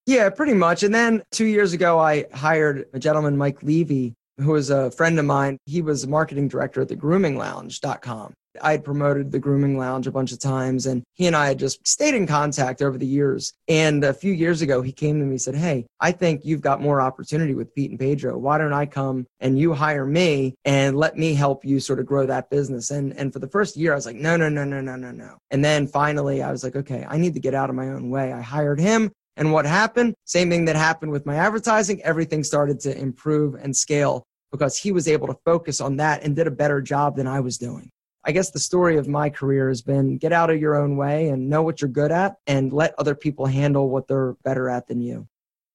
Yeah, 0.07 0.29
pretty 0.29 0.55
much. 0.55 0.83
And 0.83 0.93
then 0.93 1.23
two 1.31 1.45
years 1.45 1.71
ago, 1.71 1.99
I 1.99 2.25
hired 2.33 2.85
a 2.93 2.99
gentleman, 2.99 3.37
Mike 3.37 3.63
Levy, 3.63 4.13
who 4.37 4.51
was 4.51 4.71
a 4.71 4.91
friend 4.91 5.17
of 5.19 5.25
mine. 5.25 5.57
He 5.67 5.81
was 5.81 6.05
marketing 6.05 6.49
director 6.49 6.81
at 6.81 6.89
the 6.89 6.97
groominglounge.com. 6.97 8.33
I 8.61 8.71
had 8.71 8.83
promoted 8.83 9.31
the 9.31 9.39
grooming 9.39 9.77
lounge 9.77 10.07
a 10.07 10.11
bunch 10.11 10.31
of 10.31 10.39
times 10.39 10.85
and 10.85 11.03
he 11.13 11.27
and 11.27 11.35
I 11.35 11.47
had 11.47 11.59
just 11.59 11.85
stayed 11.87 12.13
in 12.13 12.27
contact 12.27 12.81
over 12.81 12.97
the 12.97 13.05
years. 13.05 13.53
And 13.67 14.03
a 14.03 14.13
few 14.13 14.33
years 14.33 14.61
ago, 14.61 14.81
he 14.81 14.91
came 14.91 15.19
to 15.19 15.25
me 15.25 15.31
and 15.31 15.41
said, 15.41 15.55
Hey, 15.55 15.85
I 15.99 16.11
think 16.11 16.45
you've 16.45 16.61
got 16.61 16.81
more 16.81 17.01
opportunity 17.01 17.53
with 17.53 17.73
Pete 17.73 17.91
and 17.91 17.99
Pedro. 17.99 18.37
Why 18.37 18.57
don't 18.57 18.73
I 18.73 18.85
come 18.85 19.25
and 19.39 19.57
you 19.57 19.73
hire 19.73 20.05
me 20.05 20.55
and 20.65 20.97
let 20.97 21.17
me 21.17 21.33
help 21.33 21.65
you 21.65 21.79
sort 21.79 21.99
of 21.99 22.05
grow 22.05 22.25
that 22.25 22.49
business? 22.49 22.91
And, 22.91 23.15
and 23.17 23.33
for 23.33 23.39
the 23.39 23.49
first 23.49 23.77
year, 23.77 23.93
I 23.93 23.95
was 23.95 24.05
like, 24.05 24.15
no, 24.15 24.37
no, 24.37 24.49
no, 24.49 24.63
no, 24.63 24.81
no, 24.81 24.95
no, 24.95 25.11
no. 25.11 25.37
And 25.51 25.63
then 25.63 25.87
finally 25.87 26.41
I 26.41 26.51
was 26.51 26.63
like, 26.63 26.75
okay, 26.75 27.05
I 27.07 27.17
need 27.17 27.33
to 27.33 27.39
get 27.39 27.53
out 27.53 27.69
of 27.69 27.75
my 27.75 27.89
own 27.89 28.09
way. 28.09 28.33
I 28.33 28.41
hired 28.41 28.79
him. 28.79 29.11
And 29.37 29.53
what 29.53 29.65
happened? 29.65 30.15
Same 30.25 30.49
thing 30.49 30.65
that 30.65 30.75
happened 30.75 31.11
with 31.13 31.25
my 31.25 31.35
advertising. 31.35 32.01
Everything 32.03 32.43
started 32.43 32.79
to 32.81 32.97
improve 32.97 33.55
and 33.55 33.75
scale 33.75 34.25
because 34.51 34.77
he 34.77 34.91
was 34.91 35.07
able 35.07 35.27
to 35.27 35.37
focus 35.45 35.79
on 35.79 35.97
that 35.97 36.23
and 36.23 36.35
did 36.35 36.47
a 36.47 36.51
better 36.51 36.81
job 36.81 37.15
than 37.15 37.27
I 37.27 37.39
was 37.39 37.57
doing. 37.57 37.89
I 38.23 38.31
guess 38.31 38.51
the 38.51 38.59
story 38.59 38.97
of 38.97 39.07
my 39.07 39.29
career 39.29 39.69
has 39.69 39.81
been 39.81 40.17
get 40.17 40.33
out 40.33 40.49
of 40.49 40.59
your 40.59 40.75
own 40.75 40.97
way 40.97 41.29
and 41.29 41.49
know 41.49 41.63
what 41.63 41.81
you're 41.81 41.89
good 41.89 42.11
at 42.11 42.35
and 42.47 42.71
let 42.73 42.93
other 42.97 43.15
people 43.15 43.45
handle 43.45 43.89
what 43.89 44.07
they're 44.07 44.33
better 44.43 44.69
at 44.69 44.87
than 44.87 45.01
you. 45.01 45.27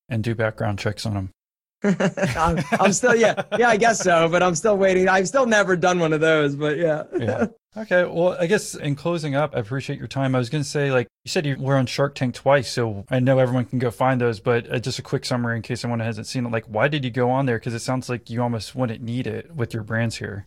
And 0.09 0.23
do 0.23 0.35
background 0.35 0.79
checks 0.79 1.07
on 1.07 1.15
them. 1.15 1.31
I'm, 1.85 2.59
I'm, 2.81 2.93
still, 2.93 3.15
yeah, 3.15 3.43
yeah, 3.59 3.69
I 3.69 3.77
guess 3.77 4.01
so, 4.03 4.29
but 4.29 4.43
I'm 4.43 4.55
still 4.55 4.77
waiting. 4.77 5.07
I've 5.07 5.29
still 5.29 5.45
never 5.45 5.77
done 5.77 5.99
one 5.99 6.15
of 6.15 6.21
those, 6.21 6.57
but 6.57 6.79
yeah. 6.79 7.05
yeah. 7.19 7.47
Okay. 7.77 8.05
Well, 8.05 8.37
I 8.39 8.47
guess 8.47 8.75
in 8.75 8.95
closing 8.95 9.35
up, 9.35 9.55
I 9.55 9.59
appreciate 9.59 9.99
your 9.99 10.09
time. 10.09 10.35
I 10.35 10.39
was 10.39 10.49
going 10.49 10.63
to 10.63 10.69
say, 10.69 10.91
like 10.91 11.09
you 11.25 11.29
said, 11.29 11.45
you 11.45 11.57
were 11.59 11.77
on 11.77 11.87
Shark 11.87 12.15
Tank 12.15 12.35
twice, 12.35 12.71
so 12.71 13.05
I 13.11 13.19
know 13.19 13.39
everyone 13.39 13.67
can 13.67 13.79
go 13.79 13.91
find 13.91 14.21
those, 14.21 14.41
but 14.41 14.73
uh, 14.73 14.79
just 14.79 14.99
a 14.99 15.03
quick 15.03 15.25
summary 15.25 15.57
in 15.57 15.63
case 15.63 15.81
someone 15.81 16.01
hasn't 16.01 16.27
seen 16.27 16.47
it. 16.47 16.53
Like, 16.53 16.65
why 16.67 16.89
did 16.89 17.05
you 17.05 17.11
go 17.11 17.31
on 17.31 17.47
there? 17.47 17.59
Because 17.59 17.75
it 17.75 17.81
sounds 17.81 18.09
like 18.09 18.31
you 18.31 18.41
almost 18.43 18.75
wouldn't 18.75 19.03
need 19.03 19.27
it 19.27 19.55
with 19.55 19.75
your 19.75 19.83
brands 19.83 20.17
here. 20.17 20.47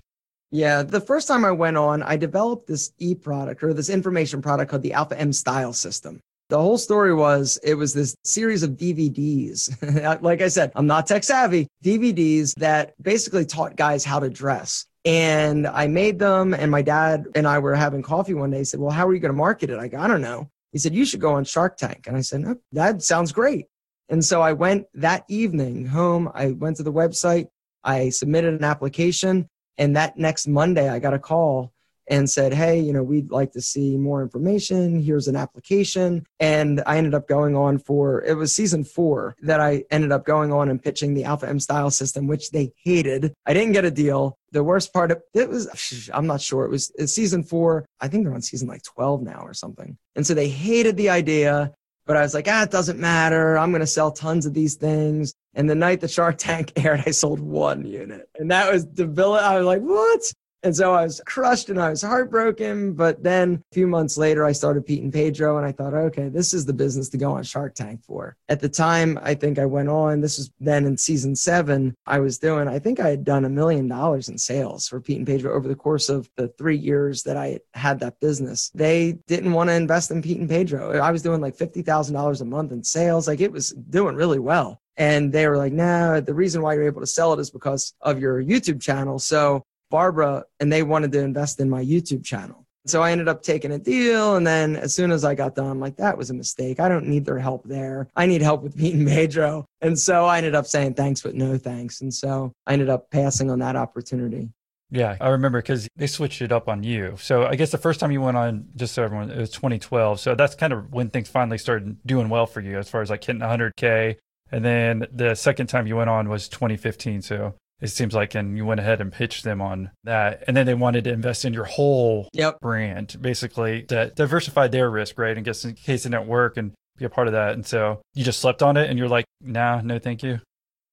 Yeah, 0.52 0.84
the 0.84 1.02
first 1.02 1.28
time 1.28 1.44
I 1.44 1.52
went 1.52 1.78
on, 1.78 2.02
I 2.04 2.16
developed 2.16 2.68
this 2.68 2.92
e 3.00 3.16
product 3.16 3.64
or 3.64 3.74
this 3.74 3.90
information 3.90 4.42
product 4.42 4.72
called 4.72 4.84
the 4.84 4.94
Alpha 4.94 5.20
M 5.20 5.34
Style 5.34 5.74
System. 5.74 6.22
The 6.50 6.58
whole 6.58 6.78
story 6.78 7.14
was 7.14 7.60
it 7.62 7.74
was 7.74 7.94
this 7.94 8.16
series 8.24 8.64
of 8.64 8.72
DVDs. 8.72 10.22
like 10.22 10.42
I 10.42 10.48
said, 10.48 10.72
I'm 10.76 10.88
not 10.88 11.06
tech 11.06 11.26
savvy, 11.26 11.68
DVDs 11.84 12.54
that 12.56 12.94
basically 13.02 13.46
taught 13.46 13.76
guys 13.76 14.06
how 14.06 14.20
to 14.20 14.30
dress. 14.30 14.86
And 15.04 15.68
I 15.68 15.88
made 15.88 16.20
them, 16.20 16.54
and 16.54 16.72
my 16.72 16.82
dad 16.82 17.28
and 17.36 17.46
I 17.48 17.60
were 17.60 17.76
having 17.76 18.02
coffee 18.02 18.34
one 18.34 18.52
day. 18.52 18.60
He 18.60 18.64
said, 18.64 18.80
Well, 18.80 18.92
how 18.92 19.08
are 19.08 19.14
you 19.14 19.20
going 19.20 19.34
to 19.34 19.38
market 19.38 19.70
it? 19.70 19.80
I 19.80 19.90
go, 19.90 20.00
I 20.00 20.08
don't 20.08 20.22
know. 20.22 20.50
He 20.72 20.80
said, 20.80 20.94
You 20.94 21.04
should 21.04 21.20
go 21.20 21.34
on 21.34 21.44
Shark 21.44 21.76
Tank. 21.76 22.08
And 22.08 22.16
I 22.16 22.22
said, 22.22 22.46
That 22.72 23.02
sounds 23.02 23.34
great. 23.34 23.66
And 24.10 24.24
so 24.24 24.42
I 24.42 24.54
went 24.54 24.86
that 24.94 25.26
evening 25.28 25.86
home. 25.86 26.32
I 26.34 26.52
went 26.52 26.78
to 26.78 26.84
the 26.84 26.94
website. 26.94 27.48
I 27.84 28.10
submitted 28.10 28.54
an 28.54 28.64
application. 28.64 29.50
And 29.78 29.96
that 29.96 30.18
next 30.18 30.48
Monday, 30.48 30.90
I 30.90 31.00
got 31.00 31.14
a 31.14 31.20
call 31.20 31.72
and 32.10 32.30
said, 32.30 32.54
Hey, 32.54 32.80
you 32.80 32.94
know, 32.94 33.04
we'd 33.04 33.32
like 33.32 33.52
to 33.54 33.62
see 33.62 33.98
more 33.98 34.22
information. 34.22 35.02
Here's 35.02 35.28
an 35.28 35.36
application. 35.36 36.26
And 36.40 36.82
I 36.86 36.98
ended 36.98 37.14
up 37.14 37.28
going 37.28 37.56
on 37.56 37.80
for, 37.80 38.24
it 38.24 38.36
was 38.36 38.56
season 38.56 38.84
four 38.84 39.36
that 39.42 39.60
I 39.60 39.84
ended 39.92 40.12
up 40.12 40.26
going 40.26 40.52
on 40.52 40.70
and 40.70 40.82
pitching 40.82 41.14
the 41.14 41.26
Alpha 41.26 41.48
M 41.48 41.60
style 41.60 41.92
system, 41.92 42.28
which 42.28 42.52
they 42.52 42.72
hated. 42.84 43.34
I 43.46 43.54
didn't 43.54 43.74
get 43.74 43.86
a 43.86 43.92
deal. 43.92 44.38
The 44.52 44.64
worst 44.64 44.94
part 44.94 45.12
of 45.12 45.22
it 45.34 45.50
was, 45.50 46.10
I'm 46.14 46.28
not 46.28 46.42
sure. 46.42 46.66
It 46.66 46.72
was 46.72 46.92
season 47.06 47.44
four. 47.44 47.86
I 48.00 48.08
think 48.08 48.24
they're 48.24 48.34
on 48.34 48.42
season 48.42 48.68
like 48.68 48.84
12 48.84 49.24
now 49.24 49.42
or 49.42 49.54
something. 49.54 49.98
And 50.16 50.26
so 50.26 50.34
they 50.34 50.50
hated 50.50 50.98
the 50.98 51.10
idea. 51.10 51.74
But 52.06 52.16
I 52.16 52.22
was 52.22 52.34
like, 52.34 52.48
ah, 52.48 52.64
it 52.64 52.72
doesn't 52.72 53.00
matter. 53.00 53.58
I'm 53.58 53.72
going 53.72 53.82
to 53.82 53.88
sell 53.88 54.14
tons 54.14 54.46
of 54.46 54.54
these 54.54 54.76
things. 54.76 55.34
And 55.58 55.68
the 55.68 55.76
night 55.76 56.02
the 56.02 56.08
Shark 56.08 56.38
Tank 56.38 56.72
aired, 56.78 57.04
I 57.06 57.12
sold 57.12 57.40
one 57.40 57.84
unit. 57.84 58.30
And 58.38 58.50
that 58.52 58.72
was 58.72 58.86
the 58.86 59.06
debilitating. 59.06 59.52
I 59.52 59.58
was 59.58 59.66
like, 59.66 59.82
what? 59.82 60.32
And 60.64 60.76
so 60.76 60.94
I 60.94 61.04
was 61.04 61.22
crushed 61.26 61.70
and 61.70 61.80
I 61.80 61.90
was 61.90 62.02
heartbroken. 62.02 62.94
But 62.94 63.24
then 63.24 63.64
a 63.72 63.74
few 63.74 63.88
months 63.88 64.18
later, 64.18 64.46
I 64.46 64.52
started 64.52 64.86
Pete 64.86 65.02
and 65.02 65.14
Pedro 65.14 65.58
and 65.58 65.66
I 65.66 65.72
thought, 65.72 65.94
okay, 65.94 66.30
this 66.30 66.54
is 66.54 66.66
the 66.66 66.74
business 66.74 67.10
to 67.10 67.18
go 67.18 67.34
on 67.34 67.44
Shark 67.44 67.74
Tank 67.74 68.04
for. 68.04 68.36
At 68.50 68.60
the 68.60 68.70
time, 68.70 69.20
I 69.24 69.34
think 69.34 69.58
I 69.58 69.66
went 69.66 69.90
on, 69.90 70.22
this 70.22 70.38
was 70.38 70.52
then 70.60 70.86
in 70.86 70.98
season 70.98 71.36
seven, 71.36 71.96
I 72.06 72.20
was 72.20 72.38
doing, 72.38 72.68
I 72.68 72.80
think 72.80 73.00
I 73.00 73.10
had 73.10 73.24
done 73.24 73.46
a 73.46 73.50
million 73.50 73.88
dollars 73.88 74.30
in 74.30 74.38
sales 74.38 74.88
for 74.88 75.00
Pete 75.00 75.18
and 75.18 75.28
Pedro 75.28 75.54
over 75.54 75.68
the 75.68 75.76
course 75.76 76.10
of 76.10 76.30
the 76.36 76.50
three 76.50 76.78
years 76.78 77.24
that 77.24 77.38
I 77.38 77.60
had 77.74 78.00
that 78.02 78.20
business. 78.20 78.72
They 78.76 79.14
didn't 79.28 79.54
want 79.54 79.70
to 79.70 79.74
invest 79.76 80.12
in 80.12 80.22
Pete 80.22 80.40
and 80.40 80.50
Pedro. 80.50 81.00
I 81.00 81.12
was 81.12 81.22
doing 81.22 81.42
like 81.42 81.56
$50,000 81.56 82.42
a 82.42 82.46
month 82.46 82.72
in 82.72 82.84
sales. 82.84 83.28
Like 83.28 83.42
it 83.42 83.52
was 83.52 83.72
doing 83.72 84.16
really 84.16 84.40
well. 84.40 84.82
And 84.98 85.32
they 85.32 85.48
were 85.48 85.58
like, 85.58 85.74
nah, 85.74 86.20
the 86.20 86.34
reason 86.34 86.62
why 86.62 86.74
you're 86.74 86.88
able 86.88 87.02
to 87.02 87.08
sell 87.08 87.34
it 87.34 87.40
is 87.40 87.52
because 87.52 87.94
of 88.02 88.20
your 88.20 88.44
YouTube 88.44 88.82
channel. 88.82 89.20
So 89.20 89.64
Barbara 89.90 90.44
and 90.60 90.72
they 90.72 90.84
wanted 90.84 91.12
to 91.14 91.20
invest 91.20 91.60
in 91.60 91.70
my 91.70 91.84
YouTube 91.84 92.26
channel. 92.26 92.66
So 92.88 93.04
I 93.04 93.12
ended 93.12 93.28
up 93.28 93.44
taking 93.44 93.72
a 93.72 93.78
deal. 93.78 94.38
And 94.38 94.48
then 94.48 94.78
as 94.78 94.96
soon 94.96 95.12
as 95.12 95.26
I 95.26 95.36
got 95.36 95.56
done, 95.56 95.68
I'm 95.68 95.80
like, 95.80 95.98
that 95.98 96.18
was 96.18 96.30
a 96.30 96.34
mistake. 96.34 96.80
I 96.80 96.88
don't 96.88 97.08
need 97.08 97.26
their 97.26 97.38
help 97.38 97.66
there. 97.66 98.08
I 98.16 98.26
need 98.26 98.42
help 98.42 98.64
with 98.64 98.78
Pete 98.78 98.96
and 98.96 99.08
Pedro. 99.08 99.66
And 99.82 100.00
so 100.00 100.26
I 100.26 100.38
ended 100.38 100.56
up 100.56 100.66
saying 100.66 100.94
thanks, 100.94 101.22
but 101.22 101.36
no 101.36 101.58
thanks. 101.58 102.02
And 102.02 102.14
so 102.14 102.54
I 102.66 102.74
ended 102.74 102.90
up 102.90 103.12
passing 103.12 103.52
on 103.52 103.60
that 103.60 103.76
opportunity. 103.76 104.50
Yeah, 104.90 105.18
I 105.20 105.30
remember 105.30 105.62
because 105.62 105.90
they 105.98 106.08
switched 106.08 106.42
it 106.42 106.54
up 106.54 106.70
on 106.70 106.82
you. 106.82 107.18
So 107.20 107.46
I 107.46 107.56
guess 107.56 107.72
the 107.72 107.78
first 107.78 108.00
time 108.00 108.12
you 108.12 108.22
went 108.22 108.38
on, 108.38 108.68
just 108.78 108.94
so 108.94 109.04
everyone, 109.04 109.32
it 109.32 109.38
was 109.38 109.50
2012. 109.50 110.22
So 110.22 110.34
that's 110.34 110.56
kind 110.56 110.72
of 110.72 110.94
when 110.94 111.10
things 111.10 111.28
finally 111.28 111.58
started 111.58 111.98
doing 112.06 112.30
well 112.30 112.46
for 112.46 112.62
you 112.62 112.78
as 112.78 112.90
far 112.90 113.02
as 113.02 113.10
like 113.10 113.22
hitting 113.22 113.42
100K. 113.42 114.16
And 114.52 114.64
then 114.64 115.08
the 115.12 115.36
second 115.36 115.68
time 115.68 115.88
you 115.88 115.96
went 115.96 116.10
on 116.10 116.30
was 116.30 116.48
2015. 116.48 117.22
So 117.22 117.56
it 117.82 117.88
seems 117.88 118.14
like, 118.14 118.36
and 118.36 118.58
you 118.58 118.66
went 118.66 118.80
ahead 118.80 119.02
and 119.02 119.12
pitched 119.12 119.44
them 119.44 119.62
on 119.62 119.92
that. 120.04 120.44
And 120.48 120.56
then 120.56 120.66
they 120.66 120.74
wanted 120.74 121.04
to 121.06 121.12
invest 121.12 121.46
in 121.46 121.54
your 121.54 121.66
whole 121.66 122.30
yep. 122.34 122.60
brand, 122.60 123.18
basically 123.22 123.84
to 123.84 124.12
diversify 124.16 124.68
their 124.68 124.90
risk, 124.90 125.18
right? 125.18 125.36
And 125.36 125.46
guess 125.46 125.64
in 125.64 125.74
case 125.76 126.06
it 126.06 126.10
didn't 126.10 126.28
work 126.28 126.58
and 126.58 126.74
be 126.98 127.06
a 127.06 127.10
part 127.10 127.28
of 127.28 127.34
that. 127.34 127.54
And 127.54 127.66
so 127.66 128.02
you 128.14 128.24
just 128.24 128.40
slept 128.40 128.64
on 128.64 128.78
it 128.78 128.90
and 128.90 128.98
you're 128.98 129.10
like, 129.10 129.26
nah, 129.42 129.82
no, 129.82 130.00
thank 130.00 130.24
you. 130.24 130.40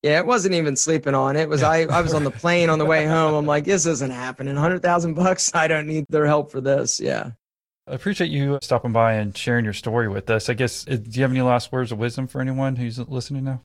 Yeah, 0.02 0.18
it 0.18 0.26
wasn't 0.26 0.54
even 0.54 0.76
sleeping 0.76 1.14
on 1.14 1.34
it. 1.34 1.48
Was 1.48 1.62
I? 1.62 1.84
I 1.84 2.02
was 2.02 2.12
on 2.12 2.24
the 2.24 2.30
plane 2.42 2.68
on 2.68 2.78
the 2.78 2.84
way 2.84 3.06
home. 3.06 3.32
I'm 3.32 3.46
like, 3.46 3.64
this 3.64 3.86
isn't 3.86 4.10
happening. 4.12 4.54
Hundred 4.54 4.82
thousand 4.82 5.14
bucks. 5.14 5.54
I 5.54 5.66
don't 5.66 5.86
need 5.86 6.04
their 6.10 6.26
help 6.26 6.52
for 6.52 6.60
this. 6.60 7.00
Yeah. 7.00 7.30
I 7.86 7.92
appreciate 7.92 8.30
you 8.30 8.58
stopping 8.62 8.92
by 8.92 9.14
and 9.14 9.36
sharing 9.36 9.64
your 9.64 9.74
story 9.74 10.08
with 10.08 10.30
us. 10.30 10.48
I 10.48 10.54
guess, 10.54 10.86
uh, 10.88 10.96
do 10.96 11.10
you 11.10 11.22
have 11.22 11.30
any 11.30 11.42
last 11.42 11.70
words 11.70 11.92
of 11.92 11.98
wisdom 11.98 12.26
for 12.26 12.40
anyone 12.40 12.76
who's 12.76 12.98
listening 12.98 13.44
now? 13.44 13.60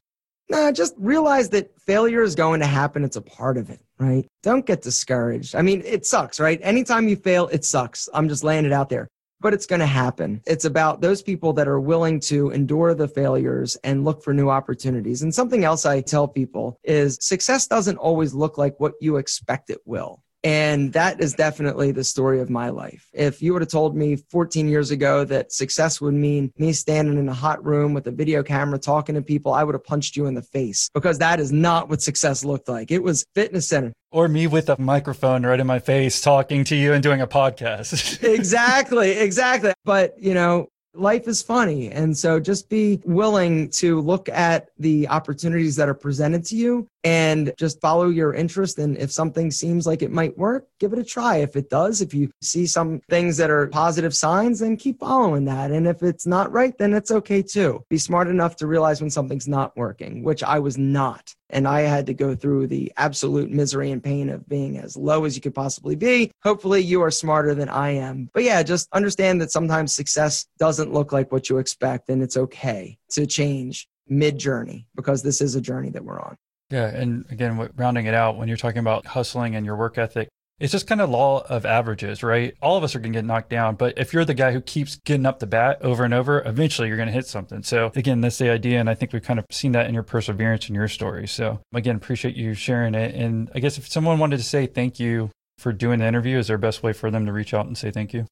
No, 0.49 0.72
just 0.72 0.95
realize 0.97 1.49
that 1.49 1.80
failure 1.80 2.24
is 2.24 2.36
going 2.36 2.59
to 2.59 2.65
happen. 2.65 3.03
It's 3.03 3.15
a 3.15 3.22
part 3.22 3.57
of 3.57 3.70
it, 3.70 3.80
right? 3.99 4.26
Don't 4.43 4.65
get 4.65 4.82
discouraged. 4.82 5.55
I 5.55 5.61
mean, 5.61 5.84
it 5.86 6.05
sucks, 6.05 6.39
right? 6.39 6.59
Anytime 6.63 7.07
you 7.07 7.15
fail, 7.15 7.47
it 7.49 7.63
sucks. 7.63 8.09
I'm 8.13 8.28
just 8.28 8.43
laying 8.43 8.65
it 8.65 8.74
out 8.74 8.89
there 8.89 9.07
but 9.41 9.53
it's 9.53 9.65
going 9.65 9.80
to 9.80 9.86
happen. 9.86 10.41
It's 10.45 10.65
about 10.65 11.01
those 11.01 11.22
people 11.22 11.53
that 11.53 11.67
are 11.67 11.80
willing 11.80 12.20
to 12.22 12.49
endure 12.49 12.93
the 12.93 13.07
failures 13.07 13.78
and 13.84 14.03
look 14.03 14.22
for 14.24 14.34
new 14.34 14.49
opportunities. 14.49 15.22
And 15.22 15.34
something 15.34 15.63
else 15.63 15.86
I 15.86 16.01
tell 16.01 16.28
people 16.28 16.80
is 16.84 17.17
success 17.22 17.67
doesn't 17.67 17.97
always 17.97 18.34
look 18.34 18.57
like 18.57 18.80
what 18.80 18.93
you 18.99 19.17
expect 19.17 19.70
it 19.70 19.80
will. 19.86 20.24
And 20.43 20.93
that 20.93 21.21
is 21.21 21.33
definitely 21.33 21.91
the 21.91 22.03
story 22.03 22.39
of 22.39 22.49
my 22.49 22.69
life. 22.69 23.09
If 23.13 23.41
you 23.41 23.53
would 23.53 23.61
have 23.61 23.69
told 23.69 23.95
me 23.95 24.15
14 24.15 24.69
years 24.69 24.91
ago 24.91 25.25
that 25.25 25.51
success 25.51 25.99
would 25.99 26.13
mean 26.13 26.53
me 26.57 26.71
standing 26.71 27.17
in 27.17 27.27
a 27.27 27.33
hot 27.33 27.63
room 27.65 27.93
with 27.93 28.07
a 28.07 28.11
video 28.11 28.41
camera 28.41 28.79
talking 28.79 29.15
to 29.15 29.21
people, 29.21 29.53
I 29.53 29.63
would 29.63 29.75
have 29.75 29.83
punched 29.83 30.15
you 30.15 30.27
in 30.27 30.35
the 30.35 30.41
face 30.41 30.89
because 30.93 31.17
that 31.19 31.39
is 31.39 31.51
not 31.51 31.89
what 31.89 32.01
success 32.01 32.45
looked 32.45 32.69
like. 32.69 32.91
It 32.91 33.03
was 33.03 33.25
fitness 33.35 33.67
center. 33.67 33.91
Or 34.11 34.27
me 34.27 34.47
with 34.47 34.69
a 34.69 34.79
microphone 34.79 35.45
right 35.45 35.59
in 35.59 35.67
my 35.67 35.79
face 35.79 36.21
talking 36.21 36.63
to 36.65 36.75
you 36.75 36.93
and 36.93 37.03
doing 37.03 37.21
a 37.21 37.27
podcast. 37.27 38.23
exactly, 38.33 39.11
exactly. 39.11 39.73
But, 39.83 40.17
you 40.19 40.33
know, 40.33 40.69
life 40.95 41.27
is 41.27 41.41
funny. 41.41 41.91
And 41.91 42.17
so 42.17 42.39
just 42.39 42.69
be 42.69 42.99
willing 43.05 43.69
to 43.71 44.01
look 44.01 44.29
at 44.29 44.69
the 44.77 45.07
opportunities 45.07 45.75
that 45.75 45.89
are 45.89 45.93
presented 45.93 46.45
to 46.45 46.55
you 46.55 46.87
and 47.04 47.54
just 47.58 47.80
follow 47.82 48.10
your 48.10 48.34
interest. 48.34 48.78
And 48.78 48.97
if 48.97 49.12
something 49.12 49.52
seems 49.52 49.88
like 49.88 50.02
it 50.02 50.12
might 50.12 50.38
work, 50.38 50.68
give 50.80 50.93
it 50.93 51.00
a 51.00 51.04
try. 51.04 51.38
If 51.38 51.56
it 51.56 51.70
does, 51.70 52.02
if 52.02 52.14
you 52.14 52.30
see 52.41 52.66
some 52.66 53.02
things 53.10 53.38
that 53.38 53.50
are 53.50 53.68
positive 53.68 54.16
signs, 54.16 54.60
then 54.60 54.78
keep 54.78 55.00
following 55.00 55.45
that. 55.45 55.72
And 55.72 55.88
if 55.88 56.04
it's 56.04 56.26
not 56.26 56.52
right, 56.52 56.78
then 56.78 56.93
it's 56.93 57.12
okay 57.12 57.41
too. 57.41 57.84
Be 57.89 57.97
smart 57.97 58.28
enough 58.28 58.56
to 58.58 58.68
realize 58.68 59.02
when 59.02 59.10
something's 59.10 59.47
not 59.47 59.76
working, 59.78 60.24
which 60.24 60.43
I 60.43 60.60
was 60.60 60.78
not. 60.78 61.34
And 61.52 61.68
I 61.68 61.82
had 61.82 62.06
to 62.08 62.14
go 62.14 62.36
through 62.36 62.68
the 62.68 62.91
absolute 62.97 63.50
misery 63.50 63.91
and 63.91 64.04
pain 64.04 64.30
of 64.30 64.47
being 64.47 64.78
as 64.78 64.95
low 64.95 65.26
as 65.26 65.36
you 65.36 65.41
could 65.41 65.56
possibly 65.56 65.95
be. 65.95 66.32
Hopefully, 66.43 66.82
you 66.82 67.02
are 67.02 67.10
smarter 67.10 67.56
than 67.56 67.70
I 67.70 67.91
am. 67.91 68.30
But 68.34 68.43
yeah, 68.43 68.62
just 68.62 68.88
understand 68.93 69.41
that 69.41 69.52
sometimes 69.52 69.93
success 69.93 70.45
doesn't 70.60 70.93
look 70.93 71.12
like 71.12 71.32
what 71.32 71.50
you 71.50 71.58
expect, 71.58 72.10
and 72.10 72.22
it's 72.22 72.38
okay 72.38 73.00
to 73.12 73.26
change 73.26 73.88
mid 74.08 74.38
journey 74.38 74.86
because 74.95 75.24
this 75.24 75.41
is 75.41 75.56
a 75.56 75.62
journey 75.62 75.89
that 75.89 76.04
we're 76.04 76.20
on. 76.20 76.36
Yeah. 76.70 76.88
And 76.88 77.26
again, 77.32 77.70
rounding 77.76 78.05
it 78.05 78.13
out, 78.13 78.38
when 78.38 78.47
you're 78.47 78.57
talking 78.57 78.80
about 78.80 79.05
hustling 79.05 79.55
and 79.55 79.65
your 79.65 79.76
work 79.76 79.97
ethic, 79.97 80.30
it's 80.59 80.74
just 80.74 80.88
kind 80.88 80.99
of 80.99 81.09
law 81.09 81.41
of 81.47 81.65
averages, 81.65 82.22
right? 82.22 82.53
All 82.61 82.76
of 82.76 82.84
us 82.84 82.93
are 82.93 82.99
going 82.99 83.13
to 83.13 83.17
get 83.17 83.26
knocked 83.26 83.49
down, 83.49 83.76
but 83.76 83.97
if 83.97 84.11
you're 84.13 84.26
the 84.26 84.34
guy 84.34 84.51
who 84.51 84.59
keeps 84.59 84.97
getting 85.05 85.26
up 85.26 85.39
the 85.39 85.47
bat 85.47 85.78
over 85.82 86.03
and 86.03 86.13
over, 86.13 86.43
eventually 86.45 86.89
you're 86.89 86.97
going 86.97 87.07
to 87.07 87.13
hit 87.13 87.28
something. 87.28 87.63
So 87.63 87.91
again, 87.95 88.20
that's 88.20 88.38
the 88.38 88.49
idea. 88.49 88.80
And 88.80 88.89
I 88.89 88.93
think 88.93 89.13
we've 89.13 89.24
kind 89.24 89.39
of 89.39 89.45
seen 89.51 89.72
that 89.72 89.88
in 89.88 89.93
your 89.93 90.03
perseverance 90.03 90.67
in 90.67 90.76
your 90.76 90.89
story. 90.89 91.28
So 91.28 91.61
again, 91.74 91.95
appreciate 91.95 92.36
you 92.36 92.53
sharing 92.53 92.93
it. 92.93 93.15
And 93.15 93.49
I 93.55 93.59
guess 93.59 93.78
if 93.78 93.88
someone 93.88 94.20
wanted 94.20 94.38
to 94.38 94.43
say 94.43 94.65
thank 94.65 94.99
you 94.99 95.32
for 95.57 95.72
doing 95.72 95.99
the 95.99 96.07
interview, 96.07 96.38
is 96.38 96.47
there 96.47 96.57
a 96.57 96.59
best 96.59 96.84
way 96.84 96.91
for 96.91 97.09
them 97.09 97.26
to 97.26 97.32
reach 97.32 97.53
out 97.53 97.65
and 97.65 97.78
say 97.78 97.89
thank 97.89 98.13
you? 98.13 98.26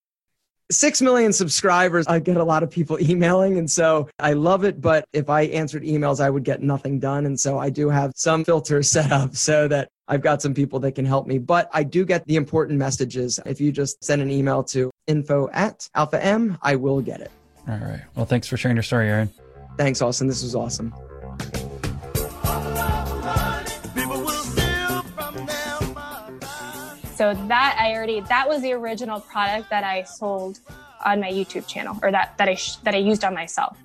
Six 0.72 1.01
million 1.01 1.34
subscribers. 1.34 2.07
I 2.07 2.20
get 2.20 2.38
a 2.38 2.43
lot 2.43 2.63
of 2.63 2.70
people 2.70 2.99
emailing. 3.01 3.57
And 3.57 3.70
so 3.70 4.09
I 4.20 4.34
love 4.34 4.63
it. 4.63 4.82
But 4.82 5.05
if 5.13 5.30
I 5.30 5.43
answered 5.43 5.84
emails, 5.84 6.20
I 6.20 6.30
would 6.30 6.43
get 6.43 6.61
nothing 6.61 6.99
done. 6.99 7.26
And 7.26 7.39
so 7.39 7.57
I 7.57 7.70
do 7.70 7.89
have 7.89 8.11
some 8.15 8.43
filters 8.43 8.89
set 8.91 9.11
up 9.11 9.36
so 9.36 9.68
that 9.68 9.89
I've 10.07 10.22
got 10.22 10.41
some 10.41 10.53
people 10.53 10.80
that 10.80 10.93
can 10.93 11.05
help 11.05 11.28
me. 11.28 11.38
But 11.38 11.70
I 11.74 11.84
do 11.84 12.05
get 12.05 12.26
the 12.26 12.36
important 12.36 12.80
messages. 12.80 13.39
If 13.45 13.59
you 13.59 13.72
just 13.72 14.03
send 14.03 14.22
an 14.22 14.32
email 14.32 14.63
to 14.65 14.91
info 15.07 15.49
at 15.51 15.88
alpha 15.95 16.24
M, 16.24 16.57
I 16.61 16.76
will 16.76 17.01
get 17.01 17.22
it. 17.22 17.32
All 17.68 17.78
right. 17.78 18.01
Well, 18.15 18.26
thanks 18.26 18.47
for 18.47 18.55
sharing 18.55 18.78
your 18.78 18.84
story, 18.84 19.09
Aaron. 19.09 19.30
Thanks, 19.78 20.01
Austin. 20.01 20.28
This 20.28 20.41
was 20.41 20.55
awesome. 20.55 20.93
So 27.18 27.34
that 27.47 27.76
I 27.80 27.95
already 27.95 28.20
that 28.22 28.47
was 28.47 28.61
the 28.61 28.74
original 28.74 29.20
product 29.20 29.72
that 29.72 29.84
I 29.84 30.03
sold 30.03 30.59
on 31.03 31.20
my 31.20 31.32
YouTube 31.32 31.65
channel 31.65 31.97
or 32.03 32.11
that 32.11 32.38
that 32.38 32.47
I 32.47 32.53
sh- 32.53 32.76
that 32.84 32.93
I 32.93 32.99
used 32.99 33.24
on 33.24 33.34
myself. 33.34 33.76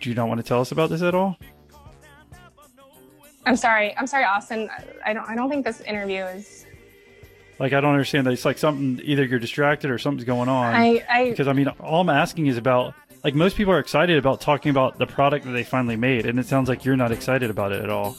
Do 0.00 0.08
you 0.08 0.16
not 0.16 0.26
want 0.26 0.38
to 0.38 0.44
tell 0.44 0.60
us 0.60 0.72
about 0.72 0.90
this 0.90 1.02
at 1.02 1.14
all? 1.14 1.36
I'm 3.46 3.54
sorry. 3.54 3.96
I'm 3.96 4.08
sorry, 4.08 4.24
Austin. 4.24 4.68
I 5.04 5.12
don't 5.12 5.28
I 5.30 5.36
don't 5.36 5.48
think 5.48 5.64
this 5.64 5.80
interview 5.82 6.24
is 6.24 6.66
like 7.60 7.72
I 7.72 7.80
don't 7.80 7.92
understand 7.92 8.26
that 8.26 8.32
it's 8.32 8.44
like 8.44 8.58
something 8.58 9.00
either 9.04 9.24
you're 9.24 9.38
distracted 9.38 9.88
or 9.92 9.98
something's 9.98 10.24
going 10.24 10.48
on. 10.48 10.74
I, 10.74 11.04
I 11.08 11.30
because 11.30 11.46
I 11.46 11.52
mean 11.52 11.68
all 11.78 12.00
I'm 12.00 12.10
asking 12.10 12.48
is 12.48 12.56
about 12.56 12.92
like 13.22 13.36
most 13.36 13.56
people 13.56 13.72
are 13.72 13.78
excited 13.78 14.18
about 14.18 14.40
talking 14.40 14.70
about 14.70 14.98
the 14.98 15.06
product 15.06 15.44
that 15.44 15.52
they 15.52 15.62
finally 15.62 15.94
made, 15.94 16.26
and 16.26 16.40
it 16.40 16.46
sounds 16.46 16.68
like 16.68 16.84
you're 16.84 16.96
not 16.96 17.12
excited 17.12 17.50
about 17.50 17.70
it 17.70 17.84
at 17.84 17.90
all. 17.90 18.16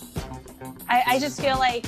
I, 0.88 1.04
I 1.08 1.20
just 1.20 1.42
feel 1.42 1.58
like 1.58 1.86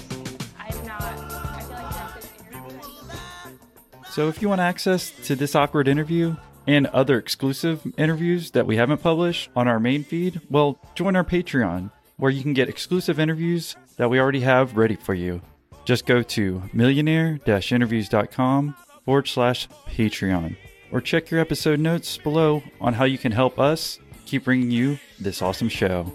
So 4.12 4.28
if 4.28 4.42
you 4.42 4.50
want 4.50 4.60
access 4.60 5.12
to 5.26 5.36
this 5.36 5.56
awkward 5.56 5.88
interview 5.88 6.36
and 6.68 6.88
other 6.88 7.18
exclusive 7.18 7.82
interviews 7.98 8.52
that 8.52 8.66
we 8.66 8.76
haven't 8.76 9.02
published 9.02 9.50
on 9.56 9.68
our 9.68 9.80
main 9.80 10.04
feed, 10.04 10.42
well, 10.50 10.80
join 10.96 11.16
our 11.16 11.24
Patreon, 11.24 11.92
where 12.18 12.32
you 12.32 12.42
can 12.42 12.54
get 12.54 12.70
exclusive 12.70 13.20
interviews 13.20 13.76
that 13.98 14.10
we 14.10 14.20
already 14.20 14.42
have 14.42 14.76
ready 14.76 14.96
for 14.96 15.14
you. 15.14 15.42
Just 15.86 16.06
go 16.06 16.22
to 16.22 16.62
millionaire-interviews.com 16.74 18.76
forward 19.06 19.28
slash 19.28 19.70
Patreon, 19.88 20.56
or 20.92 21.02
check 21.02 21.32
your 21.32 21.40
episode 21.40 21.80
notes 21.80 22.18
below 22.18 22.62
on 22.82 22.94
how 22.94 23.06
you 23.06 23.18
can 23.18 23.32
help 23.32 23.60
us 23.60 24.00
keep 24.26 24.44
bringing 24.44 24.70
you 24.70 25.00
this 25.20 25.42
awesome 25.42 25.70
show. 25.70 26.12